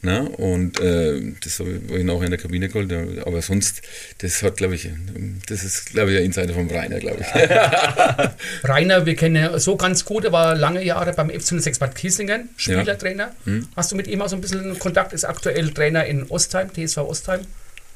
Ne? 0.04 0.28
Und 0.28 0.80
äh, 0.80 1.20
das 1.44 1.60
habe 1.60 1.80
ich, 1.96 2.02
nachher 2.02 2.24
in 2.24 2.30
der 2.30 2.38
Kabine 2.38 2.68
geholt. 2.68 2.90
ja, 2.90 3.04
Aber 3.24 3.40
sonst, 3.40 3.82
das 4.18 4.42
hat, 4.42 4.56
glaube 4.56 4.74
ich, 4.74 4.88
das 5.48 5.62
ist, 5.62 5.92
glaube 5.92 6.12
ich, 6.12 6.18
ein 6.18 6.24
Insider 6.24 6.52
vom 6.54 6.68
Rainer, 6.68 6.98
glaube 6.98 7.20
ich. 7.20 8.68
Rainer, 8.68 9.06
wir 9.06 9.14
kennen 9.14 9.36
ja 9.36 9.56
so 9.60 9.76
ganz 9.76 10.04
gut, 10.04 10.24
er 10.24 10.32
war 10.32 10.56
lange 10.56 10.84
Jahre 10.84 11.12
beim 11.12 11.30
FC 11.30 11.62
06 11.62 11.78
Bad 11.78 11.94
Kieslingen, 11.94 12.48
Spielertrainer. 12.56 13.32
Hm. 13.44 13.68
Hast 13.76 13.92
du 13.92 13.96
mit 13.96 14.08
ihm 14.08 14.22
auch 14.22 14.28
so 14.28 14.34
ein 14.34 14.40
bisschen 14.40 14.76
Kontakt? 14.80 15.12
Ist 15.12 15.24
aktuell 15.24 15.70
Trainer 15.70 16.04
in 16.04 16.24
Ostheim, 16.28 16.70
TSV 16.72 16.98
Ostheim. 16.98 17.42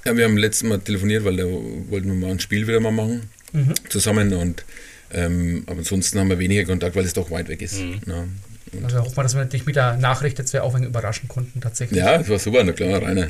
Ja, 0.05 0.17
wir 0.17 0.25
haben 0.25 0.37
letztes 0.37 0.69
Mal 0.69 0.79
telefoniert, 0.79 1.25
weil 1.25 1.37
da 1.37 1.45
wollten 1.45 2.07
wir 2.07 2.15
mal 2.15 2.31
ein 2.31 2.39
Spiel 2.39 2.69
wieder 2.69 2.79
mal 2.79 2.93
machen 2.93 3.29
zusammen. 3.89 4.33
Und, 4.33 4.65
ähm, 5.13 5.65
aber 5.67 5.79
ansonsten 5.79 6.19
haben 6.19 6.31
wir 6.31 6.39
weniger 6.39 6.65
Kontakt, 6.65 6.97
weil 6.97 7.05
es 7.05 7.13
doch 7.13 7.31
weit 7.31 7.49
weg 7.49 7.63
ist. 7.63 7.81
Ne? 7.81 8.29
Also 8.83 9.01
hoffen 9.01 9.17
wir, 9.17 9.23
dass 9.23 9.37
wir 9.37 9.45
dich 9.45 9.67
mit 9.67 9.77
der 9.77 9.97
Nachricht 9.97 10.39
jetzt 10.39 10.55
auch 10.57 10.75
wenig 10.75 10.89
überraschen 10.89 11.29
konnten 11.29 11.61
tatsächlich. 11.61 11.99
Ja, 11.99 12.19
das 12.19 12.29
war 12.29 12.39
super, 12.39 12.65
na 12.65 12.73
klar, 12.73 13.03
Rainer. 13.03 13.29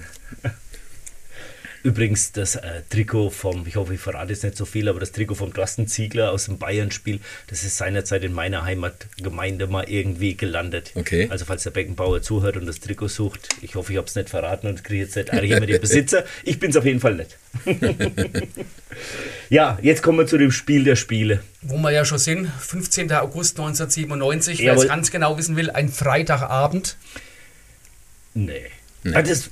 Übrigens, 1.87 2.33
das 2.33 2.57
äh, 2.57 2.83
Trikot 2.91 3.31
vom, 3.31 3.65
ich 3.65 3.77
hoffe, 3.77 3.95
ich 3.95 4.01
verrate 4.01 4.33
jetzt 4.33 4.43
nicht 4.43 4.57
so 4.57 4.65
viel, 4.65 4.89
aber 4.89 4.99
das 4.99 5.13
Trikot 5.13 5.37
vom 5.37 5.55
Thorsten 5.55 5.87
Ziegler 5.87 6.33
aus 6.33 6.47
dem 6.47 6.59
Bayern-Spiel, 6.59 7.21
das 7.47 7.63
ist 7.63 7.77
seinerzeit 7.77 8.25
in 8.25 8.33
meiner 8.33 8.65
Heimatgemeinde 8.65 9.69
mal 9.69 9.89
irgendwie 9.89 10.37
gelandet. 10.37 10.91
Okay. 10.97 11.29
Also, 11.31 11.45
falls 11.45 11.63
der 11.63 11.71
Beckenbauer 11.71 12.23
zuhört 12.23 12.57
und 12.57 12.67
das 12.67 12.81
Trikot 12.81 13.07
sucht, 13.07 13.51
ich 13.63 13.77
hoffe, 13.77 13.93
ich 13.93 13.99
habe 13.99 14.09
es 14.09 14.17
nicht 14.17 14.31
verraten 14.31 14.67
und 14.67 14.83
kriege 14.83 15.05
jetzt 15.05 15.15
nicht 15.15 15.29
Ärger 15.29 15.61
mit 15.61 15.69
dem 15.69 15.81
Besitzer. 15.81 16.25
Ich 16.43 16.59
bin 16.59 16.71
es 16.71 16.77
auf 16.77 16.85
jeden 16.85 16.99
Fall 16.99 17.15
nicht. 17.15 17.39
ja, 19.49 19.79
jetzt 19.81 20.03
kommen 20.03 20.19
wir 20.19 20.27
zu 20.27 20.39
dem 20.39 20.51
Spiel 20.51 20.83
der 20.83 20.97
Spiele. 20.97 21.45
Wo 21.63 21.77
wir 21.77 21.93
ja 21.93 22.05
schon 22.05 22.19
sind, 22.19 22.49
15. 22.49 23.13
August 23.13 23.61
1997, 23.61 24.59
wer 24.59 24.75
es 24.75 24.89
ganz 24.89 25.13
genau 25.13 25.39
wissen 25.39 25.55
will, 25.55 25.71
ein 25.71 25.89
Freitagabend. 25.89 26.97
Nee. 28.35 28.73
Nee. 29.05 29.15
Ah, 29.15 29.23
das, 29.23 29.51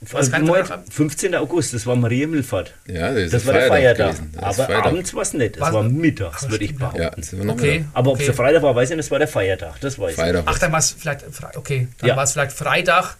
Was 0.00 0.30
kann 0.30 0.42
Moment, 0.42 0.66
Freitagabend? 0.68 0.94
15. 0.94 1.34
August, 1.34 1.74
das 1.74 1.84
war 1.86 1.96
Mariahimmelfahrt. 1.96 2.72
Ja, 2.86 3.08
das, 3.12 3.24
ist 3.24 3.34
Das 3.34 3.46
war 3.46 3.54
der 3.54 3.66
Feiertag. 3.68 4.06
gewesen. 4.12 4.30
Das 4.32 4.40
ist 4.54 4.60
Aber 4.60 4.66
Feiertag. 4.68 4.86
abends 4.92 5.14
war 5.14 5.22
es 5.22 5.32
nicht. 5.32 5.54
Das 5.56 5.60
Was? 5.62 5.72
war 5.72 5.82
mittags, 5.82 6.48
würde 6.50 6.64
ich 6.64 6.76
behaupten. 6.76 7.22
Ja, 7.22 7.52
Okay. 7.52 7.84
Aber 7.94 8.10
ob 8.10 8.16
es 8.16 8.20
Okay. 8.20 8.26
der 8.26 8.34
Freitag 8.34 8.62
war, 8.62 8.74
weiß 8.76 8.90
ich 8.90 8.96
nicht, 8.96 9.04
es 9.06 9.10
war 9.10 9.18
der 9.18 9.28
Feiertag. 9.28 9.80
Das 9.80 9.98
weiß 9.98 10.10
ich. 10.10 10.16
Feiertag. 10.16 10.44
Ach, 10.46 10.58
dann 10.58 10.70
war 10.72 10.78
es 10.78 10.92
vielleicht, 10.92 11.24
okay, 11.56 11.88
dann 11.98 12.08
Ja. 12.10 12.16
war 12.16 12.22
es 12.24 12.32
vielleicht 12.32 12.52
Freitag, 12.52 13.16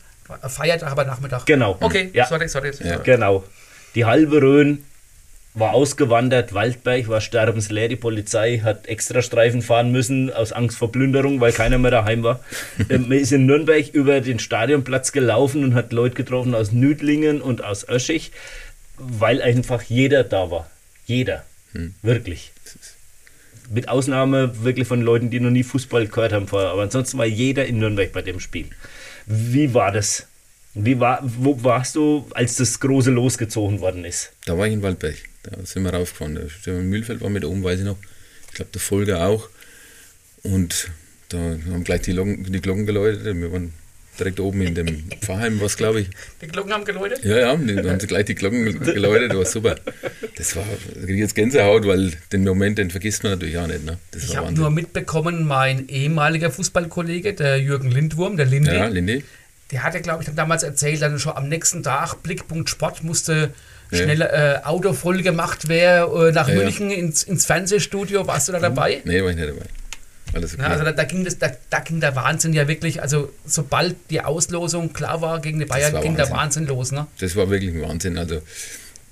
Feiertag, 0.49 0.93
aber 0.93 1.05
Nachmittag. 1.05 1.47
Genau. 1.47 1.77
Okay, 1.81 2.11
Ja. 2.13 2.27
sorry, 2.27 2.49
sorry. 2.49 2.73
sorry. 2.73 2.91
Ja. 2.91 2.99
Genau. 2.99 3.45
Die 3.95 4.05
halbe 4.05 4.41
Rhön 4.41 4.85
war 5.59 5.73
ausgewandert, 5.73 6.55
Waldberg 6.55 7.09
war 7.09 7.21
sterbensleer, 7.21 7.89
die 7.89 7.97
Polizei 7.97 8.59
hat 8.59 8.87
extra 8.87 9.23
Streifen 9.23 9.63
fahren 9.63 9.93
müssen 9.93 10.33
aus 10.33 10.53
Angst 10.53 10.79
vor 10.79 10.93
Plünderung, 10.93 11.41
weil 11.41 11.53
keiner 11.53 11.79
mehr 11.79 11.91
daheim 11.91 12.23
war. 12.23 12.41
Ähm, 12.91 13.09
Man 13.09 13.19
ist 13.19 13.33
in 13.33 13.47
Nürnberg 13.47 13.89
über 13.89 14.21
den 14.21 14.39
Stadionplatz 14.39 15.13
gelaufen 15.13 15.65
und 15.65 15.75
hat 15.75 15.93
Leute 15.93 16.15
getroffen 16.15 16.55
aus 16.55 16.73
Nüdlingen 16.73 17.41
und 17.41 17.63
aus 17.63 17.89
Öschig, 17.89 18.31
weil 18.97 19.43
einfach 19.43 19.83
jeder 19.83 20.25
da 20.25 20.51
war. 20.51 20.71
Jeder. 21.07 21.45
Wirklich. 22.03 22.53
Mit 23.71 23.89
Ausnahme 23.89 24.63
wirklich 24.65 24.89
von 24.89 25.03
Leuten, 25.03 25.31
die 25.31 25.41
noch 25.41 25.51
nie 25.51 25.65
Fußball 25.65 26.07
gehört 26.07 26.33
haben 26.33 26.49
vorher. 26.49 26.71
Aber 26.71 26.83
ansonsten 26.83 27.19
war 27.19 27.27
jeder 27.27 27.67
in 27.67 27.79
Nürnberg 27.79 28.13
bei 28.13 28.23
dem 28.23 28.41
Spiel. 28.41 28.67
Wie 29.27 29.75
war 29.75 29.93
das? 29.93 30.27
Wie 30.75 31.01
war, 31.01 31.21
wo 31.23 31.63
warst 31.65 31.97
du, 31.97 32.27
als 32.35 32.57
das 32.57 32.81
große 32.81 33.11
losgezogen 33.11 33.81
worden 33.81 34.05
ist? 34.05 34.33
Da 34.47 34.57
war 34.57 34.67
ich 34.67 34.73
in 34.73 34.83
Waldberg. 34.83 35.17
Da 35.45 35.53
sind 35.65 35.85
wir 35.85 35.93
raufgefahren. 35.95 36.35
Der 36.35 36.49
Stefan 36.49 36.89
Mühlfeld 36.89 37.21
war 37.21 37.31
mit 37.31 37.45
oben, 37.45 37.63
weiß 37.65 37.79
ich 37.81 37.85
noch. 37.87 37.97
Ich 38.49 38.55
glaube, 38.55 38.71
der 38.73 38.81
Folger 38.81 39.27
auch. 39.27 39.49
Und 40.43 40.91
da 41.29 41.39
haben 41.39 41.85
gleich 41.85 42.03
die 42.03 42.13
Glocken, 42.13 42.45
die 42.53 42.61
Glocken 42.61 42.87
geläutet. 42.87 43.25
Wir 43.25 43.53
waren 43.53 43.73
direkt 44.19 44.41
oben 44.41 44.63
in 44.63 44.75
dem 44.75 45.11
Pfarrheim, 45.21 45.61
was 45.61 45.77
glaube 45.77 46.01
ich. 46.01 46.11
Die 46.43 46.49
Glocken 46.49 46.73
haben 46.73 46.85
geläutet? 46.85 47.25
Ja, 47.25 47.39
ja, 47.39 47.57
die- 47.57 47.77
da 47.77 47.91
haben 47.91 48.01
sie 48.01 48.07
gleich 48.07 48.25
die 48.25 48.35
Glocken 48.35 48.65
geläutet. 48.81 49.31
Das 49.31 49.39
war 49.39 49.45
super. 49.47 49.77
Das 50.37 50.57
war, 50.57 50.65
da 50.95 51.01
krieg 51.01 51.11
ich 51.15 51.21
jetzt 51.21 51.35
Gänsehaut, 51.35 51.87
weil 51.87 52.13
den 52.33 52.45
Moment, 52.45 52.79
den 52.79 52.91
vergisst 52.91 53.23
man 53.23 53.33
natürlich 53.33 53.59
auch 53.59 53.67
nicht. 53.67 53.85
Ne? 53.85 53.99
Ich 54.17 54.37
habe 54.37 54.53
nur 54.53 54.71
mitbekommen, 54.71 55.47
mein 55.47 55.89
ehemaliger 55.89 56.51
Fußballkollege, 56.51 57.35
der 57.35 57.61
Jürgen 57.61 57.91
Lindwurm, 57.91 58.37
der 58.37 58.47
Lindy, 58.47 58.71
ja, 58.75 58.87
Lindy. 58.87 59.23
der 59.71 59.83
hatte, 59.85 60.01
glaube 60.01 60.25
ich, 60.25 60.31
damals 60.35 60.63
erzählt, 60.63 61.01
dass 61.03 61.21
schon 61.23 61.37
am 61.37 61.49
nächsten 61.49 61.83
Tag 61.83 62.23
Blickpunkt 62.23 62.69
Sport 62.71 63.05
musste. 63.05 63.53
Schnell 63.93 64.21
äh, 64.23 64.61
Auto 64.65 64.93
voll 64.93 65.23
gemacht 65.23 65.69
werden 65.69 66.29
äh, 66.29 66.33
nach 66.33 66.49
Ja. 66.49 66.55
München 66.57 66.91
ins, 66.91 67.23
ins 67.23 67.47
Fernsehstudio. 67.47 68.27
Warst 68.27 68.49
du 68.49 68.53
da 68.53 68.61
dabei? 68.61 69.01
Nee, 69.05 69.23
war 69.23 69.31
ich 69.31 69.37
nicht 69.37 69.49
dabei. 69.49 69.67
Alles 70.35 70.53
okay. 70.55 70.63
Ja, 70.63 70.69
also 70.69 70.85
da, 70.85 70.93
da, 70.93 71.05
ging 71.05 71.25
das, 71.25 71.39
da, 71.39 71.51
da 71.71 71.81
ging 71.81 72.01
der 72.01 72.15
Wahnsinn 72.15 72.53
ja 72.53 72.69
wirklich, 72.69 73.01
also 73.01 73.33
sobald 73.47 73.97
die 74.11 74.21
Auslosung 74.21 74.93
klar 74.93 75.23
war 75.23 75.41
gegen 75.41 75.59
die 75.59 75.65
Bayern, 75.65 75.93
ging 76.03 76.17
der 76.17 76.27
Wahnsinn. 76.31 76.65
Wahnsinn 76.65 76.67
los. 76.67 76.93
Ne? 76.93 77.07
Das 77.19 77.35
war 77.35 77.49
wirklich 77.49 77.73
ein 77.75 77.81
Wahnsinn. 77.81 78.19
Also, 78.19 78.43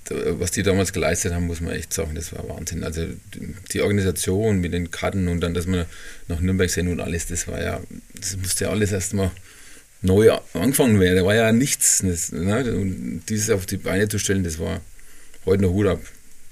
was 0.09 0.51
die 0.51 0.61
damals 0.63 0.93
geleistet 0.93 1.33
haben, 1.33 1.47
muss 1.47 1.59
man 1.59 1.73
echt 1.73 1.91
sagen, 1.91 2.13
das 2.15 2.31
war 2.33 2.47
Wahnsinn. 2.47 2.83
Also, 2.83 3.01
die- 3.73 3.81
Organisation 3.81 4.59
mit 4.59 4.73
den 4.73 4.91
Karten 4.91 5.27
und 5.27 5.41
dann, 5.41 5.53
dass 5.55 5.65
wir 5.67 5.85
nach 6.27 6.39
Nürnberg 6.39 6.69
sind 6.69 6.87
und 6.87 6.99
alles, 7.01 7.25
das 7.25 7.47
war 7.47 7.61
ja, 7.61 7.79
das 8.19 8.37
musste 8.37 8.65
ja 8.65 8.69
alles 8.69 8.91
erstmal 8.91 9.31
neu 10.01 10.31
angefangen 10.53 10.99
werden. 10.99 11.17
Da 11.17 11.25
war 11.25 11.35
ja 11.35 11.51
nichts. 11.51 11.99
Das, 12.03 12.31
ne? 12.31 12.63
Und 12.73 13.23
dieses 13.29 13.49
auf 13.49 13.65
die 13.65 13.77
Beine 13.77 14.07
zu 14.07 14.19
stellen, 14.19 14.43
das 14.43 14.59
war 14.59 14.81
heute 15.45 15.63
noch 15.63 15.71
Hut 15.71 15.87
ab. 15.87 15.99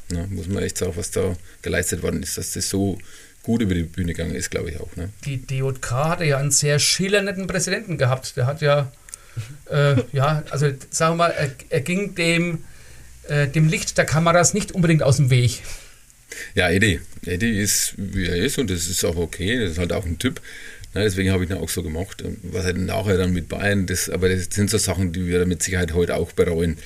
Ne? 0.10 0.28
Muss 0.30 0.48
man 0.48 0.64
echt 0.64 0.78
sagen, 0.78 0.93
was 0.96 1.12
da 1.12 1.36
geleistet 1.62 2.04
worden 2.04 2.22
ist, 2.24 2.38
dass 2.38 2.52
das 2.52 2.70
so 2.70 2.98
gut 3.43 3.62
über 3.62 3.76
die 3.76 3.84
Bühne 3.84 4.14
gegangen 4.14 4.36
ist, 4.36 4.50
glaube 4.50 4.72
ich 4.72 4.80
auch. 4.80 4.96
Ne? 4.96 5.10
Die 5.26 5.38
DJK 5.38 5.91
hatte 5.91 6.26
ja 6.26 6.38
einen 6.38 6.52
sehr 6.52 6.80
schillernden 6.80 7.48
Präsidenten 7.48 7.98
gehabt. 7.98 8.38
Der 8.38 8.48
hat 8.48 8.62
ja, 8.62 8.91
äh, 9.70 9.96
ja, 10.12 10.43
also 10.50 10.72
sagen 10.89 11.14
wir 11.14 11.16
mal, 11.16 11.32
er, 11.32 11.52
er 11.70 11.82
ging 11.82 12.16
dem, 12.16 12.64
äh, 13.28 13.48
dem 13.48 13.68
Licht 13.68 13.98
der 13.98 14.06
Kameras 14.06 14.54
nicht 14.54 14.72
unbedingt 14.72 15.04
aus 15.04 15.18
dem 15.18 15.30
Weg. 15.30 15.62
Ja, 16.56 16.70
Eddie. 16.70 17.02
Eddie 17.26 17.60
ist, 17.60 17.93
wie 17.98 18.28
er 18.28 18.36
ist 18.36 18.58
und 18.58 18.70
das 18.70 18.88
ist 18.88 19.04
auch 19.06 19.16
okay. 19.16 19.60
Das 19.60 19.72
ist 19.72 19.78
halt 19.78 19.93
auch 19.93 20.06
ein 20.06 20.20
Typ. 20.20 20.41
Ne, 20.96 21.04
deswegen 21.04 21.32
habe 21.32 21.43
ich 21.43 21.50
ihn 21.50 21.58
auch 21.58 21.68
so 21.68 21.84
gemacht. 21.84 22.22
Und 22.22 22.38
Was 22.41 22.64
dann 22.64 22.86
nachher 22.86 23.18
dann 23.18 23.34
mit 23.34 23.50
Bayern, 23.50 23.86
das, 23.86 24.10
aber 24.10 24.30
das 24.30 24.46
sind 24.50 24.70
so 24.70 24.78
Sachen, 24.78 25.12
die 25.12 25.28
wir 25.28 25.46
mit 25.46 25.62
Sicherheit 25.62 25.93
heute 25.93 26.16
auch 26.16 26.32
bereuen. 26.32 26.78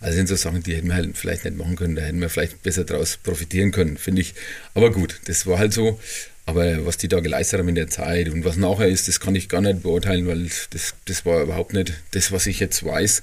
Also 0.00 0.16
sind 0.16 0.28
so 0.28 0.34
Sachen, 0.34 0.64
die 0.64 0.74
hätten 0.74 0.88
wir 0.88 0.96
halt 0.96 1.16
vielleicht 1.16 1.44
nicht 1.44 1.56
machen 1.56 1.76
können. 1.76 1.94
Da 1.94 2.02
hätten 2.02 2.20
wir 2.20 2.28
vielleicht 2.28 2.64
besser 2.64 2.82
daraus 2.82 3.18
profitieren 3.18 3.70
können, 3.70 3.98
finde 3.98 4.20
ich. 4.20 4.34
Aber 4.74 4.90
gut, 4.90 5.20
das 5.26 5.46
war 5.46 5.60
halt 5.60 5.72
so. 5.72 6.00
Aber 6.44 6.84
was 6.84 6.96
die 6.96 7.06
da 7.06 7.20
geleistet 7.20 7.60
haben 7.60 7.68
in 7.68 7.76
der 7.76 7.88
Zeit 7.88 8.28
und 8.30 8.44
was 8.44 8.56
nachher 8.56 8.88
ist, 8.88 9.06
das 9.06 9.20
kann 9.20 9.36
ich 9.36 9.48
gar 9.48 9.60
nicht 9.60 9.84
beurteilen, 9.84 10.26
weil 10.26 10.50
das, 10.70 10.94
das 11.04 11.24
war 11.24 11.40
überhaupt 11.40 11.72
nicht 11.72 11.92
das, 12.10 12.32
was 12.32 12.48
ich 12.48 12.58
jetzt 12.58 12.84
weiß. 12.84 13.22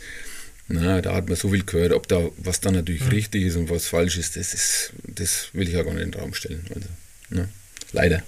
Na, 0.70 1.02
da 1.02 1.16
hat 1.16 1.28
man 1.28 1.36
so 1.36 1.50
viel 1.50 1.66
gehört, 1.66 1.92
ob 1.92 2.08
da 2.08 2.30
was 2.38 2.62
dann 2.62 2.76
natürlich 2.76 3.12
richtig 3.12 3.44
ist 3.44 3.58
und 3.58 3.70
was 3.70 3.88
falsch 3.88 4.18
ist, 4.18 4.38
das 4.38 4.54
ist, 4.54 4.94
das 5.04 5.50
will 5.52 5.68
ich 5.68 5.74
ja 5.74 5.84
gar 5.84 5.94
nicht 5.94 6.04
in 6.04 6.12
den 6.12 6.22
Raum 6.22 6.34
stellen. 6.34 6.66
Also, 6.74 6.88
ne? 7.30 7.50
Leider. 7.92 8.24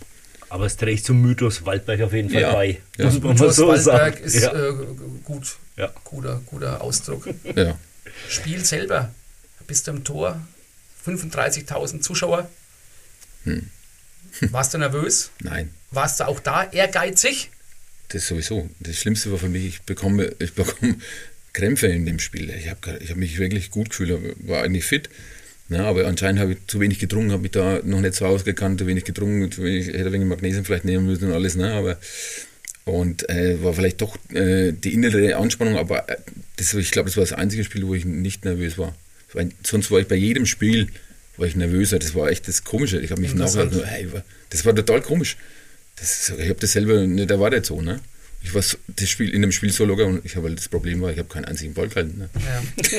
Aber 0.52 0.66
es 0.66 0.76
trägt 0.76 1.06
zum 1.06 1.22
Mythos 1.22 1.66
Waldberg 1.66 2.02
auf 2.02 2.12
jeden 2.12 2.30
Fall 2.30 2.42
Ja. 2.42 2.52
bei. 2.54 2.82
Ja. 2.98 3.06
Muss 3.06 3.14
man 3.22 3.24
mal 3.30 3.36
Thomas 3.38 3.56
so 3.56 3.68
Waldberg 3.70 4.14
sagen. 4.16 4.24
ist 4.26 4.42
ja. 4.44 4.70
äh, 4.70 4.74
gut, 5.24 5.56
Ja. 5.78 5.94
guter, 6.04 6.42
guter 6.46 6.82
Ausdruck. 6.82 7.30
Ja. 7.56 7.80
Spiel 8.28 8.64
selber, 8.66 9.14
bist 9.66 9.88
du 9.88 9.92
im 9.92 10.04
Tor, 10.04 10.46
35.000 11.06 12.02
Zuschauer. 12.02 12.50
Hm. 13.46 13.70
Warst 14.52 14.74
du 14.74 14.78
nervös? 14.78 15.32
Nein, 15.40 15.74
Warst 15.92 16.20
du 16.20 16.28
auch 16.28 16.40
da 16.42 16.64
ehrgeizig? 16.70 17.50
das 18.10 18.28
sowieso. 18.28 18.70
Das 18.82 18.98
Schlimmste 18.98 19.32
war 19.32 19.38
für 19.40 19.48
mich, 19.48 19.66
ich 19.66 19.82
bekomme, 19.84 20.36
ich 20.40 20.54
bekomme 20.54 20.96
Krämpfe 21.54 21.88
in 21.88 22.06
dem 22.06 22.20
Spiel. 22.20 22.50
Ich 22.50 22.70
habe 22.70 22.98
ich 23.00 23.10
hab 23.10 23.16
mich 23.18 23.38
wirklich 23.40 23.72
gut 23.72 23.90
gefühlt, 23.92 24.36
war 24.48 24.64
eigentlich 24.64 24.84
fit. 24.84 25.10
Na, 25.72 25.86
aber 25.86 26.06
anscheinend 26.06 26.42
habe 26.42 26.52
ich 26.52 26.58
zu 26.68 26.82
wenig 26.82 27.00
getrunken, 27.00 27.32
habe 27.32 27.44
mich 27.44 27.52
da 27.52 27.80
noch 27.86 28.02
nicht 28.02 28.16
so 28.16 28.26
ausgekannt, 28.26 28.82
zu 28.82 28.88
wenig 28.88 29.06
getrunken, 29.06 29.50
zu 29.54 29.64
wenig, 29.64 29.88
hätte 29.88 30.08
ein 30.08 30.12
wenig 30.12 30.28
Magnesium 30.28 30.66
vielleicht 30.66 30.84
nehmen 30.84 31.06
müssen 31.06 31.30
und 31.30 31.34
alles. 31.34 31.56
Ne, 31.56 31.72
aber 31.72 31.98
und 32.84 33.30
äh, 33.30 33.64
war 33.64 33.74
vielleicht 33.74 34.02
doch 34.02 34.18
äh, 34.34 34.74
die 34.74 34.94
innere 34.94 35.38
Anspannung, 35.38 35.78
aber 35.78 36.10
äh, 36.10 36.18
das, 36.58 36.74
ich 36.74 36.92
glaube, 36.92 37.08
das 37.08 37.16
war 37.16 37.24
das 37.24 37.32
einzige 37.32 37.64
Spiel, 37.64 37.88
wo 37.88 37.96
ich 37.96 38.04
nicht 38.04 38.44
nervös 38.44 38.78
war. 38.78 38.94
War. 39.32 39.46
Sonst 39.66 39.92
war 39.92 40.02
ich 40.02 40.10
bei 40.10 40.16
jedem 40.16 40.46
Spiel 40.46 40.90
war 41.38 41.48
ich 41.48 41.56
nervöser. 41.56 42.00
Das 42.00 42.16
war 42.16 42.30
echt 42.30 42.50
das 42.50 42.66
Komische. 42.66 43.00
Ich 43.00 43.12
habe 43.12 43.22
mich 43.22 43.34
nachher, 43.34 43.72
hey, 43.86 44.10
das 44.50 44.66
war 44.66 44.76
total 44.76 45.02
komisch. 45.02 45.38
Das, 45.96 46.34
ich 46.38 46.50
habe 46.50 46.60
das 46.60 46.74
selber 46.74 47.08
nicht 47.08 47.32
erwartet 47.32 47.66
so. 47.66 47.82
Ne? 47.82 48.02
Ich 48.44 48.54
war 48.56 48.62
das 48.88 49.10
Spiel, 49.10 49.30
in 49.34 49.42
dem 49.42 49.52
Spiel 49.52 49.72
so 49.72 49.86
locker 49.86 50.06
und 50.06 50.26
ich 50.26 50.36
habe 50.36 50.48
halt 50.48 50.58
das 50.58 50.68
Problem 50.68 51.02
war, 51.02 51.12
ich 51.12 51.20
habe 51.20 51.30
keinen 51.30 51.46
einzigen 51.46 51.74
Ball 51.74 51.88
gehalten. 51.90 52.18
Ne? 52.18 52.30
Ja. 52.34 52.94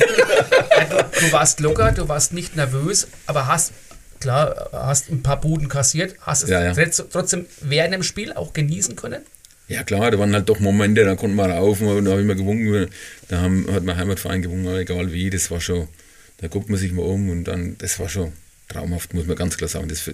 du, 1.10 1.20
du 1.26 1.32
warst 1.32 1.60
locker, 1.60 1.92
du 1.92 2.08
warst 2.08 2.32
nicht 2.32 2.54
nervös, 2.56 3.08
aber 3.26 3.46
hast, 3.48 3.72
klar, 4.20 4.70
hast 4.72 5.10
ein 5.10 5.22
paar 5.22 5.40
Buden 5.40 5.68
kassiert, 5.68 6.14
hast 6.20 6.44
es 6.44 6.50
Ja, 6.50 6.62
ja. 6.62 6.72
trotz- 6.72 7.02
trotzdem 7.10 7.46
während 7.60 7.92
dem 7.94 8.02
Spiel 8.02 8.32
auch 8.32 8.52
genießen 8.52 8.94
können. 8.96 9.22
Ja 9.68 9.82
klar, 9.84 10.10
da 10.10 10.18
waren 10.18 10.32
halt 10.34 10.48
doch 10.48 10.60
Momente, 10.60 11.04
da 11.04 11.16
konnten 11.16 11.36
wir 11.36 11.48
laufen 11.48 11.86
und 11.88 12.04
da 12.04 12.12
habe 12.12 12.20
ich 12.20 12.26
mal 12.26 12.36
gewunken, 12.36 12.88
da 13.28 13.40
haben, 13.40 13.66
hat 13.72 13.82
mein 13.84 13.96
Heimatverein 13.96 14.42
gewunken, 14.42 14.74
egal 14.76 15.12
wie, 15.12 15.28
das 15.30 15.50
war 15.50 15.60
schon, 15.60 15.88
da 16.38 16.48
guckt 16.48 16.68
man 16.68 16.78
sich 16.78 16.92
mal 16.92 17.02
um 17.02 17.30
und 17.30 17.44
dann, 17.44 17.76
das 17.78 17.98
war 17.98 18.08
schon 18.08 18.32
traumhaft, 18.68 19.12
muss 19.14 19.26
man 19.26 19.36
ganz 19.36 19.56
klar 19.56 19.68
sagen, 19.68 19.88
das, 19.88 20.04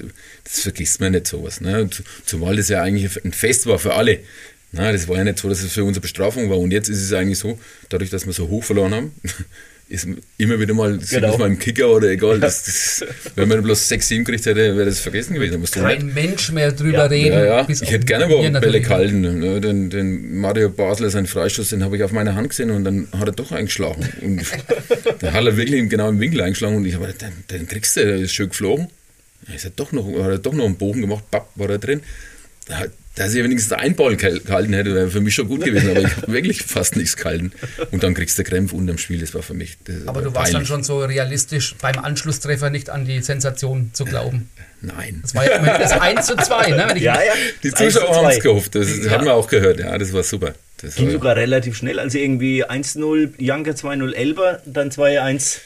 das 0.44 0.60
vergisst 0.60 1.00
man 1.00 1.12
nicht 1.12 1.26
sowas. 1.26 1.60
Ne? 1.60 1.88
Zu- 1.90 2.02
Zumal 2.24 2.56
das 2.56 2.68
ja 2.68 2.82
eigentlich 2.82 3.22
ein 3.24 3.32
Fest 3.32 3.66
war 3.66 3.78
für 3.78 3.94
alle. 3.94 4.20
Na, 4.72 4.92
das 4.92 5.08
war 5.08 5.16
ja 5.16 5.24
nicht 5.24 5.38
so, 5.38 5.48
dass 5.48 5.62
es 5.62 5.72
für 5.72 5.84
unsere 5.84 6.02
Bestrafung 6.02 6.50
war 6.50 6.58
und 6.58 6.70
jetzt 6.72 6.88
ist 6.88 7.00
es 7.02 7.12
eigentlich 7.12 7.38
so, 7.38 7.58
dadurch, 7.88 8.10
dass 8.10 8.26
wir 8.26 8.32
so 8.34 8.48
hoch 8.48 8.62
verloren 8.64 8.92
haben, 8.94 9.12
ist 9.88 10.06
immer 10.36 10.60
wieder 10.60 10.74
mal, 10.74 11.00
sieht 11.00 11.20
Genau. 11.20 11.28
das 11.28 11.38
mal 11.38 11.46
im 11.46 11.58
Kicker 11.58 11.88
oder 11.88 12.08
egal, 12.10 12.38
das, 12.38 12.64
das, 12.64 13.04
wenn 13.36 13.48
man 13.48 13.62
bloß 13.62 13.88
6, 13.88 14.08
7 14.08 14.24
gekriegt 14.24 14.44
hätte, 14.44 14.76
wäre 14.76 14.84
das 14.84 15.00
vergessen 15.00 15.32
gewesen. 15.32 15.52
So 15.52 15.80
nicht. 15.80 15.98
Kein 15.98 16.12
Mensch 16.12 16.52
mehr 16.52 16.72
drüber 16.72 16.92
Ja, 16.98 17.04
reden. 17.06 17.32
Ja, 17.32 17.44
ja. 17.62 17.66
Ich 17.66 17.80
hätte 17.90 18.04
gerne 18.04 18.26
aber 18.26 18.60
Bälle 18.60 18.82
gehalten. 18.82 19.22
Ne? 19.22 19.58
Den, 19.62 19.88
den 19.88 20.36
Mario 20.38 20.68
Basler, 20.68 21.08
seinen 21.08 21.26
Freistoß, 21.26 21.70
den 21.70 21.82
habe 21.82 21.96
ich 21.96 22.02
auf 22.02 22.12
meiner 22.12 22.34
Hand 22.34 22.50
gesehen 22.50 22.70
und 22.70 22.84
dann 22.84 23.08
hat 23.18 23.28
er 23.28 23.32
doch 23.32 23.50
eingeschlagen. 23.52 24.06
Und 24.20 24.42
dann 25.20 25.32
hat 25.32 25.46
er 25.46 25.56
wirklich 25.56 25.88
genau 25.88 26.10
im 26.10 26.20
Winkel 26.20 26.42
eingeschlagen 26.42 26.76
und 26.76 26.84
ich 26.84 26.92
habe 26.94 27.06
gedacht, 27.06 27.22
den, 27.22 27.58
den 27.60 27.66
kriegst 27.68 27.96
du, 27.96 28.04
der 28.04 28.16
ist 28.16 28.32
schön 28.34 28.50
geflogen. 28.50 28.88
Ist 29.54 29.64
er 29.64 29.70
doch 29.74 29.92
noch, 29.92 30.06
hat 30.22 30.28
er 30.30 30.38
doch 30.38 30.52
noch 30.52 30.66
einen 30.66 30.76
Bogen 30.76 31.00
gemacht, 31.00 31.24
papp, 31.30 31.48
war 31.54 31.70
er 31.70 31.78
drin. 31.78 32.02
Da 32.66 32.80
hat- 32.80 32.90
Dass 33.18 33.34
ich 33.34 33.42
wenigstens 33.44 33.72
einen 33.72 33.94
Ball 33.94 34.14
gehal- 34.14 34.40
gehalten 34.40 34.72
hätte, 34.72 34.94
wäre 34.94 35.10
für 35.10 35.20
mich 35.20 35.34
schon 35.34 35.48
gut 35.48 35.64
gewesen, 35.64 35.90
aber 35.90 36.00
ich 36.00 36.16
habe 36.16 36.32
wirklich 36.32 36.62
fast 36.62 36.96
nichts 36.96 37.16
gehalten. 37.16 37.52
Und 37.90 38.02
dann 38.02 38.14
kriegst 38.14 38.38
du 38.38 38.44
Krämpfe 38.44 38.76
unterm 38.76 38.96
Spiel, 38.98 39.20
das 39.20 39.34
war 39.34 39.42
für 39.42 39.54
mich. 39.54 39.76
Aber 40.06 40.16
war 40.16 40.22
du 40.22 40.34
warst 40.34 40.48
dann 40.48 40.52
peinlich. 40.54 40.68
schon 40.68 40.84
so 40.84 41.00
realistisch, 41.04 41.74
beim 41.80 41.98
Anschlusstreffer 41.98 42.70
nicht 42.70 42.90
an 42.90 43.04
die 43.04 43.20
Sensation 43.20 43.90
zu 43.92 44.04
glauben. 44.04 44.48
Nein. 44.80 45.18
Das 45.22 45.34
war 45.34 45.44
ja 45.44 45.56
immerhin 45.56 45.80
das 45.82 45.92
1 45.92 46.26
zu 46.26 46.36
2, 46.36 46.70
ne? 46.70 46.84
Wenn 46.88 46.96
ich 46.96 47.02
Ja, 47.02 47.14
ja. 47.16 47.32
Die 47.64 47.70
Das 47.70 47.80
1 47.80 47.92
zu 47.94 48.00
Zuschauer 48.00 48.16
haben 48.16 48.26
es 48.28 48.34
2. 48.36 48.40
gehofft, 48.42 48.74
das 48.76 49.04
Ja. 49.04 49.10
haben 49.10 49.24
wir 49.24 49.34
auch 49.34 49.48
gehört, 49.48 49.80
ja, 49.80 49.98
das 49.98 50.12
war 50.12 50.22
super. 50.22 50.54
Das 50.80 50.94
Ging 50.94 51.06
war, 51.06 51.12
sogar 51.14 51.36
relativ 51.36 51.76
schnell, 51.76 51.98
also 51.98 52.16
irgendwie 52.18 52.64
1-0 52.64 53.32
Janke, 53.38 53.72
2-0 53.74 54.12
Elber, 54.14 54.62
dann 54.64 54.90
2-1. 54.92 55.58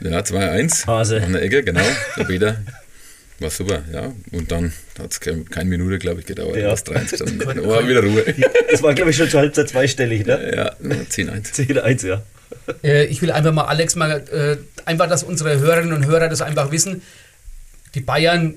Ja, 0.00 0.20
2-1. 0.20 0.86
Hase. 0.86 1.20
An 1.22 1.32
der 1.32 1.42
Ecke, 1.42 1.64
genau. 1.64 1.80
Der 2.16 2.24
Peter. 2.24 2.56
War 3.40 3.50
super, 3.50 3.82
ja. 3.92 4.12
Und 4.32 4.52
dann 4.52 4.72
hat 4.98 5.12
es 5.12 5.20
keine, 5.20 5.44
keine 5.44 5.70
Minute, 5.70 5.98
glaube 5.98 6.20
ich, 6.20 6.26
gedauert. 6.26 6.56
Ja. 6.56 6.74
3-1 6.74 7.10
gestanden. 7.10 7.38
Dann 7.38 7.66
war 7.66 7.86
wieder 7.88 8.02
Ruhe. 8.02 8.24
Das 8.70 8.82
war, 8.82 8.94
glaube 8.94 9.10
ich, 9.10 9.16
schon 9.16 9.28
zur 9.30 9.40
Halbzeit 9.40 9.68
zweistellig, 9.70 10.26
ne? 10.26 10.54
Ja, 10.54 10.72
10-1. 10.82 11.52
10-1, 11.54 12.06
ja. 12.06 12.22
Äh, 12.84 13.06
ich 13.06 13.22
will 13.22 13.30
einfach 13.32 13.52
mal, 13.52 13.64
Alex, 13.64 13.96
mal 13.96 14.10
äh, 14.30 14.58
einfach, 14.84 15.08
dass 15.08 15.22
unsere 15.22 15.58
Hörerinnen 15.58 15.92
und 15.94 16.06
Hörer 16.06 16.28
das 16.28 16.42
einfach 16.42 16.70
wissen. 16.70 17.02
Die 17.94 18.00
Bayern 18.00 18.54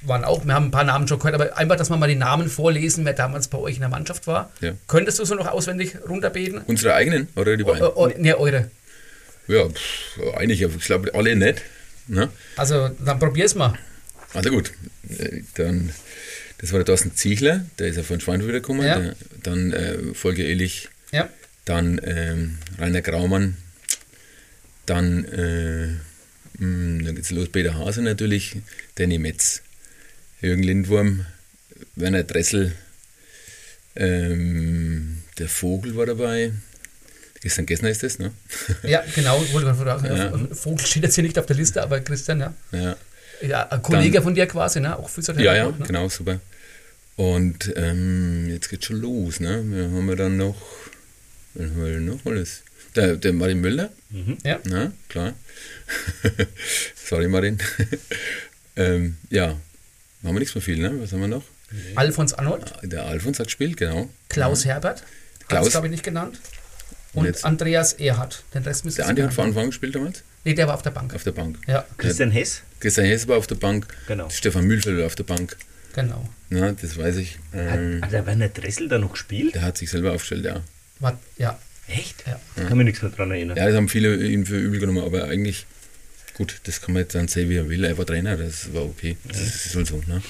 waren 0.00 0.24
auch, 0.24 0.44
wir 0.44 0.54
haben 0.54 0.66
ein 0.66 0.70
paar 0.70 0.84
Namen 0.84 1.06
schon 1.06 1.18
gehört, 1.18 1.34
aber 1.34 1.56
einfach, 1.58 1.76
dass 1.76 1.90
wir 1.90 1.96
mal 1.96 2.08
die 2.08 2.16
Namen 2.16 2.48
vorlesen, 2.48 3.04
wer 3.04 3.12
damals 3.12 3.48
bei 3.48 3.58
euch 3.58 3.74
in 3.74 3.80
der 3.80 3.88
Mannschaft 3.90 4.26
war. 4.26 4.50
Ja. 4.60 4.72
Könntest 4.88 5.18
du 5.18 5.24
so 5.24 5.34
noch 5.34 5.46
auswendig 5.46 5.96
runterbeten? 6.08 6.62
Unsere 6.66 6.94
eigenen 6.94 7.28
oder 7.36 7.56
die 7.56 7.62
Äh, 7.64 7.66
beiden? 7.66 8.10
äh, 8.12 8.18
ne, 8.18 8.38
eure. 8.38 8.70
Ja, 9.46 9.68
pff, 9.68 10.20
einige, 10.36 10.64
aber 10.66 10.74
ich 10.76 10.84
glaube 10.84 11.14
alle 11.14 11.36
nicht. 11.36 11.62
Ne? 12.08 12.30
Also, 12.56 12.88
dann 13.04 13.18
probier's 13.18 13.54
mal. 13.54 13.74
Also 14.34 14.50
gut, 14.50 14.72
äh, 15.08 15.42
dann, 15.54 15.90
das 16.58 16.72
war 16.72 16.78
der 16.78 16.86
Thorsten 16.86 17.14
Ziegler, 17.14 17.66
der 17.78 17.88
ist 17.88 17.96
ja 17.96 18.02
von 18.02 18.20
Schweinfurt 18.20 18.52
gekommen. 18.52 18.86
Ja. 18.86 18.98
Der, 19.00 19.16
dann 19.42 19.72
äh, 19.72 20.14
Volker 20.14 20.42
Ehrlich, 20.44 20.88
Ja. 21.10 21.28
dann 21.64 22.00
ähm, 22.04 22.58
Rainer 22.78 23.02
Graumann, 23.02 23.56
dann, 24.86 25.24
äh, 25.26 25.86
mh, 26.62 27.04
dann 27.04 27.14
geht's 27.14 27.30
los, 27.30 27.48
Peter 27.50 27.74
Hase 27.74 28.02
natürlich, 28.02 28.56
Danny 28.94 29.18
Metz, 29.18 29.62
Jürgen 30.40 30.62
Lindwurm, 30.62 31.26
Werner 31.96 32.24
Dressel, 32.24 32.72
ähm, 33.94 35.22
der 35.38 35.48
Vogel 35.48 35.96
war 35.96 36.06
dabei. 36.06 36.52
Christian 37.40 37.66
Gessner 37.66 37.90
ist 37.90 38.02
das, 38.04 38.18
ne? 38.20 38.30
Ja, 38.84 39.02
genau. 39.14 39.44
wollte 39.52 39.74
fragen, 39.74 40.06
Ja. 40.06 40.54
Vogel 40.54 40.86
steht 40.86 41.02
jetzt 41.02 41.16
hier 41.16 41.24
nicht 41.24 41.38
auf 41.38 41.46
der 41.46 41.56
Liste, 41.56 41.82
aber 41.82 42.00
Christian, 42.00 42.40
ja. 42.40 42.54
ja. 42.70 42.96
Ja, 43.40 43.68
ein 43.68 43.82
Kollege 43.82 44.14
Dann- 44.14 44.22
von 44.24 44.34
dir 44.34 44.46
quasi, 44.46 44.80
ne? 44.80 44.96
Auch 44.98 45.08
Physiotherapeut. 45.08 45.44
Ja, 45.56 45.64
ja, 45.64 45.70
ne? 45.70 45.84
genau, 45.86 46.08
super. 46.08 46.40
Und 47.16 47.72
ähm, 47.76 48.48
jetzt 48.50 48.68
geht's 48.68 48.86
schon 48.86 49.00
los, 49.00 49.40
ne? 49.40 49.62
Wir 49.66 49.84
haben 49.84 50.06
wir 50.06 50.16
dann 50.16 50.36
noch, 50.36 50.56
wen 51.54 51.70
haben 51.70 51.84
wir 51.84 51.92
denn 51.92 52.04
noch 52.06 52.24
alles? 52.26 52.62
Der, 52.96 53.16
der 53.16 53.32
Martin 53.32 53.60
Müller, 53.60 53.90
Ja. 54.44 54.58
na, 54.64 54.92
klar. 55.08 55.32
Sorry, 56.94 57.28
Martin. 57.28 57.58
ähm, 58.76 59.16
ja, 59.30 59.48
haben 59.48 59.58
wir 60.22 60.32
nichts 60.38 60.54
mehr 60.54 60.62
viel, 60.62 60.78
ne? 60.78 60.92
Was 61.00 61.12
haben 61.12 61.20
wir 61.20 61.28
noch? 61.28 61.44
Alfons 61.94 62.34
Arnold, 62.34 62.72
Der 62.82 63.06
Alfons 63.06 63.38
hat 63.38 63.46
gespielt, 63.46 63.78
genau. 63.78 64.08
Klaus 64.28 64.64
Herbert, 64.66 65.00
hat 65.02 65.48
Klaus. 65.48 65.66
es 65.68 65.72
glaube 65.72 65.86
ich 65.86 65.90
nicht 65.90 66.04
genannt. 66.04 66.38
Und 67.14 67.26
Und 67.26 67.44
Andreas 67.44 67.94
Erhardt. 67.94 68.42
Den 68.54 68.62
Rest 68.62 68.84
müsste 68.84 69.02
Der 69.02 69.08
Andi 69.08 69.22
hat 69.22 69.32
von 69.34 69.46
Anfang 69.46 69.64
an 69.64 69.70
gespielt 69.70 69.94
damals, 69.94 70.22
Nee, 70.44 70.54
der 70.54 70.66
war 70.66 70.74
auf 70.74 70.82
der 70.82 70.90
Bank. 70.90 71.14
auf 71.14 71.24
der 71.24 71.32
Bank. 71.32 71.58
Ja. 71.66 71.84
Christian 71.98 72.30
Hess. 72.30 72.62
Christian 72.82 73.06
Hess 73.06 73.28
war 73.28 73.38
auf 73.38 73.46
der 73.46 73.54
Bank, 73.54 73.86
Genau. 74.08 74.28
Stefan 74.28 74.64
Mühlfeld 74.66 74.98
war 74.98 75.06
auf 75.06 75.14
der 75.14 75.24
Bank. 75.24 75.56
Genau. 75.94 76.28
Ja, 76.50 76.72
das 76.72 76.98
weiß 76.98 77.16
ich. 77.16 77.38
Ähm, 77.54 77.96
Hat, 78.00 78.06
hat 78.08 78.12
der 78.12 78.26
Werner 78.26 78.48
Dressel 78.48 78.88
da 78.88 78.98
noch 78.98 79.12
gespielt? 79.12 79.54
der 79.54 79.62
hat 79.62 79.78
sich 79.78 79.88
selber 79.90 80.12
aufgestellt, 80.12 80.44
ja. 80.44 80.62
War, 81.00 81.18
ja. 81.38 81.58
Echt? 81.88 82.24
Ja. 82.26 82.40
Ich 82.56 82.66
kann 82.68 82.76
mich 82.78 82.86
nichts 82.86 83.02
mehr 83.02 83.10
dran 83.10 83.30
erinnern. 83.30 83.56
Ja, 83.56 83.66
das 83.66 83.74
haben 83.76 83.88
viele 83.88 84.16
ihn 84.16 84.46
für 84.46 84.56
übel 84.58 84.80
genommen, 84.80 85.04
aber 85.04 85.24
eigentlich, 85.24 85.66
gut, 86.34 86.60
das 86.64 86.80
kann 86.80 86.94
man 86.94 87.02
jetzt 87.02 87.14
dann 87.14 87.28
sehen, 87.28 87.48
wie 87.50 87.56
er 87.56 87.68
will. 87.68 87.84
Er 87.84 87.96
war 87.98 88.06
Trainer, 88.06 88.36
das 88.36 88.72
war 88.72 88.82
okay. 88.84 89.16
Das 89.28 89.40
ist 89.40 89.74
halt 89.76 89.86
so, 89.86 90.02
ne? 90.06 90.22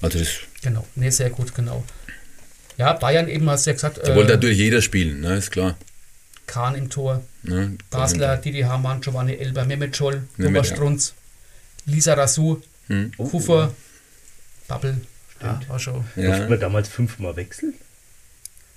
Also 0.00 0.18
das, 0.18 0.28
Genau. 0.62 0.86
Nee, 0.94 1.10
sehr 1.10 1.30
gut, 1.30 1.54
genau. 1.54 1.84
Ja, 2.76 2.92
Bayern 2.94 3.28
eben, 3.28 3.48
hast 3.50 3.66
du 3.66 3.70
ja 3.70 3.74
gesagt, 3.74 3.98
da 4.02 4.14
wollte 4.14 4.32
äh, 4.32 4.36
natürlich 4.36 4.58
jeder 4.58 4.80
spielen, 4.82 5.20
ne? 5.20 5.36
Ist 5.36 5.50
klar. 5.50 5.76
Kahn 6.46 6.74
im 6.74 6.88
Tor, 6.90 7.22
Ne? 7.42 7.76
Basler, 7.90 8.36
Didi 8.36 8.60
Hamann, 8.60 9.00
Giovanni 9.00 9.34
Elber, 9.34 9.64
Mehmet 9.64 9.96
Scholl, 9.96 10.22
ja. 10.36 10.64
Strunz, 10.64 11.14
Lisa 11.86 12.14
Rassou, 12.14 12.60
Hm. 12.88 13.12
Kuffer, 13.16 13.72
Babbel. 14.68 14.96
Ja, 15.42 15.60
war 15.68 15.78
schon. 15.78 15.94
Durften 16.14 16.20
Ja, 16.22 16.48
wir 16.50 16.56
damals 16.56 16.88
fünfmal 16.88 17.34
wechseln? 17.36 17.74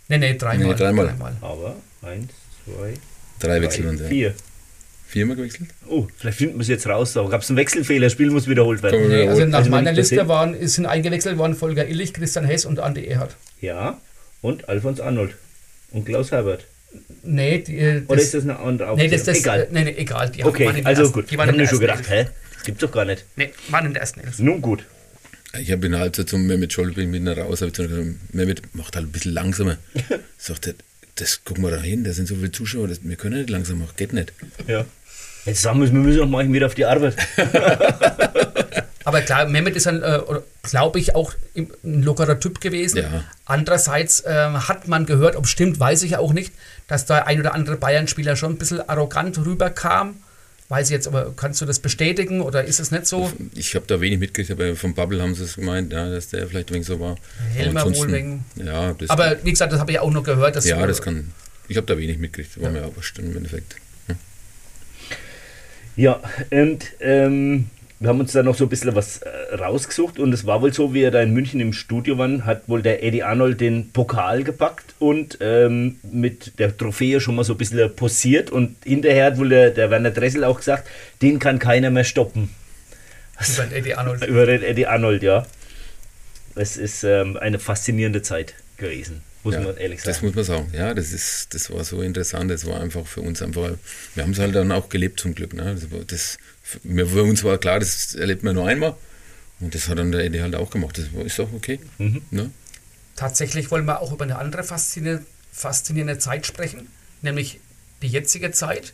Nee, 0.08 0.18
nee, 0.18 0.38
dreimal. 0.38 0.68
Nee, 0.68 0.74
dreimal. 0.76 1.14
Aber 1.42 1.76
eins, 2.04 2.32
zwei, 2.66 2.94
drei 3.40 3.62
Wechsel 3.62 3.84
drei, 3.86 3.94
es. 3.96 4.02
Ja. 4.02 4.08
vier. 4.08 4.34
Viermal 5.08 5.36
gewechselt? 5.36 5.70
Oh, 5.88 6.08
vielleicht 6.18 6.38
finden 6.40 6.56
wir 6.56 6.62
es 6.62 6.68
jetzt 6.70 6.88
raus. 6.88 7.14
Gab 7.14 7.42
es 7.42 7.50
einen 7.50 7.58
Wechselfehler? 7.58 8.10
Spiel 8.10 8.32
muss 8.32 8.48
wiederholt 8.48 8.82
werden. 8.82 9.08
Nee, 9.10 9.28
also 9.28 9.46
nach 9.46 9.60
Also 9.60 9.70
meiner 9.70 9.92
ich 9.92 9.98
das 9.98 10.10
Liste 10.12 10.28
waren, 10.28 10.68
sind 10.68 10.86
eingewechselt 10.88 11.38
worden 11.38 11.56
Volker 11.56 11.88
Illich, 11.88 12.14
Christian 12.14 12.46
Hess 12.46 12.66
und 12.66 12.80
Andi 12.80 13.06
Erhardt. 13.06 13.36
Ja. 13.62 14.00
Und 14.42 14.70
Alfons 14.70 15.00
Arnold. 15.00 15.36
Und 15.92 16.06
Klaus 16.06 16.32
Herbert. 16.32 16.66
Nee, 17.24 17.60
die, 17.60 17.78
äh, 17.78 18.04
Oder 18.08 18.22
ist 18.22 18.34
das 18.34 18.44
eine 18.44 18.58
andere 18.60 18.96
nee, 18.96 19.08
das, 19.08 19.24
das, 19.24 19.38
Egal. 19.40 19.62
äh, 19.64 19.68
nee, 19.72 19.84
nee, 19.84 19.96
egal. 19.98 20.30
Die 20.32 20.44
Okay, 20.44 20.68
also 20.84 21.02
ersten- 21.04 21.14
gut. 21.14 21.30
Die 21.30 21.34
Ich 21.36 21.38
waren 21.38 21.48
habe 21.48 21.58
in 21.58 21.64
mir 21.64 21.70
schon 21.70 21.80
gedacht, 21.80 22.10
hä? 22.10 22.28
Das 22.64 22.68
gibt's 22.68 22.82
doch 22.82 22.92
gar 22.94 23.04
nicht. 23.04 23.26
Nee, 23.36 23.52
waren 23.68 23.88
in 23.88 23.94
der 23.94 24.04
ersten 24.04 24.22
Elf. 24.22 24.40
Nun 24.40 24.62
gut. 24.62 24.86
Ich 25.60 25.70
habe 25.70 25.86
in 25.86 25.92
der 25.92 26.00
Halbzeit 26.00 26.30
zum 26.30 26.48
Mehmet 26.48 26.72
Scholl 26.72 26.94
bin 26.94 27.12
mit 27.12 27.38
raus, 27.38 27.60
habe 27.60 27.68
ich 27.68 27.74
zu 27.74 27.86
gesagt, 27.86 28.34
Mehmet, 28.34 28.74
macht 28.74 28.96
halt 28.96 29.08
ein 29.08 29.12
bisschen 29.12 29.34
langsamer. 29.34 29.76
Sagt 30.38 30.68
er, 30.68 30.76
das 31.16 31.44
gucken 31.44 31.62
wir 31.62 31.72
da 31.72 31.82
hin, 31.82 32.06
da 32.06 32.14
sind 32.14 32.30
so 32.30 32.36
viele 32.36 32.54
Zuschauer, 32.54 32.88
das, 32.88 33.04
wir 33.04 33.18
können 33.18 33.38
nicht 33.38 33.50
langsam 33.50 33.80
machen, 33.80 33.92
geht 33.98 34.14
nicht. 34.14 34.32
Ja. 34.66 34.86
Jetzt 35.44 35.62
sagen 35.62 35.82
wir, 35.82 35.92
wir 35.92 36.00
müssen 36.00 36.20
noch 36.20 36.30
mal 36.30 36.50
wieder 36.54 36.68
auf 36.68 36.76
die 36.76 36.86
Arbeit. 36.86 37.18
Aber 39.04 39.20
klar, 39.20 39.46
Mehmet 39.50 39.76
ist 39.76 39.86
ein, 39.86 40.02
äh, 40.02 40.22
glaube 40.62 41.00
ich, 41.00 41.16
auch 41.16 41.34
ein 41.56 42.02
lockerer 42.02 42.40
Typ 42.40 42.62
gewesen. 42.62 43.00
Ja. 43.00 43.26
Andererseits 43.44 44.24
ähm, 44.26 44.70
hat 44.70 44.88
man 44.88 45.06
gehört, 45.06 45.36
ob 45.36 45.48
stimmt, 45.48 45.82
weiß 45.82 46.04
ich 46.04 46.16
auch 46.16 46.32
nicht, 46.32 46.54
dass 46.88 47.06
da 47.06 47.24
ein 47.24 47.42
oder 47.42 47.54
andere 47.54 47.76
Bayern-Spieler 47.76 48.38
schon 48.38 48.54
ein 48.54 48.58
bisschen 48.58 48.88
arrogant 48.88 49.38
rüberkam. 49.38 50.16
Weiß 50.70 50.88
ich 50.88 50.92
jetzt, 50.94 51.08
aber 51.08 51.34
kannst 51.36 51.62
du 51.62 51.66
das 51.66 51.80
bestätigen 51.80 52.42
oder 52.42 52.64
ist 52.64 52.80
es 52.80 52.90
nicht 52.90 53.06
so? 53.06 53.32
Ich 53.54 53.76
habe 53.76 53.86
da 53.86 54.00
wenig 54.02 54.20
mitgekriegt, 54.20 54.50
aber 54.52 54.76
vom 54.76 54.94
Bubble 54.96 55.22
haben 55.22 55.36
sie 55.36 55.44
es 55.44 55.56
gemeint, 55.56 55.92
ja, 55.94 56.10
dass 56.10 56.30
der 56.30 56.48
vielleicht 56.48 56.72
wenig 56.72 56.88
so 56.88 57.00
war. 57.00 57.16
Helmer 57.54 57.82
Aber 57.82 57.90
ansonsten- 57.90 58.12
wohl 58.12 58.18
wegen- 58.18 58.46
Ja, 58.56 58.94
das, 58.94 59.10
Aber 59.10 59.38
wie 59.44 59.52
gesagt, 59.52 59.74
das 59.74 59.80
habe 59.80 59.92
ich 59.92 60.00
auch 60.00 60.10
nur 60.12 60.24
gehört. 60.24 60.56
Dass 60.56 60.66
ja, 60.66 60.86
das 60.88 61.02
kann. 61.02 61.32
Ich 61.68 61.78
habe 61.78 61.86
da 61.88 61.98
wenig 61.98 62.18
mitgekriegt, 62.18 62.60
war 62.62 62.72
mir 62.72 62.86
auch 62.86 62.96
wurscht 62.96 63.20
im 63.20 63.36
Endeffekt. 63.36 63.76
Ja, 65.96 66.20
und 66.50 66.86
ähm, 67.02 67.68
wir 68.04 68.10
haben 68.10 68.20
uns 68.20 68.34
da 68.34 68.44
noch 68.44 68.56
so 68.56 68.66
ein 68.66 68.70
bisschen 68.70 68.94
was 68.96 69.20
äh, 69.20 69.56
rausgesucht 69.56 70.20
und 70.20 70.34
es 70.34 70.46
war 70.46 70.62
wohl 70.62 70.74
so, 70.74 70.94
wie 70.94 71.04
er 71.04 71.12
da 71.12 71.22
in 71.22 71.32
München 71.32 71.62
im 71.62 71.72
Studio 71.72 72.18
war, 72.18 72.46
hat 72.46 72.68
wohl 72.68 72.82
der 72.82 73.02
Eddie 73.02 73.24
Arnold 73.24 73.62
den 73.62 73.92
Pokal 73.94 74.44
gepackt 74.44 74.94
und 75.00 75.38
ähm, 75.40 76.00
mit 76.12 76.60
der 76.60 76.76
Trophäe 76.76 77.22
schon 77.22 77.36
mal 77.36 77.46
so 77.46 77.54
ein 77.54 77.58
bisschen 77.58 77.96
posiert 77.96 78.50
und 78.50 78.76
hinterher 78.84 79.28
hat 79.28 79.38
wohl 79.38 79.48
der, 79.48 79.70
der 79.70 79.90
Werner 79.90 80.12
Dressel 80.12 80.44
auch 80.44 80.58
gesagt, 80.58 80.90
den 81.22 81.40
kann 81.40 81.60
keiner 81.60 81.92
mehr 81.92 82.04
stoppen. 82.04 82.50
Über 83.40 83.64
den 83.64 83.72
Eddie 83.72 83.96
Arnold. 83.96 84.26
Über 84.28 84.46
den 84.48 84.64
Eddie 84.64 84.88
Arnold, 84.88 85.24
ja. 85.24 85.46
Es 86.56 86.76
ist 86.76 87.06
ähm, 87.06 87.38
eine 87.38 87.58
faszinierende 87.58 88.22
Zeit 88.22 88.54
gewesen, 88.76 89.22
muss 89.44 89.54
ja, 89.54 89.62
man 89.62 89.78
ehrlich 89.78 90.02
Das 90.04 90.16
sagen. 90.16 90.28
muss 90.28 90.36
man 90.36 90.44
sagen. 90.44 90.72
Ja, 90.74 90.94
das 90.94 91.14
ist, 91.14 91.54
das 91.54 91.72
war 91.72 91.86
so 91.86 92.02
interessant. 92.02 92.52
Das 92.52 92.66
war 92.66 92.82
einfach 92.82 93.08
für 93.08 93.22
uns 93.22 93.42
einfach. 93.42 93.72
Wir 94.14 94.24
haben 94.24 94.34
es 94.34 94.40
halt 94.40 94.54
dann 94.56 94.74
auch 94.74 94.90
gelebt 94.90 95.22
zum 95.22 95.34
Glück. 95.34 95.54
Ne? 95.54 95.74
Das, 95.74 96.08
das, 96.08 96.38
mir, 96.84 97.08
für 97.08 97.24
uns 97.24 97.44
war 97.44 97.58
klar, 97.58 97.80
das 97.80 98.16
erlebt 98.16 98.44
man 98.44 98.56
nur 98.56 98.68
einmal. 98.68 98.96
Und 99.60 99.76
das 99.76 99.88
hat 99.88 99.98
dann 99.98 100.12
der 100.12 100.24
Eddie 100.26 100.42
halt 100.42 100.56
auch 100.56 100.70
gemacht. 100.70 100.98
Das 100.98 101.26
ist 101.26 101.40
doch 101.40 101.52
okay. 101.54 101.80
Mhm. 101.98 102.22
Ne? 102.32 102.52
Tatsächlich 103.16 103.72
wollen 103.72 103.86
wir 103.86 104.02
auch 104.02 104.12
über 104.12 104.24
eine 104.24 104.38
andere 104.38 104.64
faszinierende, 104.64 105.26
faszinierende 105.52 106.18
Zeit 106.18 106.46
sprechen, 106.46 106.88
nämlich 107.22 107.60
die 108.02 108.08
jetzige 108.08 108.52
Zeit, 108.52 108.94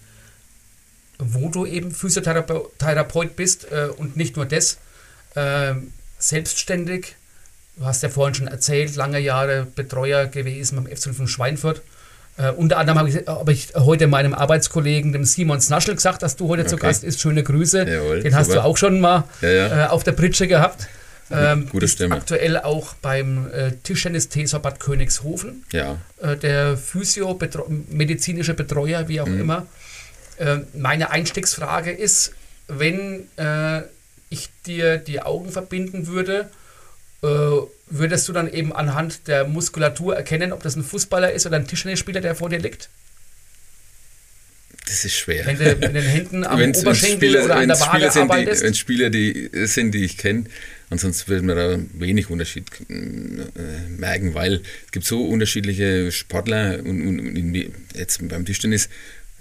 wo 1.17 1.49
du 1.49 1.65
eben 1.65 1.91
Physiotherapeut 1.91 2.77
Therapeut 2.77 3.35
bist 3.35 3.71
äh, 3.71 3.87
und 3.97 4.17
nicht 4.17 4.35
nur 4.35 4.45
das, 4.45 4.77
äh, 5.35 5.73
selbstständig. 6.17 7.15
Du 7.77 7.85
hast 7.85 8.03
ja 8.03 8.09
vorhin 8.09 8.35
schon 8.35 8.47
erzählt, 8.47 8.95
lange 8.95 9.19
Jahre 9.19 9.65
Betreuer 9.65 10.27
gewesen 10.27 10.75
beim 10.75 10.95
FC 10.95 11.15
von 11.15 11.27
Schweinfurt. 11.27 11.81
Äh, 12.39 12.51
unter 12.51 12.77
anderem 12.77 12.99
habe 12.99 13.09
ich, 13.09 13.27
hab 13.27 13.49
ich 13.49 13.73
heute 13.75 14.07
meinem 14.07 14.33
Arbeitskollegen, 14.33 15.11
dem 15.11 15.25
Simon 15.25 15.59
Snaschel, 15.59 15.93
gesagt, 15.95 16.23
dass 16.23 16.37
du 16.37 16.47
heute 16.47 16.65
zu 16.65 16.75
Okay. 16.75 16.87
Gast 16.87 17.03
ist. 17.03 17.19
Schöne 17.19 17.43
Grüße. 17.43 17.83
Jawohl, 17.87 18.21
Den 18.23 18.33
hast 18.35 18.47
super. 18.47 18.61
du 18.61 18.65
auch 18.65 18.77
schon 18.77 19.01
mal 19.01 19.25
Ja, 19.41 19.49
ja. 19.49 19.85
Äh, 19.85 19.87
auf 19.89 20.03
der 20.03 20.13
Pritsche 20.13 20.47
gehabt. 20.47 20.87
Ähm, 21.31 21.65
Gute 21.69 21.81
bist 21.81 21.95
Stimme. 21.95 22.15
aktuell 22.15 22.57
auch 22.57 22.93
beim 22.95 23.47
äh, 23.51 23.71
Tischtennis-TSV 23.83 24.57
Bad 24.61 24.79
Königshofen, 24.79 25.63
Ja. 25.71 25.97
äh, 26.21 26.35
der 26.37 26.75
Physio, 26.75 27.33
betro 27.35 27.65
medizinische 27.89 28.55
Betreuer, 28.55 29.07
wie 29.09 29.21
auch 29.21 29.27
Mhm. 29.27 29.41
immer. 29.41 29.67
Äh, 30.37 30.59
meine 30.73 31.11
Einstiegsfrage 31.11 31.91
ist, 31.91 32.31
wenn 32.67 33.27
äh, 33.37 33.81
ich 34.29 34.49
dir 34.65 34.97
die 34.97 35.21
Augen 35.21 35.51
verbinden 35.51 36.07
würde, 36.07 36.49
würdest 37.21 38.27
du 38.27 38.33
dann 38.33 38.51
eben 38.51 38.73
anhand 38.73 39.27
der 39.27 39.45
Muskulatur 39.45 40.15
erkennen, 40.15 40.53
ob 40.53 40.63
das 40.63 40.75
ein 40.75 40.83
Fußballer 40.83 41.31
ist 41.33 41.45
oder 41.45 41.57
ein 41.57 41.67
Tischtennisspieler, 41.67 42.21
der 42.21 42.35
vor 42.35 42.49
dir 42.49 42.59
liegt? 42.59 42.89
Das 44.87 45.05
ist 45.05 45.13
schwer. 45.13 45.45
Wenn 45.45 45.57
du 45.57 45.65
mit 45.75 45.83
den 45.83 45.95
Händen 45.97 46.43
am 46.43 46.57
Wenn's- 46.59 46.77
wenn's 46.77 46.79
Oberschenkel 46.81 47.29
Spieler- 47.29 47.45
oder 47.45 47.55
an 47.57 47.67
der 47.67 47.77
wenn's 47.77 47.87
Waage 47.87 48.09
Spieler 48.09 48.23
arbeitest? 48.23 48.63
wenn 48.63 48.73
Spieler 48.73 49.09
die 49.11 49.49
sind, 49.65 49.91
die 49.93 50.03
ich 50.03 50.17
kenne, 50.17 50.45
ansonsten 50.89 51.29
wird 51.29 51.43
man 51.43 51.55
da 51.55 51.77
wenig 51.93 52.29
Unterschied 52.31 52.65
äh, 52.89 52.93
merken, 53.89 54.33
weil 54.33 54.61
es 54.85 54.91
gibt 54.91 55.05
so 55.05 55.23
unterschiedliche 55.27 56.11
Sportler 56.11 56.79
und, 56.79 57.05
und, 57.07 57.19
und 57.19 57.71
jetzt 57.95 58.27
beim 58.29 58.45
Tischtennis 58.45 58.89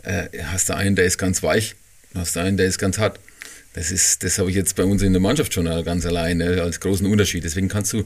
äh, 0.03 0.25
hast 0.45 0.69
du 0.69 0.75
einen, 0.77 0.97
der 0.97 1.07
ist 1.07 1.17
ganz 1.17 1.43
weich, 1.43 1.77
hast 2.15 2.37
du 2.37 2.41
einen, 2.41 2.57
der 2.59 2.67
ist 2.67 2.79
ganz 2.79 2.99
hart. 2.99 3.19
Das 3.79 3.93
ist, 3.93 4.25
das 4.25 4.41
habe 4.41 4.51
ich 4.51 4.57
jetzt 4.57 4.75
bei 4.75 4.83
uns 4.83 5.03
in 5.03 5.13
der 5.13 5.23
Mannschaft 5.23 5.55
schon 5.55 5.67
ganz 5.85 6.05
allein 6.05 6.41
äh, 6.41 6.59
als 6.59 6.81
großen 6.81 7.07
Unterschied. 7.07 7.45
Deswegen 7.45 7.69
kannst 7.69 7.93
du 7.93 8.03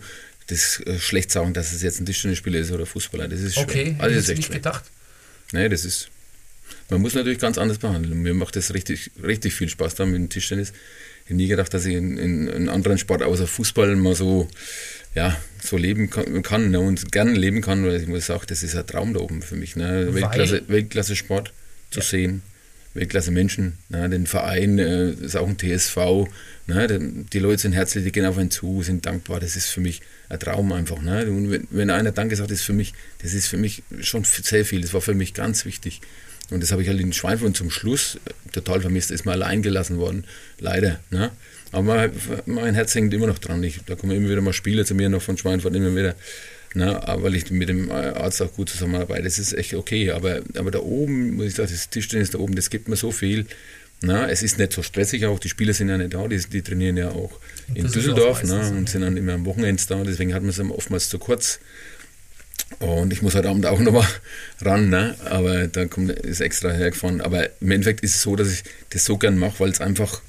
das 0.49 0.81
äh, 0.81 0.99
schlecht 0.99 1.31
sagen, 1.31 1.55
dass 1.55 1.73
es 1.73 1.81
jetzt 1.81 1.99
ein 1.99 2.05
Tischtennisspieler 2.05 2.59
ist 2.59 2.73
oder 2.73 2.85
Fußballer. 2.85 3.27
Das 3.27 3.41
ist 3.41 3.55
schwer. 3.55 3.63
Okay, 3.63 3.85
hätte 3.93 4.03
Also 4.03 4.17
das 4.17 4.29
ist 4.29 4.37
nicht 4.37 4.47
schwer. 4.49 4.57
gedacht. 4.57 4.85
Nee, 5.53 5.71
das 5.71 5.87
ist. 5.87 6.09
Man 6.91 7.01
muss 7.01 7.15
natürlich 7.15 7.39
ganz 7.39 7.57
anders 7.57 7.79
behandeln. 7.79 8.21
Mir 8.21 8.35
macht 8.35 8.55
das 8.55 8.75
richtig, 8.75 9.13
richtig 9.23 9.55
viel 9.55 9.71
Spaß 9.71 9.95
da 9.95 10.05
mit 10.05 10.17
dem 10.17 10.29
Tischtennis. 10.29 10.75
Ich 11.25 11.31
habe 11.31 11.37
nie 11.37 11.49
gedacht, 11.49 11.73
dass 11.73 11.87
ich 11.87 11.95
in, 11.95 12.19
in, 12.19 12.49
in 12.49 12.69
anderen 12.69 12.99
Sport 12.99 13.23
außer 13.23 13.47
Fußball 13.47 13.97
mal 13.97 14.15
so, 14.15 14.49
ja, 15.15 15.41
so 15.63 15.79
leben 15.79 16.11
kann, 16.11 16.43
kann 16.43 16.71
ne, 16.71 16.81
und 16.81 17.13
gerne 17.13 17.33
leben 17.33 17.63
kann, 17.63 17.83
weil 17.87 17.99
ich 17.99 18.09
muss 18.09 18.27
sagen, 18.27 18.43
das 18.47 18.63
ist 18.63 18.77
ein 18.77 18.87
Traum 18.87 19.15
da 19.15 19.21
oben 19.21 19.41
für 19.41 19.57
mich. 19.57 19.75
Ne? 19.75 20.13
Weltklasse, 20.13 20.65
Weltklasse 20.69 21.17
Sport 21.17 21.55
zu 21.91 22.03
sehen, 22.03 22.43
Weltklasse 22.95 23.31
Menschen, 23.31 23.79
ne? 23.89 24.09
den 24.11 24.27
Verein 24.27 24.79
äh, 24.79 25.11
ist 25.11 25.37
auch 25.37 25.49
ein 25.49 25.57
TSV. 25.59 26.29
Ne? 26.67 27.25
Die, 27.33 27.39
Leute 27.39 27.63
sind 27.63 27.73
herzlich, 27.73 28.05
die 28.05 28.13
gehen 28.13 28.27
auf 28.27 28.37
einen 28.37 28.51
zu, 28.51 28.83
sind 28.83 29.07
dankbar. 29.07 29.41
Das 29.41 29.57
ist 29.57 29.69
für 29.69 29.81
mich 29.81 30.03
ein 30.29 30.39
Traum 30.39 30.73
einfach. 30.73 31.01
Ne? 31.01 31.27
Und 31.27 31.51
wenn, 31.51 31.67
wenn 31.71 31.91
einer 31.91 32.13
Danke 32.13 32.37
sagt, 32.37 32.51
ist 32.51 32.63
für 32.63 32.75
mich, 32.75 32.93
das 33.23 33.33
ist 33.33 33.47
für 33.47 33.57
mich 33.57 33.83
schon 34.01 34.25
sehr 34.25 34.65
viel. 34.65 34.83
Das 34.83 34.93
war 34.93 35.01
für 35.01 35.15
mich 35.15 35.33
ganz 35.33 35.65
wichtig. 35.65 36.01
Und 36.51 36.63
das 36.63 36.71
habe 36.71 36.83
ich 36.83 36.89
halt 36.89 37.01
in 37.01 37.13
Schweinfurt 37.13 37.57
zum 37.57 37.71
Schluss 37.71 38.17
äh, 38.27 38.51
total 38.53 38.83
vermisst. 38.83 39.11
Ist 39.11 39.25
mir 39.25 39.33
allein 39.33 39.63
gelassen 39.63 39.99
worden, 39.99 40.25
leider. 40.59 41.01
Ne? 41.11 41.31
Aber 41.73 42.11
mein, 42.45 42.75
Herz 42.75 42.95
hängt 42.95 43.15
immer 43.15 43.27
noch 43.27 43.39
dran. 43.39 43.65
Ich, 43.65 43.81
da 43.87 43.95
kommen 43.95 44.13
immer 44.13 44.29
wieder 44.29 44.43
mal 44.43 44.53
Spieler 44.53 44.85
zu 44.85 44.95
mir 44.95 45.09
noch 45.09 45.23
von 45.23 45.39
Schweinfurt, 45.39 45.75
immer 45.75 45.97
wieder. 45.97 46.15
Ne? 46.75 47.07
Aber 47.07 47.25
weil 47.25 47.35
ich 47.35 47.51
mit 47.51 47.69
dem 47.69 47.91
Arzt 47.91 48.41
auch 48.43 48.53
gut 48.53 48.69
zusammenarbeite. 48.69 49.23
Das 49.23 49.39
ist 49.39 49.53
echt 49.53 49.75
okay. 49.75 50.11
Aber, 50.11 50.43
aber 50.57 50.71
da 50.71 50.81
oben, 50.81 51.37
muss 51.37 51.47
ich 51.47 51.55
sagen, 51.55 51.71
das 51.71 51.91
Tischtennis 51.91 52.31
da 52.31 52.39
oben, 52.39 52.55
das 52.55 52.71
gibt 52.71 52.89
mir 52.89 52.97
so 52.97 53.11
viel. 53.11 53.47
Na, 54.05 54.29
es 54.29 54.43
ist 54.43 54.59
nicht 54.59 54.73
so 54.73 54.83
stressig 54.83 55.27
auch, 55.27 55.39
die 55.39 55.49
Spieler 55.49 55.73
sind 55.73 55.89
ja 55.89 55.97
nicht 55.97 56.13
da, 56.13 56.27
die, 56.27 56.37
die 56.39 56.63
trainieren 56.63 56.97
ja 56.97 57.11
auch 57.11 57.39
in, 57.69 57.77
In 57.77 57.93
Düsseldorf, 57.93 58.43
ne, 58.43 58.73
und 58.77 58.89
sind 58.89 59.03
dann 59.03 59.17
immer 59.17 59.35
am 59.35 59.45
Wochenende 59.45 59.81
da, 59.89 60.03
deswegen 60.03 60.35
hat 60.35 60.43
man 60.43 60.51
es 60.51 60.59
oftmals 60.59 61.09
zu 61.09 61.21
kurz. 61.21 61.61
Und 62.81 63.13
ich 63.13 63.23
muss 63.23 63.35
heute 63.35 63.49
Abend 63.49 63.67
auch 63.67 63.79
nochmal 63.81 64.07
ran, 64.61 64.89
ne? 64.89 65.15
aber 65.25 65.69
dann 65.69 65.89
kommt, 65.89 66.11
ist 66.11 66.41
extra 66.41 66.71
hergefahren. 66.73 67.21
Aber 67.21 67.49
im 67.61 67.71
Endeffekt 67.71 68.03
ist 68.03 68.17
es 68.17 68.23
so, 68.23 68.35
dass 68.35 68.53
ich 68.53 68.65
das 68.91 69.05
so 69.05 69.19
gern 69.19 69.39
mache, 69.39 69.61
weil 69.61 69.71
es 69.71 69.81
einfach, 69.81 70.21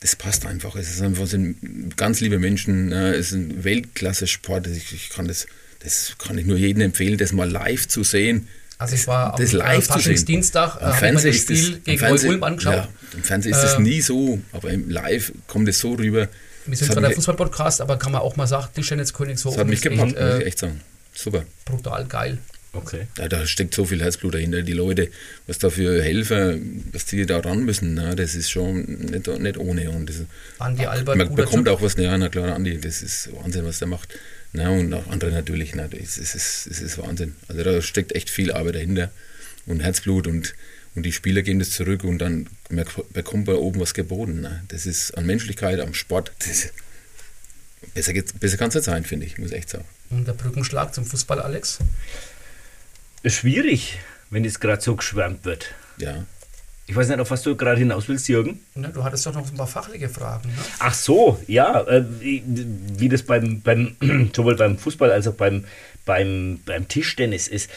das 0.00 0.14
passt 0.14 0.46
einfach. 0.46 0.76
Es 0.76 0.90
ist 0.90 1.02
einfach, 1.02 1.26
sind 1.26 1.96
ganz 1.96 2.20
liebe 2.20 2.38
Menschen, 2.38 2.88
ne? 2.90 3.14
es 3.14 3.28
ist 3.28 3.32
ein 3.32 3.64
Weltklasse-Sport. 3.64 4.68
Ich, 4.68 4.92
ich 4.92 5.10
kann 5.10 5.26
das, 5.26 5.46
das 5.80 6.14
kann 6.18 6.38
ich 6.38 6.46
nur 6.46 6.56
jedem 6.56 6.82
empfehlen, 6.82 7.18
das 7.18 7.32
mal 7.32 7.50
live 7.50 7.86
zu 7.88 8.02
sehen. 8.04 8.48
Also 8.78 8.94
ich 8.94 9.06
war 9.08 9.34
das 9.36 9.52
am 9.52 9.58
live 9.58 9.88
äh, 9.88 9.92
zu 9.92 9.98
sehen. 10.00 10.42
Äh, 10.54 10.58
Am 10.84 10.94
Fernsehen 10.94 11.32
das 11.32 11.36
ist 11.36 11.42
Spiel 11.42 11.70
das, 11.74 11.84
gegen 11.84 11.98
Fernsehen- 11.98 12.26
Neu-Ulm 12.28 12.42
angeschaut. 12.44 12.74
Ja, 12.74 12.88
Im 13.14 13.22
Fernsehen 13.24 13.52
ist 13.52 13.62
das 13.62 13.74
Äh, 13.74 13.80
nie 13.80 14.00
so, 14.00 14.38
aber 14.52 14.70
im 14.70 14.88
Live 14.88 15.32
kommt 15.48 15.68
es 15.68 15.78
so 15.80 15.94
rüber. 15.94 16.28
Wir 16.66 16.76
sind 16.76 16.88
Das 16.88 16.94
zwar 16.94 17.02
der 17.02 17.12
Fußball-Podcast, 17.12 17.80
aber 17.80 17.96
kann 17.98 18.12
man 18.12 18.20
auch 18.20 18.36
mal 18.36 18.46
sagen, 18.46 18.68
Tischtennis 18.74 19.08
Das 19.08 19.14
Königshofen 19.14 19.58
hat 19.58 19.66
mich 19.66 19.80
ist 19.80 19.86
echt, 19.86 19.96
gepackt, 19.96 20.12
muss 20.12 20.20
ich 20.38 20.44
äh, 20.44 20.46
echt 20.46 20.58
sagen. 20.58 20.80
Super. 21.14 21.44
brutal 21.64 22.04
geil. 22.06 22.38
Okay. 22.74 23.06
Ja, 23.16 23.26
da 23.28 23.46
steckt 23.46 23.74
so 23.74 23.86
viel 23.86 24.00
Herzblut 24.02 24.34
dahinter. 24.34 24.62
Die 24.62 24.74
Leute, 24.74 25.08
was 25.46 25.58
da 25.58 25.70
für 25.70 26.02
Helfer, 26.02 26.54
was 26.92 27.06
die 27.06 27.24
da 27.24 27.38
ran 27.40 27.64
müssen, 27.64 27.94
na, 27.94 28.14
das 28.14 28.34
ist 28.34 28.50
schon 28.50 28.82
nicht, 28.84 29.26
nicht 29.26 29.56
ohne. 29.58 29.90
Und 29.90 30.08
das, 30.10 30.16
Andi 30.58 30.84
Albert, 30.86 31.16
man 31.16 31.34
bekommt 31.34 31.64
Typ. 31.66 31.74
auch 31.74 31.82
was, 31.82 31.96
ja, 31.96 32.16
na 32.18 32.28
klar, 32.28 32.54
Andi, 32.54 32.78
das 32.78 33.00
ist 33.02 33.30
Wahnsinn, 33.42 33.64
was 33.64 33.78
der 33.78 33.88
macht. 33.88 34.14
Na, 34.52 34.70
und 34.70 34.92
auch 34.94 35.06
andere 35.08 35.30
natürlich, 35.30 35.74
na, 35.74 35.88
das, 35.88 36.16
ist, 36.16 36.34
das, 36.34 36.80
ist, 36.80 36.98
Wahnsinn. 36.98 37.36
Also 37.48 37.62
da 37.62 37.82
steckt 37.82 38.14
echt 38.14 38.30
viel 38.30 38.52
Arbeit 38.52 38.76
dahinter 38.76 39.10
und 39.66 39.80
Herzblut 39.80 40.26
und, 40.26 40.54
und 40.94 41.02
die 41.02 41.12
Spieler 41.12 41.42
geben 41.42 41.58
das 41.58 41.70
zurück 41.70 42.04
und 42.04 42.18
dann 42.18 42.48
bekommt 43.12 43.46
man 43.46 43.56
oben 43.56 43.80
was 43.80 43.94
geboten. 43.94 44.40
Na. 44.40 44.62
Das 44.68 44.86
ist 44.86 45.12
an 45.12 45.26
Menschlichkeit, 45.26 45.80
am 45.80 45.92
Sport, 45.92 46.32
das, 46.38 46.70
besser, 47.94 48.12
besser 48.40 48.56
kann 48.56 48.68
es 48.68 48.74
nicht 48.74 48.84
sein, 48.84 49.04
finde 49.04 49.26
ich, 49.26 49.38
muss 49.38 49.50
ich 49.50 49.58
echt 49.58 49.70
sagen. 49.70 49.84
Und 50.10 50.26
der 50.26 50.32
Brückenschlag 50.32 50.94
zum 50.94 51.04
Fußball, 51.04 51.40
Alex. 51.40 51.78
Schwierig, 53.24 53.98
wenn 54.30 54.44
jetzt 54.44 54.60
gerade 54.60 54.80
so 54.80 54.96
geschwärmt 54.96 55.44
wird. 55.44 55.74
Ja. 55.98 56.24
Ich 56.88 56.96
weiß 56.96 57.08
nicht, 57.08 57.20
auf 57.20 57.30
was 57.30 57.42
du 57.42 57.54
gerade 57.54 57.78
hinaus 57.78 58.08
willst, 58.08 58.28
Jürgen. 58.28 58.60
Ne, 58.74 58.88
du 58.88 59.04
hattest 59.04 59.26
doch 59.26 59.34
noch 59.34 59.46
ein 59.46 59.56
paar 59.56 59.66
fachliche 59.66 60.08
Fragen. 60.08 60.48
Ne? 60.48 60.54
Ach 60.78 60.94
so, 60.94 61.38
ja, 61.46 61.82
äh, 61.82 62.02
wie, 62.18 62.42
wie 62.46 63.10
das 63.10 63.22
beim, 63.22 63.60
beim 63.60 63.94
sowohl 64.34 64.56
beim 64.56 64.78
Fußball 64.78 65.12
als 65.12 65.28
auch 65.28 65.34
beim, 65.34 65.66
beim, 66.06 66.60
beim 66.64 66.88
Tischtennis 66.88 67.46
ist. 67.46 67.68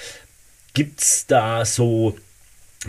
Gibt 0.74 1.01
es 1.01 1.28
da 1.28 1.66
so 1.66 2.16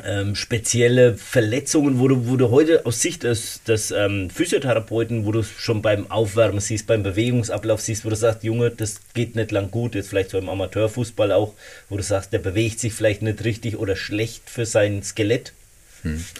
ähm, 0.04 0.36
spezielle 0.36 1.16
Verletzungen, 1.16 1.98
wo 1.98 2.06
du, 2.06 2.28
wo 2.28 2.36
du 2.36 2.50
heute 2.50 2.86
aus 2.86 3.02
Sicht 3.02 3.24
des, 3.24 3.64
des 3.64 3.90
ähm, 3.90 4.30
Physiotherapeuten, 4.30 5.26
wo 5.26 5.32
du 5.32 5.42
schon 5.42 5.82
beim 5.82 6.08
Aufwärmen 6.08 6.60
siehst, 6.60 6.86
beim 6.86 7.02
Bewegungsablauf 7.02 7.80
siehst, 7.80 8.04
wo 8.04 8.10
du 8.10 8.16
sagst, 8.16 8.44
Junge, 8.44 8.70
das 8.70 9.00
geht 9.12 9.34
nicht 9.34 9.50
lang 9.50 9.72
gut, 9.72 9.96
jetzt 9.96 10.08
vielleicht 10.08 10.30
so 10.30 10.38
im 10.38 10.48
Amateurfußball 10.48 11.32
auch, 11.32 11.54
wo 11.88 11.96
du 11.96 12.02
sagst, 12.04 12.32
der 12.32 12.38
bewegt 12.38 12.78
sich 12.78 12.92
vielleicht 12.92 13.22
nicht 13.22 13.42
richtig 13.42 13.76
oder 13.76 13.96
schlecht 13.96 14.48
für 14.48 14.66
sein 14.66 15.02
Skelett, 15.02 15.52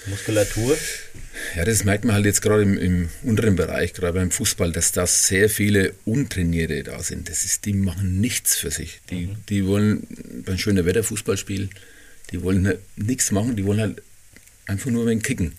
Muskulatur. 0.06 0.76
Ja, 1.56 1.64
das 1.64 1.84
merkt 1.84 2.04
man 2.04 2.14
halt 2.16 2.26
jetzt 2.26 2.42
gerade 2.42 2.62
im, 2.62 2.76
im 2.78 3.08
unteren 3.22 3.56
Bereich, 3.56 3.92
gerade 3.94 4.14
beim 4.14 4.30
Fußball, 4.30 4.72
dass 4.72 4.92
da 4.92 5.06
sehr 5.06 5.48
viele 5.48 5.94
Untrainierte 6.04 6.82
da 6.82 7.02
sind. 7.02 7.28
Das 7.28 7.44
ist, 7.44 7.64
die 7.64 7.72
machen 7.72 8.20
nichts 8.20 8.56
für 8.56 8.70
sich. 8.70 9.00
Die, 9.10 9.30
die 9.48 9.66
wollen 9.66 10.06
beim 10.44 10.58
schönen 10.58 10.84
Wetter 10.84 11.04
Fußball 11.04 11.36
spielen, 11.36 11.70
die 12.30 12.42
wollen 12.42 12.66
halt 12.66 12.80
nichts 12.96 13.30
machen, 13.30 13.56
die 13.56 13.64
wollen 13.64 13.80
halt 13.80 14.02
einfach 14.66 14.90
nur 14.90 15.08
ein 15.08 15.22
kicken. 15.22 15.52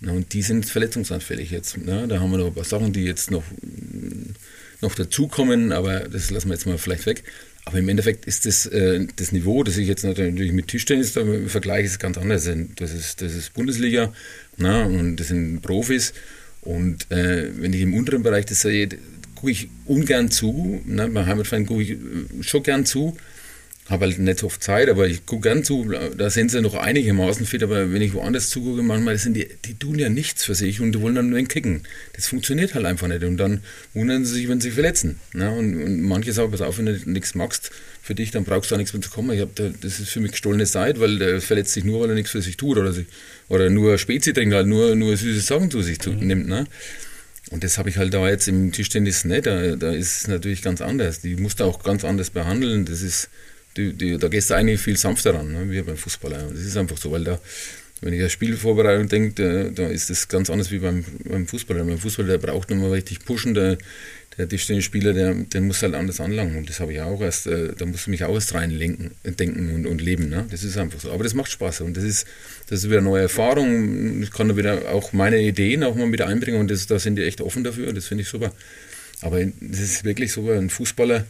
Na, 0.00 0.12
und 0.12 0.32
die 0.34 0.42
sind 0.42 0.66
verletzungsanfällig 0.66 1.50
jetzt. 1.50 1.76
Na, 1.82 2.06
da 2.06 2.20
haben 2.20 2.30
wir 2.30 2.38
noch 2.38 2.48
ein 2.48 2.54
paar 2.54 2.64
Sachen, 2.64 2.92
die 2.92 3.04
jetzt 3.04 3.30
noch, 3.30 3.44
noch 4.82 4.94
dazukommen, 4.94 5.72
aber 5.72 6.00
das 6.00 6.30
lassen 6.30 6.48
wir 6.48 6.54
jetzt 6.54 6.66
mal 6.66 6.78
vielleicht 6.78 7.06
weg. 7.06 7.24
Aber 7.66 7.80
im 7.80 7.88
Endeffekt 7.88 8.26
ist 8.26 8.46
das, 8.46 8.66
äh, 8.66 9.06
das 9.16 9.32
Niveau, 9.32 9.64
das 9.64 9.76
ich 9.76 9.88
jetzt 9.88 10.04
natürlich 10.04 10.52
mit 10.52 10.68
Tischtennis 10.68 11.12
da 11.12 11.24
vergleiche, 11.48 11.86
ist 11.86 11.98
ganz 11.98 12.16
anders. 12.16 12.48
Das 12.76 12.94
ist, 12.94 13.20
das 13.20 13.34
ist 13.34 13.54
Bundesliga 13.54 14.12
na, 14.56 14.84
und 14.84 15.16
das 15.16 15.28
sind 15.28 15.60
Profis. 15.62 16.14
Und 16.62 17.10
äh, 17.10 17.50
wenn 17.58 17.72
ich 17.72 17.80
im 17.82 17.94
unteren 17.94 18.22
Bereich 18.22 18.46
das 18.46 18.60
sehe, 18.60 18.88
gucke 19.34 19.50
ich 19.50 19.68
ungern 19.84 20.30
zu. 20.30 20.80
Ne? 20.86 21.08
Bei 21.08 21.26
Heimatverein 21.26 21.66
gucke 21.66 21.82
ich 21.82 21.90
äh, 21.90 21.96
schon 22.40 22.62
gern 22.62 22.86
zu. 22.86 23.16
Habe 23.88 24.06
halt 24.06 24.18
nicht 24.18 24.40
so 24.40 24.46
oft 24.46 24.62
Zeit, 24.62 24.88
aber 24.88 25.06
ich 25.06 25.26
gucke 25.26 25.42
gern 25.42 25.62
zu. 25.62 25.88
Da 26.16 26.28
sind 26.28 26.50
sie 26.50 26.60
noch 26.60 26.74
einigermaßen 26.74 27.46
fit, 27.46 27.62
aber 27.62 27.92
wenn 27.92 28.02
ich 28.02 28.14
woanders 28.14 28.50
zugucke, 28.50 28.82
manchmal 28.82 29.16
sind 29.16 29.34
die, 29.34 29.46
die 29.64 29.74
tun 29.74 29.96
ja 29.96 30.08
nichts 30.08 30.44
für 30.44 30.56
sich 30.56 30.80
und 30.80 30.90
die 30.90 31.00
wollen 31.00 31.14
dann 31.14 31.28
nur 31.28 31.38
einen 31.38 31.46
kicken. 31.46 31.82
Das 32.14 32.26
funktioniert 32.26 32.74
halt 32.74 32.84
einfach 32.84 33.06
nicht. 33.06 33.22
Und 33.22 33.36
dann 33.36 33.62
wundern 33.94 34.24
sie 34.24 34.34
sich, 34.34 34.48
wenn 34.48 34.60
sie 34.60 34.68
sich 34.68 34.74
verletzen. 34.74 35.20
Ne? 35.34 35.52
Und, 35.52 35.80
und 35.80 36.02
manche 36.02 36.32
sagen, 36.32 36.50
pass 36.50 36.62
auf, 36.62 36.78
wenn 36.78 36.86
du 36.86 36.98
nichts 37.04 37.36
magst 37.36 37.70
für 38.02 38.16
dich, 38.16 38.32
dann 38.32 38.42
brauchst 38.42 38.70
du 38.70 38.74
auch 38.74 38.78
nichts 38.78 38.92
mehr 38.92 39.02
zu 39.02 39.10
kommen. 39.10 39.30
Ich 39.30 39.40
hab 39.40 39.54
da, 39.54 39.70
das 39.80 40.00
ist 40.00 40.08
für 40.08 40.20
mich 40.20 40.32
gestohlene 40.32 40.66
Zeit, 40.66 40.98
weil 40.98 41.18
der 41.20 41.40
verletzt 41.40 41.72
sich 41.72 41.84
nur, 41.84 42.00
weil 42.00 42.08
er 42.08 42.16
nichts 42.16 42.32
für 42.32 42.42
sich 42.42 42.56
tut 42.56 42.78
oder, 42.78 42.92
sich, 42.92 43.06
oder 43.48 43.70
nur 43.70 43.98
Spezi 43.98 44.32
trinkt, 44.32 44.54
halt 44.54 44.66
nur, 44.66 44.96
nur 44.96 45.16
süße 45.16 45.40
Sachen 45.40 45.70
zu 45.70 45.82
sich 45.82 46.00
zu, 46.00 46.10
nimmt. 46.10 46.48
Ne? 46.48 46.66
Und 47.50 47.62
das 47.62 47.78
habe 47.78 47.88
ich 47.88 47.98
halt 47.98 48.12
da 48.12 48.28
jetzt 48.28 48.48
im 48.48 48.72
Tischtennis 48.72 49.24
nicht. 49.24 49.46
Da, 49.46 49.76
da 49.76 49.92
ist 49.92 50.22
es 50.22 50.28
natürlich 50.28 50.62
ganz 50.62 50.80
anders. 50.80 51.20
Die 51.20 51.36
musst 51.36 51.60
du 51.60 51.64
auch 51.64 51.84
ganz 51.84 52.04
anders 52.04 52.30
behandeln. 52.30 52.84
Das 52.84 53.02
ist, 53.02 53.28
die, 53.76 53.92
die, 53.92 54.18
da 54.18 54.28
gehst 54.28 54.50
du 54.50 54.54
eigentlich 54.54 54.80
viel 54.80 54.96
sanfter 54.96 55.34
ran, 55.34 55.52
ne, 55.52 55.70
wie 55.70 55.82
beim 55.82 55.96
Fußballer. 55.96 56.48
Das 56.50 56.60
ist 56.60 56.76
einfach 56.76 56.96
so, 56.96 57.10
weil 57.12 57.24
da, 57.24 57.40
wenn 58.00 58.12
ich 58.12 58.22
an 58.22 58.30
Spielvorbereitung 58.30 59.08
denke, 59.08 59.42
da, 59.42 59.70
da 59.70 59.88
ist 59.88 60.10
das 60.10 60.28
ganz 60.28 60.50
anders 60.50 60.70
wie 60.70 60.78
beim, 60.78 61.04
beim 61.24 61.46
Fußballer. 61.46 61.84
Beim 61.84 61.98
Fußballer, 61.98 62.28
der 62.28 62.38
braucht 62.38 62.70
nochmal 62.70 62.90
richtig 62.90 63.24
pushen. 63.24 63.54
Der, 63.54 63.78
der 64.38 64.48
Tischtennisspieler, 64.48 65.14
der, 65.14 65.34
der 65.34 65.60
muss 65.62 65.82
halt 65.82 65.94
anders 65.94 66.20
anlangen. 66.20 66.56
Und 66.58 66.68
das 66.68 66.80
habe 66.80 66.92
ich 66.92 67.00
auch 67.00 67.20
erst, 67.22 67.46
äh, 67.46 67.72
da 67.76 67.86
muss 67.86 68.02
ich 68.02 68.08
mich 68.08 68.24
auch 68.24 68.34
erst 68.34 68.54
reinlenken, 68.54 69.12
denken 69.24 69.74
und, 69.74 69.86
und 69.86 70.00
leben. 70.02 70.28
Ne? 70.28 70.46
Das 70.50 70.62
ist 70.62 70.76
einfach 70.76 71.00
so. 71.00 71.10
Aber 71.10 71.24
das 71.24 71.34
macht 71.34 71.50
Spaß 71.50 71.82
und 71.82 71.96
das 71.96 72.04
ist, 72.04 72.26
das 72.68 72.80
ist 72.80 72.86
wieder 72.86 72.98
eine 72.98 73.08
neue 73.08 73.22
Erfahrung. 73.22 74.22
Ich 74.22 74.30
kann 74.30 74.48
da 74.48 74.56
wieder 74.56 74.92
auch 74.92 75.12
meine 75.12 75.40
Ideen 75.40 75.82
auch 75.84 75.94
mal 75.94 76.10
wieder 76.12 76.26
einbringen 76.26 76.60
und 76.60 76.70
das, 76.70 76.86
da 76.86 76.98
sind 76.98 77.16
die 77.16 77.24
echt 77.24 77.40
offen 77.40 77.64
dafür. 77.64 77.92
Das 77.92 78.06
finde 78.06 78.22
ich 78.22 78.28
super. 78.28 78.52
Aber 79.22 79.42
das 79.42 79.80
ist 79.80 80.04
wirklich 80.04 80.32
so, 80.32 80.50
ein 80.50 80.68
Fußballer 80.68 81.24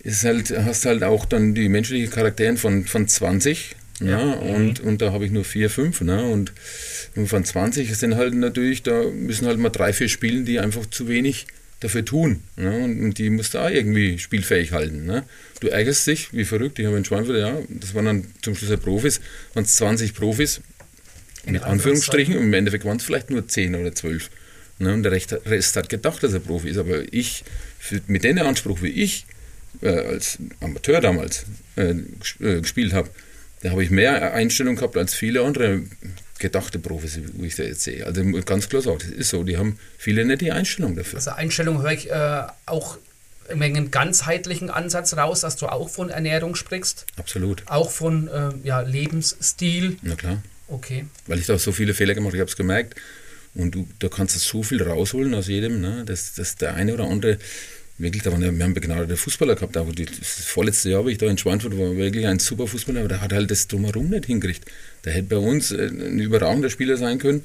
ist 0.00 0.24
halt, 0.24 0.50
hast 0.50 0.86
halt 0.86 1.02
auch 1.02 1.24
dann 1.24 1.54
die 1.54 1.68
menschlichen 1.68 2.10
Charakteren 2.10 2.56
von, 2.56 2.84
von 2.84 3.08
20. 3.08 3.76
Ja, 4.00 4.34
und, 4.34 4.78
und 4.78 5.02
da 5.02 5.12
habe 5.12 5.24
ich 5.24 5.32
nur 5.32 5.44
vier, 5.44 5.70
fünf. 5.70 6.00
Ne? 6.00 6.24
Und, 6.24 6.52
von 7.26 7.44
20 7.44 7.96
sind 7.96 8.14
halt 8.14 8.32
natürlich, 8.34 8.84
da 8.84 9.02
müssen 9.02 9.46
halt 9.46 9.58
mal 9.58 9.70
drei, 9.70 9.92
vier 9.92 10.08
spielen, 10.08 10.44
die 10.44 10.60
einfach 10.60 10.86
zu 10.86 11.08
wenig 11.08 11.46
dafür 11.80 12.04
tun. 12.04 12.44
Ne? 12.56 12.84
Und, 12.84 13.18
die 13.18 13.28
musst 13.30 13.54
du 13.54 13.58
auch 13.58 13.70
irgendwie 13.70 14.20
spielfähig 14.20 14.72
halten. 14.72 15.04
Ne? 15.04 15.24
Du 15.58 15.66
ärgerst 15.66 16.06
dich, 16.06 16.32
wie 16.32 16.44
verrückt. 16.44 16.78
Ich 16.78 16.86
habe 16.86 16.96
in 16.96 17.04
Schweinfurt, 17.04 17.38
ja, 17.38 17.58
das 17.68 17.94
waren 17.94 18.04
dann 18.04 18.26
zum 18.40 18.54
Schluss 18.54 18.70
ja 18.70 18.76
Profis, 18.76 19.20
waren 19.54 19.64
es 19.64 19.74
20 19.76 20.14
Profis, 20.14 20.60
mit 21.44 21.62
Anführungsstrichen, 21.62 22.36
und 22.36 22.44
im 22.44 22.54
Endeffekt 22.54 22.84
waren 22.84 22.98
es 22.98 23.04
vielleicht 23.04 23.30
nur 23.30 23.48
10 23.48 23.74
oder 23.74 23.92
12. 23.92 24.30
Ne? 24.78 24.92
Und 24.92 25.02
der 25.02 25.12
Rest, 25.12 25.34
Rest 25.46 25.76
hat 25.76 25.88
gedacht, 25.88 26.22
dass 26.22 26.34
er 26.34 26.40
Profi 26.40 26.68
ist. 26.68 26.78
Aber 26.78 27.02
ich, 27.12 27.42
für, 27.80 28.00
mit 28.06 28.22
dem 28.22 28.38
Anspruch, 28.38 28.82
wie 28.82 28.90
ich 28.90 29.26
äh, 29.82 29.88
als 29.88 30.38
Amateur 30.60 31.00
damals 31.00 31.46
äh, 31.76 31.94
äh, 32.40 32.60
gespielt 32.60 32.92
habe, 32.92 33.10
da 33.62 33.70
habe 33.70 33.82
ich 33.82 33.90
mehr 33.90 34.34
Einstellung 34.34 34.76
gehabt 34.76 34.96
als 34.96 35.14
viele 35.14 35.42
andere 35.42 35.82
gedachte 36.38 36.78
Profis, 36.78 37.18
wie 37.34 37.46
ich 37.46 37.56
da 37.56 37.64
jetzt 37.64 37.82
sehe. 37.82 38.06
Also 38.06 38.22
ganz 38.42 38.68
klar 38.68 38.82
sagen, 38.82 38.98
das 39.00 39.08
ist 39.08 39.30
so. 39.30 39.42
Die 39.42 39.56
haben 39.56 39.78
viele 39.96 40.24
nicht 40.24 40.40
die 40.40 40.52
Einstellung 40.52 40.94
dafür. 40.94 41.16
Also 41.16 41.32
Einstellung 41.32 41.82
höre 41.82 41.92
ich 41.92 42.10
äh, 42.10 42.42
auch 42.66 42.98
einen 43.50 43.90
ganzheitlichen 43.90 44.70
Ansatz 44.70 45.16
raus, 45.16 45.40
dass 45.40 45.56
du 45.56 45.66
auch 45.66 45.88
von 45.88 46.10
Ernährung 46.10 46.54
sprichst, 46.54 47.06
Absolut. 47.16 47.62
auch 47.66 47.90
von 47.90 48.28
äh, 48.28 48.50
ja, 48.62 48.80
Lebensstil. 48.80 49.96
Na 50.02 50.14
klar. 50.14 50.42
Okay. 50.68 51.06
Weil 51.26 51.38
ich 51.38 51.46
da 51.46 51.58
so 51.58 51.72
viele 51.72 51.94
Fehler 51.94 52.14
gemacht 52.14 52.28
habe, 52.28 52.36
ich 52.36 52.40
habe 52.40 52.50
es 52.50 52.56
gemerkt. 52.56 52.94
Und 53.54 53.74
du, 53.74 53.88
da 53.98 54.08
kannst 54.08 54.36
du 54.36 54.38
so 54.38 54.62
viel 54.62 54.82
rausholen 54.82 55.34
aus 55.34 55.48
jedem, 55.48 55.80
ne? 55.80 56.04
dass, 56.04 56.34
dass 56.34 56.56
der 56.56 56.74
eine 56.74 56.94
oder 56.94 57.04
andere 57.04 57.38
wirklich, 57.98 58.22
da 58.22 58.32
waren 58.32 58.40
wir 58.40 58.64
haben 58.64 58.74
begnadete 58.74 59.16
Fußballer 59.16 59.56
gehabt, 59.56 59.76
auch 59.76 59.92
die, 59.92 60.06
das 60.06 60.44
vorletzte 60.44 60.90
Jahr, 60.90 61.04
wo 61.04 61.08
ich 61.08 61.18
da 61.18 61.26
in 61.26 61.38
Schweinfurt 61.38 61.76
war, 61.78 61.96
wirklich 61.96 62.26
ein 62.26 62.38
super 62.38 62.66
Fußballer, 62.66 63.00
aber 63.00 63.08
der 63.08 63.20
hat 63.20 63.32
halt 63.32 63.50
das 63.50 63.66
drumherum 63.68 64.08
nicht 64.10 64.26
hingekriegt. 64.26 64.64
Der 65.04 65.12
hätte 65.12 65.28
bei 65.28 65.36
uns 65.36 65.72
äh, 65.72 65.88
ein 65.88 66.18
überragender 66.18 66.70
Spieler 66.70 66.96
sein 66.96 67.18
können, 67.18 67.44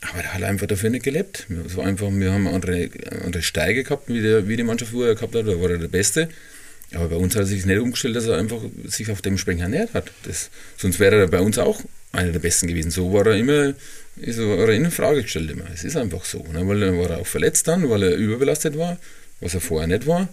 aber 0.00 0.22
der 0.22 0.34
hat 0.34 0.42
einfach 0.42 0.66
dafür 0.66 0.90
nicht 0.90 1.04
gelebt. 1.04 1.46
War 1.48 1.84
einfach, 1.84 2.08
wir 2.10 2.32
haben 2.32 2.46
andere, 2.46 2.90
andere 3.24 3.42
Steige 3.42 3.84
gehabt, 3.84 4.08
wie, 4.08 4.22
der, 4.22 4.48
wie 4.48 4.56
die 4.56 4.62
Mannschaft 4.62 4.92
vorher 4.92 5.14
gehabt 5.14 5.34
hat, 5.34 5.46
da 5.46 5.60
war 5.60 5.70
er 5.70 5.78
der 5.78 5.88
Beste. 5.88 6.28
Aber 6.94 7.08
bei 7.08 7.16
uns 7.16 7.34
hat 7.34 7.42
er 7.42 7.46
sich 7.46 7.66
nicht 7.66 7.78
umgestellt, 7.78 8.14
dass 8.14 8.26
er 8.26 8.38
einfach 8.38 8.60
sich 8.84 9.10
auf 9.10 9.20
dementsprechend 9.20 9.62
ernährt 9.62 9.92
hat. 9.94 10.12
Das, 10.24 10.50
sonst 10.76 11.00
wäre 11.00 11.16
er 11.16 11.28
bei 11.28 11.40
uns 11.40 11.58
auch 11.58 11.80
einer 12.12 12.32
der 12.32 12.38
Besten 12.38 12.68
gewesen. 12.68 12.90
So 12.90 13.12
war 13.12 13.26
er 13.26 13.36
immer, 13.36 13.74
ist 14.16 14.38
er 14.38 14.58
er 14.58 14.68
in 14.70 14.90
Frage 14.90 15.22
gestellt 15.22 15.50
immer. 15.50 15.64
Es 15.74 15.84
ist 15.84 15.96
einfach 15.96 16.24
so. 16.24 16.44
Ne? 16.52 16.66
Weil 16.66 16.80
dann 16.80 16.98
war 16.98 17.10
er 17.10 17.18
auch 17.18 17.26
verletzt 17.26 17.66
dann, 17.66 17.88
weil 17.90 18.04
er 18.04 18.16
überbelastet 18.16 18.78
war, 18.78 18.98
was 19.40 19.54
er 19.54 19.60
vorher 19.60 19.86
nicht 19.86 20.06
war. 20.06 20.28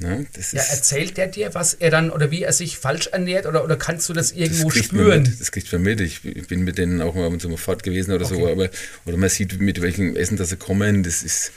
Ja, 0.00 0.18
ist, 0.36 0.54
erzählt 0.54 1.16
der 1.16 1.28
dir, 1.28 1.54
was 1.54 1.74
er 1.74 1.90
dann 1.90 2.10
oder 2.10 2.30
wie 2.30 2.42
er 2.42 2.52
sich 2.52 2.78
falsch 2.78 3.08
ernährt 3.08 3.46
oder, 3.46 3.62
oder 3.62 3.76
kannst 3.76 4.08
du 4.08 4.12
das 4.12 4.32
irgendwo 4.32 4.70
das 4.70 4.84
spüren? 4.84 5.22
mit, 5.22 5.40
das 5.40 5.52
kriegt 5.52 5.70
man 5.72 5.82
mit. 5.82 6.00
Ich 6.00 6.22
bin 6.22 6.64
mit 6.64 6.78
denen 6.78 7.00
auch 7.02 7.14
mal 7.14 7.26
ab 7.26 7.32
und 7.32 7.40
zu 7.40 7.48
mal 7.48 7.56
fort 7.58 7.82
gewesen 7.82 8.12
oder 8.12 8.24
so, 8.24 8.34
Okay. 8.36 8.50
aber 8.52 8.70
oder 9.04 9.16
man 9.16 9.28
sieht, 9.28 9.60
mit 9.60 9.80
welchem 9.80 10.16
Essen 10.16 10.36
dass 10.38 10.48
sie 10.48 10.56
kommen, 10.56 11.02
das 11.02 11.22
ist, 11.22 11.52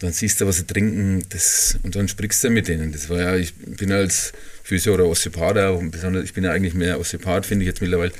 dann 0.00 0.12
siehst 0.12 0.40
du, 0.40 0.46
was 0.46 0.56
sie 0.56 0.66
trinken, 0.66 1.24
das, 1.28 1.78
und 1.82 1.94
dann 1.94 2.08
sprichst 2.08 2.42
du 2.42 2.50
mit 2.50 2.66
denen. 2.66 2.92
Das 2.92 3.08
war 3.08 3.20
ja, 3.20 3.36
ich 3.36 3.54
bin 3.54 3.92
als 3.92 4.32
Physio 4.64 4.94
oder 4.94 5.04
Osteopath 5.06 5.90
besonders, 5.90 6.24
ich 6.24 6.32
bin 6.32 6.44
ja 6.44 6.50
eigentlich 6.52 6.74
mehr 6.74 6.98
Osteopath, 6.98 7.46
finde 7.46 7.64
ich 7.64 7.68
jetzt 7.68 7.82
mittlerweile, 7.82 8.12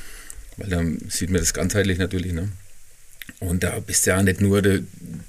weil 0.58 0.68
dann 0.68 0.98
sieht 1.08 1.30
man 1.30 1.40
das 1.40 1.54
ganzheitlich 1.54 1.98
natürlich, 1.98 2.32
ne? 2.32 2.50
Und 3.38 3.64
da 3.64 3.78
bist 3.80 4.06
du 4.06 4.10
ja 4.10 4.22
nicht 4.22 4.40
nur 4.40 4.62
der, 4.62 4.80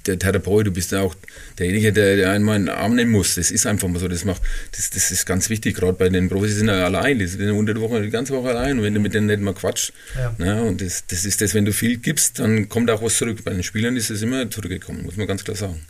der 0.06 0.18
Therapeut, 0.18 0.66
du 0.66 0.70
bist 0.70 0.92
ja 0.92 1.00
auch 1.02 1.14
derjenige, 1.58 1.92
der, 1.92 2.16
der 2.16 2.30
einmal 2.30 2.56
in 2.56 2.66
den 2.66 2.74
Arm 2.74 2.94
nehmen 2.94 3.10
muss. 3.10 3.34
Das 3.34 3.50
ist 3.50 3.66
einfach 3.66 3.86
mal 3.88 3.98
so. 3.98 4.08
Das, 4.08 4.24
macht, 4.24 4.40
das, 4.74 4.88
das 4.90 5.10
ist 5.10 5.26
ganz 5.26 5.50
wichtig, 5.50 5.76
gerade 5.76 5.92
bei 5.92 6.08
den 6.08 6.28
Profis, 6.30 6.54
sind 6.56 6.68
ja 6.68 6.84
allein. 6.84 7.18
Die 7.18 7.26
sind 7.26 7.50
unter 7.50 7.74
der 7.74 7.82
Woche 7.82 8.00
die 8.00 8.08
ganze 8.10 8.32
Woche 8.32 8.48
allein. 8.48 8.78
Und 8.78 8.84
wenn 8.84 8.94
du 8.94 9.00
mit 9.00 9.12
denen 9.12 9.26
nicht 9.26 9.40
mal 9.40 9.52
quatscht, 9.52 9.92
Ja. 10.16 10.34
ne, 10.38 10.62
und 10.62 10.80
das, 10.80 11.04
das 11.06 11.26
ist 11.26 11.40
das, 11.42 11.52
wenn 11.54 11.66
du 11.66 11.72
viel 11.72 11.98
gibst, 11.98 12.38
dann 12.38 12.68
kommt 12.70 12.90
auch 12.90 13.02
was 13.02 13.18
zurück. 13.18 13.44
Bei 13.44 13.52
den 13.52 13.62
Spielern 13.62 13.96
ist 13.96 14.08
es 14.10 14.22
immer 14.22 14.50
zurückgekommen, 14.50 15.02
muss 15.04 15.16
man 15.16 15.26
ganz 15.26 15.44
klar 15.44 15.56
sagen. 15.56 15.80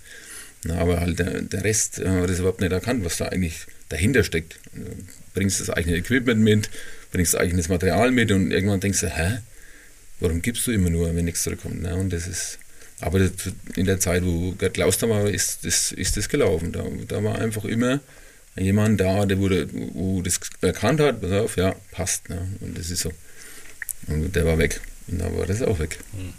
Na, 0.64 0.78
aber 0.78 0.98
halt 1.00 1.20
der, 1.20 1.42
der 1.42 1.62
Rest 1.62 2.00
äh, 2.00 2.08
hat 2.08 2.28
das 2.28 2.40
überhaupt 2.40 2.60
nicht 2.60 2.72
erkannt, 2.72 3.04
was 3.04 3.18
da 3.18 3.26
eigentlich 3.26 3.66
dahinter 3.90 4.24
steckt. 4.24 4.58
Bringst 5.34 5.60
das 5.60 5.70
eigene 5.70 5.96
Equipment 5.96 6.40
mit, 6.40 6.68
bringst 7.12 7.34
das 7.34 7.40
eigenes 7.40 7.68
Material 7.68 8.10
mit 8.10 8.32
und 8.32 8.50
irgendwann 8.50 8.80
denkst 8.80 9.00
du, 9.00 9.06
hä, 9.06 9.38
warum 10.20 10.42
gibst 10.42 10.66
du 10.66 10.72
immer 10.72 10.90
nur, 10.90 11.14
wenn 11.14 11.24
nichts 11.24 11.42
zurückkommt? 11.42 11.82
Ne? 11.82 11.94
Und 11.94 12.12
das 12.12 12.26
ist, 12.26 12.58
aber 13.00 13.30
in 13.76 13.86
der 13.86 14.00
Zeit, 14.00 14.24
wo 14.24 14.52
Gerd 14.52 14.74
Klauster 14.74 15.08
war, 15.08 15.28
ist 15.28 15.64
das, 15.64 15.92
ist 15.92 16.16
das 16.16 16.28
gelaufen. 16.28 16.72
Da, 16.72 16.84
da 17.06 17.22
war 17.22 17.38
einfach 17.38 17.64
immer 17.64 18.00
jemand 18.56 19.00
da, 19.00 19.24
der 19.26 19.38
wurde, 19.38 19.68
wo 19.72 20.22
das 20.22 20.40
erkannt 20.60 21.00
hat, 21.00 21.20
pass 21.20 21.32
auf, 21.32 21.56
ja, 21.56 21.74
passt. 21.92 22.28
Ne? 22.28 22.48
Und 22.60 22.76
das 22.76 22.90
ist 22.90 23.00
so. 23.00 23.12
Und 24.08 24.34
der 24.34 24.46
war 24.46 24.58
weg. 24.58 24.80
Und 25.06 25.20
da 25.20 25.34
war 25.36 25.46
das 25.46 25.62
auch 25.62 25.78
weg. 25.78 25.98
Mhm. 26.12 26.34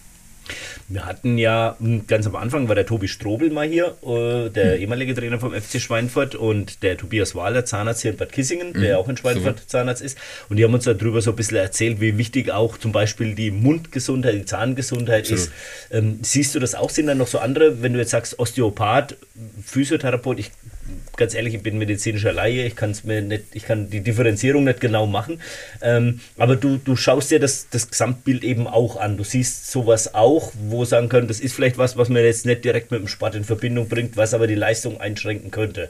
Wir 0.88 1.05
hatten 1.05 1.38
ja 1.38 1.76
hm, 1.80 2.07
ganz 2.07 2.26
am 2.26 2.35
Anfang 2.35 2.67
war 2.67 2.76
der 2.76 2.85
Tobi 2.85 3.07
Strobel 3.07 3.49
mal 3.49 3.67
hier, 3.67 3.95
äh, 4.03 4.49
der 4.49 4.76
mhm. 4.76 4.81
ehemalige 4.81 5.13
Trainer 5.13 5.39
vom 5.39 5.53
FC 5.53 5.80
Schweinfurt 5.80 6.35
und 6.35 6.84
der 6.84 6.97
Tobias 6.97 7.35
Wahler, 7.35 7.65
Zahnarzt 7.65 8.01
hier 8.01 8.11
in 8.11 8.17
Bad 8.17 8.31
Kissingen, 8.31 8.73
mhm. 8.73 8.81
der 8.81 8.99
auch 8.99 9.07
in 9.07 9.17
Schweinfurt 9.17 9.59
Super. 9.59 9.67
Zahnarzt 9.67 10.01
ist. 10.01 10.17
Und 10.49 10.57
die 10.57 10.63
haben 10.63 10.73
uns 10.73 10.85
darüber 10.85 11.21
so 11.21 11.31
ein 11.31 11.35
bisschen 11.35 11.57
erzählt, 11.57 12.01
wie 12.01 12.17
wichtig 12.17 12.51
auch 12.51 12.77
zum 12.77 12.91
Beispiel 12.91 13.35
die 13.35 13.51
Mundgesundheit, 13.51 14.35
die 14.35 14.45
Zahngesundheit 14.45 15.21
Absolut. 15.21 15.43
ist. 15.43 15.51
Ähm, 15.91 16.19
siehst 16.21 16.55
du 16.55 16.59
das 16.59 16.76
auch? 16.76 16.89
Sind 16.89 17.07
da 17.07 17.15
noch 17.15 17.27
so 17.27 17.39
andere, 17.39 17.81
wenn 17.81 17.93
du 17.93 17.99
jetzt 17.99 18.11
sagst 18.11 18.39
Osteopath, 18.39 19.15
Physiotherapeut, 19.63 20.39
ich 20.39 20.51
ganz 21.17 21.33
ehrlich, 21.33 21.53
ich 21.53 21.63
bin 21.63 21.77
medizinischer 21.77 22.33
Laie, 22.33 22.65
ich 22.65 22.75
kann 22.75 22.95
mir 23.03 23.21
nicht, 23.21 23.45
ich 23.53 23.65
kann 23.65 23.89
die 23.89 24.01
Differenzierung 24.01 24.63
nicht 24.63 24.79
genau 24.79 25.05
machen. 25.05 25.41
Ähm, 25.81 26.21
aber 26.37 26.55
du, 26.55 26.77
du 26.77 26.95
schaust 26.95 27.31
dir 27.31 27.39
das, 27.39 27.67
das 27.69 27.89
Gesamtbild 27.89 28.43
eben 28.43 28.67
auch 28.67 28.97
an. 28.97 29.17
Du 29.17 29.23
siehst 29.23 29.71
sowas 29.71 30.13
auch, 30.13 30.51
wo 30.67 30.85
sagen 30.85 31.09
können, 31.09 31.27
das 31.27 31.39
ist 31.39 31.53
vielleicht 31.53 31.77
was, 31.77 31.97
was 31.97 32.09
man 32.09 32.23
jetzt 32.23 32.45
nicht 32.45 32.63
direkt 32.63 32.91
mit 32.91 33.01
dem 33.01 33.07
Sport 33.07 33.35
in 33.35 33.43
Verbindung 33.43 33.89
bringt, 33.89 34.17
was 34.17 34.33
aber 34.33 34.47
die 34.47 34.55
Leistung 34.55 34.99
einschränken 34.99 35.51
könnte. 35.51 35.89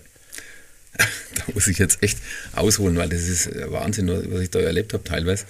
Da 1.35 1.53
muss 1.53 1.67
ich 1.67 1.77
jetzt 1.77 2.03
echt 2.03 2.17
ausholen, 2.53 2.97
weil 2.97 3.07
das 3.07 3.21
ist 3.21 3.49
Wahnsinn, 3.71 4.09
was 4.09 4.41
ich 4.41 4.49
da 4.49 4.59
erlebt 4.59 4.93
habe 4.93 5.03
teilweise 5.03 5.45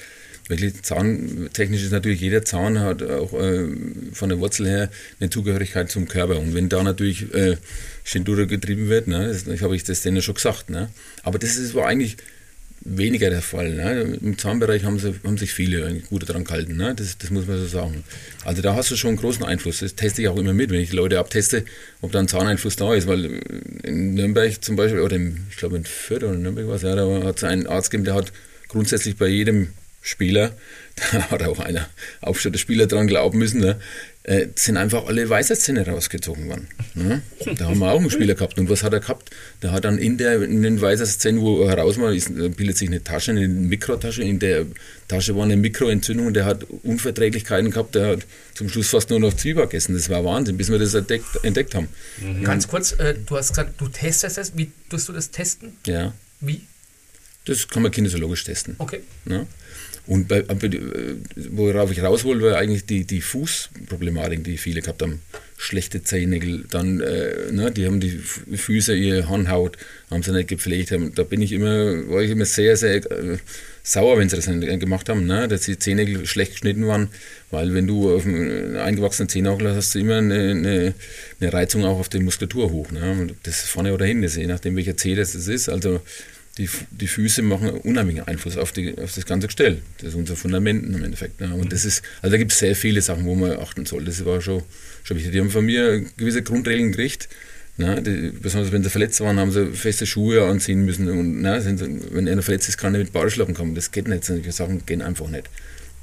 wirklich 0.49 0.81
zahntechnisch 0.81 1.83
ist 1.83 1.91
natürlich 1.91 2.19
jeder 2.19 2.43
Zahn 2.43 2.79
hat 2.79 3.03
auch 3.03 3.33
äh, 3.33 3.67
von 4.13 4.29
der 4.29 4.39
Wurzel 4.39 4.67
her 4.67 4.89
eine 5.19 5.29
Zugehörigkeit 5.29 5.91
zum 5.91 6.07
Körper. 6.07 6.39
Und 6.39 6.55
wenn 6.55 6.69
da 6.69 6.81
natürlich 6.83 7.33
äh, 7.33 7.57
Schindura 8.09 8.45
getrieben 8.45 8.89
wird, 8.89 9.07
ne, 9.07 9.27
das 9.27 9.61
habe 9.61 9.75
ich 9.75 9.83
das 9.83 10.01
denen 10.01 10.23
schon 10.23 10.33
gesagt. 10.33 10.71
Ne. 10.71 10.89
Aber 11.21 11.37
das 11.37 11.57
ist 11.57 11.75
war 11.75 11.85
eigentlich 11.85 12.17
weniger 12.81 13.29
der 13.29 13.43
Fall. 13.43 13.75
Ne. 13.75 14.17
Im 14.19 14.35
Zahnbereich 14.35 14.83
haben, 14.83 14.97
sie, 14.97 15.13
haben 15.23 15.37
sich 15.37 15.53
viele 15.53 15.93
gut 16.09 16.27
daran 16.27 16.43
gehalten. 16.43 16.75
Ne. 16.75 16.95
Das, 16.95 17.19
das 17.19 17.29
muss 17.29 17.45
man 17.45 17.59
so 17.59 17.67
sagen. 17.67 18.03
Also 18.45 18.63
da 18.63 18.73
hast 18.73 18.89
du 18.89 18.95
schon 18.95 19.09
einen 19.09 19.17
großen 19.17 19.45
Einfluss. 19.45 19.79
Das 19.79 19.93
teste 19.93 20.23
ich 20.23 20.27
auch 20.27 20.37
immer 20.37 20.53
mit, 20.53 20.71
wenn 20.71 20.81
ich 20.81 20.91
Leute 20.91 21.19
abteste, 21.19 21.65
ob 22.01 22.11
da 22.11 22.17
ein 22.17 22.27
Zahneinfluss 22.27 22.77
da 22.77 22.95
ist. 22.95 23.05
Weil 23.05 23.41
in 23.83 24.15
Nürnberg 24.15 24.63
zum 24.63 24.75
Beispiel, 24.75 25.01
oder 25.01 25.15
im, 25.15 25.45
ich 25.51 25.57
glaube 25.57 25.77
in 25.77 25.85
Fürth 25.85 26.23
oder 26.23 26.33
in 26.33 26.41
Nürnberg 26.41 26.67
war 26.67 26.75
es, 26.77 26.81
ja, 26.81 26.95
da 26.95 27.23
hat 27.25 27.37
es 27.37 27.43
einen 27.43 27.67
Arzt 27.67 27.91
gegeben, 27.91 28.05
der 28.05 28.15
hat 28.15 28.31
grundsätzlich 28.69 29.17
bei 29.17 29.27
jedem 29.27 29.67
Spieler, 30.01 30.51
da 31.11 31.31
hat 31.31 31.43
auch 31.43 31.59
einer 31.59 31.89
Aufstellerspieler 32.21 32.87
dran 32.87 33.07
glauben 33.07 33.39
müssen, 33.39 33.59
ne? 33.59 33.79
äh, 34.29 34.47
sind 34.55 34.77
einfach 34.77 35.07
alle 35.07 35.27
Weisheitszähne 35.27 35.87
rausgezogen 35.87 36.49
worden. 36.49 36.67
Ne? 36.93 37.23
Da 37.57 37.65
haben 37.65 37.79
wir 37.79 37.91
auch 37.91 37.99
einen 37.99 38.11
Spieler 38.11 38.35
gehabt. 38.35 38.59
Und 38.59 38.69
was 38.69 38.83
hat 38.83 38.93
er 38.93 38.99
gehabt? 38.99 39.31
Der 39.63 39.71
hat 39.71 39.85
dann 39.85 39.97
in, 39.97 40.17
der, 40.17 40.43
in 40.43 40.61
den 40.61 40.79
Weisheitszähnen, 40.81 41.41
wo 41.41 41.63
er 41.63 41.69
heraus 41.69 41.99
war, 41.99 42.13
ist, 42.13 42.35
bildet 42.35 42.77
sich 42.77 42.89
eine 42.89 43.03
Tasche, 43.03 43.31
eine 43.31 43.47
Mikrotasche. 43.47 44.21
In 44.21 44.37
der 44.37 44.67
Tasche 45.07 45.35
war 45.35 45.43
eine 45.43 45.57
Mikroentzündung 45.57 46.27
und 46.27 46.33
der 46.35 46.45
hat 46.45 46.63
Unverträglichkeiten 46.83 47.71
gehabt. 47.71 47.95
Der 47.95 48.07
hat 48.07 48.19
zum 48.53 48.69
Schluss 48.69 48.89
fast 48.89 49.09
nur 49.09 49.19
noch 49.19 49.33
Zwieback 49.33 49.71
gegessen. 49.71 49.95
Das 49.95 50.09
war 50.09 50.23
Wahnsinn, 50.23 50.57
bis 50.57 50.69
wir 50.69 50.77
das 50.77 50.93
entdeckt, 50.93 51.43
entdeckt 51.43 51.73
haben. 51.73 51.87
Mhm. 52.21 52.43
Ganz 52.43 52.67
kurz, 52.67 52.91
äh, 52.99 53.15
du 53.25 53.35
hast 53.35 53.49
gesagt, 53.49 53.81
du 53.81 53.87
testest 53.87 54.37
es. 54.37 54.55
Wie 54.55 54.69
tust 54.89 55.09
du 55.09 55.13
das 55.13 55.31
testen? 55.31 55.77
Ja. 55.87 56.13
Wie? 56.39 56.61
Das 57.45 57.67
kann 57.67 57.81
man 57.81 57.91
kinesiologisch 57.91 58.43
testen. 58.43 58.75
Okay. 58.77 59.01
Ja? 59.25 59.47
Und 60.09 60.27
bei, 60.27 60.43
worauf 61.51 61.91
ich 61.91 62.01
raus 62.01 62.23
wollte, 62.23 62.45
war 62.45 62.57
eigentlich 62.57 62.83
die, 62.87 63.05
die 63.05 63.21
Fußproblematik, 63.21 64.43
die 64.43 64.57
viele 64.57 64.81
gehabt 64.81 65.03
haben. 65.03 65.21
Schlechte 65.55 66.01
Zehennägel, 66.01 66.65
dann, 66.67 66.99
äh, 66.99 67.51
ne, 67.51 67.69
die 67.69 67.85
haben 67.85 67.99
die 67.99 68.17
Füße, 68.17 68.95
ihre 68.95 69.29
Hornhaut, 69.29 69.77
haben 70.09 70.23
sie 70.23 70.31
nicht 70.31 70.47
gepflegt. 70.47 70.89
Haben. 70.89 71.13
Da 71.13 71.21
bin 71.21 71.43
ich 71.43 71.51
immer, 71.51 72.09
war 72.09 72.23
ich 72.23 72.31
immer 72.31 72.45
sehr, 72.45 72.75
sehr 72.75 72.95
äh, 72.95 73.37
sauer, 73.83 74.17
wenn 74.17 74.29
sie 74.29 74.35
das 74.35 74.47
nicht 74.47 74.79
gemacht 74.79 75.09
haben, 75.09 75.27
ne, 75.27 75.47
dass 75.47 75.61
die 75.61 75.77
Zehennägel 75.77 76.25
schlecht 76.25 76.53
geschnitten 76.53 76.87
waren, 76.87 77.09
weil 77.51 77.75
wenn 77.75 77.85
du 77.85 78.11
auf 78.15 78.25
einen 78.25 78.77
eingewachsenen 78.77 79.29
Zehennagel 79.29 79.67
hast, 79.69 79.75
hast 79.75 79.93
du 79.93 79.99
immer 79.99 80.17
eine, 80.17 80.49
eine, 80.49 80.93
eine 81.39 81.53
Reizung 81.53 81.85
auch 81.85 81.99
auf 81.99 82.09
die 82.09 82.17
Muskulatur 82.17 82.71
hoch. 82.71 82.89
Ne, 82.89 83.27
das 83.43 83.61
vorne 83.61 83.93
oder 83.93 84.07
hinten, 84.07 84.27
je 84.27 84.47
nachdem 84.47 84.75
welcher 84.75 84.97
Zeh 84.97 85.13
das 85.13 85.35
ist. 85.35 85.69
Also 85.69 86.01
die, 86.59 86.69
die 86.91 87.07
Füße 87.07 87.41
machen 87.41 87.69
unheimlichen 87.69 88.27
Einfluss 88.27 88.57
auf, 88.57 88.73
die, 88.73 88.97
auf 88.97 89.15
das 89.15 89.25
ganze 89.25 89.47
Gestell. 89.47 89.81
Das 89.97 90.09
ist 90.09 90.15
unser 90.15 90.35
Fundament 90.35 90.83
im 90.93 91.03
Endeffekt. 91.03 91.39
Ne? 91.39 91.53
Und 91.55 91.71
das 91.71 91.85
ist, 91.85 92.03
also 92.21 92.33
da 92.33 92.37
gibt 92.37 92.51
es 92.51 92.59
sehr 92.59 92.75
viele 92.75 93.01
Sachen, 93.01 93.25
wo 93.25 93.33
man 93.33 93.53
achten 93.53 93.85
soll. 93.85 94.03
Das 94.03 94.23
war 94.25 94.41
schon, 94.41 94.63
schon 95.03 95.17
wichtig. 95.17 95.31
Die 95.31 95.39
haben 95.39 95.49
von 95.49 95.65
mir 95.65 96.01
gewisse 96.17 96.43
Grundregeln 96.43 96.91
gekriegt. 96.91 97.29
Ne? 97.77 98.01
Die, 98.03 98.31
besonders 98.37 98.73
wenn 98.73 98.83
sie 98.83 98.89
verletzt 98.89 99.21
waren, 99.21 99.39
haben 99.39 99.51
sie 99.51 99.67
feste 99.67 100.05
Schuhe 100.05 100.45
anziehen 100.45 100.83
müssen. 100.83 101.07
Und 101.07 101.41
ne, 101.41 101.61
sind, 101.61 101.81
wenn 102.13 102.27
einer 102.27 102.41
verletzt 102.41 102.67
ist, 102.67 102.77
kann 102.77 102.93
er 102.93 102.99
mit 102.99 103.13
Badeschlappen 103.13 103.55
kommen. 103.55 103.73
Das 103.73 103.91
geht 103.91 104.09
nicht. 104.09 104.25
Solche 104.25 104.51
Sachen 104.51 104.85
gehen 104.85 105.01
einfach 105.01 105.29
nicht. 105.29 105.49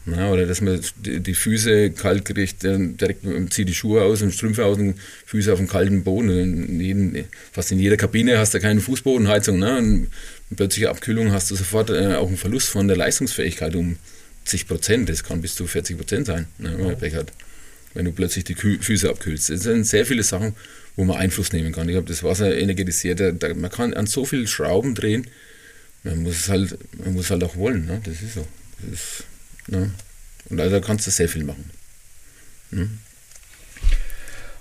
Na, 0.09 0.31
oder 0.31 0.47
dass 0.47 0.61
man 0.61 0.81
die, 1.05 1.19
die 1.19 1.35
Füße 1.35 1.91
kalt 1.91 2.25
kriegt, 2.25 2.63
direkt 2.63 3.25
zieht 3.51 3.69
die 3.69 3.75
Schuhe 3.75 4.03
aus 4.03 4.23
und 4.23 4.33
Strümpfe 4.33 4.65
aus 4.65 4.79
und 4.79 4.95
Füße 5.27 5.53
auf 5.53 5.59
dem 5.59 5.67
kalten 5.67 6.05
Boden. 6.05 6.31
In 6.31 6.81
jeden, 6.81 7.25
fast 7.51 7.73
in 7.73 7.81
jeder 7.81 7.97
Kabine 7.97 8.39
hast 8.39 8.55
du 8.55 8.61
keine 8.61 8.81
Fußbodenheizung. 8.81 9.59
Ne? 9.59 9.79
Und 9.79 10.07
plötzliche 10.55 10.91
Abkühlung 10.91 11.33
hast 11.33 11.51
du 11.51 11.57
sofort 11.57 11.91
äh, 11.91 12.15
auch 12.15 12.29
einen 12.29 12.37
Verlust 12.37 12.69
von 12.69 12.87
der 12.87 12.97
Leistungsfähigkeit 12.97 13.75
um 13.75 13.97
zig 14.45 14.69
Prozent. 14.69 15.09
Das 15.09 15.25
kann 15.25 15.41
bis 15.41 15.55
zu 15.55 15.67
40 15.67 15.97
Prozent 15.97 16.27
sein, 16.27 16.47
ne, 16.59 16.77
wenn 16.77 16.87
man 16.87 16.99
Pech 16.99 17.15
hat. 17.15 17.33
Wenn 17.95 18.05
du 18.05 18.13
plötzlich 18.13 18.45
die 18.45 18.55
Kü 18.55 18.79
Füße 18.79 19.09
abkühlst. 19.09 19.51
Das 19.51 19.63
sind 19.63 19.85
sehr 19.85 20.07
viele 20.07 20.23
Sachen, 20.23 20.55
wo 20.95 21.05
man 21.05 21.17
Einfluss 21.17 21.53
nehmen 21.53 21.73
kann. 21.73 21.89
Ich 21.89 21.95
glaube, 21.95 22.09
das 22.09 22.23
Wasser 22.23 22.57
energetisiert. 22.57 23.21
Da, 23.21 23.55
man 23.55 23.71
kann 23.71 23.95
an 23.95 24.07
so 24.07 24.25
vielen 24.25 24.47
Schrauben 24.47 24.95
drehen. 24.95 25.27
Man 26.05 26.23
muss 26.23 26.37
es 26.37 26.49
halt, 26.49 26.79
man 26.99 27.15
muss 27.15 27.31
halt 27.31 27.43
auch 27.43 27.57
wollen. 27.57 27.87
Ne? 27.87 28.01
Das 28.05 28.23
ist 28.23 28.35
so. 28.35 28.47
Das 28.83 28.93
ist, 28.93 29.25
ne? 29.67 29.91
Und 30.49 30.61
also 30.61 30.81
kannst 30.81 31.07
du 31.07 31.11
sehr 31.11 31.29
viel 31.29 31.43
machen. 31.43 31.71
Ne? 32.71 32.91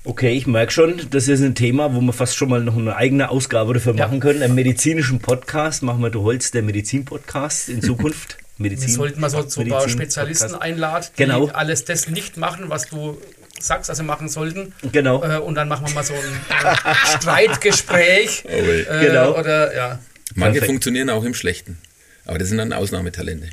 Okay, 0.08 0.38
ich 0.38 0.46
merke 0.46 0.72
schon, 0.72 1.02
das 1.10 1.28
ist 1.28 1.42
ein 1.42 1.56
Thema, 1.56 1.96
wo 1.96 2.00
wir 2.00 2.14
fast 2.14 2.38
schon 2.38 2.48
mal 2.48 2.62
noch 2.62 2.78
eine 2.78 2.96
eigene 2.96 3.30
Ausgabe 3.30 3.74
dafür 3.74 3.96
ja. 3.96 4.06
machen 4.06 4.20
können. 4.20 4.44
Einen 4.44 4.54
medizinischen 4.54 5.18
Podcast 5.18 5.82
machen 5.82 6.00
wir, 6.04 6.12
du 6.12 6.22
Holz, 6.22 6.52
der 6.52 6.62
Medizin-Podcast 6.62 7.70
in 7.70 7.82
Zukunft. 7.82 8.38
Medizin. 8.60 8.90
Wir 8.90 8.94
sollten 8.94 9.20
mal 9.20 9.32
so, 9.32 9.40
ein 9.40 9.68
paar 9.68 9.90
Spezialisten 9.90 10.54
einladen, 10.54 11.08
die 11.18 11.24
genau. 11.24 11.48
alles 11.48 11.86
das 11.86 12.08
nicht 12.08 12.38
machen, 12.38 12.66
was 12.70 12.88
du 12.88 13.20
sagst, 13.60 13.90
also 13.90 14.04
machen 14.04 14.30
sollten. 14.30 14.74
Genau. 14.92 15.24
Äh, 15.24 15.40
und 15.40 15.56
dann 15.56 15.68
machen 15.68 15.88
wir 15.88 15.94
mal 15.96 16.04
so 16.04 16.14
ein 16.14 16.20
äh, 16.50 16.96
Streitgespräch. 17.18 18.44
Oh, 18.48 18.52
äh, 18.52 19.06
genau. 19.08 19.38
Oder, 19.38 19.76
ja. 19.76 20.00
Manche 20.36 20.60
Perfekt. 20.60 20.66
funktionieren 20.68 21.10
auch 21.10 21.24
im 21.24 21.34
Schlechten. 21.34 21.80
Aber 22.26 22.38
das 22.38 22.50
sind 22.50 22.60
dann 22.60 22.74
Ausnahmetalente. 22.74 23.50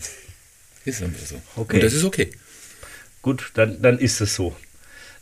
Ist 0.84 1.02
einfach 1.02 1.26
so. 1.26 1.40
Okay. 1.56 1.76
Und 1.76 1.82
das 1.82 1.94
ist 1.94 2.04
okay. 2.04 2.30
Gut, 3.22 3.52
dann, 3.54 3.80
dann 3.80 3.98
ist 3.98 4.20
es 4.20 4.34
so. 4.34 4.54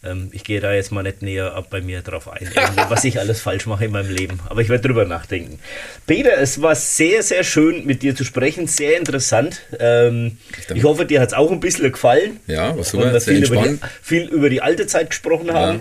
Ähm, 0.02 0.30
ich 0.32 0.44
gehe 0.44 0.60
da 0.60 0.72
jetzt 0.72 0.92
mal 0.92 1.02
nicht 1.02 1.20
näher 1.20 1.54
ab 1.54 1.66
bei 1.68 1.82
mir 1.82 2.00
drauf 2.00 2.28
ein, 2.28 2.48
was 2.88 3.04
ich 3.04 3.18
alles 3.18 3.40
falsch 3.40 3.66
mache 3.66 3.84
in 3.84 3.90
meinem 3.92 4.10
Leben. 4.10 4.40
Aber 4.48 4.62
ich 4.62 4.70
werde 4.70 4.88
drüber 4.88 5.04
nachdenken. 5.04 5.58
Peter, 6.06 6.38
es 6.38 6.62
war 6.62 6.74
sehr, 6.74 7.22
sehr 7.22 7.44
schön 7.44 7.84
mit 7.84 8.02
dir 8.02 8.16
zu 8.16 8.24
sprechen, 8.24 8.66
sehr 8.66 8.98
interessant. 8.98 9.60
Ähm, 9.78 10.38
ich 10.74 10.84
hoffe, 10.84 11.04
dir 11.04 11.20
hat 11.20 11.28
es 11.28 11.34
auch 11.34 11.52
ein 11.52 11.60
bisschen 11.60 11.92
gefallen. 11.92 12.40
Ja, 12.46 12.76
was 12.76 12.90
super, 12.90 13.12
wir 13.12 13.20
viel 13.20 13.44
über, 13.44 13.62
die, 13.62 13.78
viel 14.00 14.28
über 14.28 14.48
die 14.48 14.62
alte 14.62 14.86
Zeit 14.86 15.10
gesprochen 15.10 15.52
haben. 15.52 15.80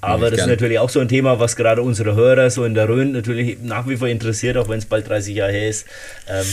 Aber 0.00 0.30
das 0.30 0.38
gern. 0.38 0.48
ist 0.48 0.54
natürlich 0.54 0.78
auch 0.78 0.90
so 0.90 1.00
ein 1.00 1.08
Thema, 1.08 1.40
was 1.40 1.56
gerade 1.56 1.82
unsere 1.82 2.14
Hörer 2.14 2.50
so 2.50 2.64
in 2.64 2.74
der 2.74 2.88
Rhön 2.88 3.12
natürlich 3.12 3.58
nach 3.62 3.88
wie 3.88 3.96
vor 3.96 4.08
interessiert, 4.08 4.56
auch 4.56 4.68
wenn 4.68 4.78
es 4.78 4.86
bald 4.86 5.08
30 5.08 5.34
Jahre 5.34 5.52
her 5.52 5.68
ist. 5.68 5.86
Ähm, 6.28 6.44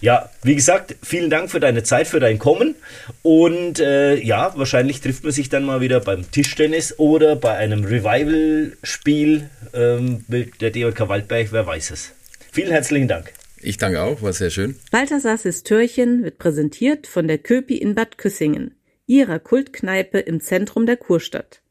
ja, 0.00 0.30
wie 0.42 0.54
gesagt, 0.54 0.96
vielen 1.02 1.30
Dank 1.30 1.50
für 1.50 1.60
deine 1.60 1.82
Zeit, 1.82 2.06
für 2.06 2.20
dein 2.20 2.38
Kommen. 2.38 2.74
Und 3.22 3.80
äh, 3.80 4.16
ja, 4.16 4.52
wahrscheinlich 4.56 5.00
trifft 5.00 5.24
man 5.24 5.32
sich 5.32 5.48
dann 5.48 5.64
mal 5.64 5.80
wieder 5.80 6.00
beim 6.00 6.30
Tischtennis 6.30 6.98
oder 6.98 7.36
bei 7.36 7.54
einem 7.54 7.84
Revival-Spiel 7.84 9.50
ähm, 9.74 10.24
mit 10.28 10.60
der 10.60 10.70
DJK 10.70 11.08
Waldberg, 11.08 11.48
wer 11.52 11.66
weiß 11.66 11.90
es. 11.90 12.12
Vielen 12.52 12.70
herzlichen 12.70 13.08
Dank. 13.08 13.32
Ich 13.60 13.78
danke 13.78 14.00
auch, 14.00 14.22
war 14.22 14.32
sehr 14.32 14.50
schön. 14.50 14.76
Balthasars 14.90 15.62
Türchen 15.62 16.22
wird 16.24 16.38
präsentiert 16.38 17.06
von 17.06 17.26
der 17.26 17.38
Köpi 17.38 17.76
in 17.76 17.94
Bad 17.94 18.16
Küssingen, 18.16 18.74
ihrer 19.06 19.38
Kultkneipe 19.38 20.18
im 20.18 20.40
Zentrum 20.40 20.86
der 20.86 20.96
Kurstadt 20.96 21.62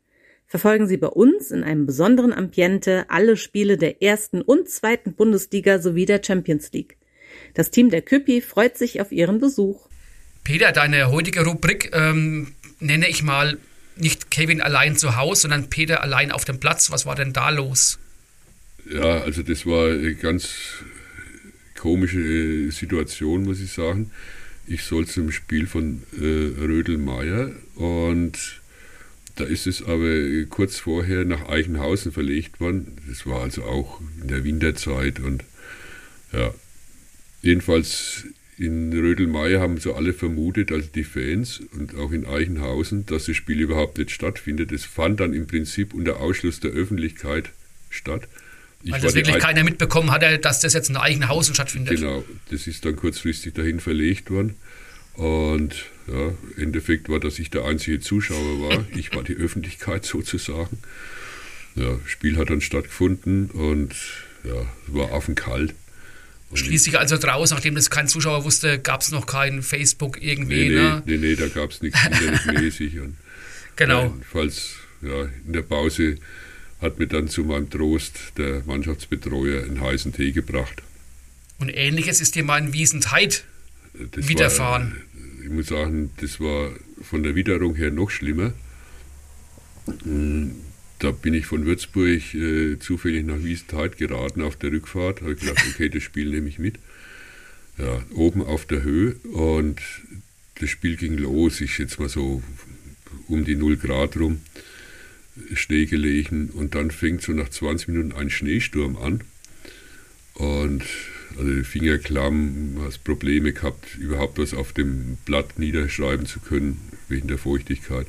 verfolgen 0.48 0.88
Sie 0.88 0.98
bei 0.98 1.08
uns 1.08 1.52
in 1.52 1.64
einem 1.64 1.86
besonderen 1.86 2.34
Ambiente 2.34 3.06
alle 3.10 3.38
Spiele 3.38 3.78
der 3.78 4.02
ersten 4.02 4.42
und 4.42 4.70
zweiten 4.70 5.14
Bundesliga 5.14 5.80
sowie 5.80 6.06
der 6.06 6.22
Champions 6.24 6.72
League. 6.72 6.98
Das 7.54 7.72
Team 7.72 7.90
der 7.90 8.02
Küppi 8.02 8.42
freut 8.42 8.78
sich 8.78 9.02
auf 9.02 9.12
Ihren 9.12 9.40
Besuch. 9.40 9.88
Peter, 10.44 10.72
deine 10.72 11.12
heutige 11.12 11.44
Rubrik 11.46 11.92
ähm, 11.94 12.54
nenne 12.80 13.10
ich 13.10 13.24
mal 13.24 13.58
nicht 13.98 14.30
Kevin 14.30 14.62
allein 14.62 14.96
zu 14.96 15.16
Hause, 15.16 15.44
sondern 15.44 15.70
Peter 15.70 16.02
allein 16.02 16.32
auf 16.32 16.46
dem 16.46 16.60
Platz. 16.60 16.92
Was 16.92 17.06
war 17.06 17.16
denn 17.16 17.34
da 17.34 17.50
los? 17.50 17.98
Ja, 18.90 19.22
also 19.22 19.42
das 19.42 19.66
war 19.66 19.90
eine 19.90 20.14
ganz 20.16 20.54
komische 21.76 22.20
äh, 22.20 22.70
Situation, 22.72 23.44
muss 23.44 23.60
ich 23.60 23.72
sagen. 23.72 24.12
Ich 24.68 24.84
soll 24.84 25.08
zum 25.08 25.32
Spiel 25.32 25.68
von 25.68 26.04
äh, 26.14 26.24
Rödelmeier 26.24 27.52
und 27.76 28.62
da 29.36 29.44
ist 29.44 29.68
es 29.68 29.84
aber 29.84 30.46
kurz 30.50 30.78
vorher 30.78 31.26
nach 31.26 31.48
Eichenhausen 31.50 32.12
verlegt 32.12 32.60
worden. 32.60 32.98
Das 33.08 33.26
war 33.26 33.42
also 33.42 33.64
auch 33.64 34.02
in 34.22 34.28
der 34.28 34.44
Winterzeit 34.44 35.20
und 35.20 35.44
ja, 36.32 36.54
jedenfalls 37.42 38.26
in 38.58 38.94
Rödelmeier 38.94 39.60
haben 39.60 39.78
so 39.80 39.96
alle 39.96 40.14
vermutet, 40.14 40.72
also 40.72 40.88
die 40.94 41.04
Fans 41.04 41.62
und 41.74 41.96
auch 41.96 42.12
in 42.12 42.26
Eichenhausen, 42.26 43.06
dass 43.06 43.26
das 43.26 43.36
Spiel 43.36 43.60
überhaupt 43.60 43.98
nicht 43.98 44.12
stattfindet. 44.12 44.72
Es 44.72 44.86
fand 44.86 45.20
dann 45.20 45.34
im 45.34 45.46
Prinzip 45.48 45.94
unter 45.94 46.22
Ausschluss 46.22 46.62
der 46.62 46.72
Öffentlichkeit 46.72 47.50
statt. 47.90 48.28
Ich 48.84 48.92
Weil 48.92 49.02
das 49.02 49.16
wirklich 49.16 49.40
keiner 49.40 49.64
mitbekommen 49.64 50.12
hatte, 50.12 50.38
dass 50.38 50.62
das 50.62 50.74
jetzt 50.74 50.90
in 50.90 50.96
Eichenhausen 50.96 51.54
stattfindet. 51.56 51.98
Genau, 51.98 52.24
das 52.52 52.68
ist 52.68 52.86
dann 52.86 52.96
kurzfristig 52.96 53.54
dahin 53.54 53.80
verlegt 53.80 54.30
worden. 54.30 54.56
Und 55.16 55.86
ja, 56.08 56.28
im 56.28 56.64
Endeffekt 56.64 57.10
war, 57.10 57.20
dass 57.20 57.40
ich 57.40 57.50
der 57.50 57.66
einzige 57.66 58.00
Zuschauer 58.00 58.70
war. 58.70 58.86
Ich 58.96 59.16
war 59.16 59.24
die 59.24 59.36
Öffentlichkeit 59.36 60.06
sozusagen. 60.06 60.80
Ja, 61.76 62.00
Spiel 62.06 62.38
hat 62.38 62.50
dann 62.50 62.62
stattgefunden 62.62 63.50
und 63.50 63.94
ja, 64.44 64.62
es 64.88 64.94
war 64.94 65.12
affenkalt. 65.12 65.74
Schließlich 66.54 66.98
also 66.98 67.18
draus, 67.18 67.52
nachdem 67.52 67.76
das 67.76 67.90
kein 67.90 68.08
Zuschauer 68.08 68.46
wusste, 68.46 68.80
gab 68.80 69.02
es 69.02 69.12
noch 69.12 69.26
kein 69.26 69.62
Facebook 69.62 70.22
irgendwie. 70.22 70.70
Nee, 70.70 70.76
nee, 70.76 70.76
ne? 70.76 71.04
nee, 71.06 71.18
nee 71.18 71.36
da 71.36 71.48
gab 71.48 71.72
es 71.72 71.82
nichts 71.82 72.00
internetmäßig. 72.06 73.00
Und 73.00 73.18
genau. 73.76 74.04
Jedenfalls 74.04 74.76
ja, 75.02 75.24
in 75.46 75.54
der 75.54 75.64
Pause 75.64 76.18
hat 76.82 77.00
mir 77.00 77.08
dann 77.08 77.28
zu 77.28 77.44
meinem 77.44 77.70
Trost 77.70 78.18
der 78.38 78.62
Mannschaftsbetreuer 78.66 79.64
einen 79.64 79.82
heißen 79.82 80.14
Tee 80.14 80.32
gebracht. 80.32 80.82
Und 81.58 81.70
ähnliches 81.70 82.22
ist 82.22 82.36
dir 82.36 82.44
mal 82.44 82.60
in 82.60 82.74
Wiesentheit 83.98 84.30
widerfahren. 84.30 84.92
War, 84.92 85.44
ich 85.44 85.50
muss 85.50 85.68
sagen, 85.68 86.12
das 86.18 86.40
war 86.40 86.72
von 87.02 87.24
der 87.24 87.36
Witterung 87.36 87.76
her 87.76 87.92
noch 87.92 88.10
schlimmer. 88.10 88.54
Da 91.00 91.12
bin 91.12 91.34
ich 91.34 91.46
von 91.46 91.66
Würzburg 91.66 92.34
äh, 92.34 92.80
zufällig 92.80 93.26
nach 93.26 93.44
Wiesentheit 93.44 93.98
geraten 93.98 94.42
auf 94.42 94.56
der 94.56 94.72
Rückfahrt. 94.72 95.22
Habe 95.22 95.36
gedacht, 95.36 95.64
okay, 95.74 95.90
das 95.90 96.04
Spiel 96.04 96.30
nehme 96.30 96.50
ich 96.50 96.60
mit. 96.60 96.80
Ja, 97.78 98.02
oben 98.14 98.42
auf 98.42 98.66
der 98.66 98.84
Höhe 98.84 99.16
und 99.34 99.82
das 100.60 100.70
Spiel 100.70 100.96
ging 100.96 101.18
los. 101.18 101.60
Ich 101.60 101.76
schätze 101.76 102.02
mal 102.02 102.10
so 102.10 102.42
um 103.28 103.44
die 103.44 103.56
0 103.56 103.78
Grad 103.78 104.16
rum, 104.18 104.42
Schnee 105.54 105.86
gelegen 105.86 106.50
und 106.50 106.76
dann 106.76 106.92
fängt 106.92 107.22
so 107.22 107.34
nach 107.34 107.50
20 107.50 107.90
Minuten 107.90 108.12
ein 108.14 108.30
Schneesturm 108.30 108.96
an. 108.98 109.22
Und 110.36 110.84
also 111.38 111.54
die 111.54 111.64
Finger 111.64 111.98
klamm, 111.98 112.78
hast 112.84 113.04
Probleme 113.04 113.54
gehabt, 113.54 113.96
überhaupt 113.98 114.38
was 114.38 114.54
auf 114.54 114.74
dem 114.74 115.18
Blatt 115.26 115.60
niederschreiben 115.60 116.26
zu 116.26 116.40
können, 116.40 116.80
wegen 117.08 117.28
der 117.28 117.38
Feuchtigkeit. 117.38 118.08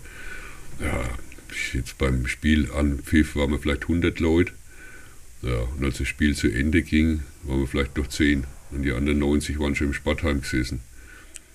Ja, 0.80 1.04
jetzt 1.72 1.98
beim 1.98 2.26
Spiel 2.26 2.70
an 2.72 2.98
Pfiff 3.00 3.36
waren 3.36 3.50
wir 3.50 3.58
vielleicht 3.58 3.82
100 3.82 4.20
Leute. 4.20 4.52
Ja, 5.42 5.58
und 5.76 5.84
als 5.84 5.98
das 5.98 6.08
Spiel 6.08 6.34
zu 6.34 6.48
Ende 6.48 6.82
ging, 6.82 7.22
waren 7.44 7.60
wir 7.60 7.66
vielleicht 7.66 7.96
noch 7.96 8.06
10. 8.06 8.44
Und 8.70 8.82
die 8.82 8.92
anderen 8.92 9.18
90 9.20 9.58
waren 9.58 9.74
schon 9.74 9.88
im 9.88 9.92
Sportheim 9.92 10.40
gesessen. 10.40 10.80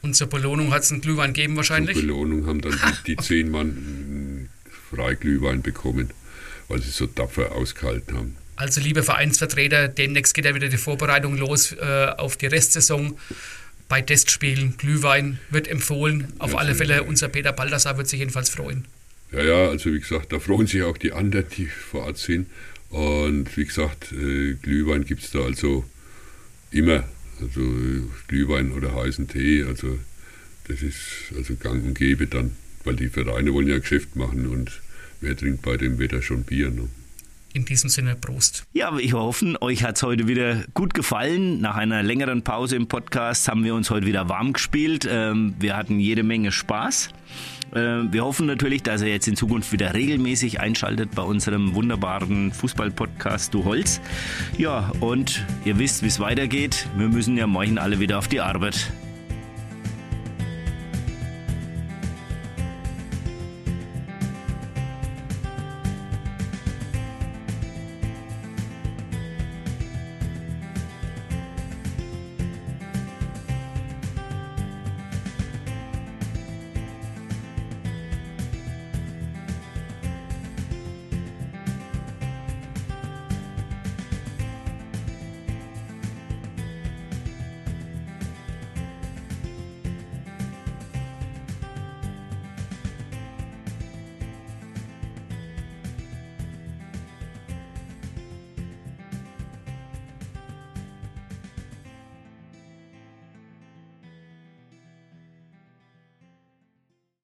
Und 0.02 0.16
zur 0.16 0.28
Belohnung 0.28 0.72
hat 0.74 0.84
es 0.84 0.92
einen 0.92 1.02
Glühwein 1.02 1.34
gegeben 1.34 1.56
wahrscheinlich? 1.56 1.96
Zur 1.96 2.04
Belohnung 2.04 2.46
haben 2.48 2.62
dann 2.62 2.74
die, 3.06 3.16
die 3.16 3.18
10 3.22 3.52
Mann 3.52 4.50
Freiglühwein 4.90 5.62
bekommen, 5.62 6.10
weil 6.68 6.82
sie 6.82 6.90
so 6.90 7.08
tapfer 7.08 7.52
ausgehalten 7.54 8.18
haben. 8.18 8.36
Also 8.62 8.80
liebe 8.80 9.02
Vereinsvertreter, 9.02 9.88
demnächst 9.88 10.36
geht 10.36 10.46
ja 10.46 10.54
wieder 10.54 10.70
die 10.70 10.78
Vorbereitung 10.78 11.36
los 11.36 11.72
äh, 11.72 12.10
auf 12.16 12.38
die 12.38 12.46
Restsaison. 12.46 13.18
Bei 13.90 14.04
Testspielen 14.04 14.78
Glühwein 14.78 15.40
wird 15.50 15.68
empfohlen. 15.68 16.32
Auf 16.38 16.52
ja, 16.52 16.60
alle 16.60 16.76
Fälle, 16.76 17.02
unser 17.02 17.28
Peter 17.28 17.54
Baldassar 17.54 17.98
wird 17.98 18.08
sich 18.08 18.20
jedenfalls 18.20 18.52
freuen. 18.52 18.86
Ja, 19.32 19.42
ja, 19.42 19.70
also 19.70 19.92
wie 19.92 20.00
gesagt, 20.00 20.32
da 20.32 20.40
freuen 20.40 20.68
sich 20.68 20.84
auch 20.84 21.00
die 21.00 21.12
anderen, 21.12 21.48
die 21.58 21.66
vor 21.66 22.04
Ort 22.04 22.20
sind. 22.20 22.52
Und 22.92 23.58
wie 23.58 23.66
gesagt, 23.66 24.12
äh, 24.12 24.54
Glühwein 24.62 25.06
gibt 25.06 25.24
es 25.24 25.32
da 25.32 25.40
also 25.40 25.84
immer. 26.70 27.04
Also 27.42 27.62
Glühwein 28.28 28.74
oder 28.74 28.94
heißen 28.94 29.28
Tee, 29.28 29.64
also 29.64 29.98
das 30.68 30.84
ist 30.84 31.00
also 31.36 31.56
gang 31.56 31.84
und 31.84 31.96
gäbe 31.96 32.28
dann, 32.28 32.56
weil 32.84 32.96
die 32.96 33.10
Vereine 33.10 33.56
wollen 33.56 33.68
ja 33.68 33.80
Geschäft 33.80 34.16
machen 34.16 34.46
und 34.46 34.82
wer 35.20 35.36
trinkt 35.36 35.64
bei 35.64 35.78
dem 35.78 35.98
Wetter 35.98 36.22
schon 36.22 36.44
Bier. 36.44 36.70
Ne? 36.70 36.90
In 37.54 37.66
diesem 37.66 37.90
Sinne, 37.90 38.16
Prost. 38.16 38.66
Ja, 38.72 38.98
wir 38.98 39.12
hoffen, 39.12 39.58
euch 39.60 39.84
hat 39.84 39.98
es 39.98 40.04
heute 40.04 40.28
wieder 40.28 40.64
gut 40.74 40.94
gefallen. 40.94 41.60
Nach 41.60 41.76
einer 41.76 42.02
längeren 42.02 42.44
Pause 42.44 42.78
im 42.78 42.88
Podcast 42.88 43.50
haben 43.50 43.66
wir 43.66 43.76
uns 43.76 43.90
heute 43.90 44.06
wieder 44.06 44.30
warm 44.30 44.54
gespielt. 44.54 45.06
Ähm, 45.10 45.54
wir 45.60 45.76
hatten 45.76 46.00
jede 46.00 46.24
Menge 46.24 46.54
Spaß. 46.54 47.10
Ähm, 47.76 48.14
wir 48.14 48.24
hoffen 48.24 48.46
natürlich, 48.46 48.84
dass 48.84 49.02
ihr 49.02 49.10
jetzt 49.10 49.28
in 49.28 49.36
Zukunft 49.36 49.72
wieder 49.74 49.94
regelmäßig 49.94 50.62
einschaltet 50.62 51.14
bei 51.14 51.24
unserem 51.24 51.76
wunderbaren 51.76 52.54
Fußball-Podcast 52.54 53.54
Du 53.54 53.66
Holz. 53.66 54.00
Ja, 54.58 54.92
und 55.02 55.46
ihr 55.66 55.78
wisst, 55.78 56.04
wie 56.04 56.08
es 56.08 56.20
weitergeht. 56.20 56.88
Wir 56.96 57.10
müssen 57.10 57.36
ja 57.36 57.48
morgen 57.48 57.78
alle 57.78 58.00
wieder 58.00 58.18
auf 58.18 58.30
die 58.30 58.40
Arbeit. 58.40 58.92